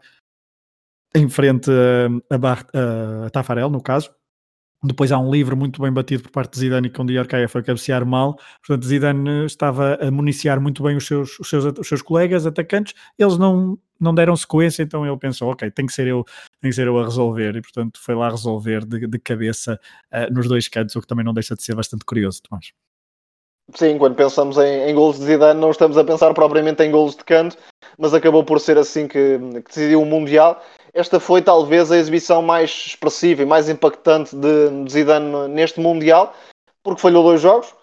em 1.13 1.29
frente 1.29 1.69
a, 1.69 2.35
a, 2.35 3.25
a 3.27 3.29
Tafarel, 3.29 3.69
no 3.69 3.79
caso, 3.79 4.09
depois 4.87 5.11
há 5.11 5.19
um 5.19 5.31
livro 5.31 5.55
muito 5.55 5.81
bem 5.81 5.91
batido 5.91 6.23
por 6.23 6.31
parte 6.31 6.53
de 6.53 6.59
Zidane 6.59 6.89
que 6.89 7.01
um 7.01 7.05
dia 7.05 7.21
Arcaia 7.21 7.47
foi 7.47 7.63
cabecear 7.63 8.05
mal. 8.05 8.37
Portanto, 8.65 8.85
Zidane 8.85 9.45
estava 9.45 9.97
a 10.01 10.11
municiar 10.11 10.59
muito 10.59 10.83
bem 10.83 10.95
os 10.95 11.05
seus, 11.05 11.39
os 11.39 11.49
seus, 11.49 11.65
os 11.65 11.87
seus 11.87 12.01
colegas 12.01 12.45
atacantes. 12.45 12.93
Eles 13.17 13.37
não, 13.37 13.77
não 13.99 14.13
deram 14.13 14.35
sequência, 14.35 14.83
então 14.83 15.05
ele 15.05 15.17
pensou, 15.17 15.51
ok, 15.51 15.69
tem 15.71 15.85
que 15.85 15.93
ser 15.93 16.07
eu, 16.07 16.23
tem 16.61 16.69
que 16.69 16.75
ser 16.75 16.87
eu 16.87 16.97
a 16.99 17.03
resolver. 17.03 17.55
E, 17.55 17.61
portanto, 17.61 17.99
foi 18.01 18.15
lá 18.15 18.29
resolver 18.29 18.85
de, 18.85 19.07
de 19.07 19.19
cabeça 19.19 19.79
uh, 20.13 20.33
nos 20.33 20.47
dois 20.47 20.67
cantos, 20.67 20.95
o 20.95 21.01
que 21.01 21.07
também 21.07 21.25
não 21.25 21.33
deixa 21.33 21.55
de 21.55 21.63
ser 21.63 21.75
bastante 21.75 22.05
curioso, 22.05 22.41
Tomás. 22.43 22.71
Sim, 23.73 23.97
quando 23.97 24.15
pensamos 24.15 24.57
em, 24.57 24.89
em 24.89 24.93
golos 24.93 25.17
de 25.17 25.25
Zidane, 25.25 25.59
não 25.59 25.71
estamos 25.71 25.97
a 25.97 26.03
pensar 26.03 26.33
propriamente 26.35 26.83
em 26.83 26.91
golos 26.91 27.15
de 27.15 27.23
canto, 27.23 27.57
mas 27.97 28.13
acabou 28.13 28.43
por 28.43 28.59
ser 28.59 28.77
assim 28.77 29.07
que, 29.07 29.39
que 29.39 29.63
decidiu 29.67 30.03
o 30.03 30.05
Mundial 30.05 30.61
esta 30.95 31.19
foi 31.19 31.41
talvez 31.41 31.91
a 31.91 31.97
exibição 31.97 32.41
mais 32.41 32.69
expressiva 32.87 33.41
e 33.41 33.45
mais 33.45 33.67
impactante 33.67 34.33
de 34.33 34.89
Zidane 34.89 35.49
neste 35.49 35.81
Mundial, 35.81 36.33
porque 36.81 37.01
falhou 37.01 37.21
dois 37.21 37.41
jogos, 37.41 37.75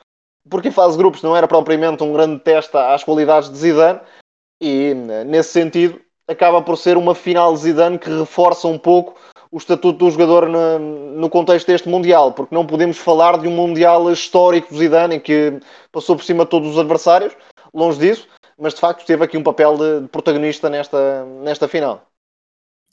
porque 0.49 0.69
em 0.69 0.73
fase 0.73 0.93
de 0.93 0.99
grupos 0.99 1.23
não 1.23 1.37
era 1.37 1.47
propriamente 1.47 2.03
um 2.03 2.13
grande 2.13 2.41
teste 2.41 2.75
às 2.75 3.05
qualidades 3.05 3.51
de 3.51 3.59
Zidane, 3.59 4.01
e 4.63 4.95
nesse 5.27 5.51
sentido 5.51 6.01
acaba 6.27 6.63
por 6.63 6.79
ser 6.79 6.97
uma 6.97 7.15
final 7.15 7.53
de 7.53 7.61
Zidane 7.61 7.99
que 7.99 8.09
reforça 8.09 8.67
um 8.67 8.79
pouco 8.79 9.21
o 9.51 9.59
estatuto 9.59 9.99
do 9.99 10.11
jogador 10.11 10.49
no, 10.49 10.79
no 10.79 11.29
contexto 11.29 11.67
deste 11.67 11.91
Mundial, 11.91 12.33
porque 12.33 12.55
não 12.55 12.67
podemos 12.67 12.97
falar 12.97 13.37
de 13.37 13.47
um 13.47 13.51
Mundial 13.51 14.11
histórico 14.11 14.73
de 14.73 14.79
Zidane 14.79 15.17
em 15.17 15.21
que 15.21 15.61
passou 15.93 16.17
por 16.17 16.25
cima 16.25 16.45
de 16.45 16.51
todos 16.51 16.71
os 16.71 16.79
adversários, 16.79 17.37
longe 17.75 17.99
disso, 17.99 18.27
mas 18.59 18.73
de 18.73 18.81
facto 18.81 19.05
teve 19.05 19.23
aqui 19.23 19.37
um 19.37 19.43
papel 19.43 19.77
de 19.77 20.09
protagonista 20.09 20.71
nesta, 20.71 21.27
nesta 21.43 21.69
final. 21.69 22.07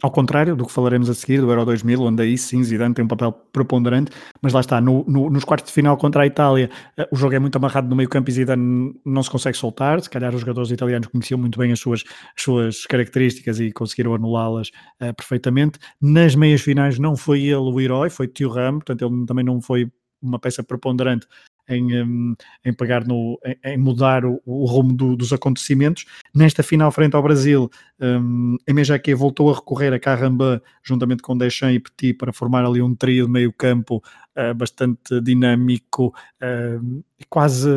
Ao 0.02 0.10
contrário 0.10 0.56
do 0.56 0.66
que 0.66 0.72
falaremos 0.72 1.10
a 1.10 1.14
seguir 1.14 1.41
do 1.41 1.50
Euro 1.52 1.66
2000, 1.66 2.02
onde 2.02 2.24
aí 2.24 2.38
sim 2.38 2.64
Zidane 2.64 2.93
tem 2.93 3.04
um 3.04 3.08
papel 3.08 3.34
preponderante, 3.34 4.12
mas 4.41 4.54
lá 4.54 4.62
está, 4.62 4.80
no, 4.80 5.04
no, 5.06 5.30
nos 5.30 5.43
quartos 5.43 5.68
de 5.68 5.74
final 5.74 5.97
contra 5.97 6.24
a 6.24 6.26
Itália, 6.26 6.70
uh, 6.97 7.04
o 7.12 7.18
jogo 7.18 7.36
é 7.36 7.39
muito 7.39 7.58
amarrado 7.58 7.89
no 7.89 7.97
meio 7.97 8.08
campo 8.08 8.30
e 8.30 8.34
Zidane 8.34 8.95
não 9.06 9.22
se 9.22 9.30
consegue 9.30 9.58
soltar, 9.58 10.00
se 10.00 10.10
calhar 10.10 10.34
os 10.34 10.39
jogadores 10.39 10.72
italianos 10.72 11.10
conheciam 11.10 11.38
muito 11.38 11.60
bem 11.60 11.74
as 11.74 11.80
suas, 11.82 12.06
as 12.34 12.41
suas 12.41 12.86
características 12.86 13.60
e 13.60 13.74
conseguiram 13.74 14.16
anulá-las 14.16 14.70
uh, 15.02 15.14
perfeitamente. 15.14 15.78
Nas 16.02 16.34
meias 16.34 16.62
finais 16.62 16.97
não 16.97 17.18
foi 17.18 17.41
ele 17.41 17.58
o 17.58 17.82
herói, 17.82 18.10
foi 18.10 18.30
Thuram, 18.30 18.80
portanto 18.80 19.06
ele 19.06 19.26
também 19.26 19.43
não 19.43 19.60
foi 19.60 19.91
uma 20.22 20.39
peça 20.39 20.64
preponderante 20.64 21.28
em, 21.70 22.36
em 22.65 22.74
pegar 22.74 23.05
no, 23.05 23.39
em, 23.45 23.74
em 23.74 23.78
mudar 23.78 24.26
o, 24.26 24.41
o 24.45 24.65
rumo 24.65 24.93
do, 24.93 25.15
dos 25.15 25.32
acontecimentos. 25.32 26.05
Nesta 26.34 26.63
final 26.63 26.91
frente 26.91 27.15
ao 27.15 27.24
Brasil, 27.24 27.70
um, 27.99 28.57
a 28.67 28.74
MJQ 28.74 29.15
voltou 29.15 29.51
a 29.51 29.55
recorrer 29.55 29.93
a 29.93 29.99
Caramba 29.99 30.61
juntamente 30.84 31.22
com 31.22 31.38
Deschamps 31.38 31.76
e 31.76 31.80
Petit 31.80 32.13
para 32.13 32.34
formar 32.34 32.65
ali 32.65 32.82
um 32.82 32.95
trio 32.95 33.26
de 33.26 33.32
meio 33.32 33.53
campo 33.53 34.03
uh, 34.36 34.53
bastante 34.53 35.22
dinâmico, 35.22 36.13
uh, 36.41 37.03
quase, 37.30 37.70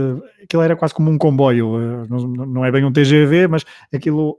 aquilo 0.42 0.62
era 0.62 0.76
quase 0.76 0.94
como 0.94 1.10
um 1.10 1.18
comboio, 1.18 1.76
uh, 1.76 2.06
não, 2.08 2.46
não, 2.46 2.64
é 2.64 2.70
bem 2.70 2.84
um 2.84 2.92
TGV, 2.92 3.48
mas 3.48 3.64
aquilo 3.92 4.38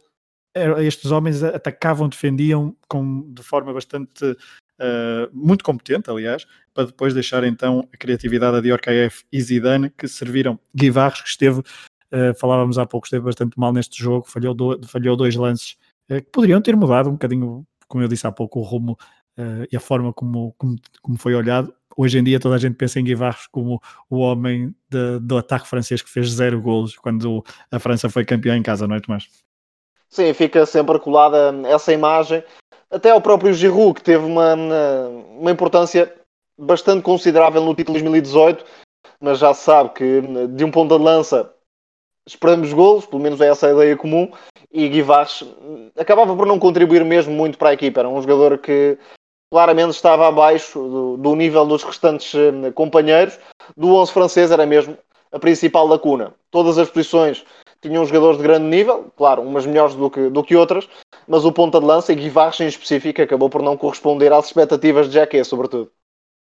estes 0.85 1.09
homens 1.09 1.41
atacavam, 1.41 2.07
defendiam 2.07 2.75
com, 2.87 3.33
de 3.33 3.41
forma 3.41 3.73
bastante 3.73 4.37
uh, 4.79 5.29
muito 5.33 5.63
competente, 5.63 6.09
aliás, 6.09 6.45
para 6.73 6.85
depois 6.85 7.13
deixar 7.13 7.43
então 7.43 7.87
a 7.93 7.97
criatividade 7.97 8.61
de 8.61 8.71
Orkaev 8.71 9.13
e 9.31 9.41
Zidane, 9.41 9.89
que 9.89 10.07
serviram 10.07 10.59
Guivarres, 10.75 11.21
que 11.21 11.29
esteve, 11.29 11.59
uh, 11.59 12.33
falávamos 12.39 12.77
há 12.77 12.85
pouco, 12.85 13.07
esteve 13.07 13.25
bastante 13.25 13.57
mal 13.57 13.73
neste 13.73 14.01
jogo, 14.01 14.27
falhou, 14.27 14.53
do, 14.53 14.79
falhou 14.87 15.15
dois 15.15 15.35
lances 15.35 15.77
uh, 16.09 16.15
que 16.15 16.31
poderiam 16.31 16.61
ter 16.61 16.75
mudado 16.75 17.09
um 17.09 17.13
bocadinho, 17.13 17.65
como 17.87 18.03
eu 18.03 18.07
disse 18.07 18.27
há 18.27 18.31
pouco, 18.31 18.59
o 18.59 18.63
rumo 18.63 18.97
e 19.71 19.75
a 19.75 19.79
forma 19.79 20.13
como, 20.13 20.53
como, 20.59 20.75
como, 21.01 21.17
foi 21.17 21.33
olhado. 21.33 21.73
Hoje 21.97 22.19
em 22.19 22.23
dia 22.23 22.39
toda 22.39 22.53
a 22.53 22.59
gente 22.59 22.75
pensa 22.75 22.99
em 22.99 23.03
Guivarres 23.03 23.47
como 23.47 23.81
o 24.07 24.17
homem 24.17 24.75
de, 24.87 25.19
do 25.21 25.39
ataque 25.39 25.67
francês 25.67 26.03
que 26.03 26.09
fez 26.09 26.29
zero 26.29 26.61
golos 26.61 26.95
quando 26.95 27.43
a 27.71 27.79
França 27.79 28.11
foi 28.11 28.23
campeã 28.25 28.55
em 28.55 28.61
casa, 28.61 28.87
não 28.87 28.95
é 28.95 28.99
Tomás? 28.99 29.27
Sim, 30.13 30.31
fica 30.35 30.63
sempre 30.67 30.99
colada 30.99 31.51
essa 31.67 31.91
imagem 31.91 32.43
até 32.93 33.09
ao 33.09 33.21
próprio 33.21 33.53
Giroud, 33.53 33.95
que 33.95 34.03
teve 34.03 34.23
uma, 34.23 34.55
uma 34.55 35.51
importância 35.51 36.13
bastante 36.57 37.01
considerável 37.01 37.63
no 37.63 37.73
título 37.73 37.93
2018, 37.93 38.63
mas 39.19 39.39
já 39.39 39.53
se 39.53 39.63
sabe 39.63 39.89
que 39.89 40.21
de 40.49 40.63
um 40.63 40.71
ponto 40.71 40.95
de 40.97 41.03
lança 41.03 41.51
esperamos 42.27 42.71
golos, 42.71 43.05
pelo 43.05 43.21
menos 43.21 43.41
é 43.41 43.47
essa 43.47 43.67
a 43.67 43.71
ideia 43.71 43.97
comum, 43.97 44.31
e 44.71 44.87
Guivarres 44.87 45.43
acabava 45.97 46.35
por 46.35 46.45
não 46.45 46.59
contribuir 46.59 47.03
mesmo 47.03 47.33
muito 47.33 47.57
para 47.57 47.69
a 47.69 47.73
equipa. 47.73 47.99
Era 47.99 48.09
um 48.09 48.21
jogador 48.21 48.57
que 48.57 48.97
claramente 49.51 49.91
estava 49.91 50.27
abaixo 50.27 50.79
do, 50.79 51.17
do 51.17 51.35
nível 51.35 51.65
dos 51.65 51.83
restantes 51.83 52.33
eh, 52.33 52.71
companheiros. 52.71 53.37
Do 53.77 53.93
11 53.95 54.11
francês 54.11 54.51
era 54.51 54.65
mesmo 54.65 54.97
a 55.31 55.37
principal 55.37 55.85
lacuna. 55.85 56.33
Todas 56.49 56.77
as 56.77 56.89
posições 56.89 57.45
tinham 57.83 58.05
jogadores 58.05 58.37
de 58.37 58.43
grande 58.43 58.65
nível, 58.65 59.11
claro, 59.15 59.41
umas 59.41 59.65
melhores 59.65 59.93
do 59.95 60.09
que, 60.09 60.29
do 60.29 60.43
que 60.43 60.55
outras, 60.55 60.87
mas 61.27 61.45
o 61.45 61.51
ponta 61.51 61.79
de 61.79 61.85
lança, 61.85 62.11
e 62.11 62.15
Guivarres 62.15 62.59
em 62.59 62.67
específico, 62.67 63.21
acabou 63.21 63.49
por 63.49 63.61
não 63.61 63.77
corresponder 63.77 64.31
às 64.31 64.47
expectativas 64.47 65.07
de 65.07 65.15
Jaquet, 65.15 65.43
sobretudo. 65.43 65.91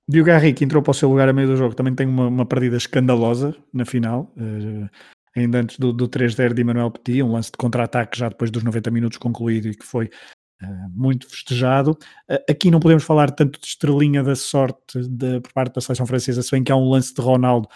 Diogo 0.09 0.29
que 0.55 0.63
entrou 0.63 0.81
para 0.81 0.91
o 0.91 0.93
seu 0.93 1.09
lugar 1.09 1.27
a 1.27 1.33
meio 1.33 1.49
do 1.49 1.57
jogo, 1.57 1.75
também 1.75 1.93
tem 1.93 2.07
uma, 2.07 2.27
uma 2.27 2.47
escandalosa 2.77 3.53
na 3.73 3.83
final, 3.83 4.31
uh, 4.37 4.89
ainda 5.35 5.59
antes 5.59 5.77
do, 5.77 5.91
do 5.91 6.07
3-0 6.07 6.53
de 6.53 6.61
Emmanuel 6.61 6.89
Petit, 6.89 7.21
um 7.21 7.33
lance 7.33 7.51
de 7.51 7.57
contra-ataque 7.57 8.17
já 8.17 8.29
depois 8.29 8.49
dos 8.49 8.63
90 8.63 8.89
minutos 8.89 9.17
concluído 9.17 9.67
e 9.67 9.75
que 9.75 9.85
foi 9.85 10.05
uh, 10.05 10.89
muito 10.95 11.29
festejado. 11.29 11.91
Uh, 12.31 12.39
aqui 12.49 12.71
não 12.71 12.79
podemos 12.79 13.03
falar 13.03 13.31
tanto 13.31 13.59
de 13.59 13.67
estrelinha 13.67 14.23
da 14.23 14.33
sorte 14.33 14.97
de, 15.09 15.41
por 15.41 15.51
parte 15.51 15.75
da 15.75 15.81
seleção 15.81 16.05
francesa, 16.05 16.41
se 16.41 16.51
bem 16.51 16.63
que 16.63 16.71
há 16.71 16.75
um 16.77 16.89
lance 16.89 17.13
de 17.13 17.21
Ronaldo 17.21 17.67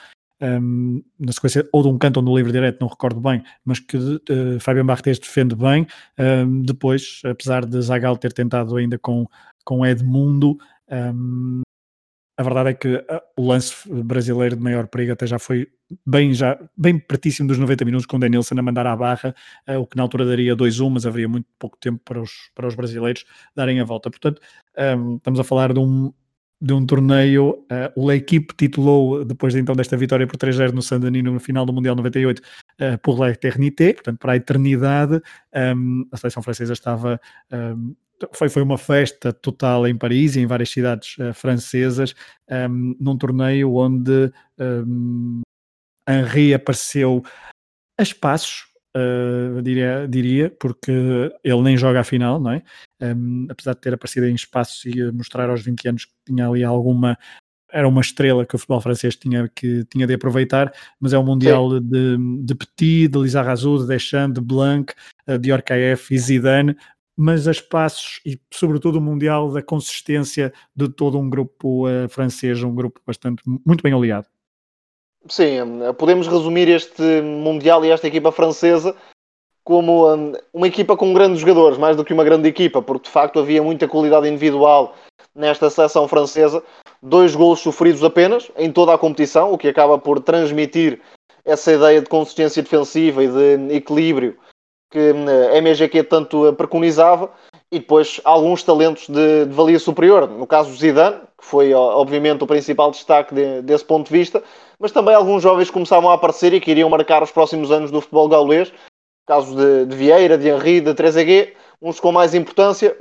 um, 0.42 1.04
na 1.20 1.32
sequência 1.32 1.68
ou 1.72 1.84
de 1.84 1.90
um 1.90 1.98
canto 1.98 2.18
ou 2.18 2.24
no 2.24 2.36
livre 2.36 2.52
direto, 2.52 2.80
não 2.82 2.88
recordo 2.88 3.20
bem, 3.20 3.44
mas 3.64 3.80
que 3.80 3.98
uh, 3.98 4.60
Fabian 4.60 4.86
Barthez 4.86 5.20
defende 5.20 5.56
bem. 5.56 5.86
Um, 6.18 6.62
depois, 6.62 7.22
apesar 7.26 7.66
de 7.66 7.80
Zagal 7.82 8.18
ter 8.18 8.34
tentado 8.34 8.76
ainda 8.76 8.98
com, 8.98 9.28
com 9.64 9.86
Edmundo, 9.86 10.58
um, 10.90 11.62
a 12.38 12.44
verdade 12.44 12.70
é 12.70 12.74
que 12.74 12.96
uh, 12.96 13.22
o 13.38 13.48
lance 13.48 13.88
brasileiro 14.04 14.56
de 14.56 14.64
maior 14.64 14.88
perigo 14.88 15.14
até 15.14 15.28
já 15.28 15.38
foi 15.38 15.68
bem, 16.06 16.34
já, 16.34 16.58
bem 16.76 16.98
pertíssimo 16.98 17.48
dos 17.48 17.58
90 17.58 17.86
minutos 17.86 18.06
com 18.06 18.18
o 18.18 18.20
Denilson 18.20 18.58
a 18.58 18.62
mandar 18.62 18.88
à 18.88 18.96
barra, 18.96 19.36
uh, 19.70 19.78
o 19.78 19.86
que 19.86 19.96
na 19.96 20.04
altura 20.04 20.26
daria 20.26 20.56
2-1, 20.56 20.90
mas 20.90 21.06
haveria 21.06 21.30
muito 21.30 21.48
pouco 21.60 21.78
tempo 21.78 22.02
para 22.04 22.20
os, 22.20 22.32
para 22.56 22.68
os 22.68 22.74
brasileiros 22.74 23.26
darem 23.56 23.80
a 23.80 23.84
volta. 23.84 24.10
Portanto, 24.10 24.42
um, 24.98 25.18
estamos 25.18 25.40
a 25.40 25.44
falar 25.44 25.72
de 25.72 25.80
um, 25.80 26.12
de 26.62 26.74
um 26.74 26.86
torneio. 26.86 27.66
Uh, 27.72 27.92
o 27.96 28.08
L'Equipe 28.08 28.54
titulou, 28.56 29.26
depois 29.26 29.56
então 29.56 29.76
desta 29.76 29.98
vitória 29.98 30.28
por 30.28 30.38
3-0 30.38 30.72
no 30.72 30.82
Sandanino 30.82 31.32
no 31.32 31.40
final 31.40 31.66
do 31.66 31.74
Mundial 31.74 31.96
98, 31.96 32.40
uh, 32.40 32.98
por 33.02 33.20
l'Eternité, 33.20 33.94
portanto, 33.94 34.20
para 34.20 34.34
a 34.34 34.36
eternidade. 34.36 35.22
Um, 35.76 36.06
a 36.12 36.18
seleção 36.18 36.44
francesa 36.44 36.74
estava. 36.74 37.20
Um, 37.52 37.96
foi, 38.34 38.50
foi 38.50 38.62
uma 38.62 38.78
festa 38.78 39.34
total 39.34 39.88
em 39.88 39.98
Paris 39.98 40.36
e 40.36 40.42
em 40.42 40.46
várias 40.46 40.70
cidades 40.70 41.18
uh, 41.18 41.34
francesas, 41.34 42.14
um, 42.70 42.96
num 43.00 43.18
torneio 43.18 43.74
onde 43.74 44.32
um, 44.60 45.42
Henri 46.08 46.54
apareceu 46.54 47.24
a 47.98 48.04
espaços, 48.04 48.71
uh, 48.96 49.62
diria, 49.62 50.08
diria, 50.08 50.50
porque 50.60 50.92
ele 51.44 51.62
nem 51.62 51.78
joga 51.78 52.02
a 52.02 52.04
final, 52.04 52.40
não 52.40 52.52
é? 52.52 52.64
Um, 53.02 53.48
apesar 53.50 53.74
de 53.74 53.82
ter 53.82 53.94
aparecido 53.94 54.28
em 54.28 54.36
espaços 54.36 54.86
e 54.86 55.12
mostrar 55.12 55.50
aos 55.50 55.62
20 55.62 55.88
anos 55.88 56.06
que 56.06 56.14
tinha 56.26 56.48
ali 56.48 56.64
alguma 56.64 57.18
era 57.72 57.88
uma 57.88 58.02
estrela 58.02 58.46
que 58.46 58.56
o 58.56 58.58
futebol 58.58 58.82
francês 58.82 59.16
tinha, 59.16 59.48
que, 59.48 59.86
tinha 59.86 60.06
de 60.06 60.14
aproveitar, 60.14 60.74
mas 61.00 61.14
é 61.14 61.18
um 61.18 61.24
Mundial 61.24 61.80
de, 61.80 62.18
de 62.44 62.54
Petit, 62.56 63.08
de 63.08 63.18
Lizarrazu, 63.18 63.80
de 63.80 63.88
Deschamps, 63.88 64.34
de 64.36 64.42
Blanc, 64.42 64.94
eh, 65.26 65.38
de 65.38 65.52
Orkaeff 65.52 66.14
e 66.14 66.20
Zidane, 66.20 66.76
mas 67.16 67.48
a 67.48 67.52
espaços 67.52 68.20
e 68.26 68.40
sobretudo 68.54 68.98
o 68.98 69.02
Mundial 69.02 69.52
da 69.52 69.62
consistência 69.62 70.52
de 70.76 70.90
todo 70.90 71.18
um 71.18 71.30
grupo 71.30 71.88
uh, 71.88 72.10
francês, 72.10 72.62
um 72.64 72.74
grupo 72.74 73.00
bastante, 73.06 73.42
muito 73.46 73.82
bem 73.82 73.94
aliado. 73.94 74.28
Sim, 75.30 75.60
podemos 75.98 76.28
resumir 76.28 76.68
este 76.68 77.22
Mundial 77.22 77.86
e 77.86 77.92
esta 77.92 78.08
equipa 78.08 78.32
francesa 78.32 78.96
como 79.64 80.12
um, 80.12 80.34
uma 80.52 80.68
equipa 80.68 80.98
com 80.98 81.14
grandes 81.14 81.40
jogadores, 81.40 81.78
mais 81.78 81.96
do 81.96 82.04
que 82.04 82.14
uma 82.14 82.24
grande 82.24 82.50
equipa, 82.50 82.82
porque 82.82 83.06
de 83.06 83.12
facto 83.12 83.40
havia 83.40 83.62
muita 83.62 83.88
qualidade 83.88 84.28
individual 84.28 84.96
nesta 85.36 85.70
seleção 85.70 86.08
francesa. 86.08 86.64
Dois 87.02 87.36
golos 87.36 87.60
sofridos 87.60 88.04
apenas 88.04 88.52
em 88.58 88.72
toda 88.72 88.94
a 88.94 88.98
competição, 88.98 89.54
o 89.54 89.58
que 89.58 89.68
acaba 89.68 89.98
por 89.98 90.20
transmitir 90.20 91.00
essa 91.46 91.72
ideia 91.72 92.02
de 92.02 92.10
consistência 92.10 92.62
defensiva 92.62 93.24
e 93.24 93.28
de 93.28 93.76
equilíbrio 93.76 94.38
que 94.92 95.14
hum, 95.14 95.26
a 95.56 95.62
MGQ 95.62 96.04
tanto 96.04 96.54
preconizava 96.54 97.32
e 97.72 97.80
depois 97.80 98.20
alguns 98.26 98.64
talentos 98.64 99.08
de, 99.08 99.46
de, 99.46 99.54
valia 99.54 99.80
superior. 99.80 100.30
No 100.30 100.46
caso 100.46 100.76
Zidane, 100.76 101.22
que 101.38 101.46
foi 101.46 101.74
obviamente 101.74 102.44
o 102.44 102.48
principal 102.48 102.92
destaque 102.92 103.34
de, 103.34 103.62
desse 103.62 103.86
ponto 103.86 104.08
de 104.08 104.14
vista, 104.14 104.44
mas 104.78 104.92
também 104.92 105.16
alguns 105.16 105.42
jovens 105.42 105.72
começavam 105.72 106.12
a 106.12 106.16
aparecer 106.16 106.54
e 106.54 106.60
que 106.60 106.72
iriam 106.72 106.90
marcar 106.90 107.24
os 107.24 107.32
próximos 107.32 107.72
anos 107.72 107.90
do 107.90 108.02
futebol 108.02 108.28
gaulês. 108.28 108.74
Casos 109.26 109.56
de, 109.56 109.86
de 109.86 109.96
Vieira, 109.96 110.38
de 110.38 110.50
Henri, 110.50 110.82
de 110.82 110.94
Trezeguet, 110.94 111.56
uns 111.82 112.00
com 112.00 112.12
mais 112.12 112.34
importância, 112.34 112.98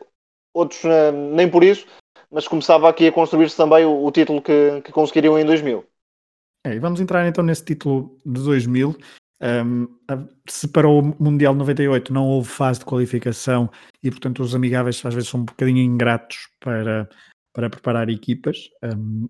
outros 0.54 0.84
hum, 0.84 1.34
nem 1.34 1.48
por 1.48 1.64
isso, 1.64 1.86
mas 2.30 2.46
começava 2.46 2.88
aqui 2.88 3.08
a 3.08 3.12
construir-se 3.12 3.56
também 3.56 3.84
o, 3.84 4.04
o 4.04 4.12
título 4.12 4.40
que, 4.40 4.80
que, 4.82 4.92
conseguiriam 4.92 5.38
em 5.38 5.44
2000. 5.44 5.84
É, 6.64 6.78
vamos 6.78 7.00
entrar 7.00 7.26
então 7.26 7.42
nesse 7.42 7.64
título 7.64 8.18
de 8.24 8.42
2000. 8.42 8.94
Um, 9.42 9.88
se 10.46 10.68
para 10.68 10.86
o 10.86 11.16
Mundial 11.18 11.54
98 11.54 12.12
não 12.12 12.26
houve 12.26 12.48
fase 12.48 12.80
de 12.80 12.84
qualificação 12.84 13.70
e, 14.02 14.10
portanto, 14.10 14.42
os 14.42 14.54
amigáveis 14.54 15.02
às 15.04 15.14
vezes 15.14 15.30
são 15.30 15.40
um 15.40 15.44
bocadinho 15.44 15.78
ingratos 15.78 16.48
para, 16.60 17.08
para 17.52 17.70
preparar 17.70 18.10
equipas, 18.10 18.68
um, 18.84 19.28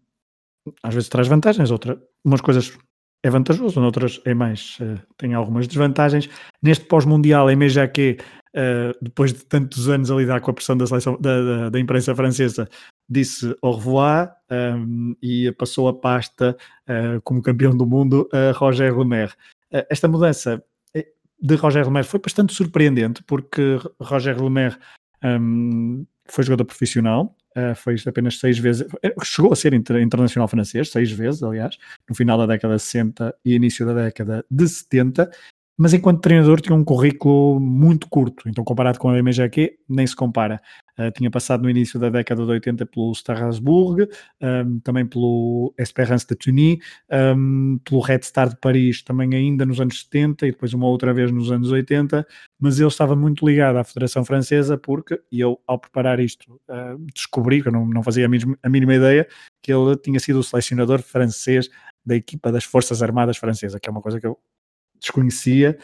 às 0.82 0.94
vezes 0.94 1.08
traz 1.08 1.28
vantagens, 1.28 1.70
outras, 1.70 1.98
umas 2.24 2.40
coisas 2.40 2.76
é 3.22 3.30
vantajoso, 3.30 3.80
outras 3.80 4.20
é 4.24 4.34
mais, 4.34 4.78
uh, 4.80 4.98
tem 5.16 5.34
algumas 5.34 5.68
desvantagens. 5.68 6.28
Neste 6.62 6.86
pós-mundial, 6.86 7.48
a 7.48 7.52
MJQ, 7.54 8.18
uh, 8.56 8.98
depois 9.00 9.32
de 9.32 9.44
tantos 9.44 9.88
anos 9.88 10.10
a 10.10 10.16
lidar 10.16 10.40
com 10.40 10.50
a 10.50 10.54
pressão 10.54 10.76
da, 10.76 10.86
seleção, 10.86 11.18
da, 11.20 11.42
da, 11.42 11.70
da 11.70 11.78
imprensa 11.78 12.14
francesa, 12.14 12.68
disse 13.08 13.54
au 13.60 13.72
revoir 13.72 14.34
um, 14.50 15.14
e 15.22 15.52
passou 15.52 15.88
a 15.88 15.94
pasta 15.94 16.56
uh, 16.88 17.20
como 17.22 17.42
campeão 17.42 17.76
do 17.76 17.86
mundo 17.86 18.28
a 18.32 18.52
Roger 18.56 18.96
Lemaire. 18.98 19.34
Uh, 19.72 19.86
esta 19.88 20.08
mudança 20.08 20.62
eh, 20.94 21.06
de 21.40 21.54
Roger 21.54 21.84
Lemaire 21.84 22.06
foi 22.06 22.20
bastante 22.20 22.52
surpreendente 22.52 23.22
porque 23.24 23.78
Roger 24.00 24.42
Lemaire 24.42 24.76
um, 25.22 26.04
foi 26.26 26.44
jogador 26.44 26.64
profissional, 26.64 27.36
uh, 27.56 27.74
foi 27.74 27.96
apenas 28.06 28.38
seis 28.38 28.58
vezes, 28.58 28.86
chegou 29.22 29.52
a 29.52 29.56
ser 29.56 29.74
inter, 29.74 30.00
internacional 30.00 30.48
francês, 30.48 30.90
seis 30.90 31.10
vezes, 31.10 31.42
aliás, 31.42 31.76
no 32.08 32.14
final 32.14 32.38
da 32.38 32.46
década 32.46 32.76
de 32.76 32.82
60 32.82 33.34
e 33.44 33.54
início 33.54 33.86
da 33.86 33.94
década 33.94 34.44
de 34.50 34.68
70, 34.68 35.30
mas 35.80 35.94
enquanto 35.94 36.20
treinador 36.20 36.60
tinha 36.60 36.76
um 36.76 36.84
currículo 36.84 37.58
muito 37.58 38.06
curto, 38.06 38.46
então 38.50 38.62
comparado 38.62 38.98
com 38.98 39.08
a 39.08 39.16
MGQ, 39.16 39.78
nem 39.88 40.06
se 40.06 40.14
compara. 40.14 40.60
Uh, 40.98 41.10
tinha 41.10 41.30
passado 41.30 41.62
no 41.62 41.70
início 41.70 41.98
da 41.98 42.10
década 42.10 42.44
de 42.44 42.50
80 42.50 42.84
pelo 42.84 43.10
Strasbourg, 43.12 44.06
um, 44.42 44.78
também 44.80 45.06
pelo 45.06 45.72
Espérance 45.78 46.26
de 46.26 46.34
Tunis, 46.34 46.80
um, 47.34 47.80
pelo 47.82 48.02
Red 48.02 48.20
Star 48.24 48.50
de 48.50 48.56
Paris, 48.56 49.02
também 49.02 49.34
ainda 49.34 49.64
nos 49.64 49.80
anos 49.80 50.00
70 50.00 50.48
e 50.48 50.50
depois 50.50 50.74
uma 50.74 50.86
outra 50.86 51.14
vez 51.14 51.32
nos 51.32 51.50
anos 51.50 51.72
80, 51.72 52.26
mas 52.60 52.78
ele 52.78 52.88
estava 52.88 53.16
muito 53.16 53.48
ligado 53.48 53.76
à 53.76 53.84
Federação 53.84 54.22
Francesa 54.22 54.76
porque 54.76 55.18
eu, 55.32 55.58
ao 55.66 55.78
preparar 55.78 56.20
isto, 56.20 56.60
uh, 56.68 56.98
descobri, 57.14 57.62
que 57.62 57.68
eu 57.68 57.72
não, 57.72 57.86
não 57.86 58.02
fazia 58.02 58.26
a 58.26 58.28
mínima, 58.28 58.58
a 58.62 58.68
mínima 58.68 58.96
ideia, 58.96 59.26
que 59.62 59.72
ele 59.72 59.96
tinha 59.96 60.20
sido 60.20 60.40
o 60.40 60.42
selecionador 60.42 61.00
francês 61.00 61.70
da 62.04 62.14
equipa 62.14 62.52
das 62.52 62.64
Forças 62.64 63.02
Armadas 63.02 63.38
Francesa, 63.38 63.80
que 63.80 63.88
é 63.88 63.90
uma 63.90 64.02
coisa 64.02 64.20
que 64.20 64.26
eu 64.26 64.38
desconhecia, 65.00 65.78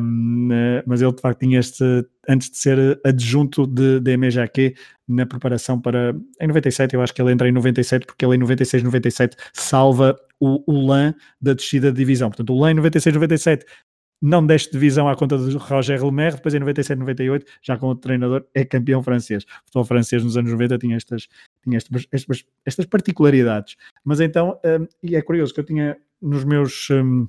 um, 0.00 0.48
mas 0.86 1.02
ele 1.02 1.12
de 1.12 1.20
facto 1.20 1.40
tinha 1.40 1.58
este, 1.58 1.84
antes 2.28 2.50
de 2.50 2.58
ser 2.58 3.00
adjunto 3.04 3.66
de, 3.66 4.00
de 4.00 4.16
MJQ 4.16 4.74
na 5.08 5.26
preparação 5.26 5.80
para, 5.80 6.14
em 6.40 6.46
97, 6.46 6.94
eu 6.94 7.02
acho 7.02 7.12
que 7.14 7.20
ele 7.20 7.32
entra 7.32 7.48
em 7.48 7.52
97, 7.52 8.06
porque 8.06 8.24
ele 8.24 8.36
em 8.36 8.38
96, 8.38 8.82
97 8.82 9.36
salva 9.52 10.16
o, 10.38 10.62
o 10.70 10.86
LAN 10.86 11.14
da 11.40 11.54
descida 11.54 11.90
de 11.90 11.98
divisão, 11.98 12.28
portanto 12.28 12.52
o 12.52 12.58
LAN 12.58 12.72
em 12.72 12.74
96, 12.74 13.14
97 13.14 13.66
não 14.22 14.46
desce 14.46 14.70
divisão 14.70 15.06
à 15.06 15.14
conta 15.14 15.36
de 15.36 15.54
Roger 15.56 16.02
Lemaire, 16.02 16.36
depois 16.36 16.54
em 16.54 16.58
97, 16.58 16.98
98, 16.98 17.46
já 17.62 17.76
com 17.76 17.88
o 17.88 17.94
treinador, 17.94 18.42
é 18.54 18.64
campeão 18.64 19.02
francês. 19.02 19.44
O 19.44 19.66
futebol 19.66 19.84
francês 19.84 20.24
nos 20.24 20.36
anos 20.38 20.50
90 20.50 20.78
tinha 20.78 20.96
estas, 20.96 21.28
tinha 21.62 21.76
estas, 21.76 22.06
estas, 22.10 22.44
estas 22.64 22.86
particularidades. 22.86 23.76
Mas 24.02 24.20
então, 24.20 24.58
um, 24.64 24.86
e 25.02 25.14
é 25.14 25.20
curioso 25.20 25.52
que 25.52 25.60
eu 25.60 25.64
tinha 25.64 25.98
nos 26.22 26.42
meus... 26.42 26.88
Um, 26.88 27.28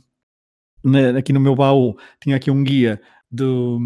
na, 0.85 1.17
aqui 1.17 1.33
no 1.33 1.39
meu 1.39 1.55
baú, 1.55 1.97
tinha 2.21 2.35
aqui 2.35 2.51
um 2.51 2.63
guia 2.63 3.01
do, 3.29 3.79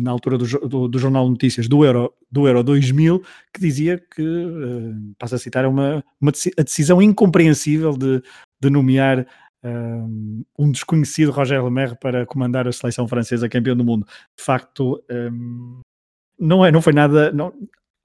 na 0.00 0.10
altura 0.10 0.38
do, 0.38 0.46
do, 0.68 0.88
do, 0.88 0.98
Jornal 0.98 1.28
Notícias 1.28 1.68
do 1.68 1.84
Euro, 1.84 2.12
do 2.30 2.48
Euro 2.48 2.64
2000 2.64 3.22
que 3.52 3.60
dizia 3.60 3.98
que, 3.98 4.22
uh, 4.22 5.14
passo 5.18 5.34
a 5.34 5.38
citar, 5.38 5.66
uma, 5.66 6.02
uma 6.20 6.32
a 6.58 6.62
decisão 6.62 7.00
incompreensível 7.00 7.96
de, 7.96 8.22
de 8.60 8.70
nomear 8.70 9.26
um, 9.62 10.44
um 10.58 10.70
desconhecido 10.70 11.30
Roger 11.30 11.62
Lemaire 11.62 11.96
para 12.00 12.24
comandar 12.26 12.66
a 12.66 12.72
seleção 12.72 13.06
francesa 13.06 13.48
campeão 13.48 13.76
do 13.76 13.84
mundo. 13.84 14.06
De 14.36 14.42
facto, 14.42 15.02
um, 15.10 15.80
não, 16.38 16.64
é, 16.64 16.70
não 16.70 16.82
foi 16.82 16.92
nada. 16.92 17.32
Não, 17.32 17.52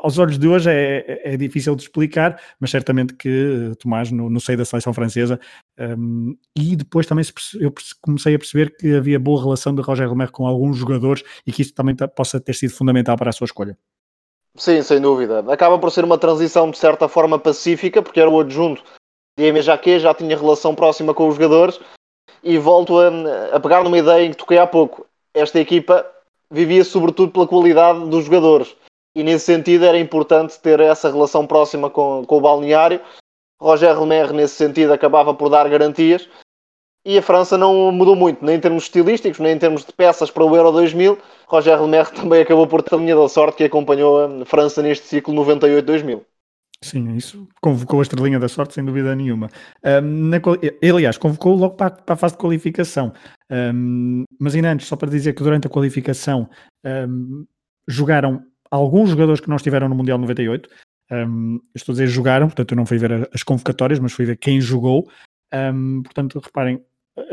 aos 0.02 0.18
olhos 0.18 0.38
de 0.40 0.48
hoje 0.48 0.70
é, 0.70 1.06
é, 1.08 1.34
é, 1.34 1.38
difícil 1.38 1.76
de 1.76 1.84
explicar, 1.84 2.42
mas 2.60 2.72
certamente 2.72 3.14
que 3.14 3.30
eh, 3.72 3.76
Tomás, 3.76 4.12
no, 4.12 4.30
no 4.30 4.40
seio 4.40 4.58
da 4.58 4.66
seleção 4.66 4.94
francesa, 4.94 5.40
um, 5.80 6.36
e 6.58 6.76
depois 6.76 7.06
também 7.06 7.24
se, 7.24 7.34
eu 7.60 7.72
comecei 8.02 8.34
a 8.34 8.40
perceber 8.40 8.76
que 8.76 8.96
havia 8.96 9.20
boa 9.20 9.42
relação 9.42 9.74
de 9.76 9.82
Roger 9.82 10.10
Lemaire 10.10 10.32
com 10.32 10.48
alguns 10.48 10.78
jogadores 10.78 11.24
e 11.46 11.52
que 11.52 11.62
isso 11.62 11.74
também 11.74 11.96
possa 12.16 12.40
ter 12.40 12.54
sido 12.54 12.74
fundamental 12.74 13.16
para 13.16 13.30
a 13.30 13.34
sua 13.34 13.46
escolha. 13.46 13.78
Sim, 14.56 14.82
sem 14.82 15.00
dúvida. 15.00 15.40
Acaba 15.52 15.78
por 15.78 15.92
ser 15.92 16.04
uma 16.04 16.18
transição 16.18 16.70
de 16.72 16.78
certa 16.78 17.08
forma 17.08 17.38
pacífica, 17.38 18.02
porque 18.02 18.20
era 18.20 18.30
o 18.30 18.40
adjunto 18.40 18.84
de 19.38 19.46
Eme 19.46 19.62
Jaquet, 19.62 20.00
já 20.00 20.14
tinha 20.14 20.36
relação 20.36 20.76
próxima 20.76 21.14
com 21.14 21.28
os 21.28 21.36
jogadores, 21.36 21.80
e 22.44 22.58
volto 22.58 22.98
a, 23.00 23.56
a 23.56 23.60
pegar 23.60 23.84
numa 23.84 23.98
ideia 23.98 24.26
em 24.26 24.32
que 24.32 24.38
toquei 24.38 24.58
há 24.58 24.66
pouco. 24.66 25.06
Esta 25.34 25.60
equipa 25.60 26.06
vivia 26.50 26.84
sobretudo 26.84 27.32
pela 27.32 27.48
qualidade 27.48 28.10
dos 28.10 28.26
jogadores 28.26 28.76
e 29.16 29.24
nesse 29.24 29.46
sentido 29.46 29.86
era 29.86 29.98
importante 29.98 30.60
ter 30.60 30.80
essa 30.80 31.12
relação 31.12 31.46
próxima 31.46 31.90
com, 31.90 32.24
com 32.26 32.38
o 32.38 32.42
balneário. 32.42 33.02
Roger 33.60 34.00
Lemaire, 34.00 34.34
nesse 34.34 34.56
sentido, 34.56 34.94
acabava 34.94 35.34
por 35.34 35.50
dar 35.50 35.70
garantias 35.70 36.28
e 37.06 37.18
a 37.18 37.22
França 37.22 37.58
não 37.58 37.92
mudou 37.92 38.16
muito, 38.16 38.46
nem 38.46 38.56
em 38.56 38.60
termos 38.60 38.84
estilísticos, 38.84 39.40
nem 39.40 39.54
em 39.54 39.60
termos 39.60 39.84
de 39.84 39.92
peças 39.92 40.30
para 40.30 40.44
o 40.44 40.56
Euro 40.56 40.72
2000. 40.72 41.18
Roger 41.48 41.82
Lemaire 41.82 42.12
também 42.14 42.42
acabou 42.42 42.68
por 42.68 42.84
ter 42.84 42.96
a 42.96 42.98
linha 42.98 43.16
da 43.16 43.28
sorte 43.28 43.58
que 43.58 43.64
acompanhou 43.64 44.42
a 44.42 44.46
França 44.46 44.82
neste 44.82 45.08
ciclo 45.08 45.34
98-2000. 45.34 46.22
Sim, 46.84 47.16
isso 47.16 47.48
convocou 47.62 48.00
a 48.00 48.02
estrelinha 48.02 48.40
da 48.40 48.48
sorte, 48.48 48.74
sem 48.74 48.84
dúvida 48.84 49.16
nenhuma. 49.16 49.50
Um, 49.84 50.30
na, 50.30 50.38
aliás, 50.82 51.16
convocou 51.16 51.56
logo 51.56 51.76
para, 51.76 51.92
para, 51.92 52.14
a 52.14 52.18
fase 52.18 52.34
de 52.34 52.40
qualificação. 52.40 53.14
Um, 53.52 54.24
mas 54.40 54.56
ainda 54.56 54.72
antes, 54.72 54.88
só 54.88 54.96
para 54.96 55.10
dizer 55.10 55.34
que 55.34 55.44
durante 55.44 55.68
a 55.68 55.70
qualificação 55.70 56.50
um, 56.84 57.46
jogaram 57.88 58.44
alguns 58.72 59.10
jogadores 59.10 59.42
que 59.42 59.50
não 59.50 59.58
estiveram 59.58 59.90
no 59.90 59.96
Mundial 59.96 60.18
98. 60.18 60.70
Um, 61.12 61.60
estou 61.76 61.92
a 61.92 61.96
dizer 61.96 62.08
jogaram, 62.08 62.48
portanto 62.48 62.72
eu 62.72 62.78
não 62.78 62.86
fui 62.86 62.98
ver 62.98 63.30
as 63.34 63.44
convocatórias, 63.44 64.00
mas 64.00 64.14
fui 64.14 64.26
ver 64.26 64.38
quem 64.38 64.62
jogou. 64.62 65.10
Um, 65.54 66.02
portanto, 66.04 66.40
reparem, 66.40 66.82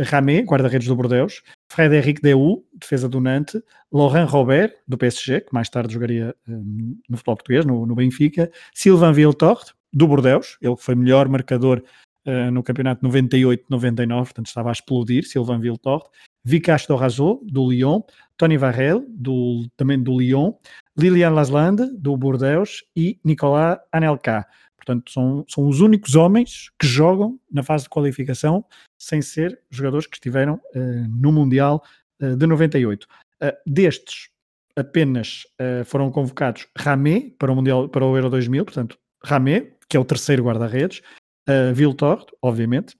Ramé, 0.00 0.40
guarda-redes 0.42 0.88
do 0.88 0.96
Bordeaux, 0.96 1.40
Frédéric 1.70 2.20
Deu, 2.20 2.64
defesa 2.74 3.08
do 3.08 3.20
Nantes, 3.20 3.62
Laurent 3.92 4.26
Robert, 4.26 4.74
do 4.86 4.98
PSG, 4.98 5.42
que 5.42 5.54
mais 5.54 5.68
tarde 5.68 5.94
jogaria 5.94 6.34
um, 6.48 6.98
no 7.08 7.16
futebol 7.16 7.36
português, 7.36 7.64
no, 7.64 7.86
no 7.86 7.94
Benfica, 7.94 8.50
Sylvain 8.74 9.12
Viltort, 9.12 9.70
do 9.92 10.08
Bordeus, 10.08 10.58
ele 10.60 10.76
foi 10.76 10.96
melhor 10.96 11.28
marcador 11.28 11.82
uh, 12.26 12.50
no 12.50 12.62
campeonato 12.64 13.06
98-99, 13.06 14.24
portanto 14.24 14.46
estava 14.46 14.70
a 14.70 14.72
explodir, 14.72 15.24
Sylvain 15.24 15.60
Viltort, 15.60 16.06
Vikash 16.48 16.86
Dorazo, 16.86 17.40
do 17.44 17.70
Lyon, 17.70 18.00
Tony 18.38 18.56
Varel, 18.56 19.04
do, 19.06 19.68
também 19.76 20.02
do 20.02 20.18
Lyon, 20.18 20.54
Lilian 20.96 21.30
Laslande, 21.30 21.86
do 21.98 22.16
Bordeus 22.16 22.84
e 22.96 23.20
Nicolas 23.22 23.78
Anelka. 23.92 24.46
Portanto, 24.74 25.12
são, 25.12 25.44
são 25.46 25.68
os 25.68 25.82
únicos 25.82 26.14
homens 26.14 26.70
que 26.80 26.86
jogam 26.86 27.38
na 27.52 27.62
fase 27.62 27.84
de 27.84 27.90
qualificação 27.90 28.64
sem 28.98 29.20
ser 29.20 29.60
jogadores 29.70 30.06
que 30.06 30.16
estiveram 30.16 30.54
uh, 30.54 31.08
no 31.10 31.30
Mundial 31.30 31.82
uh, 32.22 32.34
de 32.34 32.46
98. 32.46 33.04
Uh, 33.04 33.52
destes, 33.66 34.30
apenas 34.74 35.42
foram 35.86 36.08
convocados 36.08 36.68
Ramé 36.78 37.32
para 37.36 37.50
o, 37.50 37.56
Mundial, 37.56 37.88
para 37.88 38.06
o 38.06 38.16
Euro 38.16 38.30
2000, 38.30 38.64
portanto, 38.64 38.96
Ramé, 39.24 39.72
que 39.88 39.96
é 39.96 40.00
o 40.00 40.04
terceiro 40.04 40.44
guarda-redes, 40.44 41.02
uh, 41.48 42.22
obviamente, 42.40 42.96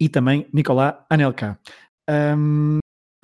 e 0.00 0.08
também 0.08 0.46
Nicolas 0.52 0.94
Anelka. 1.10 1.58
Um, 2.08 2.78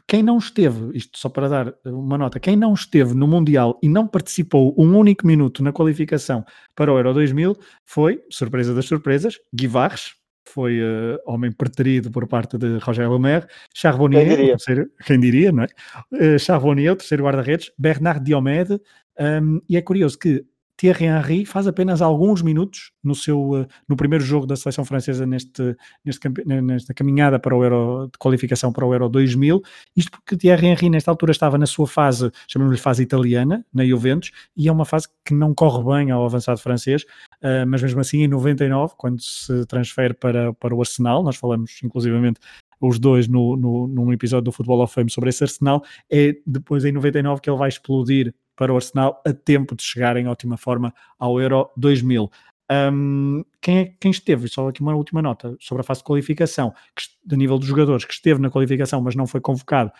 quem 0.06 0.22
não 0.22 0.36
esteve, 0.36 0.96
isto 0.96 1.18
só 1.18 1.28
para 1.28 1.48
dar 1.48 1.74
uma 1.86 2.18
nota, 2.18 2.38
quem 2.38 2.54
não 2.54 2.74
esteve 2.74 3.14
no 3.14 3.26
Mundial 3.26 3.78
e 3.82 3.88
não 3.88 4.06
participou 4.06 4.74
um 4.76 4.96
único 4.96 5.26
minuto 5.26 5.62
na 5.62 5.72
qualificação 5.72 6.44
para 6.74 6.92
o 6.92 6.98
Euro 6.98 7.14
2000 7.14 7.56
foi, 7.86 8.22
surpresa 8.28 8.74
das 8.74 8.84
surpresas, 8.84 9.38
Guivarres, 9.54 10.14
foi 10.46 10.80
uh, 10.82 11.18
homem 11.24 11.50
preterido 11.50 12.10
por 12.10 12.26
parte 12.26 12.58
de 12.58 12.76
Roger 12.78 13.10
Lemaire, 13.10 13.46
Charbonnier, 13.72 14.26
quem 14.26 14.36
diria, 14.36 14.56
terceiro, 14.56 14.90
quem 15.06 15.20
diria 15.20 15.52
não 15.52 15.62
é? 15.62 15.66
Uh, 16.12 16.38
Charbonnier, 16.38 16.92
o 16.92 16.96
terceiro 16.96 17.24
guarda-redes, 17.24 17.70
Bernard 17.78 18.22
Diomede, 18.22 18.78
um, 19.18 19.60
e 19.68 19.76
é 19.76 19.82
curioso 19.82 20.18
que 20.18 20.44
Thierry 20.76 21.06
Henry 21.06 21.44
faz 21.44 21.66
apenas 21.66 22.02
alguns 22.02 22.42
minutos 22.42 22.92
no 23.02 23.14
seu 23.14 23.56
eh, 23.56 23.66
no 23.88 23.96
primeiro 23.96 24.24
jogo 24.24 24.46
da 24.46 24.56
seleção 24.56 24.84
francesa 24.84 25.26
neste, 25.26 25.76
neste 26.04 26.28
nesta 26.44 26.94
caminhada 26.94 27.38
para 27.38 27.54
o 27.54 27.62
Euro 27.62 28.08
de 28.12 28.18
qualificação 28.18 28.72
para 28.72 28.84
o 28.84 28.92
Euro 28.92 29.08
2000, 29.08 29.62
isto 29.96 30.10
porque 30.10 30.36
Thierry 30.36 30.68
Henry 30.68 30.90
nesta 30.90 31.10
altura 31.10 31.32
estava 31.32 31.58
na 31.58 31.66
sua 31.66 31.86
fase, 31.86 32.30
chamamos-lhe 32.48 32.80
fase 32.80 33.02
italiana, 33.02 33.64
na 33.72 33.84
Juventus, 33.84 34.30
e 34.56 34.68
é 34.68 34.72
uma 34.72 34.84
fase 34.84 35.08
que 35.24 35.34
não 35.34 35.54
corre 35.54 35.84
bem 35.84 36.10
ao 36.10 36.24
avançado 36.24 36.60
francês, 36.60 37.02
uh, 37.42 37.66
mas 37.66 37.82
mesmo 37.82 38.00
assim 38.00 38.22
em 38.22 38.28
99, 38.28 38.94
quando 38.96 39.20
se 39.20 39.66
transfere 39.66 40.14
para, 40.14 40.52
para 40.54 40.74
o 40.74 40.80
Arsenal, 40.80 41.22
nós 41.22 41.36
falamos 41.36 41.80
inclusivamente 41.82 42.40
os 42.80 42.98
dois 42.98 43.28
no, 43.28 43.56
no, 43.56 43.86
num 43.86 44.12
episódio 44.12 44.44
do 44.44 44.52
Futebol 44.52 44.82
of 44.82 44.92
Fame 44.92 45.10
sobre 45.10 45.30
esse 45.30 45.44
Arsenal, 45.44 45.82
é 46.10 46.34
depois 46.44 46.84
em 46.84 46.92
99 46.92 47.40
que 47.40 47.48
ele 47.48 47.58
vai 47.58 47.68
explodir 47.68 48.34
para 48.62 48.72
o 48.72 48.76
Arsenal 48.76 49.20
a 49.26 49.32
tempo 49.32 49.74
de 49.74 49.82
chegar 49.82 50.16
em 50.16 50.28
ótima 50.28 50.56
forma 50.56 50.94
ao 51.18 51.40
Euro 51.40 51.68
2000. 51.76 52.30
Um, 52.70 53.44
quem, 53.60 53.78
é, 53.78 53.84
quem 53.98 54.12
esteve, 54.12 54.46
só 54.46 54.68
aqui 54.68 54.80
uma 54.80 54.94
última 54.94 55.20
nota 55.20 55.56
sobre 55.58 55.80
a 55.80 55.84
fase 55.84 55.98
de 55.98 56.04
qualificação, 56.04 56.72
que, 56.94 57.02
de 57.26 57.36
nível 57.36 57.58
dos 57.58 57.66
jogadores, 57.66 58.04
que 58.04 58.14
esteve 58.14 58.40
na 58.40 58.50
qualificação, 58.50 59.00
mas 59.00 59.16
não 59.16 59.26
foi 59.26 59.40
convocado, 59.40 59.90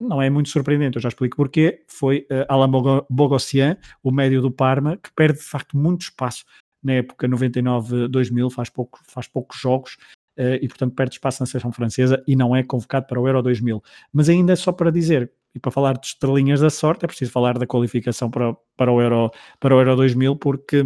não 0.00 0.22
é 0.22 0.30
muito 0.30 0.48
surpreendente, 0.48 0.96
eu 0.96 1.02
já 1.02 1.08
explico 1.08 1.36
porquê. 1.36 1.82
Foi 1.88 2.24
uh, 2.30 2.46
Alain 2.48 2.70
Bogossian, 3.10 3.76
o 4.00 4.12
médio 4.12 4.40
do 4.40 4.50
Parma, 4.52 4.96
que 4.96 5.12
perde 5.12 5.40
de 5.40 5.44
facto 5.44 5.76
muito 5.76 6.02
espaço 6.02 6.44
na 6.84 6.92
época 6.92 7.26
99-2000, 7.26 8.48
faz, 8.48 8.70
pouco, 8.70 9.00
faz 9.08 9.26
poucos 9.26 9.58
jogos 9.58 9.94
uh, 10.38 10.54
e, 10.62 10.68
portanto, 10.68 10.94
perde 10.94 11.16
espaço 11.16 11.42
na 11.42 11.46
seleção 11.46 11.72
francesa 11.72 12.22
e 12.28 12.36
não 12.36 12.54
é 12.54 12.62
convocado 12.62 13.08
para 13.08 13.20
o 13.20 13.26
Euro 13.26 13.42
2000. 13.42 13.82
Mas 14.12 14.28
ainda 14.28 14.54
só 14.54 14.70
para 14.70 14.92
dizer, 14.92 15.32
e 15.54 15.58
para 15.58 15.70
falar 15.70 15.94
de 15.94 16.06
estrelinhas 16.06 16.60
da 16.60 16.70
sorte 16.70 17.04
é 17.04 17.08
preciso 17.08 17.30
falar 17.30 17.58
da 17.58 17.66
qualificação 17.66 18.30
para, 18.30 18.56
para, 18.76 18.90
o, 18.90 19.00
Euro, 19.00 19.30
para 19.60 19.74
o 19.74 19.78
Euro 19.78 19.96
2000, 19.96 20.36
porque 20.36 20.82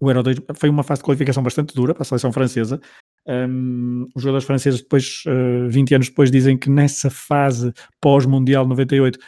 o 0.00 0.10
Euro 0.10 0.22
2000 0.22 0.46
foi 0.54 0.68
uma 0.68 0.82
fase 0.82 1.00
de 1.00 1.04
qualificação 1.04 1.42
bastante 1.42 1.74
dura 1.74 1.94
para 1.94 2.02
a 2.02 2.04
seleção 2.04 2.32
francesa. 2.32 2.80
Um, 3.26 4.08
os 4.14 4.22
jogadores 4.22 4.46
franceses, 4.46 4.82
depois, 4.82 5.22
uh, 5.26 5.66
eh, 5.66 5.68
20 5.68 5.94
anos 5.94 6.08
depois, 6.08 6.30
dizem 6.30 6.58
que 6.58 6.68
nessa 6.68 7.08
fase 7.08 7.72
pós-Mundial 8.00 8.66
98 8.66 9.18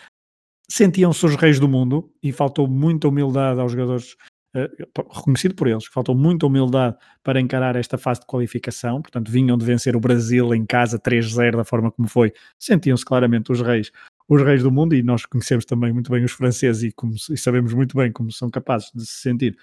sentiam-se 0.68 1.24
os 1.24 1.36
reis 1.36 1.60
do 1.60 1.68
mundo 1.68 2.12
e 2.22 2.32
faltou 2.32 2.66
muita 2.66 3.08
humildade 3.08 3.60
aos 3.60 3.72
jogadores 3.72 4.16
Uh, 4.56 4.70
reconhecido 5.12 5.52
por 5.56 5.66
eles, 5.66 5.84
faltou 5.86 6.14
muita 6.14 6.46
humildade 6.46 6.96
para 7.24 7.40
encarar 7.40 7.74
esta 7.74 7.98
fase 7.98 8.20
de 8.20 8.26
qualificação, 8.26 9.02
portanto 9.02 9.28
vinham 9.28 9.58
de 9.58 9.64
vencer 9.64 9.96
o 9.96 10.00
Brasil 10.00 10.54
em 10.54 10.64
casa 10.64 10.96
3-0 10.96 11.56
da 11.56 11.64
forma 11.64 11.90
como 11.90 12.06
foi, 12.06 12.32
sentiam-se 12.56 13.04
claramente 13.04 13.50
os 13.50 13.60
reis 13.60 13.90
os 14.28 14.42
reis 14.42 14.62
do 14.62 14.70
mundo, 14.70 14.94
e 14.94 15.02
nós 15.02 15.26
conhecemos 15.26 15.64
também 15.64 15.92
muito 15.92 16.10
bem 16.10 16.24
os 16.24 16.32
franceses 16.32 16.82
e, 16.82 16.92
como, 16.92 17.14
e 17.14 17.36
sabemos 17.36 17.74
muito 17.74 17.96
bem 17.96 18.10
como 18.10 18.32
são 18.32 18.50
capazes 18.50 18.90
de 18.94 19.04
se 19.06 19.20
sentir 19.20 19.56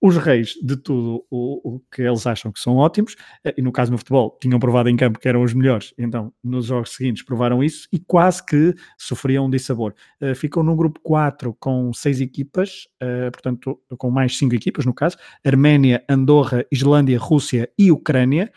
os 0.00 0.16
reis 0.16 0.54
de 0.62 0.76
tudo 0.76 1.24
o, 1.30 1.76
o, 1.76 1.80
que 1.92 2.02
eles 2.02 2.26
acham 2.26 2.52
que 2.52 2.60
são 2.60 2.76
ótimos, 2.76 3.16
eh, 3.44 3.54
e 3.56 3.62
no 3.62 3.72
caso 3.72 3.90
no 3.90 3.98
futebol 3.98 4.38
tinham 4.40 4.58
provado 4.58 4.88
em 4.88 4.96
campo 4.96 5.18
que 5.18 5.28
eram 5.28 5.42
os 5.42 5.52
melhores, 5.52 5.92
então 5.98 6.32
nos 6.42 6.66
jogos 6.66 6.94
seguintes 6.94 7.24
provaram 7.24 7.62
isso 7.62 7.88
e 7.92 7.98
quase 7.98 8.44
que 8.44 8.74
sofriam 8.96 9.46
um 9.46 9.50
dissabor. 9.50 9.94
Uh, 10.20 10.34
ficam 10.34 10.62
no 10.62 10.76
grupo 10.76 11.00
4 11.02 11.54
com 11.58 11.92
seis 11.92 12.20
equipas, 12.20 12.86
uh, 13.02 13.30
portanto 13.32 13.80
com 13.96 14.10
mais 14.10 14.38
cinco 14.38 14.54
equipas 14.54 14.86
no 14.86 14.94
caso, 14.94 15.16
Arménia, 15.44 16.04
Andorra, 16.08 16.64
Islândia, 16.70 17.18
Rússia 17.18 17.68
e 17.76 17.90
Ucrânia, 17.90 18.52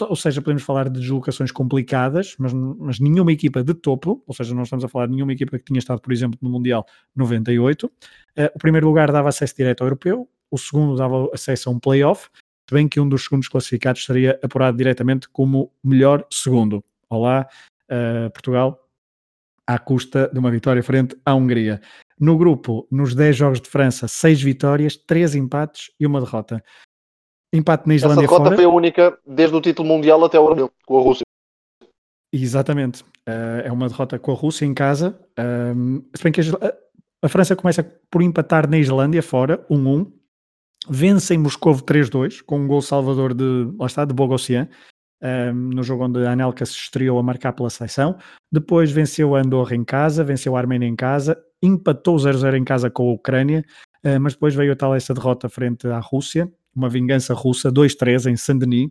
ou 0.00 0.16
seja, 0.16 0.42
podemos 0.42 0.62
falar 0.62 0.88
de 0.88 1.00
deslocações 1.00 1.52
complicadas, 1.52 2.34
mas, 2.38 2.52
mas 2.52 2.98
nenhuma 2.98 3.32
equipa 3.32 3.62
de 3.62 3.72
topo, 3.72 4.22
ou 4.26 4.34
seja, 4.34 4.54
não 4.54 4.64
estamos 4.64 4.84
a 4.84 4.88
falar 4.88 5.06
de 5.06 5.14
nenhuma 5.14 5.32
equipa 5.32 5.58
que 5.58 5.64
tinha 5.64 5.78
estado, 5.78 6.00
por 6.00 6.12
exemplo, 6.12 6.38
no 6.42 6.50
Mundial 6.50 6.84
98. 7.14 7.86
Uh, 7.86 7.90
eh, 8.36 8.52
o 8.54 8.58
primeiro 8.58 8.86
lugar 8.86 9.12
dava 9.12 9.28
acesso 9.28 9.54
direto 9.56 9.82
ao 9.82 9.86
europeu, 9.86 10.28
o 10.50 10.58
segundo 10.58 10.96
dava 10.96 11.30
acesso 11.32 11.68
a 11.68 11.72
um 11.72 11.78
playoff, 11.78 12.28
se 12.68 12.74
bem 12.74 12.88
que 12.88 12.98
um 12.98 13.08
dos 13.08 13.24
segundos 13.24 13.48
classificados 13.48 14.04
seria 14.04 14.38
apurado 14.42 14.76
diretamente 14.76 15.28
como 15.28 15.72
melhor 15.82 16.26
segundo. 16.32 16.84
Olá, 17.08 17.46
uh, 17.90 18.30
Portugal, 18.30 18.86
à 19.66 19.78
custa 19.78 20.28
de 20.32 20.38
uma 20.38 20.50
vitória 20.50 20.82
frente 20.82 21.16
à 21.24 21.34
Hungria. 21.34 21.80
No 22.18 22.36
grupo, 22.36 22.88
nos 22.90 23.14
10 23.14 23.36
jogos 23.36 23.60
de 23.60 23.68
França, 23.68 24.08
6 24.08 24.42
vitórias, 24.42 24.96
3 24.96 25.36
empates 25.36 25.90
e 26.00 26.06
uma 26.06 26.20
derrota. 26.20 26.62
Empate 27.52 27.86
na 27.86 27.94
Islândia 27.94 28.20
Essa 28.24 28.28
derrota 28.28 28.44
fora. 28.44 28.56
foi 28.56 28.64
a 28.64 28.68
única 28.68 29.18
desde 29.26 29.54
o 29.54 29.60
título 29.60 29.88
mundial 29.88 30.24
até 30.24 30.38
o 30.38 30.44
Europeu, 30.44 30.70
com 30.84 30.98
a 30.98 31.02
Rússia. 31.02 31.26
Exatamente. 32.32 33.02
Uh, 33.28 33.64
é 33.64 33.72
uma 33.72 33.88
derrota 33.88 34.18
com 34.18 34.32
a 34.32 34.34
Rússia 34.34 34.64
em 34.64 34.74
casa. 34.74 35.18
Um, 35.38 36.02
se 36.14 36.22
bem 36.22 36.32
que 36.32 36.40
a, 36.40 36.74
a, 37.24 37.28
França 37.28 37.56
começa 37.56 37.82
por 38.10 38.22
empatar 38.22 38.68
na 38.68 38.78
Islândia 38.78 39.22
fora, 39.22 39.64
1-1. 39.70 40.12
Vence 40.88 41.34
em 41.34 41.38
Moscou 41.38 41.74
3-2, 41.74 42.42
com 42.44 42.60
um 42.60 42.66
gol 42.66 42.80
salvador 42.80 43.34
de, 43.34 43.72
lá 43.76 43.86
está, 43.86 44.04
de 44.04 44.14
Bogossian, 44.14 44.68
um, 45.20 45.52
no 45.52 45.82
jogo 45.82 46.04
onde 46.04 46.24
a 46.24 46.32
Anelka 46.32 46.64
se 46.64 46.74
estreou 46.74 47.18
a 47.18 47.22
marcar 47.22 47.52
pela 47.52 47.70
seleção. 47.70 48.16
Depois 48.52 48.92
venceu 48.92 49.34
a 49.34 49.40
Andorra 49.40 49.74
em 49.74 49.84
casa, 49.84 50.22
venceu 50.22 50.54
a 50.54 50.60
Arménia 50.60 50.86
em 50.86 50.94
casa, 50.94 51.36
empatou 51.60 52.16
0-0 52.16 52.56
em 52.56 52.64
casa 52.64 52.90
com 52.90 53.10
a 53.10 53.12
Ucrânia, 53.12 53.64
uh, 54.04 54.20
mas 54.20 54.34
depois 54.34 54.54
veio 54.54 54.72
a 54.72 54.76
tal 54.76 54.94
essa 54.94 55.12
derrota 55.12 55.48
frente 55.48 55.88
à 55.88 55.98
Rússia, 55.98 56.48
uma 56.76 56.88
vingança 56.88 57.34
russa, 57.34 57.72
2-3 57.72 58.30
em 58.30 58.36
Saint-Denis, 58.36 58.90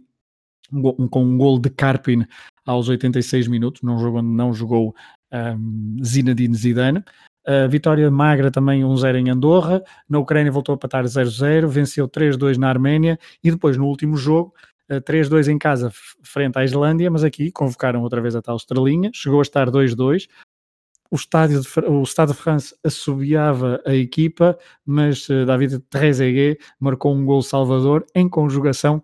um, 0.74 1.07
com 1.07 1.24
um 1.24 1.38
gol 1.38 1.60
de 1.60 1.70
Karpin 1.70 2.26
aos 2.66 2.90
86 2.90 3.48
minutos, 3.48 3.82
num 3.84 3.99
jogo 3.99 4.20
onde 4.20 4.30
não 4.30 4.52
jogou 4.53 4.95
um, 5.32 6.03
Zinedine 6.03 6.56
Zidane. 6.56 7.03
A 7.48 7.68
vitória 7.68 8.10
magra 8.10 8.49
também 8.49 8.82
1-0 8.82 9.16
em 9.18 9.30
Andorra, 9.30 9.84
na 10.10 10.18
Ucrânia 10.18 10.52
voltou 10.52 10.74
a 10.74 10.78
patar 10.78 11.03
0-0, 11.03 11.68
venceu 11.68 12.10
3-2 12.10 12.57
na 12.57 12.70
Arménia 12.70 13.20
e 13.44 13.52
depois 13.52 13.78
no 13.78 13.86
último 13.86 14.18
jogo 14.18 14.52
3-2 14.90 15.52
em 15.52 15.57
casa 15.57 15.91
frente 16.24 16.57
à 16.57 16.64
Islândia, 16.64 17.10
mas 17.10 17.24
aqui 17.24 17.52
convocaram 17.52 18.02
outra 18.02 18.22
vez 18.22 18.36
a 18.36 18.41
tal 18.41 18.56
estrelinha, 18.56 19.12
chegou 19.14 19.40
a 19.40 19.41
estar 19.44 19.70
2-2, 19.70 20.28
o 21.15 21.17
estádio 21.17 21.61
de, 21.61 21.67
o 21.87 22.03
Estado 22.03 22.33
de 22.33 22.37
France 22.37 22.75
assobiava 22.83 23.81
a 23.85 23.95
equipa, 23.95 24.57
mas 24.85 25.29
uh, 25.29 25.45
David 25.45 25.79
Trezeguet 25.89 26.59
marcou 26.77 27.15
um 27.15 27.25
gol 27.25 27.41
salvador 27.41 28.05
em 28.13 28.27
conjugação 28.27 29.01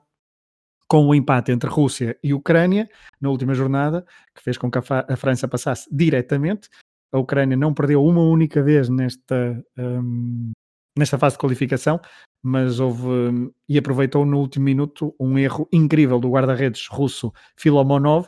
com 0.90 1.08
o 1.08 1.16
empate 1.16 1.54
entre 1.54 1.70
Rússia 1.70 2.20
e 2.22 2.34
Ucrânia 2.34 2.90
na 3.20 3.30
última 3.30 3.54
jornada, 3.54 4.06
que 4.36 4.44
fez 4.44 4.58
com 4.58 4.70
que 4.70 4.78
a, 4.78 5.16
França 5.16 5.48
passasse 5.48 5.88
diretamente. 5.90 6.70
A 7.14 7.18
Ucrânia 7.18 7.56
não 7.56 7.74
perdeu 7.74 8.04
uma 8.04 8.22
única 8.22 8.62
vez 8.62 8.90
nesta, 8.90 9.64
um, 9.78 10.52
nesta 10.98 11.18
fase 11.18 11.36
de 11.36 11.40
qualificação, 11.40 11.98
mas 12.44 12.82
houve 12.82 13.08
um, 13.08 13.52
e 13.70 13.78
aproveitou 13.78 14.26
no 14.26 14.38
último 14.38 14.66
minuto 14.66 15.16
um 15.18 15.38
erro 15.38 15.66
incrível 15.72 16.20
do 16.20 16.30
guarda-redes 16.30 16.88
russo 16.90 17.32
Filomonov. 17.56 18.28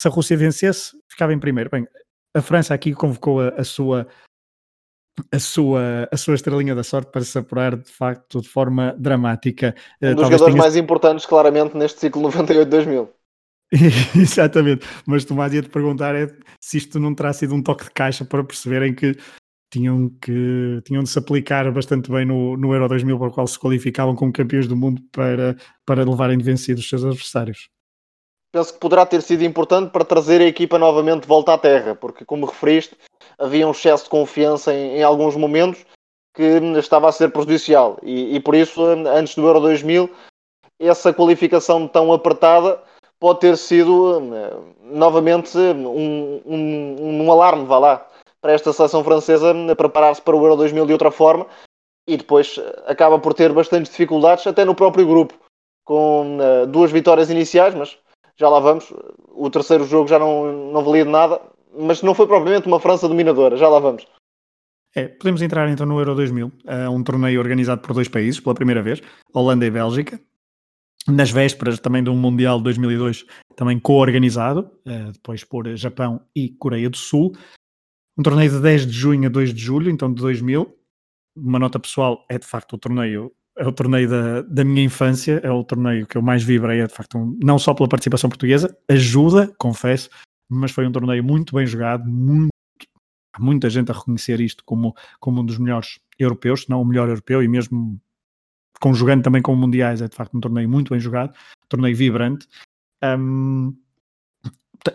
Se 0.00 0.06
a 0.06 0.10
Rússia 0.10 0.36
vencesse, 0.36 0.92
ficava 1.08 1.34
em 1.34 1.40
primeiro. 1.40 1.68
Bem, 1.68 1.84
a 2.34 2.42
França 2.42 2.74
aqui 2.74 2.92
convocou 2.92 3.40
a, 3.40 3.48
a, 3.50 3.64
sua 3.64 4.06
a 5.30 5.38
sua, 5.38 6.08
a 6.10 6.16
sua 6.16 6.34
estrelinha 6.34 6.74
da 6.74 6.82
sorte 6.82 7.10
para 7.12 7.22
se 7.22 7.38
apurar 7.38 7.76
de 7.76 7.90
facto 7.90 8.40
de 8.40 8.48
forma 8.48 8.94
dramática. 8.98 9.74
Um 10.02 10.06
eh, 10.08 10.14
dos 10.14 10.24
jogadores 10.24 10.52
tenha... 10.52 10.62
mais 10.62 10.76
importantes, 10.76 11.26
claramente, 11.26 11.76
neste 11.76 12.00
ciclo 12.00 12.22
98-2000. 12.30 13.08
Exatamente, 14.16 14.86
mas 15.06 15.24
Tomás 15.24 15.52
ia-te 15.52 15.68
perguntar 15.68 16.14
é 16.14 16.28
se 16.60 16.78
isto 16.78 17.00
não 17.00 17.14
terá 17.14 17.32
sido 17.32 17.54
um 17.54 17.62
toque 17.62 17.84
de 17.84 17.90
caixa 17.90 18.24
para 18.24 18.44
perceberem 18.44 18.94
que 18.94 19.16
tinham, 19.72 20.08
que, 20.20 20.80
tinham 20.84 21.02
de 21.02 21.08
se 21.08 21.18
aplicar 21.18 21.70
bastante 21.72 22.10
bem 22.10 22.24
no, 22.24 22.56
no 22.56 22.72
Euro 22.72 22.88
2000, 22.88 23.18
para 23.18 23.28
o 23.28 23.32
qual 23.32 23.46
se 23.46 23.58
qualificavam 23.58 24.14
como 24.14 24.32
campeões 24.32 24.68
do 24.68 24.76
mundo 24.76 25.02
para, 25.10 25.56
para 25.84 26.04
levarem 26.04 26.38
de 26.38 26.44
vencidos 26.44 26.84
os 26.84 26.88
seus 26.88 27.04
adversários. 27.04 27.68
Penso 28.54 28.72
que 28.72 28.78
poderá 28.78 29.04
ter 29.04 29.20
sido 29.20 29.42
importante 29.42 29.90
para 29.90 30.04
trazer 30.04 30.40
a 30.40 30.44
equipa 30.44 30.78
novamente 30.78 31.22
de 31.22 31.26
volta 31.26 31.54
à 31.54 31.58
terra, 31.58 31.96
porque, 31.96 32.24
como 32.24 32.46
referiste, 32.46 32.96
havia 33.36 33.66
um 33.66 33.72
excesso 33.72 34.04
de 34.04 34.10
confiança 34.10 34.72
em, 34.72 34.98
em 34.98 35.02
alguns 35.02 35.34
momentos 35.34 35.84
que 36.32 36.60
estava 36.78 37.08
a 37.08 37.12
ser 37.12 37.32
prejudicial. 37.32 37.98
E, 38.00 38.36
e, 38.36 38.38
por 38.38 38.54
isso, 38.54 38.80
antes 38.80 39.34
do 39.34 39.44
Euro 39.44 39.58
2000, 39.58 40.08
essa 40.78 41.12
qualificação 41.12 41.88
tão 41.88 42.12
apertada 42.12 42.80
pode 43.18 43.40
ter 43.40 43.56
sido 43.56 44.20
novamente 44.84 45.58
um, 45.58 46.40
um, 46.46 47.22
um 47.24 47.32
alarme, 47.32 47.64
vá 47.64 47.80
lá, 47.80 48.08
para 48.40 48.52
esta 48.52 48.72
seleção 48.72 49.02
francesa 49.02 49.52
a 49.68 49.74
preparar-se 49.74 50.22
para 50.22 50.36
o 50.36 50.40
Euro 50.44 50.54
2000 50.54 50.86
de 50.86 50.92
outra 50.92 51.10
forma 51.10 51.48
e 52.08 52.16
depois 52.16 52.60
acaba 52.86 53.18
por 53.18 53.34
ter 53.34 53.52
bastantes 53.52 53.90
dificuldades, 53.90 54.46
até 54.46 54.64
no 54.64 54.76
próprio 54.76 55.04
grupo, 55.04 55.34
com 55.84 56.38
duas 56.68 56.92
vitórias 56.92 57.30
iniciais, 57.30 57.74
mas 57.74 57.98
já 58.36 58.48
lá 58.48 58.60
vamos. 58.60 58.92
O 59.30 59.50
terceiro 59.50 59.84
jogo 59.84 60.08
já 60.08 60.18
não, 60.18 60.72
não 60.72 60.84
valia 60.84 61.04
de 61.04 61.10
nada, 61.10 61.40
mas 61.78 62.02
não 62.02 62.14
foi 62.14 62.26
propriamente 62.26 62.66
uma 62.66 62.80
França 62.80 63.08
dominadora, 63.08 63.56
já 63.56 63.68
lá 63.68 63.78
vamos. 63.78 64.06
É, 64.94 65.08
podemos 65.08 65.42
entrar 65.42 65.68
então 65.68 65.84
no 65.84 65.98
Euro 65.98 66.14
2000, 66.14 66.46
uh, 66.46 66.90
um 66.90 67.02
torneio 67.02 67.40
organizado 67.40 67.80
por 67.80 67.92
dois 67.92 68.08
países 68.08 68.38
pela 68.38 68.54
primeira 68.54 68.80
vez, 68.80 69.02
Holanda 69.32 69.66
e 69.66 69.70
Bélgica, 69.70 70.20
nas 71.08 71.30
vésperas 71.30 71.80
também 71.80 72.02
de 72.02 72.10
um 72.10 72.16
Mundial 72.16 72.58
de 72.58 72.64
2002, 72.64 73.26
também 73.56 73.78
co-organizado, 73.78 74.70
uh, 74.86 75.12
depois 75.12 75.42
por 75.42 75.66
Japão 75.76 76.20
e 76.34 76.48
Coreia 76.48 76.88
do 76.88 76.96
Sul. 76.96 77.32
Um 78.16 78.22
torneio 78.22 78.50
de 78.50 78.60
10 78.60 78.86
de 78.86 78.92
junho 78.92 79.26
a 79.26 79.30
2 79.30 79.52
de 79.52 79.60
julho, 79.60 79.90
então 79.90 80.12
de 80.12 80.22
2000. 80.22 80.72
Uma 81.36 81.58
nota 81.58 81.80
pessoal, 81.80 82.24
é 82.30 82.38
de 82.38 82.46
facto 82.46 82.74
o 82.74 82.78
torneio, 82.78 83.32
é 83.56 83.66
o 83.66 83.72
torneio 83.72 84.08
da, 84.08 84.42
da 84.42 84.64
minha 84.64 84.84
infância, 84.84 85.40
é 85.42 85.50
o 85.50 85.62
torneio 85.62 86.06
que 86.06 86.16
eu 86.16 86.22
mais 86.22 86.42
vibrei, 86.42 86.80
é 86.80 86.86
de 86.86 86.92
facto 86.92 87.18
um, 87.18 87.38
não 87.42 87.58
só 87.58 87.72
pela 87.72 87.88
participação 87.88 88.28
portuguesa, 88.28 88.76
ajuda, 88.88 89.52
confesso, 89.58 90.10
mas 90.48 90.72
foi 90.72 90.86
um 90.86 90.92
torneio 90.92 91.22
muito 91.22 91.54
bem 91.54 91.66
jogado, 91.66 92.04
muito, 92.08 92.50
há 93.32 93.40
muita 93.40 93.70
gente 93.70 93.90
a 93.90 93.94
reconhecer 93.94 94.40
isto 94.40 94.64
como, 94.64 94.94
como 95.20 95.40
um 95.40 95.46
dos 95.46 95.58
melhores 95.58 96.00
europeus, 96.18 96.62
se 96.62 96.70
não 96.70 96.82
o 96.82 96.84
melhor 96.84 97.08
europeu, 97.08 97.42
e 97.42 97.48
mesmo 97.48 98.00
conjugando 98.80 99.22
também 99.22 99.40
com 99.40 99.54
mundiais, 99.54 100.02
é 100.02 100.08
de 100.08 100.16
facto 100.16 100.36
um 100.36 100.40
torneio 100.40 100.68
muito 100.68 100.90
bem 100.90 101.00
jogado, 101.00 101.30
um 101.30 101.68
torneio 101.68 101.96
vibrante. 101.96 102.46
Um, 103.02 103.74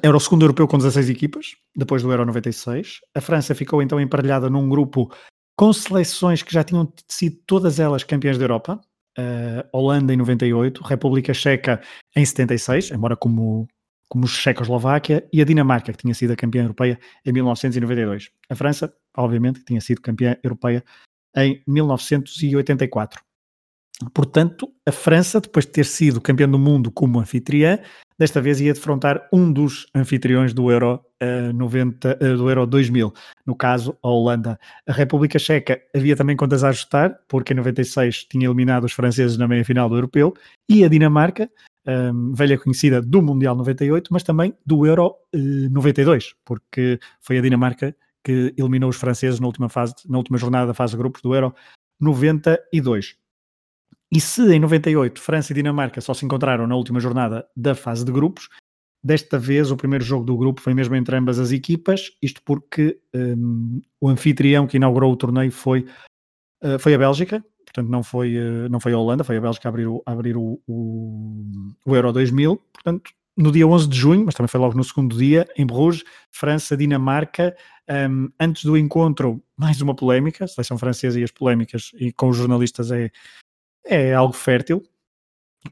era 0.03 0.15
o 0.15 0.19
segundo 0.19 0.44
europeu 0.44 0.68
com 0.68 0.77
16 0.77 1.10
equipas, 1.10 1.56
depois 1.76 2.03
do 2.03 2.11
Euro 2.11 2.26
96. 2.26 2.99
A 3.15 3.22
França 3.22 3.56
ficou 3.56 3.81
então 3.81 3.99
emparelhada 3.99 4.49
num 4.49 4.69
grupo 4.69 5.11
com 5.60 5.73
seleções 5.73 6.41
que 6.41 6.53
já 6.53 6.64
tinham 6.64 6.90
sido 7.06 7.36
todas 7.45 7.81
elas 7.81 8.02
campeãs 8.02 8.38
da 8.38 8.45
Europa. 8.45 8.80
Uh, 9.18 9.68
Holanda 9.73 10.14
em 10.14 10.15
98, 10.15 10.81
República 10.81 11.34
Checa 11.34 11.81
em 12.15 12.23
76, 12.23 12.91
embora 12.91 13.18
como, 13.18 13.68
como 14.07 14.26
Checoslováquia, 14.26 15.27
e 15.34 15.41
a 15.41 15.44
Dinamarca, 15.44 15.91
que 15.91 15.98
tinha 15.98 16.14
sido 16.14 16.31
a 16.31 16.36
campeã 16.38 16.61
europeia 16.61 16.98
em 17.26 17.34
1992. 17.34 18.31
A 18.49 18.56
França, 18.56 18.94
obviamente, 19.18 19.60
que 19.60 19.65
tinha 19.65 19.81
sido 19.81 19.99
campeã 19.99 20.38
europeia 20.41 20.81
em 21.36 21.61
1984. 21.68 23.22
Portanto, 24.13 24.71
a 24.85 24.91
França, 24.91 25.41
depois 25.41 25.65
de 25.65 25.73
ter 25.73 25.85
sido 25.85 26.21
campeã 26.21 26.47
do 26.47 26.57
mundo 26.57 26.89
como 26.89 27.19
anfitriã, 27.19 27.80
desta 28.17 28.41
vez 28.41 28.61
ia 28.61 28.73
defrontar 28.73 29.27
um 29.31 29.51
dos 29.51 29.88
anfitriões 29.93 30.53
do 30.53 30.71
Euro, 30.71 31.01
uh, 31.21 31.53
90, 31.53 32.17
uh, 32.21 32.38
do 32.38 32.49
Euro 32.49 32.65
2000, 32.65 33.13
no 33.45 33.55
caso 33.55 33.97
a 34.01 34.07
Holanda. 34.07 34.57
A 34.88 34.93
República 34.93 35.38
Checa 35.38 35.81
havia 35.93 36.15
também 36.15 36.38
contas 36.38 36.63
a 36.63 36.69
ajustar, 36.69 37.17
porque 37.27 37.51
em 37.51 37.57
96 37.57 38.23
tinha 38.23 38.47
eliminado 38.47 38.85
os 38.85 38.93
franceses 38.93 39.38
na 39.38 39.47
meia-final 39.49 39.89
do 39.89 39.95
Europeu, 39.95 40.34
e 40.69 40.85
a 40.85 40.88
Dinamarca, 40.88 41.49
um, 41.85 41.91
ehm, 41.91 42.34
velha 42.34 42.57
conhecida 42.57 43.01
do 43.01 43.21
Mundial 43.21 43.55
98, 43.55 44.13
mas 44.13 44.23
também 44.23 44.53
do 44.65 44.85
Euro 44.85 45.07
uh, 45.07 45.65
eh, 45.65 45.69
92, 45.69 46.35
porque 46.45 46.99
foi 47.19 47.38
a 47.38 47.41
Dinamarca 47.41 47.93
que 48.23 48.53
eliminou 48.57 48.89
os 48.89 48.97
franceses 48.97 49.41
na 49.41 49.47
última, 49.47 49.67
fase, 49.67 49.93
na 50.07 50.17
última 50.17 50.38
jornada 50.38 50.67
da 50.67 50.73
fase 50.73 50.91
de 50.91 50.97
grupos 50.97 51.21
do 51.21 51.35
Euro 51.35 51.53
92. 51.99 53.18
E 54.11 54.19
se 54.19 54.41
em 54.53 54.60
98 54.60 55.22
França 55.22 55.53
e 55.53 55.56
Dinamarca 55.56 56.02
só 56.02 56.14
se 56.14 56.26
encontraram 56.26 56.65
na 56.65 56.76
última 56.76 56.99
jornada 56.99 57.48
da 57.56 57.76
fase 57.76 58.03
de 58.03 58.11
grupos, 58.11 58.49
desta 59.03 59.38
vez 59.38 59.72
o 59.72 59.77
primeiro 59.77 60.03
jogo 60.03 60.26
do 60.26 60.38
grupo 60.38 60.61
foi 60.61 60.73
mesmo 60.73 60.95
entre 60.95 61.15
ambas 61.15 61.40
as 61.40 61.52
equipas, 61.52 62.11
isto 62.22 62.41
porque 62.44 62.99
um, 63.14 63.81
o 64.02 64.10
anfitrião 64.10 64.68
que 64.68 64.77
inaugurou 64.77 65.11
o 65.14 65.18
torneio 65.18 65.52
foi, 65.52 65.86
uh, 66.64 66.80
foi 66.80 66.95
a 66.95 66.98
Bélgica, 66.98 67.44
portanto 67.65 67.90
não 67.90 68.03
foi, 68.03 68.36
uh, 68.36 68.68
não 68.69 68.80
foi 68.80 68.94
a 68.94 68.98
Holanda, 68.98 69.23
foi 69.23 69.38
a 69.38 69.41
Bélgica 69.41 69.68
a 69.68 69.69
abrir, 69.69 69.88
o, 69.88 70.02
a 70.06 70.11
abrir 70.11 70.36
o, 70.36 70.60
o, 70.68 71.45
o 71.86 71.95
Euro 71.95 72.11
2000, 72.11 72.57
portanto 72.73 73.11
no 73.38 73.53
dia 73.53 73.65
11 73.65 73.88
de 73.88 73.98
junho, 73.98 74.26
mas 74.26 74.36
também 74.36 74.49
foi 74.49 74.60
logo 74.60 74.76
no 74.76 74.84
segundo 74.84 75.18
dia, 75.18 75.48
em 75.56 75.65
Bruges, 75.65 76.03
França, 76.30 76.76
Dinamarca, 76.76 77.56
um, 77.90 78.30
antes 78.38 78.65
do 78.65 78.77
encontro, 78.77 79.41
mais 79.56 79.80
uma 79.81 79.95
polémica, 79.95 80.44
a 80.44 80.48
seleção 80.48 80.77
francesa 80.77 81.18
e 81.18 81.23
as 81.23 81.31
polémicas 81.31 81.91
e 81.98 82.11
com 82.11 82.27
os 82.27 82.36
jornalistas 82.36 82.91
é, 82.91 83.10
é 83.85 84.14
algo 84.14 84.34
fértil. 84.34 84.84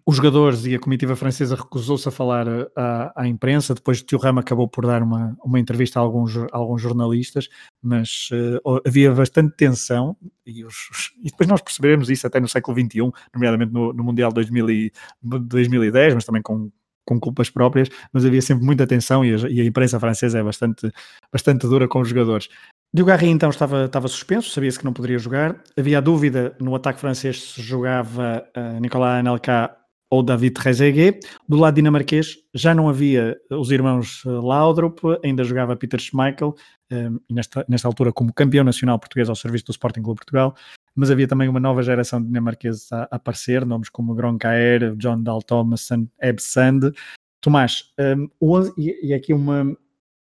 Os 0.05 0.17
jogadores 0.17 0.65
e 0.65 0.75
a 0.75 0.79
comitiva 0.79 1.15
francesa 1.15 1.55
recusou-se 1.55 2.07
a 2.09 2.11
falar 2.11 2.45
eh, 2.45 2.67
à, 2.75 3.21
à, 3.23 3.27
imprensa. 3.27 3.73
Depois, 3.73 4.01
Tio 4.03 4.19
Rama 4.19 4.41
acabou 4.41 4.67
por 4.67 4.85
dar 4.85 5.01
uma, 5.01 5.37
uma 5.43 5.59
entrevista 5.59 5.97
a 5.97 6.03
alguns, 6.03 6.35
a 6.35 6.47
alguns 6.51 6.81
jornalistas, 6.81 7.47
mas 7.81 8.29
uh, 8.33 8.81
havia 8.85 9.13
bastante 9.13 9.55
tensão. 9.55 10.17
E, 10.45 10.65
os, 10.65 11.13
e, 11.23 11.29
depois 11.29 11.47
nós 11.47 11.61
percebemos 11.61 12.09
isso 12.09 12.27
até 12.27 12.37
no 12.39 12.49
século 12.49 12.77
XXI, 12.77 13.09
nomeadamente 13.33 13.71
no, 13.71 13.93
no 13.93 14.03
Mundial 14.03 14.31
2000 14.33 14.69
e, 14.69 14.91
2010, 15.23 16.15
mas 16.15 16.25
também 16.25 16.41
com, 16.41 16.69
com 17.05 17.17
culpas 17.17 17.49
próprias. 17.49 17.87
Mas 18.11 18.25
havia 18.25 18.41
sempre 18.41 18.65
muita 18.65 18.85
tensão 18.85 19.23
e 19.23 19.33
a, 19.33 19.37
e 19.49 19.61
a 19.61 19.65
imprensa 19.65 19.97
francesa 20.01 20.39
é 20.39 20.43
bastante, 20.43 20.91
bastante 21.31 21.65
dura 21.65 21.87
com 21.87 22.01
os 22.01 22.09
jogadores. 22.09 22.49
Diogarri 22.93 23.27
então 23.27 23.49
estava, 23.49 23.85
estava 23.85 24.07
suspenso, 24.07 24.49
sabia-se 24.49 24.79
que 24.79 24.85
não 24.85 24.93
poderia 24.93 25.19
jogar. 25.19 25.61
Havia 25.77 25.97
a 25.97 26.01
dúvida 26.01 26.55
no 26.59 26.73
ataque 26.73 26.99
francês 26.99 27.41
se 27.41 27.61
jogava 27.61 28.45
uh, 28.55 28.79
Nicolas 28.79 29.19
Anelka 29.19 29.75
ou 30.09 30.23
David 30.23 30.53
Trezeguet. 30.53 31.19
Do 31.47 31.57
lado 31.57 31.75
dinamarquês 31.75 32.37
já 32.53 32.73
não 32.73 32.87
havia 32.89 33.37
os 33.51 33.71
irmãos 33.71 34.23
eh, 34.25 34.29
Laudrup, 34.29 34.99
ainda 35.23 35.43
jogava 35.43 35.75
Peter 35.75 35.99
Schmeichel, 35.99 36.55
um, 36.91 37.19
nesta, 37.29 37.65
nesta 37.67 37.87
altura 37.87 38.13
como 38.13 38.33
campeão 38.33 38.63
nacional 38.63 38.97
português 38.99 39.27
ao 39.29 39.35
serviço 39.35 39.65
do 39.65 39.71
Sporting 39.71 40.01
Clube 40.01 40.19
Portugal, 40.19 40.55
mas 40.95 41.11
havia 41.11 41.27
também 41.27 41.49
uma 41.49 41.59
nova 41.59 41.83
geração 41.83 42.21
de 42.21 42.27
dinamarqueses 42.27 42.91
a, 42.91 43.03
a 43.03 43.15
aparecer, 43.17 43.65
nomes 43.65 43.89
como 43.89 44.15
Gronkaer, 44.15 44.95
John 44.95 45.21
Dahl 45.21 45.41
Thomason, 45.41 46.07
Eb 46.21 46.39
Sand. 46.39 46.91
Tomás, 47.39 47.93
um, 47.99 48.29
e, 48.77 49.07
e 49.09 49.13
aqui 49.13 49.31
uma, 49.33 49.77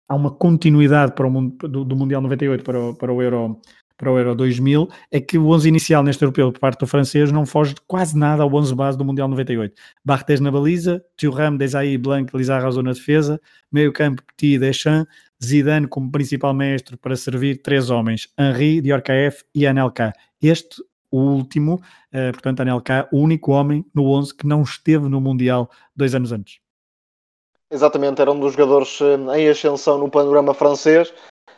há 0.08 0.14
uma 0.14 0.30
continuidade 0.30 1.12
para 1.12 1.26
o 1.26 1.30
mundo, 1.30 1.68
do, 1.68 1.84
do, 1.84 1.96
Mundial 1.96 2.20
98 2.20 2.64
para 2.64 2.80
o, 2.80 2.94
para 2.94 3.12
o 3.12 3.22
Euro 3.22 3.60
para 3.96 4.12
o 4.12 4.18
Euro 4.18 4.34
2000, 4.34 4.88
é 5.10 5.20
que 5.20 5.38
o 5.38 5.48
11 5.48 5.68
inicial 5.68 6.02
neste 6.02 6.22
europeu 6.22 6.52
por 6.52 6.60
parte 6.60 6.80
do 6.80 6.86
francês 6.86 7.32
não 7.32 7.46
foge 7.46 7.74
quase 7.86 8.16
nada 8.16 8.42
ao 8.42 8.54
11 8.54 8.74
base 8.74 8.98
do 8.98 9.04
Mundial 9.04 9.26
98. 9.26 9.74
Barthez 10.04 10.38
na 10.38 10.50
baliza, 10.50 11.02
Thuram, 11.16 11.56
Desailly, 11.56 11.96
Blanc, 11.96 12.36
Lizarrazo 12.36 12.82
na 12.82 12.92
defesa, 12.92 13.40
meio 13.72 13.92
campo 13.94 14.22
Petit 14.22 14.58
Deschamps, 14.58 15.10
Zidane 15.42 15.86
como 15.86 16.10
principal 16.10 16.54
mestre 16.54 16.96
para 16.96 17.16
servir 17.16 17.62
três 17.62 17.90
homens, 17.90 18.28
Henri, 18.38 18.80
Diorcaef 18.80 19.44
e 19.54 19.66
Anelka. 19.66 20.12
Este, 20.42 20.82
o 21.10 21.18
último, 21.18 21.80
eh, 22.12 22.32
portanto 22.32 22.60
Anelka, 22.60 23.08
o 23.12 23.18
único 23.20 23.52
homem 23.52 23.84
no 23.94 24.04
11 24.10 24.34
que 24.36 24.46
não 24.46 24.62
esteve 24.62 25.08
no 25.08 25.20
Mundial 25.20 25.70
dois 25.94 26.14
anos 26.14 26.32
antes. 26.32 26.58
Exatamente, 27.70 28.20
era 28.20 28.30
um 28.30 28.38
dos 28.38 28.52
jogadores 28.52 29.00
eh, 29.00 29.38
em 29.38 29.48
ascensão 29.48 29.98
no 29.98 30.10
panorama 30.10 30.54
francês. 30.54 31.12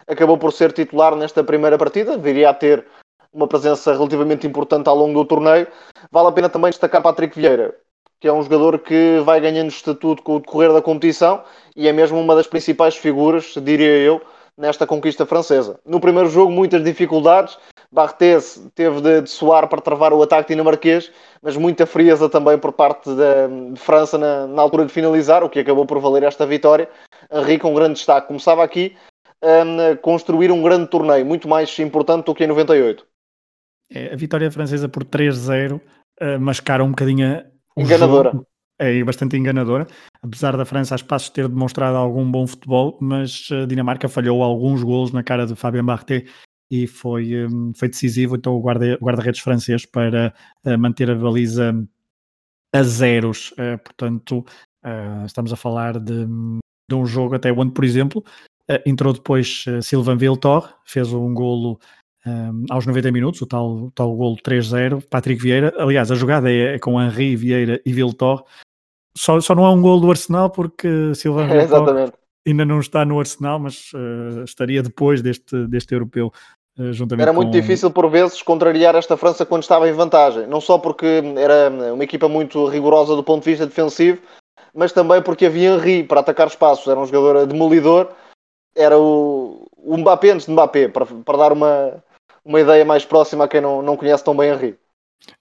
Acabou 0.06 0.38
por 0.38 0.52
ser 0.52 0.72
titular 0.72 1.14
nesta 1.14 1.44
primeira 1.44 1.76
partida, 1.76 2.16
viria 2.16 2.48
a 2.48 2.54
ter 2.54 2.86
uma 3.32 3.46
presença 3.46 3.92
relativamente 3.92 4.46
importante 4.46 4.88
ao 4.88 4.96
longo 4.96 5.22
do 5.22 5.28
torneio. 5.28 5.66
Vale 6.10 6.28
a 6.28 6.32
pena 6.32 6.48
também 6.48 6.70
destacar 6.70 7.02
Patrick 7.02 7.38
Vieira, 7.38 7.74
que 8.18 8.26
é 8.26 8.32
um 8.32 8.42
jogador 8.42 8.78
que 8.78 9.20
vai 9.20 9.38
ganhando 9.38 9.68
estatuto 9.68 10.22
com 10.22 10.36
o 10.36 10.40
decorrer 10.40 10.72
da 10.72 10.80
competição 10.80 11.44
e 11.76 11.86
é 11.86 11.92
mesmo 11.92 12.18
uma 12.18 12.34
das 12.34 12.46
principais 12.46 12.96
figuras, 12.96 13.54
diria 13.62 13.98
eu, 13.98 14.22
nesta 14.58 14.86
conquista 14.86 15.24
francesa. 15.24 15.78
No 15.86 16.00
primeiro 16.00 16.28
jogo, 16.28 16.50
muitas 16.50 16.82
dificuldades, 16.82 17.56
Barthez 17.90 18.60
teve 18.74 19.00
de, 19.00 19.22
de 19.22 19.30
soar 19.30 19.68
para 19.68 19.80
travar 19.80 20.12
o 20.12 20.22
ataque 20.22 20.48
dinamarquês, 20.48 21.10
mas 21.40 21.56
muita 21.56 21.86
frieza 21.86 22.28
também 22.28 22.58
por 22.58 22.72
parte 22.72 23.08
da, 23.14 23.46
de 23.46 23.80
França 23.80 24.18
na, 24.18 24.46
na, 24.46 24.60
altura 24.60 24.84
de 24.84 24.92
finalizar, 24.92 25.42
o 25.44 25.48
que 25.48 25.60
acabou 25.60 25.86
por 25.86 26.00
valer 26.00 26.24
esta 26.24 26.44
vitória. 26.44 26.88
Henri 27.32 27.58
com 27.58 27.70
um 27.70 27.74
grande 27.74 27.94
destaque. 27.94 28.26
Começava 28.26 28.62
aqui 28.62 28.94
um, 29.42 29.92
a 29.92 29.96
construir 29.96 30.50
um 30.50 30.62
grande 30.62 30.88
torneio, 30.88 31.24
muito 31.24 31.48
mais 31.48 31.78
importante 31.78 32.26
do 32.26 32.34
que 32.34 32.44
em 32.44 32.48
98. 32.48 33.06
É, 33.90 34.12
a 34.12 34.16
vitória 34.16 34.50
francesa 34.50 34.88
por 34.88 35.04
3-0 35.04 35.80
uh, 36.20 36.40
mascara 36.40 36.84
um 36.84 36.90
bocadinho 36.90 37.42
o 37.74 37.80
enganadora. 37.80 38.32
Jogo. 38.32 38.46
É 38.78 39.02
bastante 39.02 39.36
enganadora, 39.36 39.86
apesar 40.22 40.56
da 40.56 40.64
França 40.64 40.94
a 40.94 40.96
espaços 40.96 41.30
ter 41.30 41.48
demonstrado 41.48 41.96
algum 41.96 42.30
bom 42.30 42.46
futebol, 42.46 42.96
mas 43.00 43.48
a 43.50 43.66
Dinamarca 43.66 44.08
falhou 44.08 44.42
alguns 44.42 44.82
golos 44.82 45.10
na 45.12 45.22
cara 45.22 45.46
de 45.46 45.56
Fabien 45.56 45.84
Barthez 45.84 46.30
e 46.70 46.86
foi, 46.86 47.30
foi 47.74 47.88
decisivo 47.88 48.36
então 48.36 48.54
o 48.54 48.60
guarda-redes 48.60 49.00
guarda 49.00 49.22
francês 49.42 49.84
para 49.84 50.32
manter 50.78 51.10
a 51.10 51.14
baliza 51.16 51.74
a 52.72 52.82
zeros. 52.84 53.52
portanto, 53.82 54.44
estamos 55.26 55.52
a 55.52 55.56
falar 55.56 55.98
de, 55.98 56.26
de 56.88 56.94
um 56.94 57.04
jogo 57.04 57.34
até 57.34 57.50
onde, 57.50 57.72
por 57.72 57.84
exemplo, 57.84 58.22
entrou 58.86 59.12
depois 59.12 59.64
Sylvain 59.82 60.16
Viltor, 60.16 60.72
fez 60.84 61.12
um 61.12 61.34
golo 61.34 61.80
um, 62.26 62.64
aos 62.68 62.86
90 62.86 63.10
minutos, 63.10 63.40
o 63.40 63.46
tal, 63.46 63.90
tal 63.92 64.14
golo 64.14 64.36
3-0, 64.36 65.02
Patrick 65.08 65.42
Vieira. 65.42 65.72
Aliás, 65.78 66.10
a 66.10 66.14
jogada 66.14 66.50
é, 66.50 66.74
é 66.74 66.78
com 66.78 67.00
Henri, 67.00 67.36
Vieira 67.36 67.80
e 67.84 67.92
Viltor. 67.92 68.44
Só, 69.18 69.40
só 69.40 69.52
não 69.54 69.64
há 69.64 69.72
um 69.72 69.82
golo 69.82 70.00
do 70.00 70.10
Arsenal 70.10 70.48
porque 70.48 71.12
Silva 71.14 71.42
é, 71.50 72.10
ainda 72.46 72.64
não 72.64 72.78
está 72.78 73.04
no 73.04 73.18
Arsenal, 73.18 73.58
mas 73.58 73.92
uh, 73.92 74.44
estaria 74.44 74.82
depois 74.82 75.20
deste, 75.20 75.66
deste 75.66 75.92
europeu. 75.92 76.32
Uh, 76.78 76.92
juntamente 76.92 77.22
era 77.22 77.32
muito 77.32 77.48
com... 77.48 77.60
difícil 77.60 77.90
por 77.90 78.08
vezes 78.08 78.40
contrariar 78.42 78.94
esta 78.94 79.16
França 79.16 79.44
quando 79.44 79.62
estava 79.62 79.88
em 79.88 79.92
vantagem, 79.92 80.46
não 80.46 80.60
só 80.60 80.78
porque 80.78 81.22
era 81.36 81.68
uma 81.92 82.04
equipa 82.04 82.28
muito 82.28 82.66
rigorosa 82.66 83.16
do 83.16 83.24
ponto 83.24 83.42
de 83.42 83.50
vista 83.50 83.66
defensivo, 83.66 84.20
mas 84.72 84.92
também 84.92 85.20
porque 85.20 85.46
havia 85.46 85.74
Henri 85.74 86.04
para 86.04 86.20
atacar 86.20 86.46
espaços, 86.46 86.86
era 86.86 87.00
um 87.00 87.06
jogador 87.06 87.44
demolidor, 87.46 88.12
era 88.76 88.96
o, 88.96 89.66
o 89.76 89.98
Mbappé 89.98 90.30
antes 90.30 90.46
de 90.46 90.52
Mbappé, 90.52 90.86
para, 90.88 91.04
para 91.04 91.38
dar 91.38 91.52
uma, 91.52 92.02
uma 92.44 92.60
ideia 92.60 92.84
mais 92.84 93.04
próxima 93.04 93.44
a 93.44 93.48
quem 93.48 93.60
não, 93.60 93.82
não 93.82 93.96
conhece 93.96 94.22
tão 94.22 94.36
bem 94.36 94.52
Henri. 94.52 94.78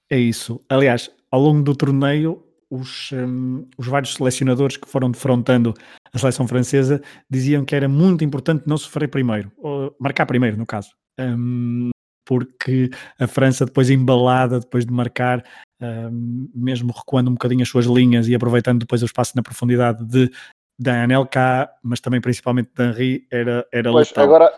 É 0.09 0.17
isso. 0.17 0.59
Aliás, 0.67 1.11
ao 1.29 1.39
longo 1.39 1.61
do 1.61 1.75
torneio, 1.75 2.41
os, 2.69 3.11
um, 3.11 3.67
os 3.77 3.87
vários 3.87 4.13
selecionadores 4.13 4.77
que 4.77 4.87
foram 4.87 5.09
defrontando 5.11 5.73
a 6.13 6.17
seleção 6.17 6.47
francesa 6.47 7.01
diziam 7.29 7.63
que 7.63 7.75
era 7.75 7.87
muito 7.87 8.23
importante 8.23 8.63
não 8.67 8.77
sofrer 8.77 9.07
primeiro, 9.07 9.51
ou 9.57 9.95
marcar 9.99 10.25
primeiro, 10.25 10.57
no 10.57 10.65
caso. 10.65 10.91
Um, 11.19 11.89
porque 12.25 12.89
a 13.17 13.25
França, 13.25 13.65
depois 13.65 13.89
embalada, 13.89 14.59
depois 14.59 14.85
de 14.85 14.91
marcar, 14.91 15.43
um, 15.81 16.49
mesmo 16.53 16.91
recuando 16.91 17.29
um 17.29 17.33
bocadinho 17.33 17.63
as 17.63 17.69
suas 17.69 17.85
linhas 17.85 18.27
e 18.27 18.35
aproveitando 18.35 18.79
depois 18.79 19.01
o 19.01 19.05
espaço 19.05 19.33
na 19.35 19.41
profundidade 19.41 20.03
de 20.05 20.29
da 20.79 21.03
Anelka, 21.03 21.69
mas 21.81 21.99
também 21.99 22.21
principalmente 22.21 22.69
de 22.75 22.83
Henri, 22.83 23.27
era, 23.31 23.65
era 23.73 23.91
pois, 23.91 24.09
letal. 24.09 24.23
Agora, 24.23 24.53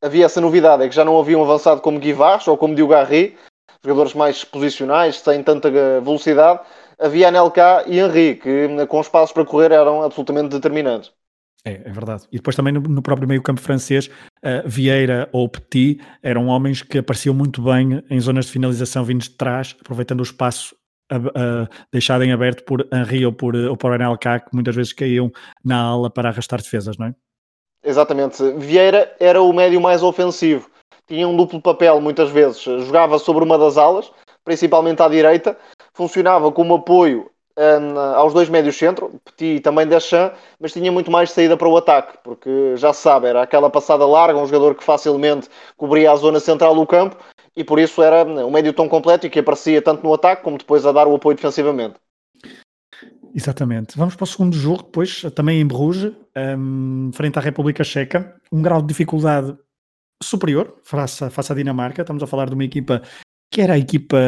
havia 0.00 0.26
essa 0.26 0.40
novidade, 0.40 0.84
é 0.84 0.88
que 0.88 0.94
já 0.94 1.04
não 1.04 1.18
havia 1.18 1.36
um 1.36 1.42
avançado 1.42 1.80
como 1.80 1.98
Guivars 1.98 2.46
ou 2.46 2.56
como 2.56 2.74
Diogo 2.74 2.92
Garri, 2.92 3.36
jogadores 3.84 4.14
mais 4.14 4.44
posicionais, 4.44 5.16
sem 5.16 5.42
tanta 5.42 5.70
velocidade. 6.00 6.60
Havia 6.98 7.28
Anelka 7.28 7.84
e 7.86 7.98
Henri, 7.98 8.36
que 8.36 8.86
com 8.86 9.00
espaços 9.00 9.32
para 9.32 9.44
correr 9.44 9.72
eram 9.72 10.02
absolutamente 10.02 10.48
determinantes. 10.48 11.12
É, 11.64 11.80
é 11.86 11.90
verdade. 11.90 12.24
E 12.30 12.36
depois 12.36 12.54
também 12.54 12.72
no, 12.72 12.80
no 12.80 13.02
próprio 13.02 13.26
meio 13.26 13.42
campo 13.42 13.60
francês, 13.60 14.06
uh, 14.06 14.66
Vieira 14.66 15.28
ou 15.32 15.48
Petit 15.48 15.98
eram 16.22 16.48
homens 16.48 16.82
que 16.82 16.98
apareciam 16.98 17.34
muito 17.34 17.62
bem 17.62 18.02
em 18.10 18.20
zonas 18.20 18.46
de 18.46 18.52
finalização 18.52 19.02
vindos 19.02 19.28
de 19.28 19.36
trás, 19.36 19.74
aproveitando 19.80 20.20
o 20.20 20.24
espaço 20.24 20.76
uh, 21.10 21.68
deixado 21.90 22.22
em 22.22 22.32
aberto 22.32 22.64
por 22.64 22.86
Henri 22.92 23.24
ou 23.24 23.32
por, 23.32 23.56
ou 23.56 23.76
por 23.76 23.92
Anelka, 23.92 24.40
que 24.40 24.50
muitas 24.52 24.76
vezes 24.76 24.92
caíam 24.92 25.30
na 25.64 25.80
ala 25.80 26.10
para 26.10 26.28
arrastar 26.28 26.60
defesas, 26.60 26.98
não 26.98 27.06
é? 27.06 27.14
Exatamente. 27.82 28.42
Vieira 28.58 29.14
era 29.18 29.40
o 29.40 29.52
médio 29.52 29.80
mais 29.80 30.02
ofensivo. 30.02 30.70
Tinha 31.06 31.28
um 31.28 31.36
duplo 31.36 31.60
papel 31.60 32.00
muitas 32.00 32.30
vezes. 32.30 32.62
Jogava 32.62 33.18
sobre 33.18 33.44
uma 33.44 33.58
das 33.58 33.76
alas, 33.76 34.10
principalmente 34.42 35.02
à 35.02 35.08
direita. 35.08 35.56
Funcionava 35.94 36.50
como 36.52 36.74
apoio 36.74 37.30
um, 37.56 37.98
aos 37.98 38.32
dois 38.32 38.48
médios 38.48 38.76
centro, 38.76 39.20
Petit 39.24 39.56
e 39.56 39.60
também 39.60 39.86
Deschamps, 39.86 40.36
mas 40.60 40.72
tinha 40.72 40.90
muito 40.90 41.10
mais 41.10 41.30
saída 41.30 41.56
para 41.56 41.68
o 41.68 41.76
ataque, 41.76 42.18
porque 42.22 42.76
já 42.76 42.92
se 42.92 43.02
sabe, 43.02 43.28
era 43.28 43.42
aquela 43.42 43.70
passada 43.70 44.04
larga, 44.04 44.38
um 44.38 44.46
jogador 44.46 44.74
que 44.74 44.84
facilmente 44.84 45.48
cobria 45.76 46.10
a 46.10 46.16
zona 46.16 46.40
central 46.40 46.74
do 46.74 46.86
campo 46.86 47.16
e 47.56 47.62
por 47.62 47.78
isso 47.78 48.02
era 48.02 48.24
um 48.24 48.50
médio 48.50 48.72
tão 48.72 48.88
completo 48.88 49.26
e 49.26 49.30
que 49.30 49.38
aparecia 49.38 49.80
tanto 49.80 50.02
no 50.02 50.12
ataque 50.12 50.42
como 50.42 50.58
depois 50.58 50.84
a 50.84 50.92
dar 50.92 51.06
o 51.06 51.14
apoio 51.14 51.36
defensivamente. 51.36 51.94
Exatamente. 53.34 53.98
Vamos 53.98 54.14
para 54.14 54.24
o 54.24 54.26
segundo 54.26 54.56
jogo, 54.56 54.84
depois, 54.84 55.22
também 55.34 55.60
em 55.60 55.66
Bruges, 55.66 56.12
um, 56.56 57.10
frente 57.12 57.36
à 57.36 57.42
República 57.42 57.82
Checa. 57.82 58.36
Um 58.52 58.62
grau 58.62 58.80
de 58.80 58.86
dificuldade 58.86 59.56
superior 60.22 60.76
face, 60.84 61.28
face 61.30 61.52
à 61.52 61.54
Dinamarca. 61.54 62.02
Estamos 62.02 62.22
a 62.22 62.28
falar 62.28 62.46
de 62.46 62.54
uma 62.54 62.64
equipa 62.64 63.02
que 63.54 63.60
era 63.60 63.74
a 63.74 63.78
equipa, 63.78 64.18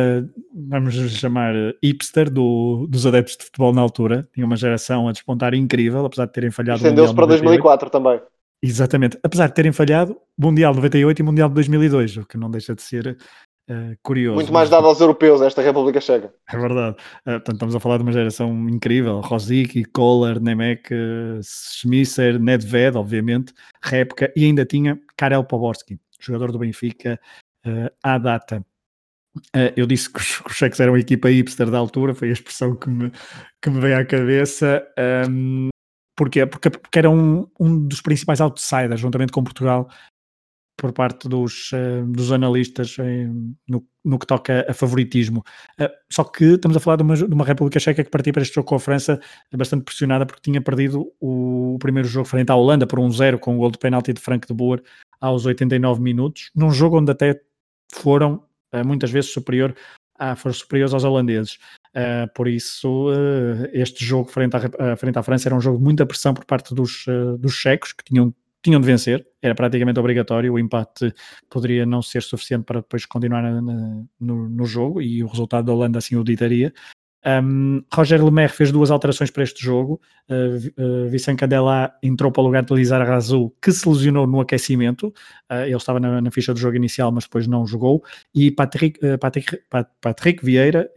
vamos 0.55 0.94
chamar, 0.94 1.53
hipster 1.82 2.31
do, 2.31 2.86
dos 2.89 3.05
adeptos 3.05 3.36
de 3.36 3.44
futebol 3.47 3.74
na 3.74 3.82
altura. 3.82 4.28
Tinha 4.32 4.47
uma 4.47 4.55
geração 4.55 5.09
a 5.09 5.12
despontar 5.12 5.53
incrível, 5.53 6.07
apesar 6.07 6.27
de 6.27 6.32
terem 6.32 6.53
falhado. 6.53 6.77
Estendeu-se 6.77 7.12
para 7.12 7.27
2004 7.27 7.90
também. 7.90 8.20
Exatamente. 8.62 9.19
Apesar 9.24 9.48
de 9.48 9.55
terem 9.55 9.73
falhado 9.73 10.16
Mundial 10.39 10.73
98 10.73 11.19
e 11.19 11.23
Mundial 11.24 11.48
de 11.48 11.57
2002, 11.57 12.19
o 12.19 12.24
que 12.24 12.39
não 12.39 12.48
deixa 12.48 12.74
de 12.74 12.82
ser 12.82 13.19
Uh, 13.69 13.98
curioso. 14.01 14.36
Muito 14.36 14.53
mais 14.53 14.70
dado 14.70 14.86
aos 14.86 15.01
europeus, 15.01 15.43
esta 15.43 15.61
República 15.61 16.01
Checa. 16.01 16.32
É 16.48 16.57
verdade. 16.57 16.94
Uh, 17.23 17.32
portanto, 17.32 17.55
estamos 17.55 17.74
a 17.74 17.81
falar 17.81 17.97
de 17.97 18.05
uma 18.05 18.12
geração 18.12 18.69
incrível. 18.69 19.19
Rosicky, 19.19 19.85
Kohler, 19.86 20.40
Nemec, 20.40 20.94
uh, 20.94 21.40
Schmisser, 21.43 22.39
Nedved, 22.39 22.97
obviamente, 22.97 23.53
Repka, 23.82 24.32
e 24.36 24.44
ainda 24.44 24.65
tinha 24.65 24.97
Karel 25.16 25.43
Poborski, 25.43 25.98
jogador 26.20 26.53
do 26.53 26.61
Benfica 26.61 27.19
uh, 27.66 27.90
à 28.05 28.19
data. 28.19 28.65
Eu 29.77 29.87
disse 29.87 30.13
que 30.13 30.19
os, 30.19 30.43
cheques 30.51 30.81
eram 30.81 30.95
a 30.95 30.99
equipa 30.99 31.29
hipster 31.29 31.71
da 31.71 31.79
altura, 31.79 32.15
foi 32.15 32.31
a 32.31 32.33
expressão 32.33 32.75
que 32.75 32.89
me, 32.89 33.11
que 33.63 33.71
me 33.71 33.81
veio 33.81 33.99
à 33.99 34.05
cabeça. 34.05 34.87
Um, 35.29 35.69
Porquê? 36.17 36.47
Porque, 36.47 36.71
porque 36.71 36.99
era 36.99 37.11
um, 37.11 37.47
um 37.61 37.87
dos 37.87 38.01
principais 38.01 38.41
outsiders, 38.41 38.99
juntamente 38.99 39.31
com 39.33 39.45
Portugal, 39.45 39.87
por 40.75 40.93
parte 40.93 41.29
dos, 41.29 41.71
uh, 41.73 42.07
dos 42.07 42.33
analistas 42.33 42.97
no, 43.69 43.87
no, 44.05 44.19
que 44.19 44.27
toca 44.27 44.67
a 44.69 44.73
favoritismo. 44.73 45.45
Uh, 45.79 45.89
só 46.11 46.25
que 46.25 46.45
estamos 46.45 46.77
a 46.77 46.81
falar 46.81 46.97
de 46.97 47.03
uma, 47.03 47.17
de 47.17 47.35
uma, 47.35 47.45
República 47.45 47.79
Checa 47.79 48.03
que 48.03 48.11
partia 48.11 48.33
para 48.33 48.43
este 48.43 48.55
jogo 48.55 48.67
com 48.67 48.75
a 48.75 48.81
França 48.81 49.21
bastante 49.55 49.85
pressionada 49.85 50.25
porque 50.25 50.43
tinha 50.43 50.61
perdido 50.61 51.13
o, 51.21 51.77
primeiro 51.81 52.09
jogo 52.09 52.27
frente 52.27 52.51
à 52.51 52.57
Holanda 52.57 52.87
por 52.87 52.99
1-0 52.99 53.35
um 53.35 53.39
com 53.39 53.57
o 53.57 53.59
gol 53.59 53.71
de 53.71 53.79
penalti 53.79 54.13
de 54.13 54.21
Frank 54.21 54.47
de 54.47 54.55
Boer 54.55 54.83
aos 55.21 55.45
89 55.45 56.01
minutos, 56.01 56.51
num 56.55 56.71
jogo 56.71 56.99
onde 56.99 57.11
até 57.11 57.41
foram 57.93 58.45
muitas 58.84 59.10
vezes 59.10 59.32
superior 59.32 59.74
foram 60.36 60.55
superiores 60.55 60.94
aos 60.94 61.05
holandeses. 61.05 61.59
por 62.34 62.48
isso, 62.48 63.09
este 63.72 64.05
jogo 64.05 64.30
frente 64.30 64.56
à, 64.56 64.97
frente 64.97 65.18
à 65.18 65.22
França 65.22 65.48
era 65.48 65.55
um 65.55 65.60
jogo 65.60 65.78
de 65.78 65.84
muita 65.84 66.06
pressão 66.06 66.32
por 66.32 66.44
parte 66.44 66.74
dos, 66.74 67.05
dos 67.38 67.52
checos, 67.52 67.93
que 67.93 68.05
tinham 68.05 68.34
tinham 68.66 68.80
de 68.80 68.86
vencer, 68.86 69.24
era 69.40 69.55
praticamente 69.55 70.01
obrigatório, 70.01 70.52
o 70.52 70.59
empate 70.59 71.14
poderia 71.48 71.86
não 71.86 72.02
ser 72.02 72.22
suficiente 72.22 72.64
para 72.64 72.80
depois 72.80 73.06
continuar 73.06 73.40
na, 73.40 73.62
na, 73.62 74.05
no, 74.18 74.48
no, 74.48 74.64
jogo 74.64 75.01
e 75.01 75.22
o 75.22 75.28
resultado 75.28 75.66
da 75.66 75.72
Holanda 75.72 75.98
assim 75.98 76.16
o 76.16 76.24
ditaria. 76.24 76.72
Um, 77.27 77.82
Roger 77.93 78.24
Lemaire 78.24 78.53
fez 78.53 78.70
duas 78.70 78.90
alterações 78.90 79.31
para 79.31 79.43
este 79.43 79.62
jogo. 79.65 80.01
Uh, 80.31 81.07
uh, 81.07 81.09
Vicente 81.09 81.40
Candela 81.40 81.93
entrou 82.01 82.31
para 82.31 82.40
o 82.40 82.44
lugar 82.47 82.65
de 82.65 82.73
Lizar 82.73 83.05
Razou, 83.05 83.53
que 83.61 83.73
se 83.73 83.89
lesionou 83.89 84.27
no 84.28 84.40
aquecimento. 84.40 85.09
Uh, 85.51 85.65
ele 85.65 85.77
estava 85.77 85.98
na, 85.98 86.20
na, 86.20 86.31
ficha 86.31 86.55
do 86.55 86.61
jogo 86.61 86.77
inicial, 86.77 87.11
mas 87.11 87.24
depois 87.24 87.48
não 87.48 87.66
jogou. 87.66 88.05
E 88.32 88.51
Patrick, 88.53 89.01
Patrick, 89.19 89.59
Patrick 90.01 90.44
Vieira, 90.44 90.89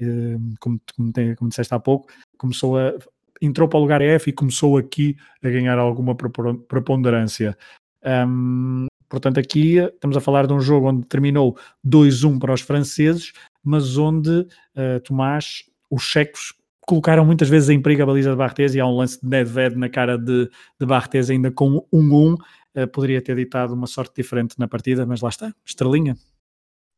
como, 0.59 0.79
como, 0.95 1.11
como 1.35 1.49
disseste 1.49 1.73
há 1.73 1.79
pouco, 1.79 2.07
começou 2.37 2.77
a 2.77 2.93
entrou 3.41 3.69
para 3.69 3.77
o 3.77 3.81
lugar 3.81 4.01
F 4.01 4.29
e 4.29 4.33
começou 4.33 4.77
aqui 4.77 5.15
a 5.41 5.49
ganhar 5.49 5.77
alguma 5.77 6.13
preponderância. 6.13 7.57
Um, 8.03 8.87
portanto, 9.07 9.39
aqui 9.39 9.77
estamos 9.77 10.17
a 10.17 10.21
falar 10.21 10.45
de 10.45 10.53
um 10.53 10.59
jogo 10.59 10.89
onde 10.89 11.07
terminou 11.07 11.57
2-1 11.87 12.37
para 12.37 12.53
os 12.53 12.61
franceses, 12.61 13.31
mas 13.63 13.97
onde, 13.97 14.29
uh, 14.29 14.99
Tomás, 15.03 15.68
os 15.89 16.03
checos 16.03 16.53
colocaram 16.85 17.23
muitas 17.23 17.49
vezes 17.49 17.69
em 17.69 17.81
perigo 17.81 18.03
a 18.03 18.05
baliza 18.05 18.31
de 18.31 18.35
Barthez 18.35 18.73
e 18.73 18.79
há 18.79 18.85
um 18.85 18.97
lance 18.97 19.19
de 19.21 19.27
Nedved 19.27 19.75
na 19.77 19.89
cara 19.89 20.17
de, 20.17 20.49
de 20.79 20.85
Barthez 20.85 21.29
ainda 21.29 21.51
com 21.51 21.85
1-1. 21.93 22.35
Uh, 22.75 22.87
poderia 22.87 23.21
ter 23.21 23.35
ditado 23.35 23.73
uma 23.73 23.87
sorte 23.87 24.15
diferente 24.15 24.55
na 24.57 24.67
partida, 24.67 25.05
mas 25.05 25.21
lá 25.21 25.29
está, 25.29 25.53
estrelinha. 25.65 26.15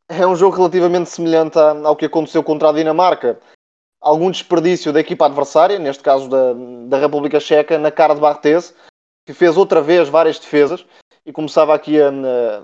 É 0.09 0.25
um 0.27 0.35
jogo 0.35 0.55
relativamente 0.55 1.09
semelhante 1.09 1.57
ao 1.57 1.95
que 1.95 2.05
aconteceu 2.05 2.43
contra 2.43 2.69
a 2.69 2.73
Dinamarca 2.73 3.39
algum 4.01 4.31
desperdício 4.31 4.91
da 4.91 4.99
equipa 4.99 5.27
adversária, 5.27 5.77
neste 5.77 6.01
caso 6.01 6.27
da, 6.27 6.53
da 6.87 6.97
República 6.97 7.39
Checa, 7.39 7.77
na 7.77 7.91
cara 7.91 8.15
de 8.15 8.19
Barthez, 8.19 8.73
que 9.25 9.33
fez 9.33 9.55
outra 9.55 9.81
vez 9.81 10.09
várias 10.09 10.39
defesas 10.39 10.83
e 11.23 11.31
começava 11.31 11.75
aqui 11.75 12.01
a, 12.01 12.09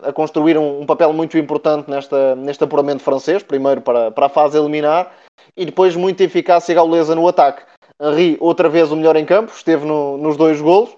a 0.02 0.12
construir 0.12 0.58
um, 0.58 0.82
um, 0.82 0.86
papel 0.86 1.14
muito 1.14 1.38
importante 1.38 1.90
nesta, 1.90 2.36
neste 2.36 2.64
apuramento 2.64 3.04
francês, 3.04 3.44
primeiro 3.44 3.82
para, 3.82 4.10
para 4.10 4.26
a 4.26 4.30
fase 4.30 4.58
eliminar, 4.58 5.14
e 5.58 5.66
depois 5.66 5.96
muita 5.96 6.24
eficácia 6.24 6.76
gaulesa 6.76 7.16
no 7.16 7.28
ataque. 7.28 7.64
Henri, 8.00 8.38
outra 8.40 8.70
vez 8.70 8.92
o 8.92 8.96
melhor 8.96 9.16
em 9.16 9.26
campo, 9.26 9.52
esteve 9.52 9.86
no, 9.86 10.18
nos 10.18 10.38
dois 10.38 10.62
golos, 10.62 10.96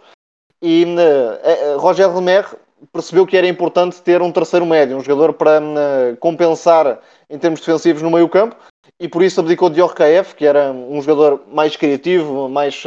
e 0.62 0.84
uh, 0.84 1.76
uh, 1.76 1.80
Roger 1.80 2.14
Lemaire 2.14 2.50
percebeu 2.92 3.26
que 3.26 3.38
era 3.38 3.48
importante 3.48 4.02
ter 4.02 4.22
um 4.22 4.32
terceiro 4.32 4.66
médio, 4.66 4.98
um 4.98 5.02
jogador 5.02 5.34
para 5.34 5.62
uh, 5.62 6.18
compensar 6.18 7.00
em 7.30 7.38
termos 7.40 7.62
defensivos 7.62 8.02
no 8.02 8.12
meio 8.12 8.28
campo, 8.28 8.58
e 9.00 9.08
por 9.08 9.24
isso 9.24 9.40
abdicou 9.40 9.70
de 9.70 9.82
Orkaev, 9.82 10.36
que 10.36 10.46
era 10.46 10.72
um 10.72 11.02
jogador 11.02 11.42
mais 11.48 11.78
criativo, 11.78 12.50
mais, 12.50 12.84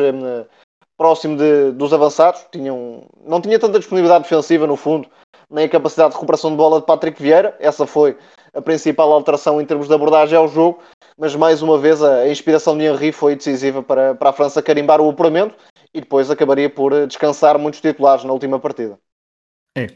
próximo 0.99 1.37
de, 1.37 1.73
dos 1.73 1.93
avançados, 1.93 2.45
tinham, 2.53 3.05
não 3.27 3.41
tinha 3.41 3.59
tanta 3.59 3.79
disponibilidade 3.79 4.25
defensiva 4.25 4.67
no 4.67 4.77
fundo, 4.77 5.09
nem 5.51 5.65
a 5.65 5.69
capacidade 5.69 6.11
de 6.11 6.15
recuperação 6.15 6.51
de 6.51 6.57
bola 6.57 6.81
de 6.81 6.87
Patrick 6.87 7.21
Vieira. 7.21 7.57
Essa 7.59 7.87
foi 7.87 8.17
a 8.55 8.61
principal 8.63 9.13
alteração 9.13 9.61
em 9.61 9.67
termos 9.67 9.89
de 9.89 9.95
abordagem 9.95 10.37
ao 10.37 10.49
jogo, 10.49 10.79
mas 11.23 11.37
mais 11.37 11.63
uma 11.63 11.79
vez 11.79 12.03
a, 12.03 12.29
inspiração 12.29 12.77
de 12.77 12.83
Henry 12.83 13.13
foi 13.13 13.37
decisiva 13.37 13.81
para, 13.81 14.13
para 14.13 14.31
a 14.31 14.33
França 14.33 14.61
carimbar 14.61 15.01
o 15.01 15.09
apuramento 15.09 15.55
e 15.95 16.01
depois 16.01 16.29
acabaria 16.29 16.69
por 16.69 17.07
descansar 17.07 17.57
muitos 17.61 17.81
titulares 17.81 18.25
na 18.25 18.33
última 18.33 18.59
partida. 18.59 18.99
É, 19.79 19.87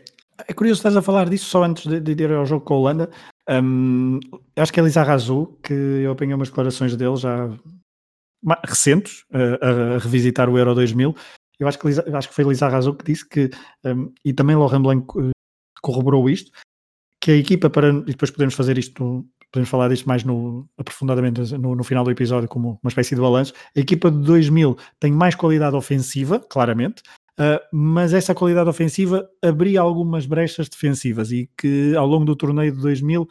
é 0.46 0.54
curioso 0.54 0.78
estás 0.78 0.96
a 0.96 1.02
falar 1.02 1.28
disso 1.28 1.46
só 1.46 1.64
antes 1.64 1.84
de, 1.84 1.98
de 1.98 2.22
ir 2.22 2.30
ao 2.30 2.46
jogo 2.46 2.64
com 2.64 2.74
a 2.74 2.76
Holanda. 2.76 3.10
Um, 3.50 4.20
acho 4.54 4.72
que 4.72 4.78
é 4.78 4.84
Elisa 4.84 5.02
Razou, 5.02 5.58
que 5.64 5.72
eu 5.72 6.12
apanhei 6.12 6.32
umas 6.32 6.48
declarações 6.48 6.94
dele 6.94 7.16
já 7.16 7.50
recentes, 8.64 9.24
a, 9.32 9.66
a, 9.66 9.98
revisitar 9.98 10.48
o 10.48 10.56
Euro 10.56 10.76
2000. 10.76 11.12
Eu 11.58 11.66
acho 11.66 11.76
que, 11.76 11.88
acho 11.88 12.28
que 12.28 12.34
foi 12.36 12.44
Elisa 12.44 12.68
Razou 12.68 12.94
que 12.94 13.04
disse 13.04 13.28
que, 13.28 13.50
um, 13.84 14.14
e 14.24 14.32
também 14.32 14.54
Laurent 14.54 14.80
Blanc 14.82 15.06
eh, 15.18 15.32
corroborou 15.82 16.30
isto, 16.30 16.52
que 17.20 17.32
a 17.32 17.36
equipa 17.36 17.68
para, 17.68 17.88
e 17.88 18.12
depois 18.12 18.30
podemos 18.30 18.54
fazer 18.54 18.78
isto, 18.78 19.26
podemos 19.52 19.68
falar 19.68 19.89
disto 19.89 20.06
mais 20.06 20.24
no, 20.24 20.68
aprofundadamente 20.77 21.56
no, 21.56 21.74
no 21.74 21.85
final 21.85 22.05
do 22.05 22.10
episódio 22.10 22.48
como 22.48 22.78
uma 22.82 22.89
espécie 22.89 23.14
de 23.14 23.20
balanço, 23.20 23.52
a 23.77 23.81
equipa 23.81 24.10
de 24.10 24.18
2000 24.18 24.77
tem 25.01 25.12
mais 25.12 25.35
qualidade 25.35 25.77
ofensiva, 25.77 26.40
claramente, 26.40 27.02
Uh, 27.39 27.60
mas 27.70 28.14
essa 28.14 28.35
qualidade 28.35 28.70
ofensiva 28.70 29.28
abria 29.44 29.82
algumas 29.82 30.24
brechas 30.24 30.70
defensivas 30.70 31.31
e 31.31 31.51
que 31.55 31.94
ao 31.94 32.06
longo 32.06 32.24
do 32.24 32.35
torneio 32.35 32.73
de 32.73 32.81
2000 32.81 33.28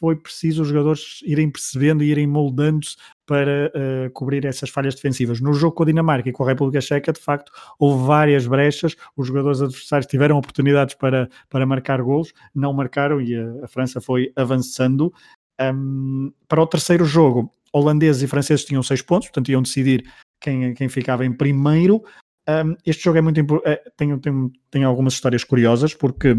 foi 0.00 0.16
preciso 0.16 0.62
os 0.62 0.68
jogadores 0.68 1.20
irem 1.24 1.50
percebendo 1.50 2.02
e 2.02 2.10
irem 2.10 2.26
moldando-se 2.26 2.96
para 3.26 3.70
uh, 3.74 4.10
cobrir 4.12 4.46
essas 4.46 4.70
falhas 4.70 4.94
defensivas. 4.94 5.40
No 5.40 5.52
jogo 5.52 5.74
com 5.74 5.82
a 5.82 5.86
Dinamarca 5.86 6.28
e 6.28 6.32
com 6.32 6.42
a 6.44 6.48
República 6.48 6.80
Checa, 6.80 7.12
de 7.12 7.20
facto, 7.20 7.52
houve 7.78 8.06
várias 8.06 8.46
brechas, 8.46 8.96
os 9.16 9.26
jogadores 9.26 9.60
adversários 9.60 10.06
tiveram 10.06 10.38
oportunidades 10.38 10.94
para, 10.94 11.28
para 11.48 11.66
marcar 11.66 12.00
gols, 12.02 12.32
não 12.54 12.72
marcaram 12.72 13.20
e 13.20 13.36
a, 13.36 13.64
a 13.64 13.68
França 13.68 14.00
foi 14.00 14.32
avançando. 14.36 15.12
Um, 15.60 16.32
para 16.48 16.62
o 16.62 16.66
terceiro 16.66 17.04
jogo, 17.04 17.52
holandeses 17.72 18.22
e 18.22 18.26
franceses 18.26 18.64
tinham 18.64 18.82
seis 18.82 19.02
pontos, 19.02 19.28
portanto 19.28 19.50
iam 19.50 19.62
decidir 19.62 20.10
quem, 20.40 20.74
quem 20.74 20.88
ficava 20.88 21.24
em 21.24 21.32
primeiro. 21.32 22.02
Um, 22.48 22.74
este 22.84 23.04
jogo 23.04 23.18
é 23.18 23.20
muito 23.20 23.40
é, 23.64 23.76
tem, 23.96 24.18
tem, 24.18 24.52
tem 24.70 24.84
algumas 24.84 25.12
histórias 25.12 25.44
curiosas, 25.44 25.94
porque 25.94 26.36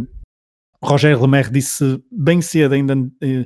Roger 0.84 1.20
Lemaire 1.22 1.52
disse 1.52 2.04
bem 2.12 2.42
cedo, 2.42 2.74
ainda 2.74 2.96
eh, 3.22 3.46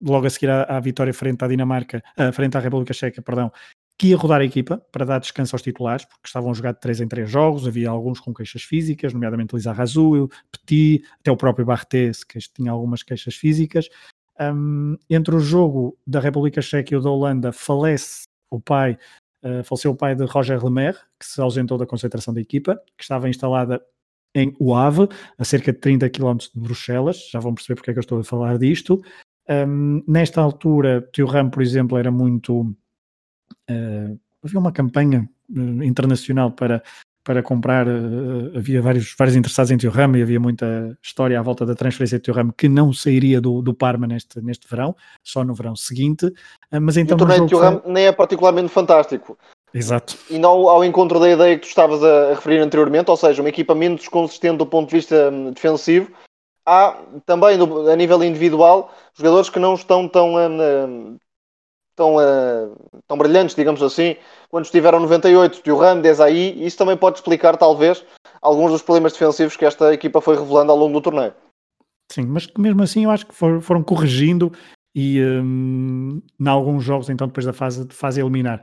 logo 0.00 0.26
a 0.26 0.30
seguir 0.30 0.50
à, 0.50 0.62
à, 0.62 0.80
vitória 0.80 1.12
frente 1.12 1.44
à 1.44 1.48
Dinamarca, 1.48 2.02
uh, 2.18 2.32
frente 2.32 2.56
à 2.56 2.60
República 2.60 2.94
Checa, 2.94 3.20
perdão, 3.20 3.50
que 3.98 4.08
ia 4.08 4.16
rodar 4.16 4.40
a 4.40 4.44
equipa 4.44 4.78
para 4.92 5.04
dar 5.04 5.18
descanso 5.18 5.54
aos 5.54 5.62
titulares, 5.62 6.04
porque 6.04 6.26
estavam 6.26 6.50
a 6.50 6.54
jogar 6.54 6.72
de 6.72 6.80
3 6.80 7.00
em 7.00 7.08
3 7.08 7.28
jogos, 7.28 7.66
havia 7.66 7.88
alguns 7.90 8.20
com 8.20 8.32
queixas 8.32 8.62
físicas, 8.62 9.12
nomeadamente 9.12 9.54
Lisa 9.54 9.72
Razul, 9.72 10.30
Petit, 10.52 11.02
até 11.20 11.30
o 11.30 11.36
próprio 11.36 11.66
Barthez, 11.66 12.22
que 12.22 12.38
tinha 12.38 12.70
algumas 12.70 13.02
queixas 13.02 13.34
físicas. 13.34 13.88
Um, 14.38 14.96
entre 15.08 15.34
o 15.34 15.40
jogo 15.40 15.96
da 16.06 16.20
República 16.20 16.60
Checa 16.60 16.94
e 16.94 16.96
o 16.96 17.00
da 17.00 17.10
Holanda, 17.10 17.52
falece 17.52 18.24
o 18.50 18.60
pai 18.60 18.98
Uh, 19.44 19.62
faleceu 19.62 19.92
o 19.92 19.96
pai 19.96 20.12
de 20.12 20.24
Roger 20.24 20.64
Lemaire, 20.64 20.96
que 21.20 21.26
se 21.26 21.40
ausentou 21.40 21.78
da 21.78 21.86
concentração 21.86 22.34
da 22.34 22.40
equipa, 22.40 22.82
que 22.96 23.04
estava 23.04 23.28
instalada 23.28 23.80
em 24.34 24.54
Oave, 24.58 25.08
a 25.38 25.44
cerca 25.44 25.72
de 25.72 25.78
30 25.78 26.10
km 26.10 26.36
de 26.36 26.60
Bruxelas. 26.60 27.28
Já 27.30 27.38
vão 27.38 27.54
perceber 27.54 27.76
porque 27.76 27.90
é 27.90 27.94
que 27.94 27.98
eu 27.98 28.02
estou 28.02 28.18
a 28.18 28.24
falar 28.24 28.58
disto. 28.58 29.00
Um, 29.48 30.02
nesta 30.06 30.40
altura, 30.40 31.08
Ram, 31.26 31.48
por 31.48 31.62
exemplo, 31.62 31.96
era 31.96 32.10
muito. 32.10 32.62
Uh, 33.70 34.18
havia 34.42 34.58
uma 34.58 34.72
campanha 34.72 35.28
uh, 35.50 35.82
internacional 35.82 36.50
para 36.50 36.82
para 37.26 37.42
comprar, 37.42 37.88
uh, 37.88 38.56
havia 38.56 38.80
vários, 38.80 39.12
vários 39.18 39.34
interessados 39.34 39.72
em 39.72 39.76
Thuram 39.76 40.14
e 40.16 40.22
havia 40.22 40.38
muita 40.38 40.96
história 41.02 41.38
à 41.38 41.42
volta 41.42 41.66
da 41.66 41.74
transferência 41.74 42.18
de 42.18 42.22
Thuram 42.22 42.52
que 42.56 42.68
não 42.68 42.92
sairia 42.92 43.40
do, 43.40 43.60
do 43.60 43.74
Parma 43.74 44.06
neste, 44.06 44.40
neste 44.40 44.68
verão, 44.68 44.94
só 45.24 45.42
no 45.42 45.52
verão 45.52 45.74
seguinte. 45.74 46.26
Uh, 46.26 46.80
mas 46.80 46.96
então, 46.96 47.16
e 47.16 47.16
o 47.16 47.18
torneio 47.18 47.44
de 47.44 47.50
Thuram 47.50 47.80
foi... 47.80 47.92
nem 47.92 48.06
é 48.06 48.12
particularmente 48.12 48.68
fantástico. 48.68 49.36
Exato. 49.74 50.16
E 50.30 50.38
não 50.38 50.68
ao 50.68 50.84
encontro 50.84 51.18
da 51.18 51.28
ideia 51.28 51.56
que 51.56 51.62
tu 51.62 51.68
estavas 51.68 52.02
a 52.02 52.28
referir 52.30 52.60
anteriormente, 52.60 53.10
ou 53.10 53.16
seja, 53.16 53.42
um 53.42 53.48
equipamento 53.48 54.08
consistente 54.08 54.58
do 54.58 54.66
ponto 54.66 54.88
de 54.88 54.94
vista 54.94 55.28
hum, 55.32 55.50
defensivo, 55.50 56.12
há 56.64 56.96
também 57.26 57.58
a 57.92 57.96
nível 57.96 58.22
individual 58.22 58.94
jogadores 59.14 59.50
que 59.50 59.58
não 59.58 59.74
estão 59.74 60.08
tão, 60.08 60.36
um, 60.36 60.60
hum, 60.60 61.18
tão, 61.96 62.16
uh, 62.16 62.76
tão 63.08 63.16
brilhantes, 63.16 63.56
digamos 63.56 63.82
assim, 63.82 64.16
quando 64.50 64.66
estiveram 64.66 65.00
98, 65.00 65.62
Thuram, 65.62 66.00
Desailly, 66.00 66.64
isso 66.64 66.76
também 66.76 66.96
pode 66.96 67.18
explicar, 67.18 67.56
talvez, 67.56 68.04
alguns 68.40 68.70
dos 68.70 68.82
problemas 68.82 69.12
defensivos 69.12 69.56
que 69.56 69.64
esta 69.64 69.92
equipa 69.92 70.20
foi 70.20 70.36
revelando 70.36 70.70
ao 70.70 70.78
longo 70.78 70.92
do 70.92 71.00
torneio. 71.00 71.34
Sim, 72.12 72.26
mas 72.26 72.46
mesmo 72.56 72.82
assim 72.82 73.04
eu 73.04 73.10
acho 73.10 73.26
que 73.26 73.34
foram, 73.34 73.82
corrigindo 73.82 74.52
e 74.94 75.20
um, 75.20 76.22
em 76.40 76.48
alguns 76.48 76.84
jogos, 76.84 77.10
então 77.10 77.26
depois 77.26 77.44
da 77.44 77.52
fase, 77.52 77.84
de 77.84 77.94
fase 77.94 78.20
eliminar. 78.20 78.62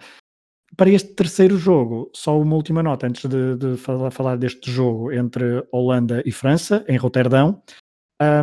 Para 0.76 0.90
este 0.90 1.14
terceiro 1.14 1.58
jogo, 1.58 2.10
só 2.16 2.40
uma 2.40 2.56
última 2.56 2.82
nota 2.82 3.06
antes 3.06 3.30
de, 3.30 3.56
de 3.58 3.78
falar, 3.78 4.10
falar, 4.10 4.38
deste 4.38 4.72
jogo 4.72 5.12
entre 5.12 5.64
Holanda 5.72 6.24
e 6.26 6.32
França, 6.32 6.84
em 6.88 6.98
Roterdão. 6.98 7.62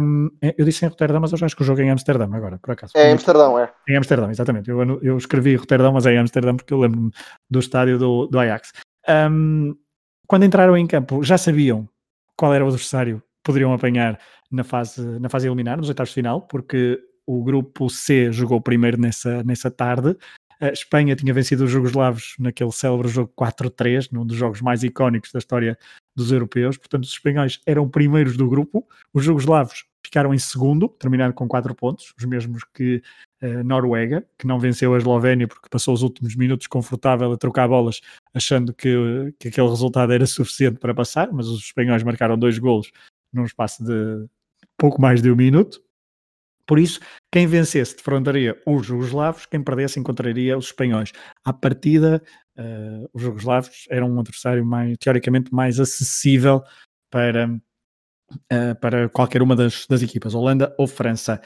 Um, 0.02 0.28
eu 0.42 0.64
disse 0.64 0.84
em 0.84 0.88
Roterdão, 0.88 1.20
mas 1.20 1.32
eu 1.32 1.38
acho 1.44 1.56
que 1.56 1.62
o 1.62 1.64
jogo 1.64 1.80
é 1.80 1.84
em 1.84 1.90
Amsterdão 1.90 2.32
agora, 2.34 2.58
por 2.58 2.72
acaso. 2.72 2.92
É 2.96 3.08
em 3.08 3.12
Amsterdão, 3.12 3.58
é. 3.58 3.72
Em 3.88 3.96
Amsterdão, 3.96 4.30
exatamente. 4.30 4.68
Eu, 4.68 5.00
eu 5.00 5.16
escrevi 5.16 5.54
Roterdão, 5.56 5.92
mas 5.92 6.06
é 6.06 6.14
em 6.14 6.18
Amsterdão 6.18 6.56
porque 6.56 6.74
eu 6.74 6.78
lembro-me 6.78 7.10
do 7.48 7.58
estádio 7.58 7.98
do, 7.98 8.26
do 8.26 8.38
Ajax. 8.38 8.72
Um, 9.08 9.74
quando 10.26 10.44
entraram 10.44 10.76
em 10.76 10.86
campo, 10.86 11.22
já 11.22 11.38
sabiam 11.38 11.88
qual 12.36 12.52
era 12.52 12.64
o 12.64 12.68
adversário 12.68 13.18
que 13.18 13.24
poderiam 13.44 13.72
apanhar 13.72 14.18
na 14.50 14.64
fase, 14.64 15.02
na 15.20 15.28
fase 15.28 15.46
eliminar, 15.46 15.78
nos 15.78 15.88
oitavos 15.88 16.10
de 16.10 16.14
final, 16.14 16.42
porque 16.42 17.00
o 17.26 17.44
grupo 17.44 17.88
C 17.88 18.32
jogou 18.32 18.60
primeiro 18.60 19.00
nessa, 19.00 19.42
nessa 19.44 19.70
tarde. 19.70 20.16
A 20.60 20.68
Espanha 20.68 21.16
tinha 21.16 21.32
vencido 21.32 21.64
os 21.64 21.70
Jugoslavos 21.70 22.34
naquele 22.38 22.70
célebre 22.70 23.08
jogo 23.08 23.32
4-3, 23.36 24.08
num 24.12 24.26
dos 24.26 24.36
jogos 24.36 24.60
mais 24.60 24.82
icónicos 24.82 25.32
da 25.32 25.38
história 25.38 25.78
dos 26.14 26.30
europeus. 26.30 26.76
Portanto, 26.76 27.04
os 27.04 27.10
espanhóis 27.10 27.60
eram 27.64 27.88
primeiros 27.88 28.36
do 28.36 28.48
grupo, 28.48 28.86
os 29.12 29.24
jugoslavos 29.24 29.86
ficaram 30.04 30.34
em 30.34 30.38
segundo, 30.38 30.88
terminaram 30.88 31.32
com 31.32 31.48
4 31.48 31.74
pontos, 31.74 32.12
os 32.18 32.24
mesmos 32.24 32.62
que 32.74 33.02
a 33.42 33.46
uh, 33.46 33.64
Noruega, 33.64 34.26
que 34.38 34.46
não 34.46 34.58
venceu 34.58 34.94
a 34.94 34.98
Eslovénia 34.98 35.48
porque 35.48 35.68
passou 35.70 35.94
os 35.94 36.02
últimos 36.02 36.36
minutos 36.36 36.66
confortável 36.66 37.32
a 37.32 37.38
trocar 37.38 37.68
bolas, 37.68 38.00
achando 38.34 38.74
que, 38.74 39.34
que 39.38 39.48
aquele 39.48 39.68
resultado 39.68 40.12
era 40.12 40.26
suficiente 40.26 40.78
para 40.78 40.94
passar, 40.94 41.32
mas 41.32 41.46
os 41.46 41.60
espanhóis 41.60 42.02
marcaram 42.02 42.36
dois 42.36 42.58
golos 42.58 42.90
num 43.32 43.44
espaço 43.44 43.82
de 43.82 44.26
pouco 44.76 45.00
mais 45.00 45.22
de 45.22 45.30
um 45.30 45.36
minuto. 45.36 45.82
Por 46.70 46.78
isso, 46.78 47.00
quem 47.32 47.48
vencesse 47.48 47.96
defrontaria 47.96 48.56
os 48.64 48.86
jugoslavos, 48.86 49.44
quem 49.44 49.60
perdesse 49.60 49.98
encontraria 49.98 50.56
os 50.56 50.66
espanhóis. 50.66 51.10
À 51.44 51.52
partida, 51.52 52.22
uh, 52.56 53.10
os 53.12 53.20
jugoslavos 53.20 53.86
eram 53.90 54.08
um 54.08 54.20
adversário 54.20 54.64
mais, 54.64 54.96
teoricamente 54.98 55.52
mais 55.52 55.80
acessível 55.80 56.62
para, 57.10 57.48
uh, 57.52 58.80
para 58.80 59.08
qualquer 59.08 59.42
uma 59.42 59.56
das, 59.56 59.84
das 59.88 60.00
equipas, 60.00 60.32
Holanda 60.32 60.72
ou 60.78 60.86
França. 60.86 61.42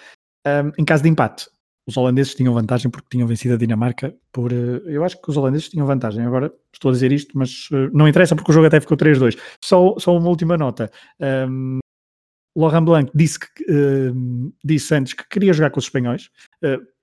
Um, 0.47 0.73
em 0.79 0.85
caso 0.85 1.03
de 1.03 1.09
empate, 1.09 1.49
os 1.89 1.97
holandeses 1.97 2.35
tinham 2.35 2.53
vantagem 2.53 2.91
porque 2.91 3.09
tinham 3.11 3.27
vencido 3.27 3.55
a 3.55 3.57
Dinamarca 3.57 4.15
por. 4.31 4.53
Uh, 4.53 4.87
eu 4.91 5.03
acho 5.05 5.19
que 5.23 5.31
os 5.31 5.39
holandeses 5.39 5.71
tinham 5.71 5.87
vantagem. 5.87 6.23
Agora 6.23 6.53
estou 6.71 6.91
a 6.91 6.93
dizer 6.93 7.13
isto, 7.13 7.33
mas 7.39 7.71
não 7.95 8.07
interessa 8.07 8.37
porque 8.37 8.51
o 8.51 8.55
jogo 8.55 8.67
até 8.67 8.79
ficou 8.79 8.95
3-2. 8.95 9.39
Só, 9.65 9.95
só 9.99 10.15
uma 10.15 10.29
última 10.29 10.59
nota. 10.59 10.91
Um, 11.19 11.79
Laurent 12.57 12.85
Blanc 12.85 13.11
disse, 13.15 13.39
que, 13.39 13.65
uh, 13.65 14.53
disse 14.65 14.95
antes 14.95 15.13
que 15.13 15.29
queria 15.29 15.53
jogar 15.53 15.71
com 15.71 15.79
os 15.79 15.87
espanhóis. 15.87 16.31
Uh, 16.63 16.95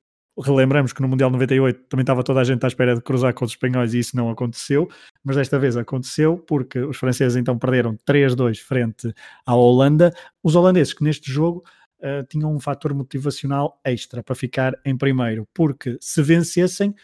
relembramos 0.42 0.94
que 0.94 1.02
no 1.02 1.10
Mundial 1.10 1.30
98 1.30 1.84
também 1.90 2.04
estava 2.04 2.24
toda 2.24 2.40
a 2.40 2.44
gente 2.44 2.64
à 2.64 2.68
espera 2.68 2.96
de 2.96 3.02
cruzar 3.02 3.34
com 3.34 3.44
os 3.44 3.52
espanhóis 3.52 3.94
e 3.94 4.00
isso 4.00 4.16
não 4.16 4.30
aconteceu, 4.30 4.90
mas 5.24 5.36
desta 5.36 5.60
vez 5.60 5.76
aconteceu 5.76 6.38
porque 6.38 6.80
os 6.80 6.98
franceses 6.98 7.36
então 7.36 7.60
perderam 7.60 7.98
3-2 8.08 8.60
frente 8.60 9.14
à 9.46 9.54
Holanda. 9.54 10.14
Os 10.42 10.56
holandeses 10.56 10.94
que 10.94 11.04
neste 11.04 11.30
jogo 11.30 11.64
uh, 12.00 12.26
tinham 12.30 12.56
um 12.56 12.60
fator 12.60 12.94
motivacional 12.94 13.80
extra 13.84 14.24
para 14.24 14.34
ficar 14.34 14.74
em 14.86 14.98
primeiro, 14.98 15.46
porque 15.54 15.98
se 16.00 16.22
vencessem, 16.22 16.96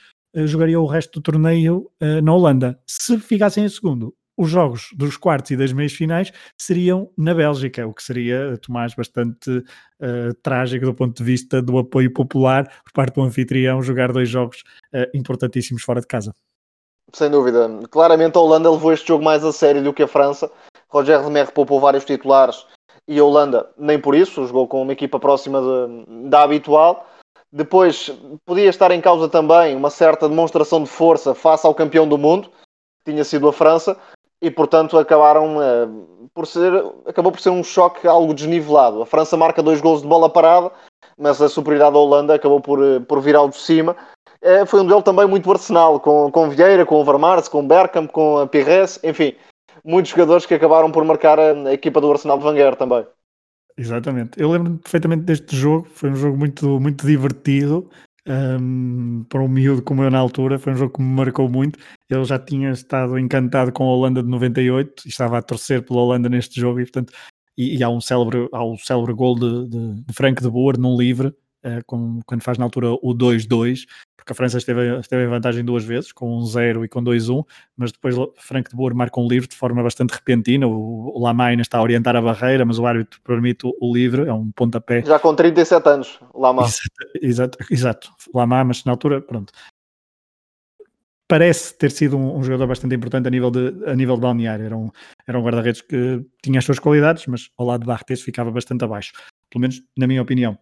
jogariam 0.45 0.83
o 0.83 0.87
resto 0.87 1.19
do 1.19 1.23
torneio 1.23 1.89
na 2.21 2.31
Holanda. 2.31 2.79
Se 2.85 3.17
ficassem 3.17 3.65
em 3.65 3.69
segundo, 3.69 4.13
os 4.37 4.49
jogos 4.49 4.89
dos 4.93 5.17
quartos 5.17 5.51
e 5.51 5.57
das 5.57 5.73
meias 5.73 5.93
finais 5.93 6.31
seriam 6.57 7.09
na 7.17 7.33
Bélgica, 7.33 7.87
o 7.87 7.93
que 7.93 8.03
seria, 8.03 8.57
Tomás, 8.61 8.93
bastante 8.93 9.49
uh, 9.49 10.33
trágico 10.43 10.85
do 10.85 10.93
ponto 10.93 11.17
de 11.17 11.23
vista 11.23 11.61
do 11.61 11.77
apoio 11.79 12.13
popular 12.13 12.67
por 12.83 12.93
parte 12.93 13.15
do 13.15 13.23
anfitrião 13.23 13.81
jogar 13.81 14.13
dois 14.13 14.29
jogos 14.29 14.63
uh, 14.93 15.09
importantíssimos 15.13 15.81
fora 15.81 15.99
de 15.99 16.07
casa. 16.07 16.33
Sem 17.13 17.31
dúvida. 17.31 17.67
Claramente 17.89 18.37
a 18.37 18.41
Holanda 18.41 18.69
levou 18.69 18.93
este 18.93 19.07
jogo 19.07 19.23
mais 19.23 19.43
a 19.43 19.51
sério 19.51 19.81
do 19.81 19.93
que 19.93 20.03
a 20.03 20.07
França. 20.07 20.51
Roger 20.89 21.23
Lemaire 21.23 21.51
poupou 21.51 21.79
vários 21.79 22.05
titulares 22.05 22.65
e 23.07 23.17
a 23.19 23.23
Holanda 23.23 23.69
nem 23.77 23.99
por 23.99 24.13
isso, 24.13 24.45
jogou 24.45 24.67
com 24.67 24.81
uma 24.81 24.93
equipa 24.93 25.19
próxima 25.19 25.61
de, 25.61 26.29
da 26.29 26.43
habitual. 26.43 27.07
Depois 27.51 28.11
podia 28.45 28.69
estar 28.69 28.91
em 28.91 28.99
causa 28.99 29.29
também 29.29 29.75
uma 29.75 29.89
certa 29.89 30.27
demonstração 30.27 30.83
de 30.83 30.89
força 30.89 31.33
face 31.33 31.65
ao 31.65 31.73
campeão 31.73 32.07
do 32.07 32.17
mundo, 32.17 32.51
tinha 33.05 33.23
sido 33.23 33.47
a 33.47 33.53
França, 33.53 33.97
e 34.41 34.51
portanto 34.51 34.97
acabaram 34.97 35.57
uh, 35.57 36.29
por 36.33 36.45
ser, 36.45 36.71
acabou 37.05 37.31
por 37.31 37.41
ser 37.41 37.49
um 37.49 37.63
choque 37.63 38.07
algo 38.07 38.33
desnivelado. 38.33 39.01
A 39.01 39.05
França 39.05 39.35
marca 39.35 39.63
dois 39.63 39.81
gols 39.81 40.01
de 40.01 40.07
bola 40.07 40.29
parada, 40.29 40.71
mas 41.17 41.41
a 41.41 41.49
superioridade 41.49 41.93
da 41.93 41.99
Holanda 41.99 42.35
acabou 42.35 42.61
por, 42.61 42.79
uh, 42.79 43.01
por 43.01 43.21
virar 43.21 43.47
de 43.47 43.57
cima. 43.57 43.95
Uh, 44.41 44.65
foi 44.65 44.81
um 44.81 44.85
duelo 44.85 45.01
também 45.01 45.27
muito 45.27 45.51
arsenal, 45.51 45.99
com, 45.99 46.31
com 46.31 46.49
Vieira, 46.49 46.85
com 46.85 47.01
o 47.01 47.05
Vermaers, 47.05 47.47
com 47.47 47.67
Bergkamp, 47.67 48.11
com 48.11 48.47
Pires, 48.47 48.99
enfim, 49.03 49.33
muitos 49.83 50.11
jogadores 50.11 50.45
que 50.45 50.53
acabaram 50.53 50.91
por 50.91 51.03
marcar 51.03 51.39
a, 51.39 51.53
a 51.53 51.73
equipa 51.73 51.99
do 51.99 52.11
Arsenal 52.11 52.37
de 52.37 52.45
Wenger 52.45 52.75
também. 52.75 53.05
Exatamente. 53.75 54.39
Eu 54.41 54.51
lembro 54.51 54.77
perfeitamente 54.77 55.23
deste 55.23 55.55
jogo, 55.55 55.87
foi 55.93 56.09
um 56.09 56.15
jogo 56.15 56.37
muito, 56.37 56.79
muito 56.79 57.05
divertido 57.05 57.87
um, 58.27 59.23
para 59.29 59.41
um 59.41 59.47
miúdo 59.47 59.81
como 59.81 60.03
eu 60.03 60.11
na 60.11 60.19
altura, 60.19 60.59
foi 60.59 60.73
um 60.73 60.75
jogo 60.75 60.93
que 60.93 61.01
me 61.01 61.13
marcou 61.13 61.49
muito. 61.49 61.79
Ele 62.09 62.25
já 62.25 62.37
tinha 62.37 62.71
estado 62.71 63.17
encantado 63.17 63.71
com 63.71 63.83
a 63.83 63.87
Holanda 63.87 64.21
de 64.21 64.29
98 64.29 65.03
e 65.05 65.09
estava 65.09 65.37
a 65.37 65.41
torcer 65.41 65.83
pela 65.85 66.01
Holanda 66.01 66.29
neste 66.29 66.59
jogo, 66.59 66.79
e 66.79 66.83
portanto, 66.83 67.13
e, 67.57 67.77
e 67.77 67.83
há 67.83 67.89
um 67.89 68.01
célebre, 68.01 68.47
um 68.53 68.77
célebre 68.77 69.13
gol 69.13 69.35
de, 69.35 69.69
de, 69.69 70.03
de 70.03 70.13
Frank 70.13 70.41
de 70.41 70.49
Boer 70.49 70.77
num 70.77 70.97
livre, 70.97 71.33
com, 71.85 72.19
quando 72.25 72.41
faz 72.41 72.57
na 72.57 72.65
altura 72.65 72.91
o 72.91 73.13
2-2, 73.15 73.85
porque 74.27 74.33
a 74.33 74.35
França 74.35 74.57
esteve, 74.57 74.99
esteve 74.99 75.23
em 75.23 75.29
vantagem 75.29 75.63
duas 75.63 75.85
vezes, 75.85 76.11
com 76.11 76.37
um 76.37 76.45
0 76.45 76.83
e 76.83 76.89
com 76.89 77.01
2-1, 77.01 77.45
mas 77.77 77.93
depois 77.93 78.15
Frank 78.37 78.69
de 78.69 78.75
Boer 78.75 78.93
marca 78.93 79.19
um 79.21 79.27
livre 79.27 79.47
de 79.47 79.55
forma 79.55 79.81
bastante 79.81 80.11
repentina. 80.11 80.67
O, 80.67 81.17
o 81.17 81.23
Lama 81.23 81.45
ainda 81.45 81.61
está 81.61 81.77
a 81.77 81.81
orientar 81.81 82.15
a 82.15 82.21
barreira, 82.21 82.65
mas 82.65 82.77
o 82.77 82.85
árbitro 82.85 83.21
permite 83.23 83.65
o, 83.65 83.73
o 83.79 83.93
livre, 83.93 84.27
é 84.27 84.33
um 84.33 84.51
pontapé. 84.51 85.01
Já 85.05 85.17
com 85.17 85.33
37 85.33 85.87
anos, 85.87 86.19
Lama. 86.35 86.63
Exato, 86.63 86.89
exato, 87.21 87.57
exato. 87.71 88.11
Lama, 88.33 88.63
mas 88.65 88.83
na 88.83 88.91
altura, 88.91 89.21
pronto. 89.21 89.53
Parece 91.29 91.77
ter 91.77 91.91
sido 91.91 92.17
um, 92.17 92.37
um, 92.37 92.43
jogador 92.43 92.67
bastante 92.67 92.95
importante 92.95 93.27
a 93.27 93.31
nível 93.31 93.51
de, 93.51 93.85
a 93.85 93.95
nível 93.95 94.15
de 94.15 94.21
balneário. 94.21 94.65
Era 94.65 94.77
um, 94.77 94.89
era 95.25 95.39
um 95.39 95.43
guarda-redes 95.43 95.81
que 95.81 96.25
tinha 96.41 96.59
as 96.59 96.65
suas 96.65 96.79
qualidades, 96.79 97.25
mas 97.27 97.49
ao 97.57 97.65
lado 97.65 97.81
de 97.81 97.87
Bartes 97.87 98.21
ficava 98.21 98.51
bastante 98.51 98.83
abaixo. 98.83 99.11
Pelo 99.49 99.61
menos 99.61 99.81
na 99.97 100.07
minha 100.07 100.21
opinião. 100.21 100.57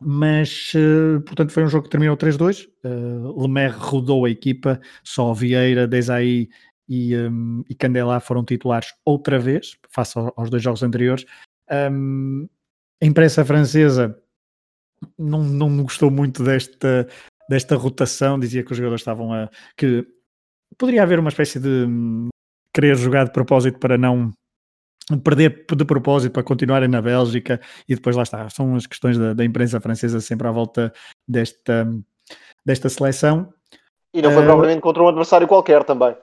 Mas, 0.00 0.72
uh, 0.74 1.20
portanto, 1.22 1.52
foi 1.52 1.64
um 1.64 1.68
jogo 1.68 1.84
que 1.84 1.90
terminou 1.90 2.16
3-2. 2.16 2.66
Uh, 2.66 2.68
eh, 2.84 3.42
Lemer 3.42 3.76
rodou 3.76 4.24
a 4.24 4.30
equipa, 4.30 4.80
só 5.02 5.32
Vieira, 5.32 5.88
Desailly 5.88 6.48
e, 6.88 7.16
um, 7.16 7.64
e 7.68 7.74
Candelá 7.74 8.20
foram 8.20 8.44
titulares 8.44 8.94
outra 9.04 9.38
vez, 9.38 9.76
face 9.90 10.14
aos 10.36 10.50
dois 10.50 10.62
jogos 10.62 10.82
anteriores. 10.82 11.24
Um, 11.70 12.48
a 13.02 13.06
imprensa 13.06 13.44
francesa 13.44 14.16
não, 15.18 15.42
não 15.42 15.82
gostou 15.82 16.10
muito 16.10 16.44
desta, 16.44 17.08
desta 17.48 17.76
rotação, 17.76 18.38
dizia 18.38 18.62
que 18.64 18.72
os 18.72 18.76
jogadores 18.76 19.00
estavam 19.00 19.32
a. 19.32 19.50
que 19.76 20.06
poderia 20.76 21.02
haver 21.02 21.18
uma 21.18 21.28
espécie 21.28 21.58
de 21.58 21.68
um, 21.86 22.28
querer 22.72 22.96
jogar 22.96 23.24
de 23.24 23.32
propósito 23.32 23.78
para 23.78 23.98
não 23.98 24.32
perder 25.22 25.64
de 25.74 25.84
propósito 25.84 26.32
para 26.32 26.42
continuarem 26.42 26.88
na 26.88 27.00
Bélgica 27.00 27.60
e 27.88 27.94
depois 27.94 28.16
lá 28.16 28.22
está, 28.22 28.48
são 28.50 28.74
as 28.74 28.86
questões 28.86 29.16
da, 29.16 29.32
da 29.32 29.44
imprensa 29.44 29.80
francesa 29.80 30.20
sempre 30.20 30.46
à 30.46 30.50
volta 30.50 30.92
desta, 31.26 31.88
desta 32.64 32.88
seleção. 32.88 33.52
E 34.12 34.20
não 34.20 34.32
foi 34.32 34.42
uh, 34.42 34.46
propriamente 34.46 34.80
contra 34.80 35.02
um 35.02 35.08
adversário 35.08 35.46
qualquer 35.46 35.84
também. 35.84 36.14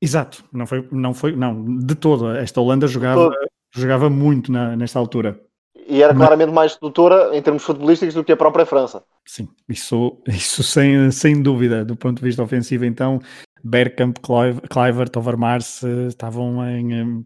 Exato, 0.00 0.44
não 0.52 0.66
foi, 0.66 0.88
não 0.92 1.12
foi, 1.12 1.34
não, 1.34 1.78
de 1.78 1.94
todo. 1.94 2.30
Esta 2.36 2.60
Holanda 2.60 2.86
jogava, 2.86 3.30
jogava 3.74 4.08
muito 4.08 4.52
na, 4.52 4.76
nesta 4.76 4.98
altura. 4.98 5.40
E 5.88 6.02
era 6.02 6.14
claramente 6.14 6.52
mais 6.52 6.72
sedutora 6.72 7.34
em 7.34 7.40
termos 7.40 7.62
futebolísticos 7.62 8.14
do 8.14 8.22
que 8.22 8.30
a 8.30 8.36
própria 8.36 8.66
França. 8.66 9.02
Sim, 9.24 9.48
isso, 9.66 10.20
isso 10.28 10.62
sem, 10.62 11.10
sem 11.10 11.42
dúvida. 11.42 11.82
Do 11.82 11.96
ponto 11.96 12.18
de 12.18 12.24
vista 12.24 12.42
ofensivo, 12.42 12.84
então, 12.84 13.20
Bergkamp, 13.64 14.18
Kluivert, 14.18 15.16
Overmars 15.16 15.82
eh, 15.82 16.08
estavam 16.08 16.62
em, 16.68 17.24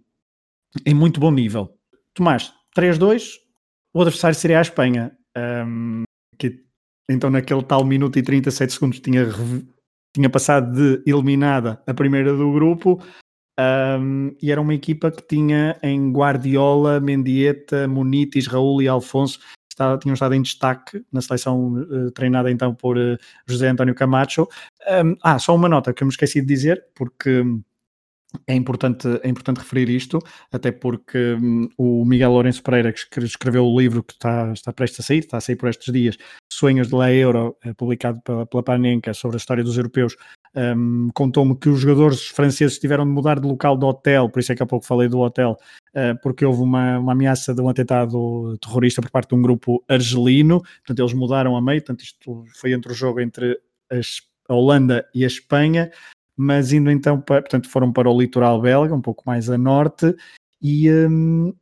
em 0.84 0.94
muito 0.94 1.20
bom 1.20 1.30
nível. 1.30 1.74
Tomás, 2.14 2.52
3-2, 2.76 3.34
o 3.94 4.00
adversário 4.02 4.36
seria 4.36 4.58
a 4.58 4.62
Espanha, 4.62 5.16
um, 5.66 6.04
que 6.38 6.62
então 7.10 7.30
naquele 7.30 7.62
tal 7.62 7.84
minuto 7.84 8.18
e 8.18 8.22
37 8.22 8.72
segundos 8.72 9.00
tinha, 9.00 9.26
tinha 10.14 10.30
passado 10.30 10.72
de 10.72 11.02
eliminada 11.10 11.82
a 11.86 11.94
primeira 11.94 12.34
do 12.34 12.52
grupo 12.52 13.02
um, 13.60 14.34
e 14.40 14.50
era 14.50 14.60
uma 14.60 14.74
equipa 14.74 15.10
que 15.10 15.22
tinha 15.26 15.78
em 15.82 16.10
Guardiola, 16.10 17.00
Mendieta, 17.00 17.86
Munitis, 17.86 18.46
Raul 18.46 18.80
e 18.80 18.88
Alfonso 18.88 19.38
estava, 19.70 19.98
tinham 19.98 20.14
estado 20.14 20.34
em 20.34 20.42
destaque 20.42 21.04
na 21.12 21.20
seleção 21.20 21.74
uh, 21.74 22.10
treinada 22.12 22.50
então 22.50 22.74
por 22.74 22.96
uh, 22.96 23.18
José 23.46 23.68
António 23.68 23.94
Camacho. 23.94 24.48
Um, 25.04 25.16
ah, 25.22 25.38
só 25.38 25.54
uma 25.54 25.68
nota 25.68 25.92
que 25.92 26.02
eu 26.02 26.06
me 26.06 26.12
esqueci 26.12 26.40
de 26.40 26.46
dizer, 26.46 26.84
porque 26.94 27.42
é 28.46 28.54
importante, 28.54 29.08
é 29.22 29.28
importante 29.28 29.58
referir 29.58 29.88
isto, 29.88 30.18
até 30.50 30.72
porque 30.72 31.34
hum, 31.34 31.68
o 31.76 32.04
Miguel 32.04 32.32
Lourenço 32.32 32.62
Pereira, 32.62 32.92
que 32.92 33.20
escreveu 33.20 33.66
o 33.66 33.80
livro 33.80 34.02
que 34.02 34.12
está, 34.14 34.52
está 34.52 34.72
prestes 34.72 35.00
a 35.00 35.02
sair, 35.02 35.18
está 35.18 35.36
a 35.36 35.40
sair 35.40 35.56
por 35.56 35.68
estes 35.68 35.92
dias, 35.92 36.16
Sonhos 36.50 36.88
de 36.88 36.94
La 36.94 37.12
Euro, 37.12 37.56
é, 37.64 37.72
publicado 37.72 38.20
pela, 38.22 38.46
pela 38.46 38.62
Panenka, 38.62 39.14
sobre 39.14 39.36
a 39.36 39.38
história 39.38 39.64
dos 39.64 39.76
europeus, 39.76 40.16
um, 40.54 41.08
contou-me 41.14 41.56
que 41.56 41.68
os 41.68 41.80
jogadores 41.80 42.28
franceses 42.28 42.78
tiveram 42.78 43.04
de 43.04 43.10
mudar 43.10 43.40
de 43.40 43.46
local 43.46 43.76
do 43.76 43.86
hotel, 43.86 44.28
por 44.28 44.40
isso 44.40 44.52
é 44.52 44.56
que 44.56 44.62
há 44.62 44.66
pouco 44.66 44.84
falei 44.84 45.08
do 45.08 45.20
hotel, 45.20 45.56
uh, 45.94 46.18
porque 46.22 46.44
houve 46.44 46.62
uma, 46.62 46.98
uma 46.98 47.12
ameaça 47.12 47.54
de 47.54 47.60
um 47.60 47.68
atentado 47.68 48.58
terrorista 48.58 49.00
por 49.00 49.10
parte 49.10 49.30
de 49.30 49.34
um 49.34 49.42
grupo 49.42 49.82
argelino, 49.88 50.60
portanto 50.60 50.98
eles 50.98 51.14
mudaram 51.14 51.56
a 51.56 51.62
meio, 51.62 51.80
portanto 51.80 52.02
isto 52.02 52.44
foi 52.54 52.72
entre 52.72 52.92
o 52.92 52.94
jogo 52.94 53.20
entre 53.20 53.58
a 54.48 54.54
Holanda 54.54 55.06
e 55.14 55.24
a 55.24 55.26
Espanha, 55.26 55.90
mas 56.36 56.72
indo 56.72 56.90
então 56.90 57.20
para, 57.20 57.42
portanto, 57.42 57.68
foram 57.68 57.92
para 57.92 58.10
o 58.10 58.20
litoral 58.20 58.60
belga, 58.60 58.94
um 58.94 59.00
pouco 59.00 59.22
mais 59.26 59.50
a 59.50 59.58
norte, 59.58 60.14
e, 60.60 60.90
um, 60.90 61.52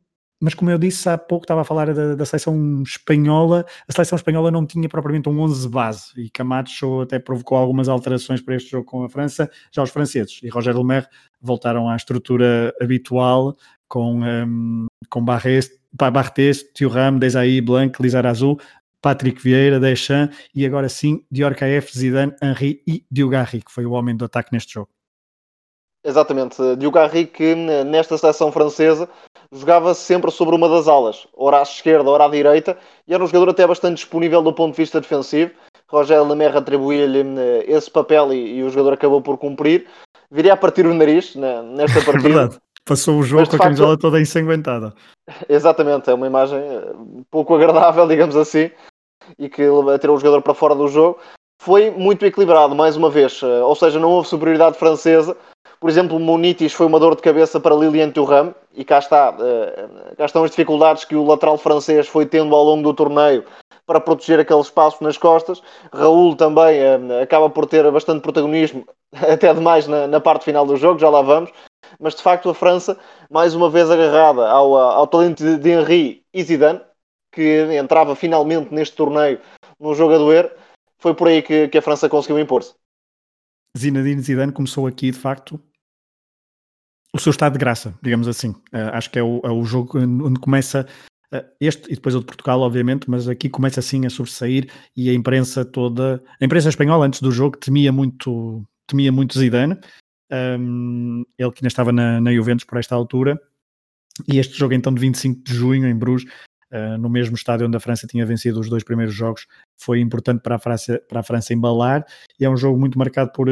mas 0.41 0.53
como 0.53 0.71
eu 0.71 0.77
disse 0.77 1.07
há 1.09 1.17
pouco, 1.17 1.43
estava 1.43 1.61
a 1.61 1.63
falar 1.63 1.93
da, 1.93 2.15
da 2.15 2.25
seleção 2.25 2.81
espanhola, 2.83 3.65
a 3.87 3.91
seleção 3.91 4.15
espanhola 4.15 4.49
não 4.51 4.65
tinha 4.65 4.89
propriamente 4.89 5.29
um 5.29 5.39
11 5.39 5.69
base, 5.69 6.11
e 6.17 6.29
Camacho 6.29 7.01
até 7.01 7.19
provocou 7.19 7.57
algumas 7.57 7.89
alterações 7.89 8.41
para 8.41 8.55
este 8.55 8.71
jogo 8.71 8.85
com 8.85 9.03
a 9.03 9.09
França, 9.09 9.49
já 9.71 9.83
os 9.83 9.89
franceses, 9.89 10.39
e 10.43 10.49
Roger 10.49 10.75
Lemaire 10.77 11.07
voltaram 11.41 11.89
à 11.89 11.95
estrutura 11.95 12.73
habitual, 12.81 13.55
com, 13.87 14.21
um, 14.23 14.87
com 15.09 15.23
Barres, 15.23 15.69
Barthez, 15.93 16.63
Thuram, 16.73 17.19
Desailly, 17.19 17.59
Blanc, 17.59 18.01
Lizarazu, 18.01 18.57
Patrick 19.01 19.41
Vieira, 19.41 19.79
Deschamps 19.79 20.37
e 20.53 20.65
agora 20.65 20.87
sim 20.87 21.25
Dior 21.31 21.55
KF, 21.55 21.97
Zidane, 21.97 22.35
Henri 22.41 22.81
e 22.87 23.03
Diogarri, 23.11 23.61
que 23.61 23.71
foi 23.71 23.85
o 23.85 23.91
homem 23.91 24.15
do 24.15 24.25
ataque 24.25 24.53
neste 24.53 24.73
jogo. 24.73 24.89
Exatamente, 26.03 26.57
Diogarri 26.77 27.27
que 27.27 27.53
nesta 27.53 28.17
seleção 28.17 28.51
francesa 28.51 29.07
jogava 29.51 29.93
sempre 29.93 30.31
sobre 30.31 30.55
uma 30.55 30.67
das 30.67 30.87
alas, 30.87 31.27
ora 31.33 31.59
à 31.59 31.61
esquerda, 31.61 32.09
ora 32.09 32.25
à 32.25 32.27
direita, 32.27 32.75
e 33.07 33.13
era 33.13 33.23
um 33.23 33.27
jogador 33.27 33.49
até 33.49 33.67
bastante 33.67 33.97
disponível 33.97 34.41
do 34.41 34.53
ponto 34.53 34.71
de 34.71 34.81
vista 34.81 34.99
defensivo. 34.99 35.51
Roger 35.87 36.23
Lemaire 36.23 36.57
atribuía-lhe 36.57 37.19
eh, 37.37 37.65
esse 37.67 37.91
papel 37.91 38.33
e, 38.33 38.57
e, 38.57 38.63
o 38.63 38.69
jogador 38.69 38.93
acabou 38.93 39.21
por 39.21 39.37
cumprir. 39.37 39.85
Viria 40.31 40.53
a 40.53 40.57
partir 40.57 40.85
o 40.85 40.93
nariz 40.93 41.35
né, 41.35 41.61
nesta 41.61 41.99
é 41.99 42.03
partida. 42.03 42.29
Verdade. 42.29 42.57
Passou 42.85 43.19
o 43.19 43.23
jogo 43.23 43.43
com 43.43 43.49
a 43.49 43.51
facto, 43.51 43.63
camisola 43.63 43.99
toda 43.99 44.19
ensanguentada. 44.19 44.93
Exatamente, 45.47 46.09
é 46.09 46.13
uma 46.13 46.25
imagem 46.25 46.57
eh, 46.57 46.93
pouco 47.29 47.53
agradável, 47.53 48.07
digamos 48.09 48.35
assim 48.35 48.71
e 49.37 49.49
que 49.49 49.63
tirou 49.99 50.15
o 50.15 50.19
jogador 50.19 50.41
para 50.41 50.53
fora 50.53 50.75
do 50.75 50.87
jogo, 50.87 51.19
foi 51.61 51.91
muito 51.91 52.25
equilibrado, 52.25 52.73
mais 52.73 52.97
uma 52.97 53.09
vez. 53.09 53.39
Eh, 53.43 53.61
ou 53.63 53.75
seja, 53.75 53.99
não 53.99 54.09
houve 54.09 54.27
superioridade 54.27 54.79
francesa. 54.79 55.37
Por 55.79 55.91
exemplo, 55.91 56.19
Munitis 56.19 56.73
foi 56.73 56.87
uma 56.87 56.99
dor 56.99 57.15
de 57.15 57.21
cabeça 57.21 57.59
para 57.59 57.75
Lilian 57.75 58.09
Thuram, 58.09 58.55
e 58.73 58.83
cá, 58.83 58.97
está, 58.97 59.35
eh, 59.39 59.87
cá 60.17 60.25
estão 60.25 60.43
as 60.43 60.49
dificuldades 60.49 61.05
que 61.05 61.15
o 61.15 61.23
lateral 61.23 61.59
francês 61.59 62.07
foi 62.07 62.25
tendo 62.25 62.55
ao 62.55 62.63
longo 62.63 62.81
do 62.81 62.95
torneio 62.95 63.45
para 63.85 63.99
proteger 63.99 64.39
aquele 64.39 64.61
espaço 64.61 65.03
nas 65.03 65.17
costas. 65.17 65.61
Raul 65.93 66.35
também 66.35 66.79
eh, 66.79 67.21
acaba 67.21 67.47
por 67.47 67.67
ter 67.67 67.89
bastante 67.91 68.21
protagonismo, 68.21 68.83
até 69.13 69.53
demais 69.53 69.87
na, 69.87 70.07
na 70.07 70.19
parte 70.19 70.45
final 70.45 70.65
do 70.65 70.75
jogo, 70.77 70.99
já 70.99 71.09
lá 71.11 71.21
vamos. 71.21 71.51
Mas 71.99 72.15
de 72.15 72.23
facto 72.23 72.49
a 72.49 72.55
França, 72.55 72.97
mais 73.29 73.53
uma 73.53 73.69
vez 73.69 73.91
agarrada 73.91 74.49
ao, 74.49 74.75
ao 74.75 75.05
talento 75.05 75.57
de 75.57 75.69
Henri 75.69 76.23
e 76.33 76.41
Zidane, 76.41 76.81
que 77.31 77.73
entrava 77.75 78.15
finalmente 78.15 78.73
neste 78.73 78.95
torneio 78.95 79.39
no 79.79 79.95
jogo 79.95 80.15
a 80.15 80.17
doer, 80.17 80.55
foi 80.99 81.15
por 81.15 81.27
aí 81.27 81.41
que, 81.41 81.67
que 81.67 81.77
a 81.77 81.81
França 81.81 82.09
conseguiu 82.09 82.39
impor-se. 82.39 82.75
Zinedine 83.77 84.21
Zidane 84.21 84.51
começou 84.51 84.85
aqui, 84.85 85.11
de 85.11 85.17
facto, 85.17 85.59
o 87.13 87.19
seu 87.19 87.31
estado 87.31 87.53
de 87.53 87.59
graça, 87.59 87.97
digamos 88.01 88.27
assim. 88.27 88.49
Uh, 88.73 88.91
acho 88.93 89.09
que 89.09 89.19
é 89.19 89.23
o, 89.23 89.41
é 89.43 89.49
o, 89.49 89.63
jogo 89.63 89.97
onde 89.97 90.39
começa 90.39 90.85
uh, 91.33 91.45
este 91.59 91.91
e 91.91 91.95
depois 91.95 92.15
o 92.15 92.19
de 92.19 92.25
Portugal, 92.25 92.61
obviamente, 92.61 93.09
mas 93.09 93.27
aqui 93.27 93.49
começa 93.49 93.79
assim 93.79 94.05
a 94.05 94.09
sobressair 94.09 94.69
e 94.95 95.09
a 95.09 95.13
imprensa 95.13 95.65
toda, 95.65 96.21
a 96.39 96.45
imprensa 96.45 96.69
espanhola 96.69 97.05
antes 97.05 97.21
do 97.21 97.31
jogo 97.31 97.57
temia 97.57 97.91
muito, 97.91 98.63
temia 98.87 99.11
muito 99.11 99.37
Zidane. 99.37 99.77
Um, 100.31 101.25
ele 101.37 101.51
que 101.51 101.59
ainda 101.59 101.67
estava 101.67 101.91
na, 101.91 102.21
na 102.21 102.33
Juventus 102.33 102.65
por 102.65 102.77
esta 102.77 102.95
altura. 102.95 103.41
E 104.31 104.37
este 104.37 104.57
jogo 104.57 104.73
então 104.73 104.93
de 104.93 104.99
25 104.99 105.43
de 105.43 105.53
junho 105.53 105.87
em 105.87 105.95
Bruges 105.95 106.29
uh, 106.71 106.97
no 106.97 107.09
mesmo 107.09 107.35
estádio 107.35 107.67
onde 107.67 107.77
a 107.77 107.79
França 107.79 108.07
tinha 108.07 108.25
vencido 108.25 108.59
os 108.59 108.69
dois 108.69 108.83
primeiros 108.83 109.13
jogos, 109.13 109.47
foi 109.77 109.99
importante 109.99 110.41
para 110.41 110.55
a 110.55 110.59
França, 110.59 111.01
para 111.07 111.19
a 111.19 111.23
França 111.23 111.53
embalar, 111.53 112.05
e 112.39 112.45
é 112.45 112.49
um 112.49 112.57
jogo 112.57 112.79
muito 112.79 112.97
marcado 112.97 113.31
por, 113.31 113.47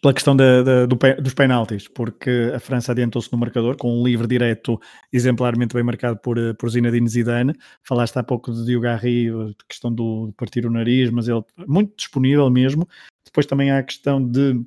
pela 0.00 0.14
questão 0.14 0.34
da, 0.34 0.62
da, 0.62 0.86
do, 0.86 0.96
dos 1.20 1.34
penaltis, 1.34 1.88
porque 1.88 2.52
a 2.54 2.60
França 2.60 2.92
adiantou-se 2.92 3.30
no 3.32 3.38
marcador 3.38 3.76
com 3.76 4.00
um 4.00 4.04
livre 4.04 4.26
direto 4.26 4.80
exemplarmente 5.12 5.74
bem 5.74 5.82
marcado 5.82 6.18
por, 6.18 6.36
por 6.54 6.70
Zinedine 6.70 7.08
Zidane. 7.08 7.54
Falaste 7.82 8.16
há 8.16 8.22
pouco 8.22 8.52
de 8.52 8.64
Diogo 8.64 8.84
Garri, 8.84 9.28
questão 9.68 9.92
do 9.92 10.32
partir 10.36 10.64
o 10.66 10.70
nariz, 10.70 11.10
mas 11.10 11.28
ele 11.28 11.42
muito 11.66 11.94
disponível 11.96 12.48
mesmo. 12.50 12.88
Depois 13.24 13.46
também 13.46 13.70
há 13.70 13.78
a 13.78 13.82
questão 13.82 14.22
de 14.22 14.60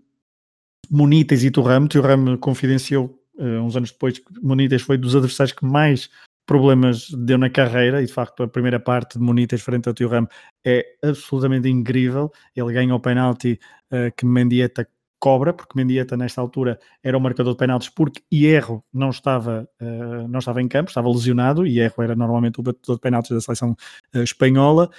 Munites 0.89 1.43
e 1.43 1.51
Turram. 1.51 1.87
Turram 1.87 2.37
confidenciou 2.37 3.19
uh, 3.37 3.61
uns 3.61 3.75
anos 3.75 3.91
depois 3.91 4.19
que 4.19 4.25
Munites 4.41 4.81
foi 4.81 4.97
dos 4.97 5.15
adversários 5.15 5.55
que 5.55 5.65
mais 5.65 6.09
problemas 6.45 7.09
deu 7.09 7.37
na 7.37 7.49
carreira 7.49 8.01
e 8.01 8.05
de 8.05 8.13
facto 8.13 8.43
a 8.43 8.47
primeira 8.47 8.79
parte 8.79 9.17
de 9.17 9.23
Munites 9.23 9.61
frente 9.61 9.87
ao 9.87 9.93
Thuram 9.93 10.27
é 10.65 10.85
absolutamente 11.03 11.67
incrível. 11.67 12.31
Ele 12.55 12.73
ganha 12.73 12.93
o 12.93 12.99
penalti 12.99 13.59
uh, 13.91 14.13
que 14.15 14.25
Mendieta 14.25 14.87
cobra, 15.19 15.53
porque 15.53 15.75
Mendieta 15.75 16.15
nesta 16.15 16.39
altura 16.39 16.79
era 17.03 17.17
o 17.17 17.21
marcador 17.21 17.53
de 17.53 17.57
penaltis 17.57 17.89
porque 17.89 18.21
Hierro 18.31 18.83
não 18.93 19.09
estava, 19.09 19.67
uh, 19.81 20.27
não 20.27 20.39
estava 20.39 20.61
em 20.61 20.67
campo, 20.67 20.89
estava 20.89 21.09
lesionado, 21.09 21.65
e 21.65 21.79
Hierro 21.79 22.03
era 22.03 22.15
normalmente 22.15 22.59
o 22.59 22.63
batedor 22.63 22.95
de 22.97 23.01
penaltis 23.01 23.31
da 23.31 23.41
seleção 23.41 23.75
uh, 24.15 24.19
espanhola. 24.19 24.89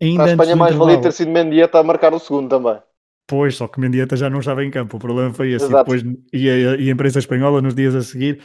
Ainda 0.00 0.24
a 0.24 0.30
Espanha 0.30 0.56
mais 0.56 0.76
valia 0.76 1.00
ter 1.00 1.12
sido 1.12 1.32
Mendieta 1.32 1.78
a 1.78 1.82
marcar 1.82 2.14
o 2.14 2.18
segundo 2.18 2.48
também. 2.48 2.80
Pois, 3.26 3.56
só 3.56 3.66
que 3.66 3.80
Mendieta 3.80 4.16
já 4.16 4.28
não 4.28 4.40
estava 4.40 4.64
em 4.64 4.70
campo, 4.70 4.96
o 4.96 5.00
problema 5.00 5.32
foi 5.32 5.52
esse. 5.52 5.64
E, 5.64 5.68
depois, 5.68 6.02
e, 6.32 6.50
a, 6.50 6.76
e 6.76 6.88
a 6.88 6.92
imprensa 6.92 7.18
espanhola 7.18 7.62
nos 7.62 7.74
dias 7.74 7.94
a 7.94 8.02
seguir 8.02 8.42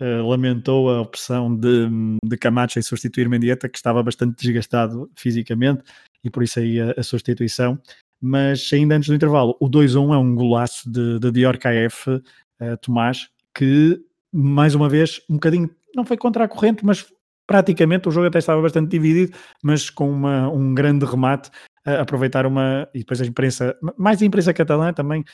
Uh, 0.00 0.26
lamentou 0.26 0.88
a 0.88 1.02
opção 1.02 1.54
de, 1.54 1.88
de 2.24 2.36
Camacho 2.38 2.78
em 2.78 2.82
substituir 2.82 3.28
Mendieta, 3.28 3.68
que 3.68 3.76
estava 3.76 4.02
bastante 4.02 4.42
desgastado 4.42 5.10
fisicamente, 5.14 5.82
e 6.24 6.30
por 6.30 6.42
isso 6.42 6.58
aí 6.58 6.80
a, 6.80 6.94
a 6.96 7.02
substituição. 7.02 7.78
Mas 8.20 8.68
ainda 8.72 8.96
antes 8.96 9.08
do 9.08 9.14
intervalo, 9.14 9.56
o 9.60 9.68
2-1 9.68 10.14
é 10.14 10.18
um 10.18 10.34
golaço 10.34 10.90
de, 10.90 11.18
de 11.18 11.30
Dior 11.30 11.58
KF, 11.58 12.10
uh, 12.10 12.22
eh, 12.60 12.76
Tomás, 12.76 13.28
que 13.54 14.00
mais 14.32 14.74
uma 14.74 14.88
vez, 14.88 15.20
um 15.28 15.34
bocadinho, 15.34 15.70
não 15.94 16.04
foi 16.04 16.16
contra 16.16 16.44
a 16.44 16.48
corrente, 16.48 16.84
mas 16.84 17.06
praticamente 17.46 18.08
o 18.08 18.12
jogo 18.12 18.26
até 18.26 18.38
estava 18.38 18.62
bastante 18.62 18.90
dividido, 18.90 19.36
mas 19.62 19.90
com 19.90 20.10
uma, 20.10 20.48
um 20.48 20.74
grande 20.74 21.04
remate, 21.04 21.50
uh, 21.86 22.00
aproveitar 22.00 22.46
uma, 22.46 22.88
e 22.94 23.00
depois 23.00 23.20
a 23.20 23.26
imprensa, 23.26 23.76
mais 23.96 24.22
a 24.22 24.24
imprensa 24.26 24.52
catalã 24.52 24.92
também 24.92 25.24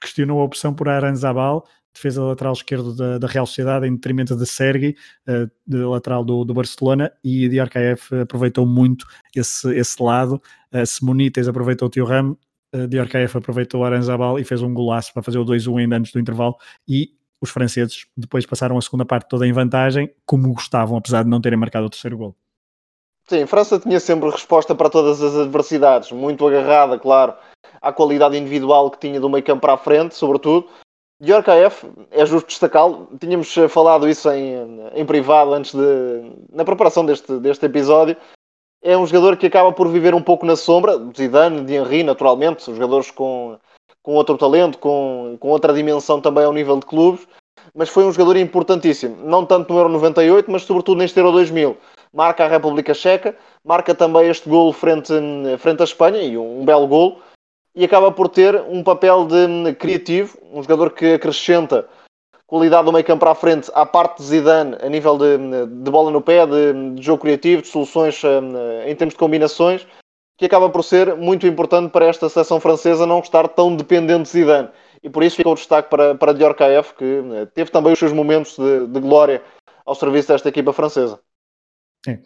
questionou 0.00 0.40
a 0.40 0.44
opção 0.44 0.72
por 0.74 0.88
Aranzabal, 0.88 1.66
defesa 1.92 2.22
lateral 2.22 2.52
esquerdo 2.52 2.94
da, 2.94 3.18
da 3.18 3.26
Real 3.26 3.46
Sociedade, 3.46 3.86
em 3.86 3.94
detrimento 3.94 4.36
de 4.36 4.46
Sergi, 4.46 4.96
uh, 5.28 5.50
de 5.66 5.78
lateral 5.78 6.24
do, 6.24 6.44
do 6.44 6.54
Barcelona, 6.54 7.12
e 7.22 7.48
de 7.48 7.60
Arcaef 7.60 8.12
aproveitou 8.14 8.66
muito 8.66 9.06
esse, 9.34 9.72
esse 9.74 10.02
lado. 10.02 10.40
Uh, 10.72 10.86
Simonites 10.86 11.48
aproveitou 11.48 11.88
o 11.88 11.90
Tio 11.90 12.04
Ram, 12.04 12.36
uh, 12.74 12.86
de 12.86 12.98
Arcaef 12.98 13.36
aproveitou 13.36 13.80
o 13.80 13.84
Aranzabal 13.84 14.38
e 14.38 14.44
fez 14.44 14.62
um 14.62 14.72
golaço 14.72 15.12
para 15.12 15.22
fazer 15.22 15.38
o 15.38 15.44
2-1 15.44 15.80
ainda 15.80 15.96
antes 15.96 16.12
do 16.12 16.20
intervalo. 16.20 16.56
E 16.86 17.10
os 17.40 17.50
franceses 17.50 18.06
depois 18.16 18.44
passaram 18.44 18.76
a 18.76 18.82
segunda 18.82 19.04
parte 19.04 19.28
toda 19.28 19.46
em 19.46 19.52
vantagem, 19.52 20.12
como 20.26 20.52
gostavam, 20.52 20.96
apesar 20.96 21.22
de 21.24 21.30
não 21.30 21.40
terem 21.40 21.58
marcado 21.58 21.86
o 21.86 21.90
terceiro 21.90 22.16
gol. 22.16 22.36
Sim, 23.26 23.42
a 23.42 23.46
França 23.46 23.78
tinha 23.78 24.00
sempre 24.00 24.28
resposta 24.28 24.74
para 24.74 24.90
todas 24.90 25.22
as 25.22 25.36
adversidades, 25.36 26.10
muito 26.10 26.46
agarrada, 26.46 26.98
claro, 26.98 27.32
à 27.80 27.92
qualidade 27.92 28.36
individual 28.36 28.90
que 28.90 28.98
tinha 28.98 29.20
do 29.20 29.30
meio 29.30 29.44
campo 29.44 29.60
para 29.60 29.74
a 29.74 29.78
frente, 29.78 30.16
sobretudo, 30.16 30.68
Yorkaev, 31.22 31.74
é 32.10 32.24
justo 32.24 32.48
destacá-lo, 32.48 33.08
tínhamos 33.20 33.54
eh, 33.56 33.68
falado 33.68 34.08
isso 34.08 34.30
em, 34.30 34.80
em 34.94 35.04
privado 35.04 35.52
antes 35.52 35.74
de. 35.74 36.32
na 36.50 36.64
preparação 36.64 37.04
deste, 37.04 37.38
deste 37.38 37.66
episódio. 37.66 38.16
É 38.82 38.96
um 38.96 39.06
jogador 39.06 39.36
que 39.36 39.46
acaba 39.46 39.70
por 39.70 39.88
viver 39.88 40.14
um 40.14 40.22
pouco 40.22 40.46
na 40.46 40.56
sombra, 40.56 40.98
de 40.98 41.18
Zidane, 41.18 41.64
de 41.66 41.74
Henry, 41.74 42.02
naturalmente, 42.02 42.62
são 42.62 42.74
jogadores 42.74 43.10
com, 43.10 43.58
com 44.02 44.14
outro 44.14 44.38
talento, 44.38 44.78
com, 44.78 45.36
com 45.38 45.48
outra 45.48 45.74
dimensão 45.74 46.18
também 46.18 46.44
ao 46.44 46.52
nível 46.54 46.78
de 46.78 46.86
clubes, 46.86 47.28
mas 47.74 47.90
foi 47.90 48.04
um 48.04 48.12
jogador 48.12 48.38
importantíssimo, 48.38 49.16
não 49.22 49.44
tanto 49.44 49.70
no 49.70 49.78
Euro 49.78 49.90
98, 49.90 50.50
mas 50.50 50.62
sobretudo 50.62 50.98
neste 50.98 51.18
Euro 51.18 51.32
2000. 51.32 51.76
Marca 52.10 52.46
a 52.46 52.48
República 52.48 52.94
Checa, 52.94 53.36
marca 53.62 53.94
também 53.94 54.30
este 54.30 54.48
golo 54.48 54.72
frente, 54.72 55.12
frente 55.58 55.82
à 55.82 55.84
Espanha, 55.84 56.22
e 56.22 56.38
um, 56.38 56.62
um 56.62 56.64
belo 56.64 56.88
golo 56.88 57.18
e 57.74 57.84
acaba 57.84 58.10
por 58.10 58.28
ter 58.28 58.56
um 58.68 58.82
papel 58.82 59.26
de 59.26 59.34
hum, 59.34 59.74
criativo, 59.74 60.38
um 60.52 60.62
jogador 60.62 60.90
que 60.90 61.14
acrescenta 61.14 61.88
qualidade 62.46 62.84
do 62.84 62.92
meio 62.92 63.04
campo 63.04 63.20
para 63.20 63.30
a 63.30 63.34
frente 63.34 63.70
à 63.74 63.86
parte 63.86 64.18
de 64.18 64.24
Zidane 64.24 64.76
a 64.80 64.88
nível 64.88 65.16
de, 65.16 65.36
hum, 65.36 65.82
de 65.82 65.90
bola 65.90 66.10
no 66.10 66.20
pé, 66.20 66.46
de, 66.46 66.94
de, 66.94 67.02
jogo 67.02 67.22
criativo, 67.22 67.62
de 67.62 67.68
soluções 67.68 68.22
hum, 68.24 68.52
em 68.86 68.94
termos 68.96 69.14
de 69.14 69.18
combinações, 69.18 69.86
que 70.36 70.46
acaba 70.46 70.68
por 70.68 70.82
ser 70.82 71.16
muito 71.16 71.46
importante 71.46 71.90
para 71.90 72.06
esta 72.06 72.28
seleção 72.28 72.58
francesa 72.58 73.06
não 73.06 73.20
estar 73.20 73.46
tão 73.48 73.76
dependente 73.76 74.22
de 74.22 74.28
Zidane. 74.30 74.70
E 75.02 75.08
por 75.08 75.22
isso 75.22 75.36
fica 75.36 75.48
o 75.48 75.54
destaque 75.54 75.88
para, 75.88 76.14
para 76.14 76.34
Dior 76.34 76.54
KF, 76.54 76.94
que 76.94 77.22
teve 77.54 77.70
também 77.70 77.92
os 77.92 77.98
seus 77.98 78.12
momentos 78.12 78.56
de, 78.56 78.86
de 78.86 79.00
glória 79.00 79.42
ao 79.86 79.94
serviço 79.94 80.28
desta 80.28 80.48
equipa 80.48 80.72
francesa. 80.72 81.20
É, 82.06 82.18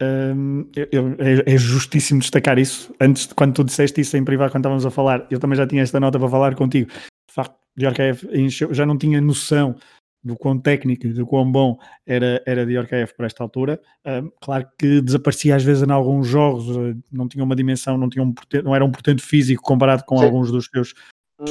um, 0.00 0.68
eu, 0.74 0.88
eu, 0.90 1.08
é, 1.18 1.54
é, 1.54 1.56
justíssimo 1.56 2.20
destacar 2.20 2.58
isso. 2.58 2.94
Antes, 3.00 3.26
de, 3.26 3.34
quando 3.34 3.54
tu 3.54 3.64
disseste 3.64 4.00
isso 4.00 4.16
em 4.16 4.24
privado, 4.24 4.50
quando 4.50 4.62
estávamos 4.62 4.86
a 4.86 4.90
falar, 4.90 5.26
eu 5.30 5.38
também 5.38 5.56
já 5.56 5.66
tinha 5.66 5.82
esta 5.82 6.00
nota 6.00 6.18
para 6.18 6.28
falar 6.28 6.54
contigo. 6.54 6.90
De 6.90 7.34
facto, 7.34 7.56
já 7.76 8.86
não 8.86 8.98
tinha 8.98 9.20
noção 9.20 9.76
do 10.24 10.36
quão 10.36 10.58
técnico 10.58 11.06
e 11.06 11.12
do 11.12 11.26
quão 11.26 11.50
bom 11.50 11.76
era, 12.06 12.40
era 12.46 12.64
de 12.64 12.78
Orkf 12.78 13.14
para 13.16 13.26
esta 13.26 13.42
altura. 13.42 13.80
Um, 14.06 14.30
claro 14.40 14.68
que 14.78 15.00
desaparecia 15.00 15.56
às 15.56 15.64
vezes 15.64 15.82
em 15.82 15.90
alguns 15.90 16.28
jogos, 16.28 16.68
eh, 16.76 16.94
não 17.10 17.28
tinha 17.28 17.42
uma 17.42 17.56
dimensão, 17.56 17.98
não, 17.98 18.08
tinha 18.08 18.24
um, 18.24 18.32
não 18.62 18.74
era 18.74 18.84
um 18.84 18.90
portento 18.90 19.22
físico 19.22 19.62
comparado 19.62 20.04
com 20.04 20.18
Sim. 20.18 20.24
alguns 20.24 20.52
dos 20.52 20.66
seus. 20.72 20.94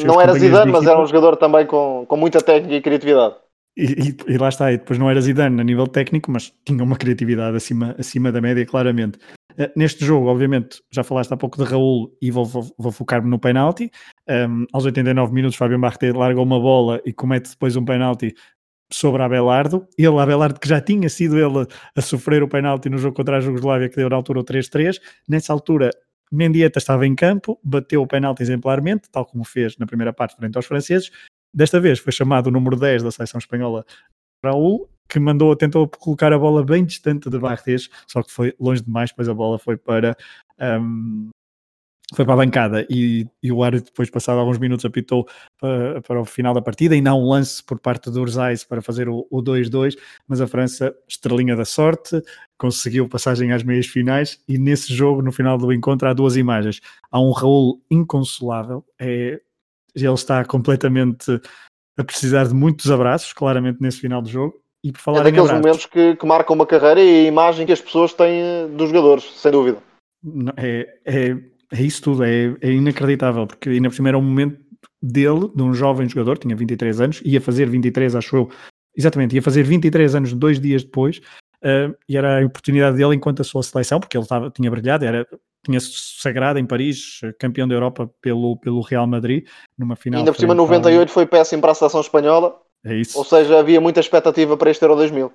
Não 0.06 0.22
era 0.22 0.34
Zidane, 0.34 0.72
mas 0.72 0.86
era 0.86 1.02
um 1.02 1.06
jogador 1.06 1.36
também 1.36 1.66
com, 1.66 2.06
com 2.08 2.16
muita 2.16 2.42
técnica 2.42 2.76
e 2.76 2.82
criatividade. 2.82 3.36
E, 3.78 4.16
e, 4.28 4.38
lá 4.38 4.50
está, 4.50 4.72
e 4.72 4.78
depois 4.78 5.00
não 5.00 5.10
era 5.10 5.22
Zidane 5.22 5.62
a 5.62 5.64
nível 5.64 5.88
técnico, 5.88 6.30
mas 6.30 6.54
tinha 6.66 6.84
uma 6.84 6.98
criatividade 6.98 7.56
acima, 7.56 7.96
acima 7.98 8.32
da 8.32 8.42
média, 8.42 8.66
claramente. 8.66 9.18
Uh, 9.54 9.72
neste 9.76 10.06
jogo, 10.06 10.28
obviamente, 10.28 10.82
já 10.92 11.04
falaste 11.04 11.32
há 11.34 11.38
pouco 11.38 11.58
de 11.58 11.70
Raul 11.70 12.16
e 12.22 12.30
vou, 12.32 12.46
vou, 12.46 12.74
vou 12.78 12.92
focar-me 12.92 13.30
no 13.30 13.40
penalti. 13.40 13.90
Um, 14.30 14.66
aos 14.74 14.86
89 14.86 15.34
minutos, 15.34 15.58
Fábio 15.58 15.80
Barreté 15.80 16.12
larga 16.12 16.42
uma 16.42 16.60
bola 16.60 17.02
e 17.06 17.14
comete 17.14 17.52
depois 17.52 17.76
um 17.76 17.86
penalti 17.86 18.36
sobre 18.92 19.24
Abelardo. 19.24 19.88
Ele, 19.98 20.20
Abelardo, 20.20 20.60
que 20.60 20.68
já 20.68 20.82
tinha 20.82 21.08
sido 21.08 21.38
ele 21.38 21.66
a 21.96 22.02
sofrer 22.02 22.44
o 22.44 22.50
penalti 22.50 22.90
no 22.90 22.98
jogo 22.98 23.16
contra 23.16 23.38
a 23.38 23.40
Jugoslávia, 23.40 23.90
que 23.90 23.96
deu 23.96 24.10
na 24.10 24.18
altura 24.18 24.42
o 24.42 24.44
3-3. 24.44 25.00
Nessa 25.30 25.54
altura, 25.54 25.92
Mendieta 26.32 26.80
estava 26.80 27.06
em 27.06 27.16
campo, 27.16 27.60
bateu 27.64 28.02
o 28.02 28.08
penalti 28.08 28.42
exemplarmente, 28.42 29.10
tal 29.12 29.26
como 29.26 29.44
fez 29.44 29.78
na 29.78 29.86
primeira 29.86 30.14
parte 30.14 30.36
frente 30.36 30.56
aos 30.56 30.66
franceses, 30.66 31.12
Desta 31.54 31.80
vez 31.80 32.00
foi 32.00 32.14
chamado 32.14 32.48
o 32.48 32.52
número 32.52 32.76
10 32.76 33.04
da 33.04 33.12
seleção 33.12 33.40
espanhola, 33.40 33.86
Raul, 34.44 34.90
que 35.08 35.20
mandou, 35.20 35.56
tentou 35.56 35.88
colocar 35.88 36.32
a 36.32 36.40
bola 36.40 36.64
bem 36.64 36.86
distante 36.86 37.30
de 37.30 37.38
Barres, 37.38 37.90
só 38.08 38.24
que 38.24 38.32
foi 38.32 38.54
longe 38.60 38.82
demais, 38.82 39.12
pois 39.12 39.28
a 39.28 39.34
bola 39.34 39.60
foi 39.60 39.76
para 39.76 40.16
um, 40.60 41.30
foi 42.14 42.26
para 42.26 42.34
a 42.34 42.38
bancada. 42.38 42.86
E, 42.90 43.28
e, 43.42 43.52
o 43.52 43.64
árbitro 43.64 43.92
depois 43.92 44.10
passado 44.10 44.40
alguns 44.40 44.58
minutos 44.58 44.86
apitou 44.86 45.28
para, 45.60 46.02
para, 46.02 46.22
o 46.22 46.26
final 46.26 46.54
da 46.54 46.62
partida. 46.62 46.96
E 46.96 47.02
não 47.02 47.22
um 47.22 47.30
lance 47.30 47.64
por 47.64 47.80
parte 47.80 48.10
do 48.10 48.22
Urzais 48.22 48.64
para 48.64 48.82
fazer 48.82 49.08
o 49.10 49.28
2-2, 49.32 49.98
mas 50.28 50.42
a 50.42 50.48
França, 50.48 50.96
estrelinha 51.08 51.56
da 51.56 51.66
sorte, 51.66 52.22
conseguiu 52.58 53.08
passagem 53.08 53.52
às 53.52 53.64
meias 53.64 53.88
finais. 53.88 54.42
E 54.48 54.58
nesse 54.58 54.94
jogo, 54.94 55.22
no 55.22 55.32
final 55.32 55.58
do 55.58 55.72
encontro, 55.72 56.08
há 56.08 56.14
duas 56.14 56.36
imagens. 56.36 56.82
Há 57.10 57.20
um 57.20 57.32
Raul 57.32 57.82
inconsolável, 57.90 58.84
é 59.00 59.42
ele 59.96 60.14
está 60.14 60.44
completamente 60.46 61.42
a 61.98 62.04
precisar 62.04 62.48
de 62.48 62.54
muitos 62.54 62.90
abraços, 62.90 63.34
claramente 63.34 63.82
nesse 63.82 64.00
final 64.00 64.22
do 64.22 64.30
jogo. 64.30 64.62
E 64.84 64.92
por 64.92 65.00
falar 65.00 65.20
é 65.20 65.24
daqueles 65.26 65.52
momentos 65.52 65.86
que, 65.86 66.16
que, 66.16 66.26
marcam 66.26 66.56
uma 66.56 66.66
carreira 66.66 67.02
e 67.02 67.26
a 67.26 67.28
imagem 67.28 67.66
que 67.66 67.72
as 67.72 67.82
pessoas 67.82 68.14
têm 68.14 68.42
eh, 68.42 68.68
dos 68.68 68.90
jogadores, 68.90 69.24
sem 69.36 69.52
dúvida. 69.52 69.78
É, 70.58 70.88
é, 71.06 71.38
é 71.72 71.82
isso 71.82 72.02
tudo, 72.02 72.24
é, 72.24 72.56
é 72.62 72.72
inacreditável, 72.72 73.46
porque 73.46 73.70
ainda 73.70 73.90
por 73.90 73.96
cima 73.96 74.10
era 74.10 74.18
um 74.18 74.24
momento 74.24 74.60
dele, 75.02 75.50
de 75.56 75.62
um 75.62 75.74
jovem 75.74 76.10
jogador, 76.10 76.38
tinha 76.38 76.56
23 76.56 77.02
anos, 77.02 77.22
ia 77.24 77.40
fazer 77.40 77.70
23, 77.70 78.16
acho 78.16 78.36
eu, 78.36 78.50
exatamente, 78.96 79.36
ia 79.36 79.42
fazer 79.42 79.64
23 79.64 80.16
anos 80.16 80.34
dois 80.34 80.60
dias 80.60 80.84
depois, 80.84 81.20
uh, 81.64 81.96
e 82.08 82.18
era 82.18 82.42
a 82.42 82.46
oportunidade 82.46 82.98
dele 82.98 83.16
enquanto 83.16 83.42
a 83.42 83.46
sua 83.46 83.64
seleção, 83.64 84.00
porque 84.00 84.18
ele 84.18 84.24
estava, 84.24 84.50
tinha 84.50 84.70
brilhado, 84.70 85.06
era 85.06 85.28
tinha-se 85.64 85.92
sagrado 86.20 86.60
em 86.60 86.66
Paris, 86.66 87.22
campeão 87.40 87.68
da 87.68 87.76
Europa 87.76 88.10
pelo, 88.22 88.58
pelo 88.58 88.82
Real 88.82 89.08
Madrid, 89.08 89.48
numa 89.78 89.96
final. 89.96 90.20
Ainda 90.20 90.32
por 90.32 90.40
cima, 90.40 90.56
98 90.56 91.12
foi 91.12 91.26
péssimo 91.26 91.62
para 91.62 91.72
a 91.72 91.76
seleção 91.76 92.02
espanhola. 92.02 92.60
É 92.84 92.96
isso. 92.96 93.18
Ou 93.18 93.24
seja, 93.24 93.60
havia 93.60 93.80
muita 93.80 94.00
expectativa 94.00 94.58
para 94.58 94.72
este 94.72 94.84
Euro 94.84 94.96
2000. 94.96 95.32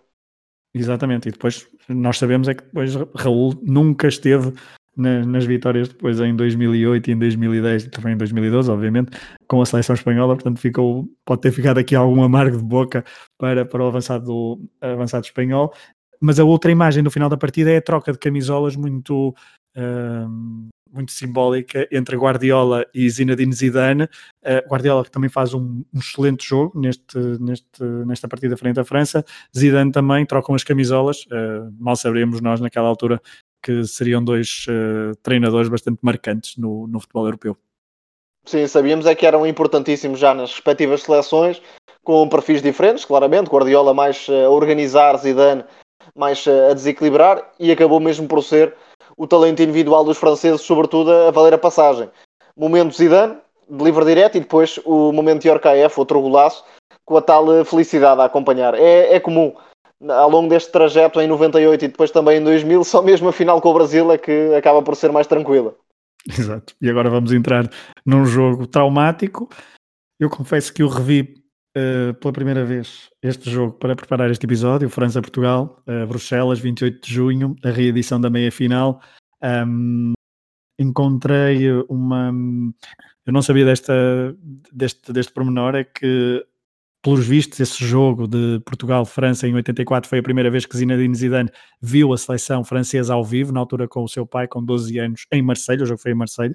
Exatamente, 0.74 1.28
e 1.28 1.32
depois 1.32 1.66
nós 1.88 2.18
sabemos 2.18 2.48
é 2.48 2.54
que 2.54 2.62
depois 2.62 2.94
Raul 3.14 3.54
nunca 3.62 4.08
esteve 4.08 4.52
na, 4.96 5.24
nas 5.24 5.44
vitórias 5.44 5.88
depois 5.88 6.18
em 6.20 6.34
2008 6.34 7.08
e 7.08 7.12
em 7.12 7.18
2010 7.18 7.84
e 7.84 7.90
também 7.90 8.14
em 8.14 8.16
2012, 8.16 8.70
obviamente, 8.70 9.10
com 9.46 9.60
a 9.60 9.66
seleção 9.66 9.94
espanhola, 9.94 10.34
portanto 10.34 10.58
ficou, 10.58 11.08
pode 11.24 11.42
ter 11.42 11.52
ficado 11.52 11.78
aqui 11.78 11.94
algum 11.94 12.22
amargo 12.22 12.56
de 12.56 12.64
boca 12.64 13.04
para, 13.38 13.64
para 13.64 13.82
o 13.82 13.86
avançado, 13.86 14.58
avançado 14.80 15.24
espanhol. 15.24 15.72
Mas 16.20 16.40
a 16.40 16.44
outra 16.44 16.70
imagem 16.70 17.02
no 17.02 17.10
final 17.10 17.28
da 17.28 17.36
partida 17.36 17.70
é 17.70 17.76
a 17.76 17.82
troca 17.82 18.10
de 18.10 18.18
camisolas 18.18 18.74
muito 18.74 19.34
muito 20.96 21.12
simbólica 21.12 21.86
entre 21.92 22.16
Guardiola 22.16 22.86
e 22.94 23.08
Zinedine 23.08 23.52
Zidane. 23.52 24.04
Uh, 24.04 24.68
Guardiola 24.68 25.04
que 25.04 25.10
também 25.10 25.28
faz 25.28 25.52
um, 25.52 25.84
um, 25.92 25.98
excelente 25.98 26.46
jogo 26.48 26.78
neste, 26.78 27.18
neste, 27.40 27.82
nesta 28.06 28.28
partida 28.28 28.56
frente 28.56 28.80
à 28.80 28.84
França. 28.84 29.24
Zidane 29.56 29.92
também 29.92 30.24
trocam 30.24 30.54
as 30.54 30.64
camisolas. 30.64 31.24
Uh, 31.26 31.72
mal 31.78 31.96
saberíamos 31.96 32.40
nós 32.40 32.60
naquela 32.60 32.88
altura 32.88 33.20
que 33.62 33.84
seriam 33.84 34.22
dois 34.22 34.66
uh, 34.68 35.14
treinadores 35.22 35.68
bastante 35.68 35.98
marcantes 36.02 36.56
no, 36.56 36.86
no 36.86 37.00
futebol 37.00 37.26
europeu. 37.26 37.56
Sim, 38.46 38.66
sabíamos 38.68 39.06
é 39.06 39.14
que 39.14 39.26
eram 39.26 39.44
importantíssimos 39.44 40.20
já 40.20 40.32
nas 40.32 40.52
respectivas 40.52 41.02
seleções, 41.02 41.60
com 42.04 42.28
perfis 42.28 42.62
diferentes, 42.62 43.04
claramente. 43.04 43.50
Guardiola 43.50 43.92
mais 43.92 44.28
a 44.28 44.48
organizar, 44.48 45.16
Zidane 45.16 45.64
mais 46.14 46.46
a 46.46 46.72
desequilibrar, 46.72 47.50
e 47.58 47.72
acabou 47.72 47.98
mesmo 47.98 48.28
por 48.28 48.40
ser 48.40 48.72
o 49.16 49.26
talento 49.26 49.62
individual 49.62 50.04
dos 50.04 50.18
franceses, 50.18 50.60
sobretudo, 50.60 51.10
a 51.12 51.30
valer 51.30 51.54
a 51.54 51.58
passagem. 51.58 52.10
Momento 52.56 52.96
Zidane, 52.96 53.38
de 53.68 53.84
livre 53.84 54.04
direto, 54.04 54.36
e 54.36 54.40
depois 54.40 54.78
o 54.84 55.12
momento 55.12 55.42
de 55.42 55.50
Orkaef, 55.50 55.98
outro 55.98 56.20
golaço, 56.20 56.64
com 57.04 57.16
a 57.16 57.22
tal 57.22 57.52
eh, 57.52 57.64
felicidade 57.64 58.20
a 58.20 58.24
acompanhar. 58.24 58.74
É, 58.74 59.14
é 59.14 59.20
comum, 59.20 59.54
ao 60.08 60.30
longo 60.30 60.48
deste 60.48 60.70
trajeto 60.70 61.20
em 61.20 61.26
98 61.26 61.84
e 61.84 61.88
depois 61.88 62.10
também 62.10 62.38
em 62.38 62.44
2000, 62.44 62.84
só 62.84 63.02
mesmo 63.02 63.28
a 63.28 63.32
final 63.32 63.60
com 63.60 63.70
o 63.70 63.74
Brasil 63.74 64.10
é 64.12 64.18
que 64.18 64.54
acaba 64.54 64.82
por 64.82 64.96
ser 64.96 65.12
mais 65.12 65.26
tranquila. 65.26 65.74
Exato. 66.28 66.74
E 66.80 66.90
agora 66.90 67.08
vamos 67.08 67.32
entrar 67.32 67.70
num 68.04 68.24
jogo 68.24 68.66
traumático. 68.66 69.48
Eu 70.18 70.28
confesso 70.28 70.72
que 70.72 70.82
o 70.82 70.88
revi 70.88 71.34
uh, 71.76 72.14
pela 72.14 72.32
primeira 72.32 72.64
vez 72.64 73.10
este 73.22 73.50
jogo 73.50 73.74
para 73.74 73.94
preparar 73.94 74.30
este 74.30 74.46
episódio, 74.46 74.88
França-Portugal, 74.88 75.82
uh, 75.86 76.06
Bruxelas, 76.06 76.58
28 76.58 77.06
de 77.06 77.14
junho, 77.14 77.56
a 77.62 77.70
reedição 77.70 78.20
da 78.20 78.30
meia-final. 78.30 79.00
Um, 79.42 80.14
encontrei 80.78 81.70
uma. 81.88 82.32
Eu 83.26 83.32
não 83.32 83.42
sabia 83.42 83.64
desta, 83.64 83.92
deste, 84.72 85.12
deste 85.12 85.32
pormenor, 85.32 85.74
é 85.74 85.84
que, 85.84 86.44
pelos 87.02 87.26
vistos, 87.26 87.58
esse 87.60 87.84
jogo 87.84 88.26
de 88.26 88.60
Portugal-França 88.64 89.46
em 89.48 89.54
84 89.54 90.08
foi 90.08 90.20
a 90.20 90.22
primeira 90.22 90.50
vez 90.50 90.64
que 90.64 90.76
Zinedine 90.76 91.14
Zidane 91.14 91.50
viu 91.80 92.12
a 92.12 92.18
seleção 92.18 92.62
francesa 92.64 93.14
ao 93.14 93.24
vivo, 93.24 93.52
na 93.52 93.60
altura 93.60 93.88
com 93.88 94.02
o 94.02 94.08
seu 94.08 94.26
pai, 94.26 94.46
com 94.46 94.64
12 94.64 94.98
anos, 94.98 95.26
em 95.32 95.42
Marselha. 95.42 95.82
O 95.82 95.86
jogo 95.86 96.00
foi 96.00 96.12
em 96.12 96.14
Marselha. 96.14 96.54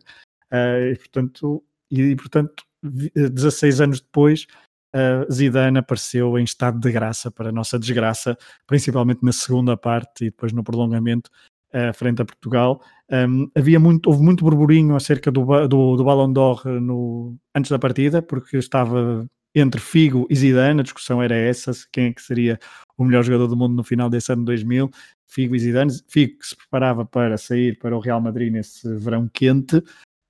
Uh, 0.52 0.92
e, 0.92 0.96
portanto, 0.98 1.64
e, 1.92 2.16
portanto, 2.16 2.64
16 2.84 3.82
anos 3.82 4.02
depois, 4.02 4.48
uh, 4.96 5.32
Zidane 5.32 5.80
apareceu 5.80 6.38
em 6.38 6.44
estado 6.44 6.80
de 6.80 6.92
graça, 6.92 7.32
para 7.32 7.50
a 7.50 7.52
nossa 7.52 7.80
desgraça, 7.80 8.38
principalmente 8.68 9.24
na 9.24 9.32
segunda 9.32 9.76
parte 9.78 10.26
e 10.26 10.30
depois 10.30 10.54
no 10.54 10.64
prolongamento 10.64 11.30
uh, 11.74 11.94
frente 11.94 12.22
a 12.22 12.26
Portugal. 12.26 12.82
Um, 13.10 13.50
havia 13.56 13.80
muito, 13.80 14.08
houve 14.08 14.24
muito 14.24 14.44
burburinho 14.44 14.96
acerca 14.96 15.32
do, 15.32 15.68
do, 15.68 15.96
do 15.96 16.04
Ballon 16.04 16.32
d'Or 16.32 16.66
no, 16.66 17.36
antes 17.56 17.72
da 17.72 17.80
partida, 17.80 18.22
porque 18.22 18.58
estava 18.58 19.28
entre 19.54 19.82
Figo 19.82 20.26
e 20.30 20.36
Zidane, 20.36 20.80
a 20.80 20.84
discussão 20.84 21.22
era 21.22 21.36
essa, 21.36 21.72
quem 21.92 22.06
é 22.06 22.14
que 22.14 22.22
seria 22.22 22.58
o 22.98 23.04
melhor 23.04 23.24
jogador 23.24 23.48
do 23.48 23.58
mundo 23.58 23.76
no 23.76 23.84
final 23.84 24.10
desse 24.10 24.32
ano 24.32 24.46
2000, 24.46 24.90
Figo 25.28 25.56
e 25.56 25.60
Zidane, 25.60 25.92
Figo 26.08 26.40
que 26.40 26.48
se 26.48 26.56
preparava 26.56 27.06
para 27.06 27.38
sair 27.38 27.78
para 27.78 27.96
o 27.96 28.00
Real 28.00 28.22
Madrid 28.22 28.52
nesse 28.52 28.96
verão 28.96 29.30
quente, 29.34 29.84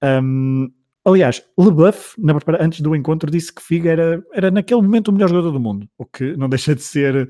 um, 0.03 0.71
Aliás, 1.03 1.43
Leboeuf, 1.57 2.15
antes 2.59 2.81
do 2.81 2.95
encontro, 2.95 3.31
disse 3.31 3.53
que 3.53 3.61
Figo 3.61 3.87
era, 3.87 4.23
era 4.33 4.51
naquele 4.51 4.81
momento 4.81 5.07
o 5.07 5.11
melhor 5.11 5.29
jogador 5.29 5.51
do 5.51 5.59
mundo, 5.59 5.87
o 5.97 6.05
que 6.05 6.37
não 6.37 6.47
deixa 6.47 6.75
de 6.75 6.81
ser 6.81 7.27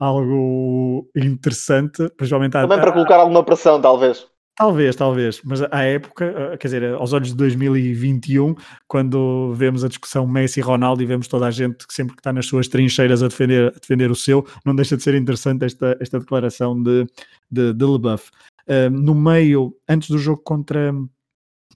algo 0.00 1.08
interessante, 1.16 2.08
principalmente 2.16 2.52
Também 2.52 2.80
para 2.80 2.92
colocar 2.92 3.16
alguma 3.16 3.44
pressão, 3.44 3.80
talvez. 3.80 4.26
Talvez, 4.56 4.94
talvez, 4.94 5.40
mas 5.44 5.62
à 5.62 5.82
época, 5.82 6.24
eh, 6.24 6.56
quer 6.56 6.68
dizer, 6.68 6.94
aos 6.94 7.12
olhos 7.12 7.28
de 7.28 7.34
2021, 7.34 8.54
quando 8.86 9.52
vemos 9.52 9.82
a 9.82 9.88
discussão 9.88 10.28
Messi 10.28 10.60
e 10.60 10.62
Ronaldo 10.62 11.02
e 11.02 11.06
vemos 11.06 11.26
toda 11.26 11.46
a 11.46 11.50
gente 11.50 11.84
que 11.84 11.92
sempre 11.92 12.14
que 12.14 12.20
está 12.20 12.32
nas 12.32 12.46
suas 12.46 12.68
trincheiras 12.68 13.20
a 13.20 13.26
defender, 13.26 13.74
a 13.74 13.78
defender 13.80 14.12
o 14.12 14.14
seu, 14.14 14.46
não 14.64 14.74
deixa 14.74 14.96
de 14.96 15.02
ser 15.02 15.16
interessante 15.16 15.64
esta, 15.64 15.96
esta 16.00 16.20
declaração 16.20 16.80
de, 16.80 17.04
de, 17.50 17.72
de 17.72 17.84
Leboeuf. 17.84 18.30
Uh, 18.68 18.88
no 18.90 19.14
meio, 19.14 19.76
antes 19.88 20.08
do 20.08 20.18
jogo 20.18 20.40
contra, 20.44 20.92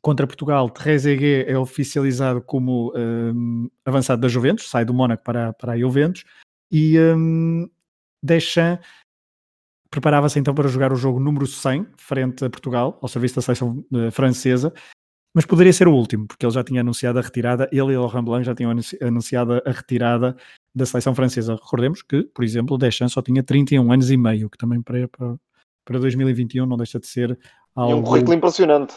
contra 0.01 0.27
Portugal, 0.27 0.69
Trezeguet 0.71 1.49
é 1.49 1.59
oficializado 1.59 2.41
como 2.41 2.93
um, 2.97 3.69
avançado 3.85 4.21
da 4.21 4.29
Juventus, 4.29 4.69
sai 4.69 4.85
do 4.85 4.95
Mónaco 4.95 5.23
para, 5.23 5.53
para 5.53 5.73
a 5.73 5.79
Juventus, 5.79 6.25
e 6.71 6.99
um, 6.99 7.69
Deschamps 8.23 8.87
preparava-se 9.91 10.39
então 10.39 10.55
para 10.55 10.69
jogar 10.69 10.93
o 10.93 10.97
jogo 10.97 11.19
número 11.19 11.47
100, 11.47 11.87
frente 11.97 12.45
a 12.45 12.51
Portugal, 12.51 12.99
ao 13.01 13.09
serviço 13.09 13.37
da 13.37 13.43
seleção 13.43 13.85
uh, 13.93 14.11
francesa, 14.11 14.73
mas 15.35 15.47
poderia 15.47 15.73
ser 15.73 15.89
o 15.89 15.95
último, 15.95 16.27
porque 16.27 16.45
ele 16.45 16.53
já 16.53 16.65
tinha 16.65 16.81
anunciado 16.81 17.19
a 17.19 17.23
retirada, 17.23 17.69
ele 17.73 17.93
e 17.93 17.97
Laurent 17.97 18.25
Blanc 18.25 18.45
já 18.45 18.55
tinham 18.55 18.75
anunciado 19.03 19.63
a 19.65 19.71
retirada 19.71 20.37
da 20.75 20.87
seleção 20.87 21.15
francesa. 21.15 21.55
Recordemos 21.55 22.03
que, 22.03 22.23
por 22.23 22.45
exemplo, 22.45 22.79
Deschamps 22.79 23.13
só 23.13 23.23
tinha 23.23 23.43
31 23.43 23.93
anos 23.93 24.11
e 24.11 24.17
meio, 24.17 24.51
que 24.51 24.59
também 24.59 24.83
para, 24.83 25.07
para, 25.09 25.37
para 25.85 25.99
2021 25.99 26.67
não 26.67 26.77
deixa 26.77 26.99
de 26.99 27.07
ser 27.07 27.39
algo... 27.75 27.93
E 27.93 27.95
um 27.95 28.03
currículo 28.03 28.35
impressionante 28.35 28.97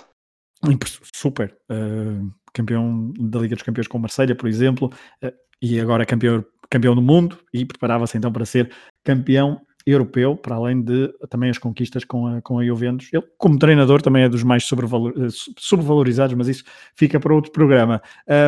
super. 1.16 1.56
Uh, 1.70 2.32
campeão 2.54 3.14
da 3.18 3.40
Liga 3.40 3.56
dos 3.56 3.64
Campeões 3.64 3.88
com 3.88 3.98
Marselha, 4.00 4.36
por 4.36 4.48
exemplo, 4.48 4.92
uh, 5.24 5.32
e 5.62 5.80
agora 5.80 6.06
campeão, 6.06 6.44
campeão 6.70 6.96
do 6.96 7.02
mundo 7.02 7.38
e 7.54 7.66
preparava-se 7.66 8.18
então 8.18 8.32
para 8.32 8.46
ser 8.46 8.72
campeão 9.04 9.62
europeu, 9.86 10.36
para 10.36 10.56
além 10.56 10.82
de 10.82 11.12
também 11.30 11.50
as 11.50 11.58
conquistas 11.58 12.04
com 12.04 12.28
a, 12.28 12.42
com 12.42 12.60
a 12.60 12.66
Juventus. 12.66 13.10
Ele, 13.12 13.24
como 13.38 13.58
treinador, 13.58 14.02
também 14.02 14.24
é 14.24 14.30
dos 14.30 14.44
mais 14.44 14.64
eh, 14.64 15.28
subvalorizados, 15.58 16.36
mas 16.36 16.48
isso 16.48 16.64
fica 16.96 17.20
para 17.20 17.34
outro 17.34 17.52
programa. 17.52 18.02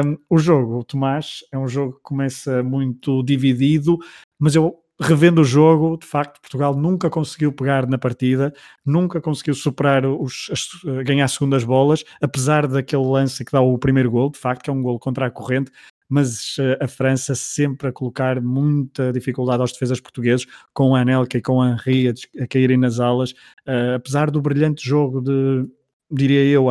Um, 0.06 0.18
o 0.30 0.38
jogo, 0.38 0.80
o 0.80 0.84
Tomás, 0.84 1.40
é 1.52 1.58
um 1.58 1.68
jogo 1.68 1.94
que 1.94 2.04
começa 2.04 2.62
muito 2.62 3.24
dividido, 3.24 3.98
mas 4.40 4.56
eu 4.56 4.83
revendo 5.00 5.42
o 5.42 5.46
jogo, 5.46 5.98
de 5.98 6.06
facto, 6.06 6.40
Portugal 6.40 6.76
nunca 6.76 7.10
conseguiu 7.10 7.52
pegar 7.52 7.88
na 7.88 7.98
partida, 7.98 8.54
nunca 8.86 9.20
conseguiu 9.20 9.54
superar 9.54 10.06
os, 10.06 10.50
as, 10.52 11.04
ganhar 11.04 11.28
segundas 11.28 11.64
bolas, 11.64 12.04
apesar 12.22 12.68
daquele 12.68 13.06
lance 13.06 13.44
que 13.44 13.52
dá 13.52 13.62
o 13.62 13.78
primeiro 13.78 14.12
gol, 14.12 14.30
de 14.30 14.38
facto, 14.38 14.64
que 14.64 14.70
é 14.70 14.74
um 14.74 14.82
gol 14.82 15.00
contra 15.00 15.26
a 15.26 15.32
corrente, 15.32 15.72
mas 16.08 16.58
eh, 16.60 16.78
a 16.80 16.88
França 16.88 17.34
sempre 17.34 17.88
a 17.88 17.92
colocar 17.92 18.40
muita 18.40 19.12
dificuldade 19.12 19.62
aos 19.62 19.72
defesas 19.72 20.00
portugueses, 20.00 20.46
com 20.74 20.92
o 20.92 20.96
Anelka 20.96 21.38
e 21.38 21.42
com 21.42 21.54
o 21.54 21.66
Henri 21.66 22.10
a, 22.10 22.44
a 22.44 22.48
caírem 22.48 22.78
nas 22.78 23.00
alas, 23.00 23.32
uh, 23.32 23.96
apesar 23.96 24.30
do 24.30 24.42
brilhante 24.42 24.88
jogo 24.88 25.22
de 25.22 25.66
diria 26.14 26.46
eu, 26.46 26.66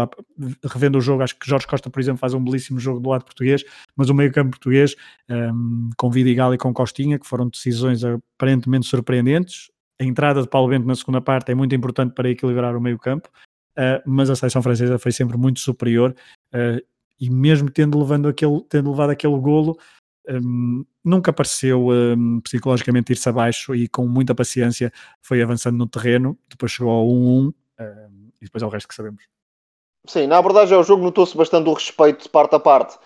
revendo 0.65 0.99
o 0.99 1.01
jogo, 1.01 1.23
acho 1.23 1.37
que 1.37 1.49
Jorge 1.49 1.67
Costa, 1.67 1.91
por 1.91 1.99
exemplo, 1.99 2.19
faz 2.19 2.33
um 2.33 2.43
belíssimo 2.43 2.79
jogo 2.79 3.01
do 3.01 3.11
lado 3.11 3.25
português, 3.25 3.65
mas 3.97 4.09
o 4.09 4.15
meio-campo 4.15 4.51
português, 4.51 4.95
um, 5.29 5.91
com 5.97 6.11
Vidigal 6.11 6.55
e 6.55 6.59
com 6.59 6.73
Costinha, 6.73 7.19
que 7.19 7.27
foram 7.27 7.49
decisões 7.49 8.03
aparentemente 8.05 8.87
surpreendentes. 8.87 9.71
A 10.01 10.05
entrada 10.05 10.41
de 10.41 10.49
Paulo 10.49 10.69
Bento 10.69 10.87
na 10.87 10.95
segunda 10.95 11.21
parte 11.21 11.51
é 11.51 11.55
muito 11.55 11.75
importante 11.75 12.15
para 12.15 12.31
equilibrar 12.31 12.77
o 12.77 12.81
meio-campo, 12.81 13.29
uh, 13.77 14.03
mas 14.07 14.31
a 14.31 14.37
seleção 14.37 14.63
francesa 14.63 14.99
foi 14.99 15.11
sempre 15.11 15.37
muito 15.37 15.59
superior 15.59 16.15
uh, 16.55 16.81
e 17.21 17.29
mesmo 17.29 17.69
tendo, 17.69 17.99
levando 17.99 18.29
aquele, 18.29 18.65
tendo 18.69 18.91
levado 18.91 19.11
aquele 19.11 19.39
golo, 19.39 19.77
um, 20.29 20.85
nunca 21.05 21.33
pareceu 21.33 21.89
um, 21.89 22.41
psicologicamente 22.41 23.13
ir-se 23.13 23.29
abaixo 23.29 23.75
e 23.75 23.89
com 23.89 24.07
muita 24.07 24.37
paciência 24.37 24.93
foi 25.21 25.43
avançando 25.43 25.77
no 25.77 25.87
terreno, 25.89 26.39
depois 26.49 26.71
chegou 26.71 26.93
ao 26.93 27.07
1-1 27.07 27.53
e 28.41 28.45
depois 28.45 28.63
é 28.63 28.67
o 28.67 28.69
resto 28.69 28.89
que 28.89 28.95
sabemos. 28.95 29.32
Sim, 30.07 30.27
na 30.27 30.41
verdade, 30.41 30.75
é 30.75 30.77
o 30.77 30.83
jogo 30.83 31.05
notou-se 31.05 31.37
bastante 31.37 31.69
o 31.69 31.73
respeito 31.73 32.25
de 32.25 32.29
parte 32.29 32.55
a 32.55 32.61
parte. 32.61 32.99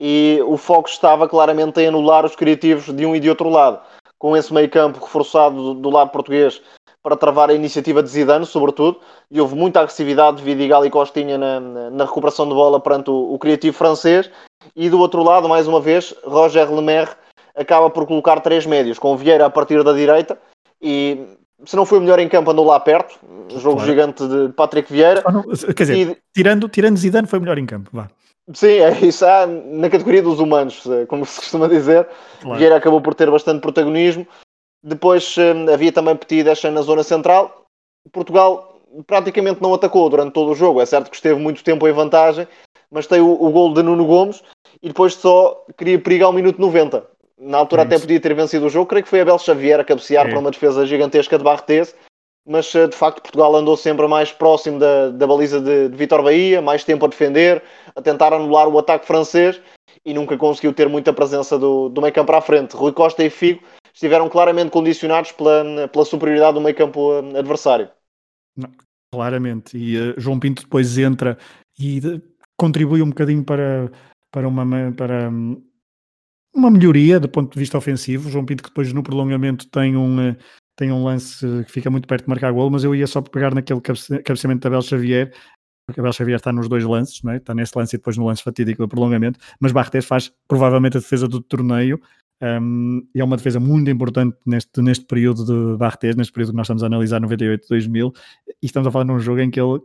E 0.00 0.40
o 0.46 0.56
foco 0.56 0.88
estava 0.88 1.28
claramente 1.28 1.80
em 1.80 1.86
anular 1.86 2.24
os 2.24 2.34
criativos 2.34 2.86
de 2.94 3.06
um 3.06 3.14
e 3.14 3.20
de 3.20 3.28
outro 3.28 3.48
lado, 3.48 3.80
com 4.18 4.36
esse 4.36 4.52
meio 4.52 4.68
campo 4.68 4.98
reforçado 4.98 5.74
do 5.74 5.90
lado 5.90 6.10
português 6.10 6.60
para 7.02 7.16
travar 7.16 7.50
a 7.50 7.54
iniciativa 7.54 8.02
de 8.02 8.08
Zidane, 8.08 8.44
sobretudo, 8.44 9.00
e 9.30 9.40
houve 9.40 9.54
muita 9.54 9.80
agressividade 9.80 10.38
de 10.38 10.42
Vidigal 10.42 10.84
e 10.84 10.90
Costinha 10.90 11.38
na, 11.38 11.60
na 11.90 12.04
recuperação 12.04 12.46
de 12.46 12.54
bola 12.54 12.80
perante 12.80 13.10
o, 13.10 13.32
o, 13.32 13.38
criativo 13.38 13.76
francês, 13.76 14.30
e 14.76 14.90
do 14.90 14.98
outro 14.98 15.22
lado, 15.22 15.48
mais 15.48 15.66
uma 15.66 15.80
vez, 15.80 16.14
Roger 16.24 16.70
Lemaire 16.70 17.10
acaba 17.56 17.88
por 17.88 18.06
colocar 18.06 18.40
três 18.40 18.66
médios, 18.66 18.98
com 18.98 19.16
Vieira 19.16 19.46
a 19.46 19.50
partir 19.50 19.82
da 19.82 19.92
direita, 19.92 20.38
e 20.80 21.26
se 21.64 21.76
não 21.76 21.86
foi 21.86 21.98
o 21.98 22.00
melhor 22.00 22.18
em 22.18 22.28
campo, 22.28 22.50
andou 22.50 22.64
lá 22.64 22.80
perto. 22.80 23.18
jogo 23.50 23.76
claro. 23.76 23.90
gigante 23.90 24.26
de 24.26 24.48
Patrick 24.52 24.92
Vieira. 24.92 25.22
Não, 25.30 25.42
quer 25.42 25.84
dizer, 25.84 25.96
e... 25.96 26.16
tirando, 26.34 26.68
tirando 26.68 26.96
Zidane, 26.96 27.26
foi 27.26 27.38
o 27.38 27.42
melhor 27.42 27.58
em 27.58 27.66
campo. 27.66 27.90
Vá. 27.92 28.08
Sim, 28.54 28.78
é 28.78 28.98
isso. 29.04 29.24
Ah, 29.24 29.46
na 29.46 29.88
categoria 29.88 30.22
dos 30.22 30.40
humanos, 30.40 30.82
como 31.08 31.24
se 31.24 31.40
costuma 31.40 31.68
dizer. 31.68 32.08
Claro. 32.40 32.58
Vieira 32.58 32.76
acabou 32.76 33.00
por 33.00 33.14
ter 33.14 33.30
bastante 33.30 33.60
protagonismo. 33.60 34.26
Depois 34.82 35.36
eh, 35.38 35.72
havia 35.72 35.92
também 35.92 36.16
Petit 36.16 36.42
Deschamps 36.42 36.74
na 36.74 36.82
zona 36.82 37.02
central. 37.02 37.64
Portugal 38.10 38.80
praticamente 39.06 39.60
não 39.60 39.74
atacou 39.74 40.08
durante 40.08 40.32
todo 40.32 40.52
o 40.52 40.54
jogo. 40.54 40.80
É 40.80 40.86
certo 40.86 41.10
que 41.10 41.16
esteve 41.16 41.38
muito 41.38 41.62
tempo 41.62 41.86
em 41.86 41.92
vantagem, 41.92 42.48
mas 42.90 43.06
tem 43.06 43.20
o, 43.20 43.30
o 43.30 43.50
gol 43.50 43.74
de 43.74 43.82
Nuno 43.82 44.06
Gomes 44.06 44.42
e 44.82 44.88
depois 44.88 45.14
só 45.14 45.64
queria 45.76 45.98
perigar 45.98 46.26
ao 46.26 46.32
minuto 46.32 46.60
90 46.60 47.04
na 47.40 47.58
altura 47.58 47.82
é 47.82 47.84
até 47.86 47.98
podia 47.98 48.20
ter 48.20 48.34
vencido 48.34 48.66
o 48.66 48.70
jogo. 48.70 48.86
Creio 48.86 49.02
que 49.02 49.10
foi 49.10 49.20
Abel 49.20 49.38
Xavier 49.38 49.80
a 49.80 49.84
cabecear 49.84 50.26
é. 50.26 50.30
para 50.30 50.38
uma 50.38 50.50
defesa 50.50 50.86
gigantesca 50.86 51.38
de 51.38 51.44
Barretes, 51.44 51.94
mas 52.46 52.66
de 52.66 52.94
facto 52.94 53.22
Portugal 53.22 53.56
andou 53.56 53.76
sempre 53.76 54.06
mais 54.06 54.30
próximo 54.30 54.78
da, 54.78 55.08
da 55.08 55.26
baliza 55.26 55.60
de, 55.60 55.88
de 55.88 55.96
Vitor 55.96 56.22
Bahia, 56.22 56.60
mais 56.60 56.84
tempo 56.84 57.06
a 57.06 57.08
defender, 57.08 57.62
a 57.96 58.02
tentar 58.02 58.32
anular 58.32 58.68
o 58.68 58.78
ataque 58.78 59.06
francês 59.06 59.60
e 60.04 60.12
nunca 60.12 60.36
conseguiu 60.36 60.72
ter 60.72 60.88
muita 60.88 61.12
presença 61.12 61.58
do, 61.58 61.88
do 61.88 62.00
meio 62.00 62.12
campo 62.12 62.26
para 62.26 62.38
a 62.38 62.42
frente. 62.42 62.76
Rui 62.76 62.92
Costa 62.92 63.24
e 63.24 63.30
Figo 63.30 63.62
estiveram 63.92 64.28
claramente 64.28 64.70
condicionados 64.70 65.32
pela, 65.32 65.88
pela 65.88 66.04
superioridade 66.04 66.54
do 66.54 66.60
meio 66.60 66.76
campo 66.76 67.12
adversário. 67.36 67.88
Não, 68.56 68.70
claramente, 69.12 69.76
e 69.76 69.98
uh, 69.98 70.14
João 70.18 70.38
Pinto 70.38 70.62
depois 70.62 70.98
entra 70.98 71.38
e 71.78 72.00
de, 72.00 72.22
contribui 72.58 73.02
um 73.02 73.08
bocadinho 73.08 73.44
para, 73.44 73.90
para, 74.30 74.46
uma, 74.46 74.92
para 74.92 75.28
um, 75.28 75.62
uma 76.60 76.70
melhoria 76.70 77.18
do 77.18 77.28
ponto 77.28 77.52
de 77.52 77.58
vista 77.58 77.76
ofensivo. 77.76 78.30
João 78.30 78.44
Pinto 78.44 78.62
que 78.62 78.68
depois 78.68 78.92
no 78.92 79.02
prolongamento 79.02 79.66
tem 79.68 79.96
um, 79.96 80.30
uh, 80.30 80.36
tem 80.76 80.92
um 80.92 81.04
lance 81.04 81.46
que 81.64 81.72
fica 81.72 81.90
muito 81.90 82.08
perto 82.08 82.24
de 82.24 82.30
marcar 82.30 82.52
gol, 82.52 82.70
mas 82.70 82.84
eu 82.84 82.94
ia 82.94 83.06
só 83.06 83.20
pegar 83.20 83.54
naquele 83.54 83.80
cabeceamento 83.80 84.62
da 84.62 84.68
Abel 84.68 84.82
Xavier, 84.82 85.30
porque 85.86 86.00
Abel 86.00 86.12
Xavier 86.12 86.36
está 86.36 86.52
nos 86.52 86.68
dois 86.68 86.84
lances, 86.84 87.22
não 87.22 87.32
é? 87.32 87.36
está 87.36 87.54
nesse 87.54 87.76
lance 87.76 87.96
e 87.96 87.98
depois 87.98 88.16
no 88.16 88.24
lance 88.24 88.42
fatídico 88.42 88.82
do 88.82 88.88
prolongamento, 88.88 89.38
mas 89.60 89.72
Barretes 89.72 90.06
faz 90.06 90.32
provavelmente 90.48 90.96
a 90.96 91.00
defesa 91.00 91.28
do 91.28 91.42
torneio, 91.42 92.00
um, 92.42 93.06
e 93.14 93.20
é 93.20 93.24
uma 93.24 93.36
defesa 93.36 93.60
muito 93.60 93.90
importante 93.90 94.34
neste, 94.46 94.80
neste 94.80 95.04
período 95.04 95.44
de 95.44 95.76
Barretes, 95.76 96.16
neste 96.16 96.32
período 96.32 96.52
que 96.52 96.56
nós 96.56 96.64
estamos 96.64 96.82
a 96.82 96.86
analisar, 96.86 97.20
98-2000, 97.20 98.14
e 98.48 98.66
estamos 98.66 98.86
a 98.86 98.90
falar 98.90 99.04
num 99.04 99.18
jogo 99.18 99.40
em 99.40 99.50
que 99.50 99.60
ele 99.60 99.78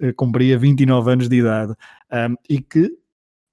eh, 0.00 0.12
cumpria 0.12 0.58
29 0.58 1.12
anos 1.12 1.28
de 1.28 1.36
idade, 1.36 1.72
um, 2.10 2.34
e 2.50 2.60
que 2.60 2.90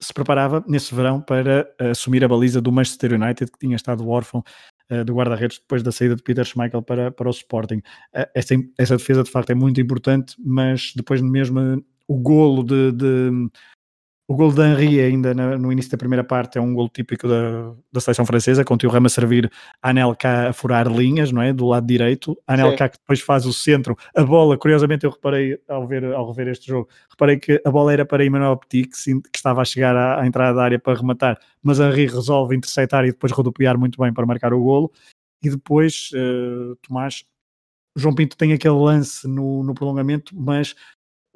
se 0.01 0.13
preparava 0.13 0.63
nesse 0.67 0.95
verão 0.95 1.21
para 1.21 1.69
assumir 1.91 2.23
a 2.23 2.27
baliza 2.27 2.61
do 2.61 2.71
Manchester 2.71 3.13
United, 3.13 3.51
que 3.51 3.59
tinha 3.59 3.75
estado 3.75 4.07
órfão 4.07 4.43
uh, 4.91 5.03
do 5.03 5.13
guarda-redes 5.13 5.59
depois 5.59 5.83
da 5.83 5.91
saída 5.91 6.15
de 6.15 6.23
Peter 6.23 6.45
Schmeichel 6.45 6.81
para, 6.81 7.11
para 7.11 7.27
o 7.27 7.31
Sporting. 7.31 7.77
Uh, 8.15 8.25
essa, 8.33 8.55
essa 8.77 8.97
defesa 8.97 9.23
de 9.23 9.31
facto 9.31 9.49
é 9.49 9.55
muito 9.55 9.81
importante, 9.81 10.35
mas 10.39 10.93
depois 10.95 11.21
mesmo 11.21 11.83
o 12.07 12.17
golo 12.17 12.63
de, 12.63 12.91
de 12.91 13.49
o 14.29 14.35
gol 14.35 14.53
de 14.53 14.61
Henry 14.61 15.01
ainda 15.01 15.33
no 15.33 15.71
início 15.71 15.89
da 15.89 15.97
primeira 15.97 16.23
parte 16.23 16.59
é 16.59 16.61
um 16.61 16.71
gol 16.71 16.87
típico 16.87 17.27
da, 17.27 17.73
da 17.91 17.99
seleção 17.99 18.23
francesa, 18.27 18.63
com 18.63 18.75
o 18.75 18.77
Tio 18.77 18.87
Rama 18.87 19.07
a 19.07 19.09
servir 19.09 19.51
a 19.81 19.89
Anelka 19.89 20.49
a 20.49 20.53
furar 20.53 20.87
linhas, 20.87 21.31
não 21.31 21.41
é? 21.41 21.51
Do 21.51 21.65
lado 21.65 21.87
direito. 21.87 22.37
A 22.45 22.53
Anelka 22.53 22.89
que 22.89 22.99
depois 22.99 23.21
faz 23.21 23.47
o 23.47 23.51
centro. 23.51 23.97
A 24.15 24.23
bola, 24.23 24.55
curiosamente 24.55 25.03
eu 25.03 25.09
reparei 25.09 25.59
ao, 25.67 25.87
ver, 25.87 26.05
ao 26.13 26.29
rever 26.29 26.49
este 26.49 26.67
jogo, 26.67 26.87
reparei 27.09 27.39
que 27.39 27.59
a 27.65 27.71
bola 27.71 27.91
era 27.91 28.05
para 28.05 28.23
Emmanuel 28.23 28.55
Petit, 28.57 28.87
que, 28.89 29.19
que 29.19 29.37
estava 29.37 29.63
a 29.63 29.65
chegar 29.65 29.95
à, 29.95 30.21
à, 30.21 30.27
entrada 30.27 30.55
da 30.55 30.63
área 30.63 30.77
para 30.77 30.99
rematar, 30.99 31.39
mas 31.63 31.79
Henry 31.79 32.05
resolve 32.05 32.55
interceptar 32.55 33.05
e 33.05 33.11
depois 33.11 33.31
rodopiar 33.31 33.79
muito 33.79 33.99
bem 33.99 34.13
para 34.13 34.27
marcar 34.27 34.53
o 34.53 34.61
golo. 34.61 34.91
E 35.41 35.49
depois, 35.49 36.11
uh, 36.13 36.75
Tomás, 36.87 37.23
João 37.95 38.13
Pinto 38.13 38.37
tem 38.37 38.53
aquele 38.53 38.75
lance 38.75 39.27
no, 39.27 39.63
no 39.63 39.73
prolongamento, 39.73 40.35
mas 40.39 40.75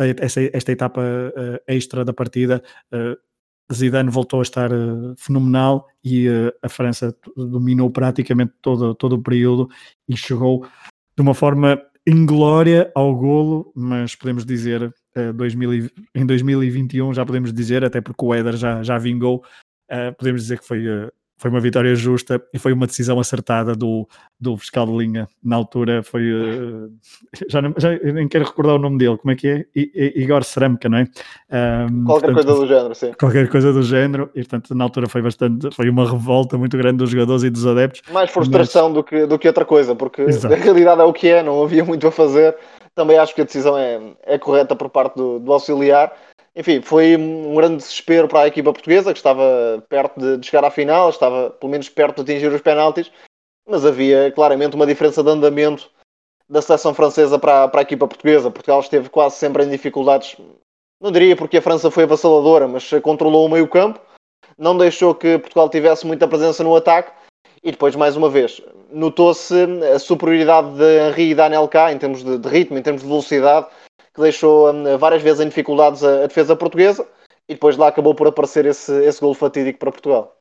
esta, 0.07 0.71
etapa 0.71 1.01
uh, 1.01 1.59
extra 1.67 2.03
da 2.05 2.13
partida, 2.13 2.63
uh, 2.93 3.73
Zidane 3.73 4.09
voltou 4.09 4.39
a 4.39 4.43
estar 4.43 4.71
uh, 4.71 5.15
fenomenal 5.17 5.87
e 6.03 6.27
a 6.61 6.69
França 6.69 7.15
dominou 7.35 7.89
praticamente 7.89 8.53
todo, 8.61 8.93
todo 8.95 9.13
o 9.13 9.21
período 9.23 9.69
e 10.07 10.17
chegou 10.17 10.65
de 11.15 11.21
uma 11.21 11.33
forma 11.33 11.81
inglória 12.05 12.91
ao 12.93 13.15
golo, 13.15 13.71
mas 13.73 14.15
podemos 14.15 14.45
dizer 14.45 14.93
2000, 15.35 15.89
em 16.13 16.25
2021 16.25 17.13
já 17.13 17.25
podemos 17.25 17.53
dizer, 17.53 17.85
até 17.85 18.01
porque 18.01 18.25
o 18.25 18.33
Éder 18.33 18.57
já, 18.57 18.83
já 18.83 18.97
vingou, 18.97 19.41
podemos 20.17 20.41
dizer 20.41 20.59
que 20.59 20.67
foi 20.67 20.83
foi 21.43 21.49
uma 21.51 21.59
vitória 21.59 21.93
justa 21.93 22.41
e 22.53 22.57
foi 22.57 22.71
uma 22.71 22.87
decisão 22.87 23.19
acertada 23.19 23.75
do, 23.75 24.07
do 24.39 24.55
fiscal 24.55 24.85
de 24.85 24.93
linha. 24.93 25.27
Na 25.43 25.57
altura 25.57 26.01
foi. 26.01 26.21
Uh, 26.31 26.89
já, 27.49 27.61
não, 27.61 27.73
já 27.75 27.89
nem 27.89 28.29
quero 28.29 28.45
recordar 28.45 28.75
o 28.75 28.79
nome 28.79 28.97
dele, 28.97 29.17
como 29.17 29.33
é 29.33 29.35
que 29.35 29.47
é? 29.49 29.65
I, 29.75 30.23
Igor 30.23 30.41
Cerâmica, 30.45 30.87
não 30.87 30.99
é? 30.99 31.01
Um, 31.51 32.05
qualquer 32.05 32.27
portanto, 32.27 32.45
coisa 32.45 32.61
do 32.61 32.67
género, 32.67 32.95
sim. 32.95 33.11
Qualquer 33.19 33.49
coisa 33.49 33.73
do 33.73 33.83
género, 33.83 34.29
e 34.33 34.39
portanto 34.39 34.73
na 34.73 34.85
altura 34.85 35.09
foi 35.09 35.21
bastante. 35.21 35.69
Foi 35.75 35.89
uma 35.89 36.09
revolta 36.09 36.57
muito 36.57 36.77
grande 36.77 36.99
dos 36.99 37.09
jogadores 37.09 37.43
e 37.43 37.49
dos 37.49 37.67
adeptos. 37.67 38.01
Mais 38.09 38.31
frustração 38.31 38.85
mas... 38.85 38.93
do, 38.93 39.03
que, 39.03 39.25
do 39.25 39.37
que 39.37 39.49
outra 39.49 39.65
coisa, 39.65 39.93
porque 39.93 40.21
Exato. 40.21 40.55
a 40.55 40.57
realidade 40.57 41.01
é 41.01 41.03
o 41.03 41.11
que 41.11 41.27
é, 41.27 41.43
não 41.43 41.61
havia 41.61 41.83
muito 41.83 42.07
a 42.07 42.11
fazer. 42.11 42.55
Também 42.95 43.17
acho 43.17 43.35
que 43.35 43.41
a 43.41 43.43
decisão 43.43 43.77
é, 43.77 43.99
é 44.25 44.37
correta 44.37 44.77
por 44.77 44.87
parte 44.87 45.17
do, 45.17 45.39
do 45.39 45.51
auxiliar 45.51 46.13
enfim, 46.55 46.81
foi 46.81 47.15
um 47.15 47.55
grande 47.55 47.77
desespero 47.77 48.27
para 48.27 48.41
a 48.41 48.47
equipa 48.47 48.71
portuguesa, 48.71 49.11
que 49.11 49.19
estava 49.19 49.83
perto 49.89 50.19
de, 50.19 50.37
de 50.37 50.45
chegar 50.45 50.63
à 50.65 50.69
final, 50.69 51.09
estava 51.09 51.49
pelo 51.49 51.71
menos 51.71 51.89
perto 51.89 52.23
de 52.23 52.31
atingir 52.31 52.53
os 52.53 52.61
penaltis, 52.61 53.11
mas 53.67 53.85
havia 53.85 54.31
claramente 54.31 54.75
uma 54.75 54.85
diferença 54.85 55.23
de 55.23 55.29
andamento 55.29 55.89
da 56.47 56.61
seleção 56.61 56.93
francesa 56.93 57.39
para, 57.39 57.67
para 57.67 57.81
a 57.81 57.83
equipa 57.83 58.07
portuguesa. 58.07 58.51
Portugal 58.51 58.81
esteve 58.81 59.09
quase 59.09 59.37
sempre 59.37 59.63
em 59.63 59.69
dificuldades, 59.69 60.37
não 61.01 61.11
diria 61.11 61.35
porque 61.35 61.57
a 61.57 61.61
França 61.61 61.89
foi 61.89 62.03
avassaladora, 62.03 62.67
mas 62.67 62.89
controlou 63.01 63.45
o 63.45 63.49
meio 63.49 63.67
campo, 63.67 63.99
não 64.57 64.77
deixou 64.77 65.15
que 65.15 65.39
Portugal 65.39 65.69
tivesse 65.69 66.05
muita 66.05 66.27
presença 66.27 66.63
no 66.63 66.75
ataque, 66.75 67.11
e 67.63 67.71
depois, 67.71 67.95
mais 67.95 68.17
uma 68.17 68.29
vez, 68.29 68.61
notou-se 68.91 69.55
a 69.93 69.97
superioridade 69.97 70.75
de 70.75 71.07
Henri 71.07 71.31
e 71.31 71.35
da 71.35 71.45
Anelka 71.45 71.91
em 71.91 71.97
termos 71.97 72.23
de, 72.23 72.37
de 72.37 72.49
ritmo, 72.49 72.77
em 72.77 72.81
termos 72.81 73.01
de 73.01 73.07
velocidade, 73.07 73.67
que 74.13 74.21
deixou 74.21 74.71
um, 74.71 74.97
várias 74.97 75.21
vezes 75.21 75.41
em 75.41 75.49
dificuldades 75.49 76.03
a, 76.03 76.23
a, 76.23 76.27
defesa 76.27 76.55
portuguesa 76.55 77.07
e 77.49 77.53
depois 77.53 77.77
lá 77.77 77.87
acabou 77.87 78.13
por 78.13 78.27
aparecer 78.27 78.65
esse, 78.65 78.93
esse 79.03 79.19
gol 79.19 79.33
fatídico 79.33 79.79
para 79.79 79.91
Portugal. 79.91 80.37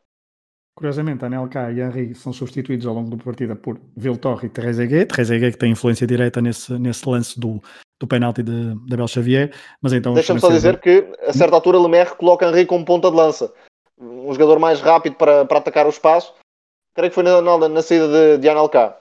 Curiosamente, 0.74 1.24
Anelka 1.24 1.70
e 1.70 1.80
Henry 1.80 2.14
são 2.14 2.32
substituídos 2.32 2.86
ao 2.86 2.94
longo 2.94 3.14
da 3.14 3.22
partida 3.22 3.54
por 3.54 3.78
Viltor 3.96 4.44
e 4.44 4.48
Trezeguet. 4.48 5.06
Trezeguet 5.06 5.52
que 5.52 5.58
tem 5.58 5.72
influência 5.72 6.06
direta 6.06 6.40
nesse, 6.40 6.72
nesse 6.78 7.06
lance 7.06 7.38
do, 7.38 7.62
do 8.00 8.06
penalti 8.06 8.42
de, 8.42 8.74
de 8.86 8.94
Abel 8.94 9.06
Xavier. 9.06 9.52
Mas 9.82 9.92
então, 9.92 10.14
Deixa-me 10.14 10.40
só 10.40 10.48
dizer 10.48 10.80
que, 10.80 11.06
a 11.26 11.32
certa 11.32 11.56
altura, 11.56 11.78
Lemaire 11.78 12.16
coloca 12.16 12.48
Henry 12.48 12.64
como 12.64 12.84
ponta 12.86 13.10
de 13.10 13.16
lança. 13.16 13.52
Um 13.98 14.32
jogador 14.32 14.58
mais 14.58 14.80
rápido 14.80 15.16
para, 15.16 15.44
para 15.44 15.58
atacar 15.58 15.86
o 15.86 15.90
espaço. 15.90 16.34
Creio 16.94 17.10
que 17.10 17.14
foi 17.14 17.24
na, 17.24 17.42
na, 17.42 17.68
na 17.68 17.82
saída 17.82 18.08
de, 18.08 18.38
de 18.38 18.48
Anelka. 18.48 18.96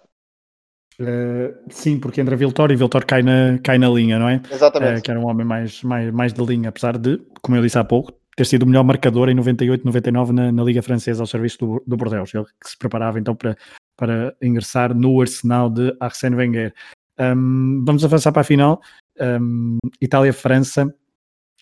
Uh, 1.01 1.57
sim, 1.69 1.99
porque 1.99 2.21
entra 2.21 2.35
Viltor 2.35 2.71
e 2.71 2.75
Viltor 2.75 3.05
cai 3.05 3.23
na, 3.23 3.57
cai 3.63 3.79
na 3.79 3.89
linha, 3.89 4.19
não 4.19 4.29
é? 4.29 4.41
Exatamente. 4.51 4.99
Uh, 4.99 5.01
que 5.01 5.11
era 5.11 5.19
um 5.19 5.25
homem 5.25 5.45
mais, 5.45 5.81
mais, 5.81 6.11
mais 6.11 6.33
de 6.33 6.45
linha, 6.45 6.69
apesar 6.69 6.97
de, 6.97 7.19
como 7.41 7.57
eu 7.57 7.61
disse 7.63 7.79
há 7.79 7.83
pouco, 7.83 8.13
ter 8.35 8.45
sido 8.45 8.63
o 8.63 8.67
melhor 8.67 8.83
marcador 8.83 9.27
em 9.29 9.33
98, 9.33 9.83
99 9.83 10.31
na, 10.31 10.51
na 10.51 10.63
Liga 10.63 10.81
Francesa 10.81 11.23
ao 11.23 11.27
serviço 11.27 11.57
do, 11.59 11.83
do 11.87 11.97
Bordeaux. 11.97 12.31
Ele 12.33 12.45
que 12.45 12.69
se 12.69 12.77
preparava 12.77 13.19
então 13.19 13.35
para, 13.35 13.57
para 13.97 14.35
ingressar 14.41 14.93
no 14.93 15.19
arsenal 15.19 15.69
de 15.69 15.95
Arsène 15.99 16.35
Wenger. 16.35 16.73
Um, 17.19 17.83
vamos 17.85 18.05
avançar 18.05 18.31
para 18.31 18.41
a 18.41 18.45
final. 18.45 18.81
Um, 19.19 19.77
Itália-França. 19.99 20.93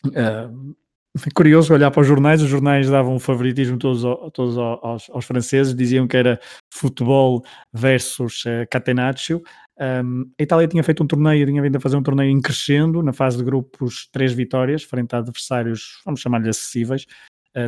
Uh, 0.06 0.76
curioso 1.34 1.74
olhar 1.74 1.92
para 1.92 2.02
os 2.02 2.08
jornais, 2.08 2.42
os 2.42 2.50
jornais 2.50 2.90
davam 2.90 3.16
um 3.16 3.20
favoritismo 3.20 3.78
todos, 3.78 4.04
todos 4.34 4.58
aos, 4.58 5.10
aos, 5.10 5.26
franceses, 5.26 5.76
diziam 5.76 6.08
que 6.08 6.18
era 6.18 6.40
futebol 6.72 7.44
versus 7.74 8.44
uh, 8.46 8.68
catenaccio. 8.70 9.42
Um, 9.80 10.30
a 10.40 10.44
Itália 10.44 10.68
tinha 10.68 10.84
feito 10.84 11.04
um 11.04 11.08
torneio, 11.08 11.46
tinha 11.46 11.62
vindo 11.62 11.76
a 11.76 11.80
fazer 11.80 11.96
um 11.96 12.04
torneio 12.04 12.30
em 12.30 12.42
crescendo, 12.42 13.02
na 13.02 13.14
fase 13.14 13.38
de 13.38 13.44
grupos, 13.44 14.10
três 14.12 14.34
vitórias, 14.34 14.84
frente 14.84 15.16
a 15.16 15.20
adversários, 15.20 16.02
vamos 16.06 16.20
chamar-lhe 16.20 16.50
acessíveis, 16.50 17.06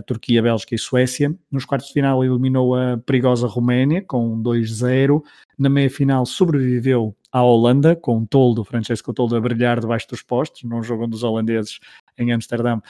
Turquia, 0.05 0.41
Bélgica 0.41 0.75
e 0.75 0.77
Suécia. 0.77 1.35
Nos 1.51 1.65
quartos 1.65 1.87
de 1.87 1.93
final 1.93 2.23
eliminou 2.23 2.75
a 2.75 2.97
perigosa 2.97 3.47
Roménia 3.47 4.01
com 4.01 4.41
2-0. 4.41 5.21
Na 5.57 5.69
meia-final 5.69 6.25
sobreviveu 6.25 7.15
à 7.31 7.43
Holanda, 7.43 7.95
com 7.95 8.19
o 8.19 8.27
Toldo, 8.27 8.63
Francesco 8.63 9.13
Toldo, 9.13 9.35
a 9.35 9.41
brilhar 9.41 9.79
debaixo 9.79 10.07
dos 10.07 10.21
postos, 10.21 10.63
num 10.63 10.83
jogo 10.83 11.07
dos 11.07 11.23
holandeses 11.23 11.79
em 12.17 12.31
Amsterdão 12.31 12.81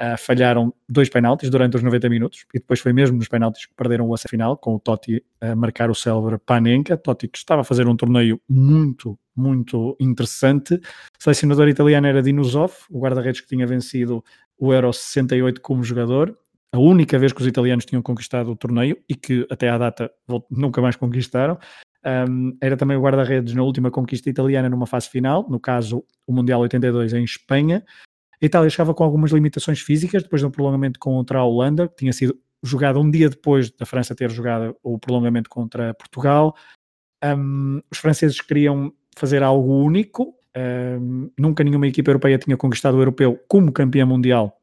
Uh, 0.00 0.16
falharam 0.16 0.72
dois 0.88 1.10
penaltis 1.10 1.50
durante 1.50 1.76
os 1.76 1.82
90 1.82 2.08
minutos 2.08 2.46
e 2.54 2.58
depois 2.58 2.80
foi 2.80 2.90
mesmo 2.90 3.18
nos 3.18 3.28
penaltis 3.28 3.66
que 3.66 3.74
perderam 3.74 4.08
o 4.08 4.14
acesso 4.14 4.30
final, 4.30 4.56
com 4.56 4.74
o 4.74 4.80
Totti 4.80 5.22
a 5.38 5.54
marcar 5.54 5.90
o 5.90 5.94
célebre 5.94 6.38
Panenka. 6.38 6.96
Totti 6.96 7.28
que 7.28 7.36
estava 7.36 7.60
a 7.60 7.64
fazer 7.64 7.86
um 7.86 7.94
torneio 7.94 8.40
muito, 8.48 9.18
muito 9.36 9.94
interessante. 10.00 10.74
O 10.74 11.22
selecionador 11.22 11.68
italiano 11.68 12.06
era 12.06 12.22
Dinosov, 12.22 12.72
o 12.88 12.98
guarda-redes 12.98 13.42
que 13.42 13.48
tinha 13.48 13.66
vencido 13.66 14.24
o 14.58 14.72
Euro 14.72 14.90
68 14.90 15.60
como 15.60 15.84
jogador. 15.84 16.34
A 16.72 16.78
única 16.78 17.18
vez 17.18 17.34
que 17.34 17.42
os 17.42 17.46
italianos 17.46 17.84
tinham 17.84 18.00
conquistado 18.00 18.50
o 18.50 18.56
torneio 18.56 18.96
e 19.06 19.14
que 19.14 19.46
até 19.50 19.68
à 19.68 19.76
data 19.76 20.10
nunca 20.50 20.80
mais 20.80 20.96
conquistaram. 20.96 21.58
Um, 22.02 22.56
era 22.62 22.74
também 22.74 22.96
o 22.96 23.02
guarda-redes 23.02 23.52
na 23.52 23.62
última 23.62 23.90
conquista 23.90 24.30
italiana 24.30 24.70
numa 24.70 24.86
fase 24.86 25.10
final, 25.10 25.46
no 25.50 25.60
caso 25.60 26.02
o 26.26 26.32
Mundial 26.32 26.60
82 26.60 27.12
em 27.12 27.24
Espanha, 27.24 27.84
a 28.42 28.46
Itália 28.46 28.70
chegava 28.70 28.94
com 28.94 29.04
algumas 29.04 29.32
limitações 29.32 29.80
físicas 29.80 30.22
depois 30.22 30.42
do 30.42 30.50
prolongamento 30.50 30.98
contra 30.98 31.38
a 31.38 31.44
Holanda, 31.44 31.88
que 31.88 31.96
tinha 31.96 32.12
sido 32.12 32.38
jogado 32.62 33.00
um 33.00 33.10
dia 33.10 33.28
depois 33.28 33.70
da 33.70 33.86
França 33.86 34.14
ter 34.14 34.30
jogado 34.30 34.76
o 34.82 34.98
prolongamento 34.98 35.50
contra 35.50 35.94
Portugal. 35.94 36.54
Um, 37.22 37.80
os 37.90 37.98
franceses 37.98 38.40
queriam 38.40 38.92
fazer 39.16 39.42
algo 39.42 39.84
único. 39.84 40.34
Um, 40.56 41.30
nunca 41.38 41.62
nenhuma 41.62 41.86
equipa 41.86 42.10
europeia 42.10 42.38
tinha 42.38 42.56
conquistado 42.56 42.96
o 42.96 43.00
europeu 43.00 43.38
como 43.46 43.72
campeão 43.72 44.06
mundial 44.06 44.56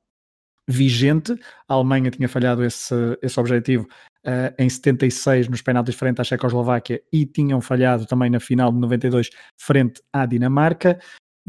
vigente. 0.68 1.34
A 1.68 1.76
Alemanha 1.76 2.12
tinha 2.12 2.28
falhado 2.28 2.64
esse, 2.64 2.94
esse 3.22 3.40
objetivo 3.40 3.88
uh, 4.26 4.54
em 4.58 4.70
76 4.70 5.48
nos 5.48 5.62
penaltis 5.62 5.96
frente 5.96 6.20
à 6.20 6.24
Checoslováquia 6.24 7.02
e 7.12 7.26
tinham 7.26 7.62
falhado 7.62 8.06
também 8.06 8.30
na 8.30 8.40
final 8.40 8.72
de 8.72 8.80
92 8.80 9.30
frente 9.58 10.02
à 10.12 10.26
Dinamarca. 10.26 11.00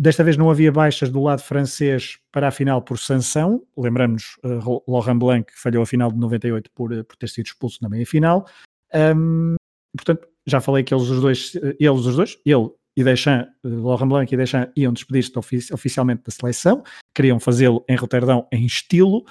Desta 0.00 0.22
vez 0.22 0.36
não 0.36 0.48
havia 0.48 0.70
baixas 0.70 1.10
do 1.10 1.20
lado 1.20 1.42
francês 1.42 2.20
para 2.30 2.46
a 2.46 2.50
final 2.52 2.80
por 2.80 2.96
sanção. 3.00 3.64
Lembramos 3.76 4.36
uh, 4.44 4.80
Laurent 4.86 5.18
Blanc 5.18 5.52
falhou 5.56 5.82
a 5.82 5.86
final 5.86 6.12
de 6.12 6.18
98 6.18 6.70
por, 6.72 6.92
uh, 6.92 7.02
por 7.02 7.16
ter 7.16 7.28
sido 7.28 7.46
expulso 7.46 7.80
na 7.82 7.88
meia-final. 7.88 8.46
Um, 8.94 9.56
portanto, 9.96 10.28
já 10.46 10.60
falei 10.60 10.84
que 10.84 10.94
eles 10.94 11.08
os 11.08 11.20
dois, 11.20 11.56
eh, 11.56 11.76
eles 11.80 12.06
os 12.06 12.14
dois, 12.14 12.38
ele 12.46 12.70
e 12.96 13.02
Deschamps, 13.02 13.50
Laurent 13.64 14.08
Blanc 14.08 14.32
e 14.32 14.36
Deschamps 14.36 14.72
iam 14.76 14.92
despedir-se 14.92 15.36
ofici 15.36 15.74
oficialmente 15.74 16.22
da 16.24 16.30
seleção, 16.30 16.84
queriam 17.12 17.40
fazê-lo 17.40 17.84
em 17.88 17.96
Roterdão 17.96 18.46
em 18.50 18.66
estilo, 18.66 19.24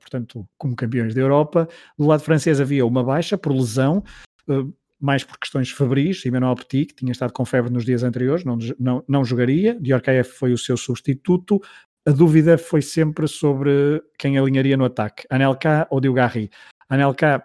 portanto, 0.00 0.44
como 0.58 0.74
campeões 0.74 1.14
da 1.14 1.20
Europa. 1.20 1.68
Do 1.96 2.06
lado 2.06 2.22
francês 2.22 2.60
havia 2.60 2.84
uma 2.84 3.04
baixa 3.04 3.38
por 3.38 3.52
lesão, 3.52 4.02
mais 5.00 5.24
por 5.24 5.38
questões 5.38 5.70
febris, 5.70 6.24
Emmanuel 6.24 6.54
Petit, 6.54 6.86
que 6.86 6.94
tinha 6.94 7.12
estado 7.12 7.32
com 7.32 7.44
febre 7.44 7.72
nos 7.72 7.84
dias 7.84 8.02
anteriores, 8.02 8.44
não, 8.44 8.58
não, 8.78 9.04
não 9.06 9.24
jogaria, 9.24 9.78
Diorcaeff 9.80 10.30
foi 10.30 10.52
o 10.52 10.58
seu 10.58 10.76
substituto, 10.76 11.60
a 12.06 12.12
dúvida 12.12 12.56
foi 12.56 12.80
sempre 12.80 13.26
sobre 13.26 14.02
quem 14.18 14.38
alinharia 14.38 14.76
no 14.76 14.84
ataque, 14.84 15.26
Anelka 15.28 15.86
ou 15.90 16.00
Dilgarri. 16.00 16.50
Anelka, 16.88 17.44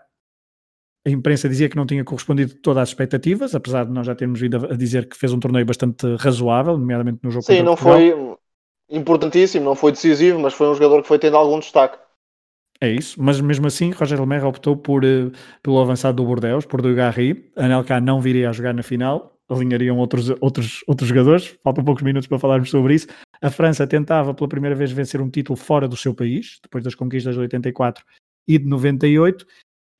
a 1.06 1.10
imprensa 1.10 1.50
dizia 1.50 1.68
que 1.68 1.76
não 1.76 1.86
tinha 1.86 2.04
correspondido 2.04 2.54
todas 2.56 2.84
as 2.84 2.90
expectativas, 2.90 3.56
apesar 3.56 3.86
de 3.86 3.92
nós 3.92 4.06
já 4.06 4.16
termos 4.16 4.40
vindo 4.40 4.58
a 4.72 4.76
dizer 4.76 5.10
que 5.10 5.18
fez 5.18 5.34
um 5.34 5.40
torneio 5.40 5.66
bastante 5.66 6.16
razoável, 6.16 6.78
nomeadamente 6.78 7.20
no 7.24 7.32
jogo 7.32 7.44
Sim, 7.44 7.64
não 7.64 7.76
Portugal. 7.76 7.98
foi 7.98 8.38
importantíssimo, 8.92 9.66
não 9.66 9.76
foi 9.76 9.92
decisivo, 9.92 10.40
mas 10.40 10.54
foi 10.54 10.70
um 10.70 10.76
jogador 10.76 11.02
que 11.02 11.08
foi 11.08 11.18
tendo 11.18 11.38
algum 11.38 11.60
destaque. 11.60 11.98
É 12.84 12.90
isso, 12.90 13.22
mas 13.22 13.40
mesmo 13.40 13.68
assim, 13.68 13.92
Roger 13.92 14.20
Lemar 14.20 14.44
optou 14.44 14.76
por, 14.76 15.06
uh, 15.06 15.32
pelo 15.62 15.80
avançado 15.80 16.18
do 16.18 16.26
Bordeaux, 16.26 16.66
por 16.66 16.82
Dugarry. 16.82 17.52
Anelka 17.56 18.02
não 18.02 18.20
viria 18.20 18.50
a 18.50 18.52
jogar 18.52 18.74
na 18.74 18.82
final, 18.82 19.38
alinhariam 19.48 20.00
outros, 20.00 20.34
outros, 20.42 20.84
outros 20.88 21.08
jogadores. 21.08 21.56
Faltam 21.64 21.84
poucos 21.84 22.02
minutos 22.02 22.28
para 22.28 22.40
falarmos 22.40 22.72
sobre 22.72 22.96
isso. 22.96 23.06
A 23.40 23.52
França 23.52 23.86
tentava 23.86 24.34
pela 24.34 24.50
primeira 24.50 24.76
vez 24.76 24.92
vencer 24.92 25.22
um 25.22 25.30
título 25.30 25.56
fora 25.56 25.88
do 25.88 25.96
seu 25.96 26.16
país, 26.16 26.60
depois 26.64 26.84
das 26.84 26.96
conquistas 26.96 27.36
de 27.36 27.42
84 27.42 28.04
e 28.48 28.58
de 28.58 28.66
98. 28.66 29.46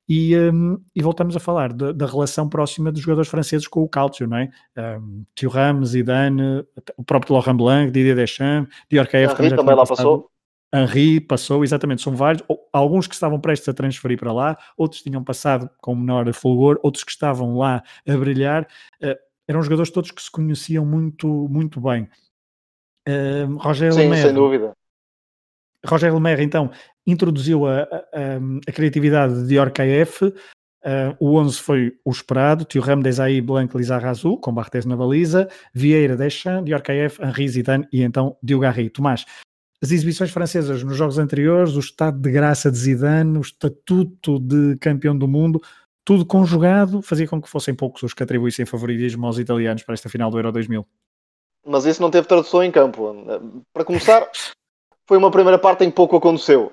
E, 0.08 0.36
um, 0.36 0.82
e 0.94 1.00
voltamos 1.00 1.36
a 1.36 1.40
falar 1.40 1.72
da, 1.72 1.92
da, 1.92 2.06
relação 2.06 2.48
próxima 2.48 2.90
dos 2.90 3.00
jogadores 3.00 3.30
franceses 3.30 3.68
com 3.68 3.82
o 3.82 3.88
Calcio, 3.88 4.26
não 4.26 4.38
é? 4.38 4.50
Um, 4.76 5.24
Thuram, 5.36 5.84
Zidane, 5.84 6.64
o 6.96 7.04
próprio 7.04 7.34
Laurent 7.34 7.56
Blanc, 7.56 7.92
Didier 7.92 8.16
Deschamps, 8.16 8.74
Dior 8.90 9.06
Caef 9.06 9.34
também, 9.36 9.54
também 9.54 9.76
lá 9.76 9.86
passou. 9.86 10.31
Henri 10.74 11.20
passou, 11.20 11.62
exatamente, 11.62 12.00
são 12.00 12.16
vários, 12.16 12.42
alguns 12.72 13.06
que 13.06 13.14
estavam 13.14 13.38
prestes 13.38 13.68
a 13.68 13.74
transferir 13.74 14.18
para 14.18 14.32
lá, 14.32 14.56
outros 14.76 15.02
tinham 15.02 15.22
passado 15.22 15.68
com 15.78 15.94
menor 15.94 16.32
fulgor, 16.32 16.78
outros 16.82 17.04
que 17.04 17.10
estavam 17.10 17.58
lá 17.58 17.82
a 18.08 18.16
brilhar, 18.16 18.66
uh, 19.02 19.14
eram 19.46 19.62
jogadores 19.62 19.90
todos 19.90 20.10
que 20.10 20.22
se 20.22 20.30
conheciam 20.30 20.86
muito, 20.86 21.28
muito 21.48 21.80
bem. 21.80 22.08
Uh, 23.06 23.54
Roger 23.58 23.92
Sim, 23.92 24.00
Lemaire, 24.00 24.22
sem 24.22 24.34
dúvida. 24.34 24.72
Roger 25.84 26.14
Lemaire, 26.14 26.42
então, 26.42 26.70
introduziu 27.06 27.66
a, 27.66 27.82
a, 27.82 27.86
a 28.66 28.72
criatividade 28.72 29.46
de 29.46 29.58
Orkaef, 29.58 30.22
uh, 30.22 30.32
o 31.20 31.36
11 31.36 31.58
foi 31.58 31.92
o 32.02 32.10
esperado, 32.10 32.64
Thuram, 32.64 33.00
Desailly, 33.00 33.42
Blanc, 33.42 33.76
Lizarrazu, 33.76 34.38
com 34.38 34.54
Barthez 34.54 34.86
na 34.86 34.96
baliza, 34.96 35.48
Vieira, 35.74 36.16
Deschamps, 36.16 36.64
Diorcaef, 36.64 37.20
Henri, 37.20 37.48
Zidane 37.48 37.88
e 37.92 38.02
então 38.02 38.38
Diogarri. 38.42 38.88
Tomás, 38.88 39.26
as 39.82 39.90
exibições 39.90 40.30
francesas 40.30 40.84
nos 40.84 40.96
jogos 40.96 41.18
anteriores, 41.18 41.74
o 41.74 41.80
estado 41.80 42.16
de 42.16 42.30
graça 42.30 42.70
de 42.70 42.78
Zidane, 42.78 43.36
o 43.36 43.40
estatuto 43.40 44.38
de 44.38 44.76
campeão 44.78 45.16
do 45.16 45.26
mundo, 45.26 45.60
tudo 46.04 46.24
conjugado 46.24 47.02
fazia 47.02 47.26
com 47.26 47.42
que 47.42 47.48
fossem 47.48 47.74
poucos 47.74 48.02
os 48.04 48.14
que 48.14 48.22
atribuíssem 48.22 48.64
favoritismo 48.64 49.26
aos 49.26 49.38
italianos 49.38 49.82
para 49.82 49.94
esta 49.94 50.08
final 50.08 50.30
do 50.30 50.38
Euro 50.38 50.52
2000. 50.52 50.86
Mas 51.66 51.84
isso 51.84 52.00
não 52.00 52.10
teve 52.10 52.28
tradução 52.28 52.62
em 52.62 52.70
campo. 52.70 53.12
Para 53.72 53.84
começar, 53.84 54.28
foi 55.06 55.18
uma 55.18 55.30
primeira 55.30 55.58
parte 55.58 55.84
em 55.84 55.90
que 55.90 55.96
pouco 55.96 56.16
aconteceu. 56.16 56.72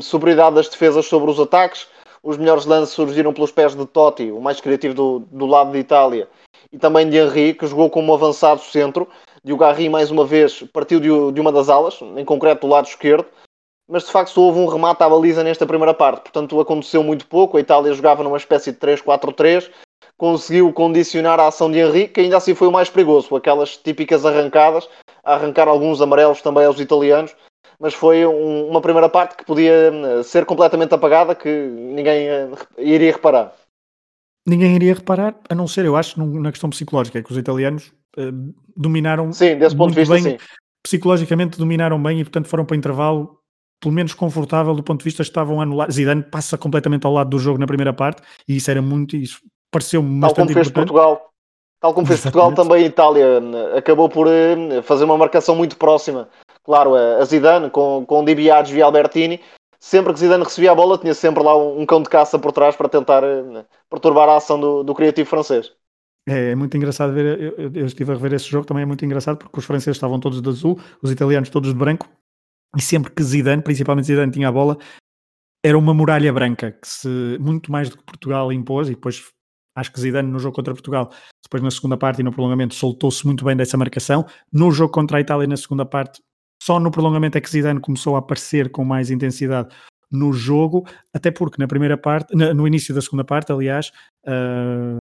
Superioridade 0.00 0.56
das 0.56 0.68
defesas 0.68 1.06
sobre 1.06 1.30
os 1.30 1.38
ataques, 1.38 1.86
os 2.22 2.36
melhores 2.36 2.66
lances 2.66 2.94
surgiram 2.94 3.32
pelos 3.32 3.52
pés 3.52 3.76
de 3.76 3.86
Totti, 3.86 4.30
o 4.30 4.40
mais 4.40 4.60
criativo 4.60 4.94
do, 4.94 5.18
do 5.20 5.46
lado 5.46 5.72
de 5.72 5.78
Itália, 5.78 6.28
e 6.72 6.78
também 6.78 7.08
de 7.08 7.16
Henri, 7.16 7.54
que 7.54 7.66
jogou 7.66 7.88
como 7.88 8.12
avançado 8.12 8.60
centro, 8.60 9.08
de 9.44 9.56
Garri 9.56 9.88
mais 9.88 10.10
uma 10.10 10.24
vez 10.24 10.62
partiu 10.72 11.00
de, 11.00 11.08
de 11.32 11.40
uma 11.40 11.52
das 11.52 11.68
alas, 11.68 11.98
em 12.16 12.24
concreto 12.24 12.66
do 12.66 12.72
lado 12.72 12.86
esquerdo, 12.86 13.26
mas 13.88 14.04
de 14.04 14.12
facto 14.12 14.40
houve 14.40 14.60
um 14.60 14.66
remate 14.66 15.02
à 15.02 15.08
baliza 15.08 15.42
nesta 15.42 15.66
primeira 15.66 15.92
parte, 15.92 16.22
portanto 16.22 16.60
aconteceu 16.60 17.02
muito 17.02 17.26
pouco. 17.26 17.56
A 17.56 17.60
Itália 17.60 17.92
jogava 17.92 18.22
numa 18.22 18.36
espécie 18.36 18.70
de 18.72 18.78
3-4-3, 18.78 19.68
conseguiu 20.16 20.72
condicionar 20.72 21.40
a 21.40 21.48
ação 21.48 21.70
de 21.70 21.78
Henrique, 21.78 22.14
que 22.14 22.20
ainda 22.20 22.36
assim 22.36 22.54
foi 22.54 22.68
o 22.68 22.72
mais 22.72 22.88
perigoso, 22.88 23.34
aquelas 23.34 23.76
típicas 23.76 24.24
arrancadas, 24.24 24.88
a 25.24 25.34
arrancar 25.34 25.66
alguns 25.66 26.00
amarelos 26.00 26.40
também 26.40 26.64
aos 26.64 26.78
italianos, 26.78 27.34
mas 27.80 27.94
foi 27.94 28.26
um, 28.26 28.68
uma 28.68 28.80
primeira 28.80 29.08
parte 29.08 29.36
que 29.36 29.44
podia 29.44 29.72
eh, 29.72 30.22
ser 30.22 30.44
completamente 30.44 30.94
apagada, 30.94 31.34
que 31.34 31.48
ninguém 31.48 32.28
uh, 32.28 32.56
iria 32.76 33.12
reparar. 33.12 33.54
Ninguém 34.50 34.74
iria 34.74 34.94
reparar, 34.94 35.36
a 35.48 35.54
não 35.54 35.68
ser, 35.68 35.84
eu 35.84 35.94
acho, 35.94 36.20
na 36.20 36.50
questão 36.50 36.68
psicológica, 36.70 37.20
é 37.20 37.22
que 37.22 37.30
os 37.30 37.38
italianos 37.38 37.92
uh, 38.18 38.52
dominaram 38.76 39.32
sim, 39.32 39.56
desse 39.56 39.76
ponto 39.76 39.90
de 39.94 40.00
vista, 40.00 40.14
bem, 40.14 40.22
sim. 40.24 40.38
psicologicamente 40.82 41.56
dominaram 41.56 42.02
bem 42.02 42.18
e 42.18 42.24
portanto 42.24 42.48
foram 42.48 42.64
para 42.64 42.76
intervalo 42.76 43.38
pelo 43.80 43.94
menos 43.94 44.12
confortável 44.12 44.74
do 44.74 44.82
ponto 44.82 44.98
de 44.98 45.04
vista 45.04 45.22
estavam 45.22 45.60
anulados. 45.60 45.94
Zidane 45.94 46.24
passa 46.24 46.58
completamente 46.58 47.06
ao 47.06 47.12
lado 47.12 47.30
do 47.30 47.38
jogo 47.38 47.60
na 47.60 47.66
primeira 47.66 47.92
parte 47.92 48.22
e 48.48 48.56
isso 48.56 48.68
era 48.68 48.82
muito, 48.82 49.14
isso 49.14 49.38
pareceu-me 49.70 50.18
bastante 50.18 50.48
como 50.48 50.50
importante. 50.50 50.74
Portugal. 50.74 51.30
Tal 51.80 51.94
como 51.94 52.06
fez 52.06 52.20
Portugal, 52.20 52.52
também 52.52 52.82
a 52.82 52.86
Itália 52.86 53.40
acabou 53.76 54.08
por 54.08 54.26
eh, 54.26 54.82
fazer 54.82 55.04
uma 55.04 55.16
marcação 55.16 55.54
muito 55.54 55.76
próxima. 55.76 56.28
Claro, 56.64 56.94
a 56.94 57.24
Zidane 57.24 57.70
com, 57.70 58.04
com 58.04 58.24
Dibiades 58.24 58.72
e 58.72 58.82
Albertini, 58.82 59.40
sempre 59.80 60.12
que 60.12 60.20
Zidane 60.20 60.44
recebia 60.44 60.72
a 60.72 60.74
bola, 60.74 60.98
tinha 60.98 61.14
sempre 61.14 61.42
lá 61.42 61.56
um, 61.56 61.86
cão 61.86 62.02
de 62.02 62.08
caça 62.08 62.38
por 62.38 62.52
trás 62.52 62.76
para 62.76 62.88
tentar 62.88 63.24
eh, 63.24 63.64
perturbar 63.88 64.28
a 64.28 64.36
ação 64.36 64.60
do, 64.60 64.84
do 64.84 64.94
criativo 64.94 65.28
francês. 65.28 65.72
É, 66.28 66.50
é, 66.50 66.54
muito 66.54 66.76
engraçado 66.76 67.14
ver, 67.14 67.40
eu, 67.40 67.72
eu, 67.74 67.86
estive 67.86 68.12
a 68.12 68.14
rever 68.14 68.34
esse 68.34 68.44
jogo, 68.44 68.66
também 68.66 68.82
é 68.82 68.86
muito 68.86 69.04
engraçado 69.04 69.38
porque 69.38 69.58
os 69.58 69.64
franceses 69.64 69.96
estavam 69.96 70.20
todos 70.20 70.42
de 70.42 70.48
azul, 70.48 70.78
os 71.02 71.10
italianos 71.10 71.48
todos 71.48 71.72
de 71.72 71.78
branco, 71.78 72.06
e 72.76 72.82
sempre 72.82 73.10
que 73.10 73.22
Zidane, 73.22 73.62
principalmente 73.62 74.06
Zidane, 74.06 74.30
tinha 74.30 74.48
a 74.48 74.52
bola, 74.52 74.76
era 75.64 75.78
uma 75.78 75.94
muralha 75.94 76.32
branca 76.32 76.72
que 76.72 76.86
se 76.86 77.38
muito 77.40 77.72
mais 77.72 77.88
do 77.88 77.96
que 77.96 78.04
Portugal 78.04 78.52
impôs, 78.52 78.88
e 78.88 78.94
depois 78.94 79.24
acho 79.74 79.92
que 79.92 80.00
Zidane 80.00 80.30
no 80.30 80.38
jogo 80.38 80.54
contra 80.54 80.74
Portugal, 80.74 81.10
depois 81.42 81.62
na 81.62 81.70
segunda 81.70 81.96
parte 81.96 82.20
e 82.20 82.22
no 82.22 82.32
prolongamento, 82.32 82.74
soltou-se 82.74 83.24
muito 83.26 83.44
bem 83.44 83.56
dessa 83.56 83.78
marcação. 83.78 84.26
No 84.52 84.70
jogo 84.70 84.92
contra 84.92 85.18
a 85.18 85.20
Itália, 85.20 85.46
na 85.46 85.56
segunda 85.56 85.86
parte, 85.86 86.22
só 86.60 86.78
no 86.78 86.90
prolongamento 86.90 87.38
é 87.38 87.40
que 87.40 87.50
Zidane 87.50 87.80
começou 87.80 88.16
a 88.16 88.18
aparecer 88.18 88.70
com 88.70 88.84
mais 88.84 89.10
intensidade 89.10 89.68
no 90.10 90.32
jogo, 90.32 90.84
até 91.14 91.30
porque 91.30 91.60
na 91.60 91.68
primeira 91.68 91.96
parte, 91.96 92.34
no 92.34 92.66
início 92.66 92.94
da 92.94 93.00
segunda 93.00 93.24
parte, 93.24 93.52
aliás, 93.52 93.92
uh, 94.26 94.98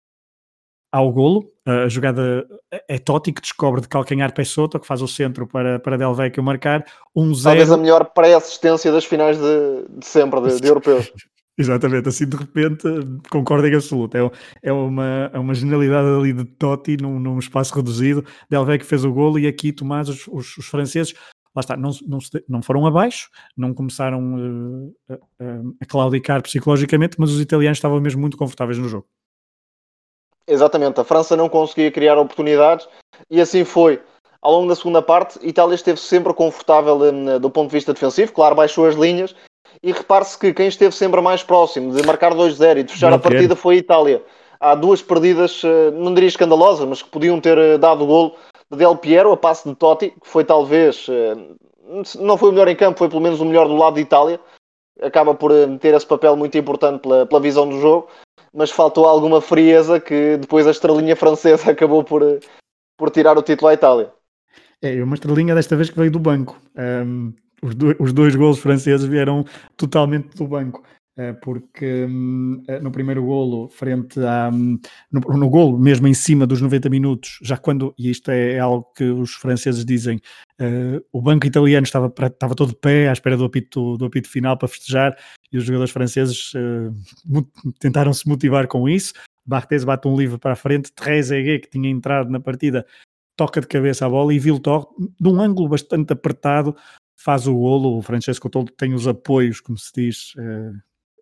ao 0.92 1.12
golo. 1.12 1.52
A 1.66 1.88
jogada 1.90 2.48
é 2.88 2.98
Totti 2.98 3.34
que 3.34 3.42
descobre 3.42 3.82
de 3.82 3.88
calcanhar 3.88 4.34
Pessotto, 4.34 4.80
que 4.80 4.88
faz 4.88 5.02
o 5.02 5.08
centro 5.08 5.48
para, 5.48 5.80
para 5.80 5.98
Del 5.98 6.14
Vecchio 6.14 6.44
marcar. 6.44 6.86
1-0. 7.16 7.44
Talvez 7.44 7.72
a 7.72 7.78
melhor 7.78 8.06
pré-assistência 8.14 8.92
das 8.92 9.06
finais 9.06 9.38
de, 9.38 9.86
de 9.90 10.06
sempre, 10.06 10.42
de, 10.42 10.62
de 10.62 10.68
europeus. 10.68 11.12
Exatamente, 11.60 12.08
assim 12.08 12.30
de 12.30 12.38
repente 12.38 12.84
concordo 13.32 13.68
em 13.68 13.74
absoluto. 13.74 14.16
É, 14.16 14.32
é, 14.62 14.72
uma, 14.72 15.32
é 15.34 15.40
uma 15.40 15.56
genialidade 15.56 16.08
ali 16.08 16.32
de 16.32 16.46
Totti 16.46 16.98
num, 17.02 17.20
num 17.20 17.40
espaço 17.40 17.74
reduzido. 17.74 18.24
Del 18.48 18.64
Vecchio 18.64 18.88
fez 18.88 19.04
o 19.04 19.12
golo 19.12 19.40
e 19.40 19.48
aqui 19.48 19.74
Tomás, 19.74 20.08
os, 20.08 20.28
os, 20.28 20.56
os 20.56 20.68
franceses, 20.68 21.16
lá 21.58 21.62
está, 21.62 21.76
não, 21.76 21.90
não, 22.08 22.20
não 22.48 22.62
foram 22.62 22.86
abaixo, 22.86 23.30
não 23.56 23.74
começaram 23.74 24.36
uh, 24.36 25.14
uh, 25.14 25.76
a 25.82 25.86
claudicar 25.86 26.42
psicologicamente, 26.44 27.20
mas 27.20 27.32
os 27.32 27.42
italianos 27.42 27.80
estavam 27.80 28.00
mesmo 28.00 28.22
muito 28.22 28.38
confortáveis 28.38 28.78
no 28.78 28.88
jogo. 28.88 29.08
Exatamente, 30.48 31.00
a 31.00 31.04
França 31.04 31.36
não 31.36 31.50
conseguia 31.50 31.92
criar 31.92 32.18
oportunidades 32.18 32.88
e 33.30 33.42
assim 33.42 33.66
foi. 33.66 34.00
Ao 34.40 34.54
longo 34.54 34.70
da 34.70 34.76
segunda 34.76 35.02
parte, 35.02 35.40
Itália 35.42 35.74
esteve 35.74 36.00
sempre 36.00 36.32
confortável 36.34 37.00
do 37.40 37.50
ponto 37.50 37.70
de 37.70 37.76
vista 37.76 37.92
defensivo, 37.92 38.32
claro, 38.32 38.56
baixou 38.56 38.86
as 38.86 38.96
linhas. 38.96 39.36
E 39.84 39.92
repare-se 39.92 40.38
que 40.38 40.54
quem 40.54 40.68
esteve 40.68 40.96
sempre 40.96 41.20
mais 41.22 41.44
próximo 41.44 41.94
de 41.94 42.06
marcar 42.06 42.34
2-0 42.34 42.78
e 42.78 42.84
de 42.84 42.94
fechar 42.94 43.10
não 43.10 43.18
a 43.18 43.20
partida 43.20 43.56
foi 43.56 43.76
a 43.76 43.80
Itália. 43.80 44.24
Há 44.60 44.74
duas 44.74 45.02
perdidas, 45.02 45.62
não 45.94 46.14
diria 46.14 46.30
escandalosas, 46.30 46.88
mas 46.88 47.02
que 47.02 47.10
podiam 47.10 47.42
ter 47.42 47.78
dado 47.78 48.04
o 48.04 48.08
golo 48.08 48.36
de 48.72 48.78
Del 48.78 48.98
Piero, 48.98 49.32
a 49.32 49.38
passe 49.38 49.68
de 49.68 49.76
Totti, 49.76 50.10
que 50.10 50.28
foi 50.28 50.44
talvez, 50.44 51.08
não 52.20 52.38
foi 52.38 52.50
o 52.50 52.52
melhor 52.52 52.68
em 52.68 52.76
campo, 52.76 53.00
foi 53.00 53.10
pelo 53.10 53.22
menos 53.22 53.40
o 53.40 53.46
melhor 53.46 53.68
do 53.68 53.76
lado 53.76 53.96
de 53.96 54.02
Itália. 54.02 54.40
Acaba 55.02 55.34
por 55.34 55.52
ter 55.80 55.94
esse 55.94 56.06
papel 56.06 56.36
muito 56.36 56.58
importante 56.58 57.02
pela, 57.02 57.26
pela 57.26 57.40
visão 57.40 57.70
do 57.70 57.80
jogo 57.80 58.08
mas 58.58 58.72
faltou 58.72 59.06
alguma 59.06 59.40
frieza 59.40 60.00
que 60.00 60.38
depois 60.38 60.66
a 60.66 60.72
estrelinha 60.72 61.16
francesa 61.16 61.70
acabou 61.72 62.04
por, 62.04 62.24
por 62.98 63.12
tirar 63.12 63.38
o 63.38 63.44
título 63.44 63.70
à 63.70 63.74
Itália. 63.74 64.12
É, 64.82 65.02
uma 65.04 65.14
estrelinha 65.14 65.54
desta 65.54 65.76
vez 65.76 65.92
que 65.92 65.98
veio 65.98 66.12
do 66.12 66.20
banco. 66.20 66.60
Um, 66.76 67.34
os, 67.62 67.76
dois, 67.76 67.96
os 68.00 68.14
dois 68.14 68.36
golos 68.36 68.60
franceses 68.60 69.06
vieram 69.06 69.46
totalmente 69.76 70.36
do 70.36 70.48
banco. 70.48 70.84
Eh, 71.20 71.34
porque 71.34 72.08
eh, 72.68 72.80
no 72.80 72.92
primeiro 72.92 73.26
golo, 73.26 73.68
frente 73.70 74.20
a. 74.20 74.52
Hum, 74.54 74.80
no, 75.12 75.20
no 75.36 75.50
golo, 75.50 75.78
mesmo 75.80 76.08
em 76.08 76.14
cima 76.14 76.46
dos 76.46 76.62
90 76.62 76.90
minutos, 76.90 77.40
já 77.42 77.58
quando, 77.58 77.92
e 77.98 78.12
isto 78.12 78.30
é, 78.30 78.54
é 78.54 78.60
algo 78.60 78.86
que 78.96 79.04
os 79.04 79.34
franceses 79.34 79.84
dizem, 79.84 80.22
uh, 80.62 81.04
o 81.12 81.20
banco 81.20 81.48
italiano 81.48 81.84
estava, 81.86 82.14
estava 82.24 82.54
todo 82.54 82.70
de 82.70 82.76
pé 82.76 83.10
à 83.10 83.14
espera 83.14 83.36
do 83.36 83.46
apito, 83.46 83.98
do 83.98 84.06
apito 84.06 84.30
final 84.30 84.56
para 84.60 84.68
festejar, 84.68 85.18
e 85.52 85.58
os 85.58 85.64
jogadores 85.64 85.92
franceses 85.92 86.54
uh, 86.54 87.44
tentaram 87.80 88.14
se 88.14 88.30
motivar 88.30 88.68
com 88.68 88.88
isso. 88.88 89.14
Barthez 89.44 89.84
bate 89.84 90.08
um 90.08 90.16
livre 90.16 90.38
para 90.38 90.54
a 90.54 90.56
frente, 90.56 90.92
Trezeguet, 90.94 91.62
que 91.62 91.70
tinha 91.72 91.90
entrado 91.90 92.30
na 92.30 92.40
partida, 92.40 92.86
toca 93.36 93.60
de 93.60 93.66
cabeça 93.66 94.06
a 94.06 94.10
bola 94.10 94.32
e 94.36 94.38
Viltor, 94.38 94.88
de 95.20 95.28
um 95.28 95.42
ângulo 95.42 95.70
bastante 95.70 96.14
apertado, 96.14 96.76
faz 97.16 97.48
o 97.48 97.56
golo. 97.56 97.98
O 97.98 98.02
Francesco 98.04 98.50
Toldo 98.52 98.72
tem 98.74 98.94
os 98.94 99.08
apoios, 99.08 99.60
como 99.60 99.80
se 99.80 99.92
diz, 99.96 100.34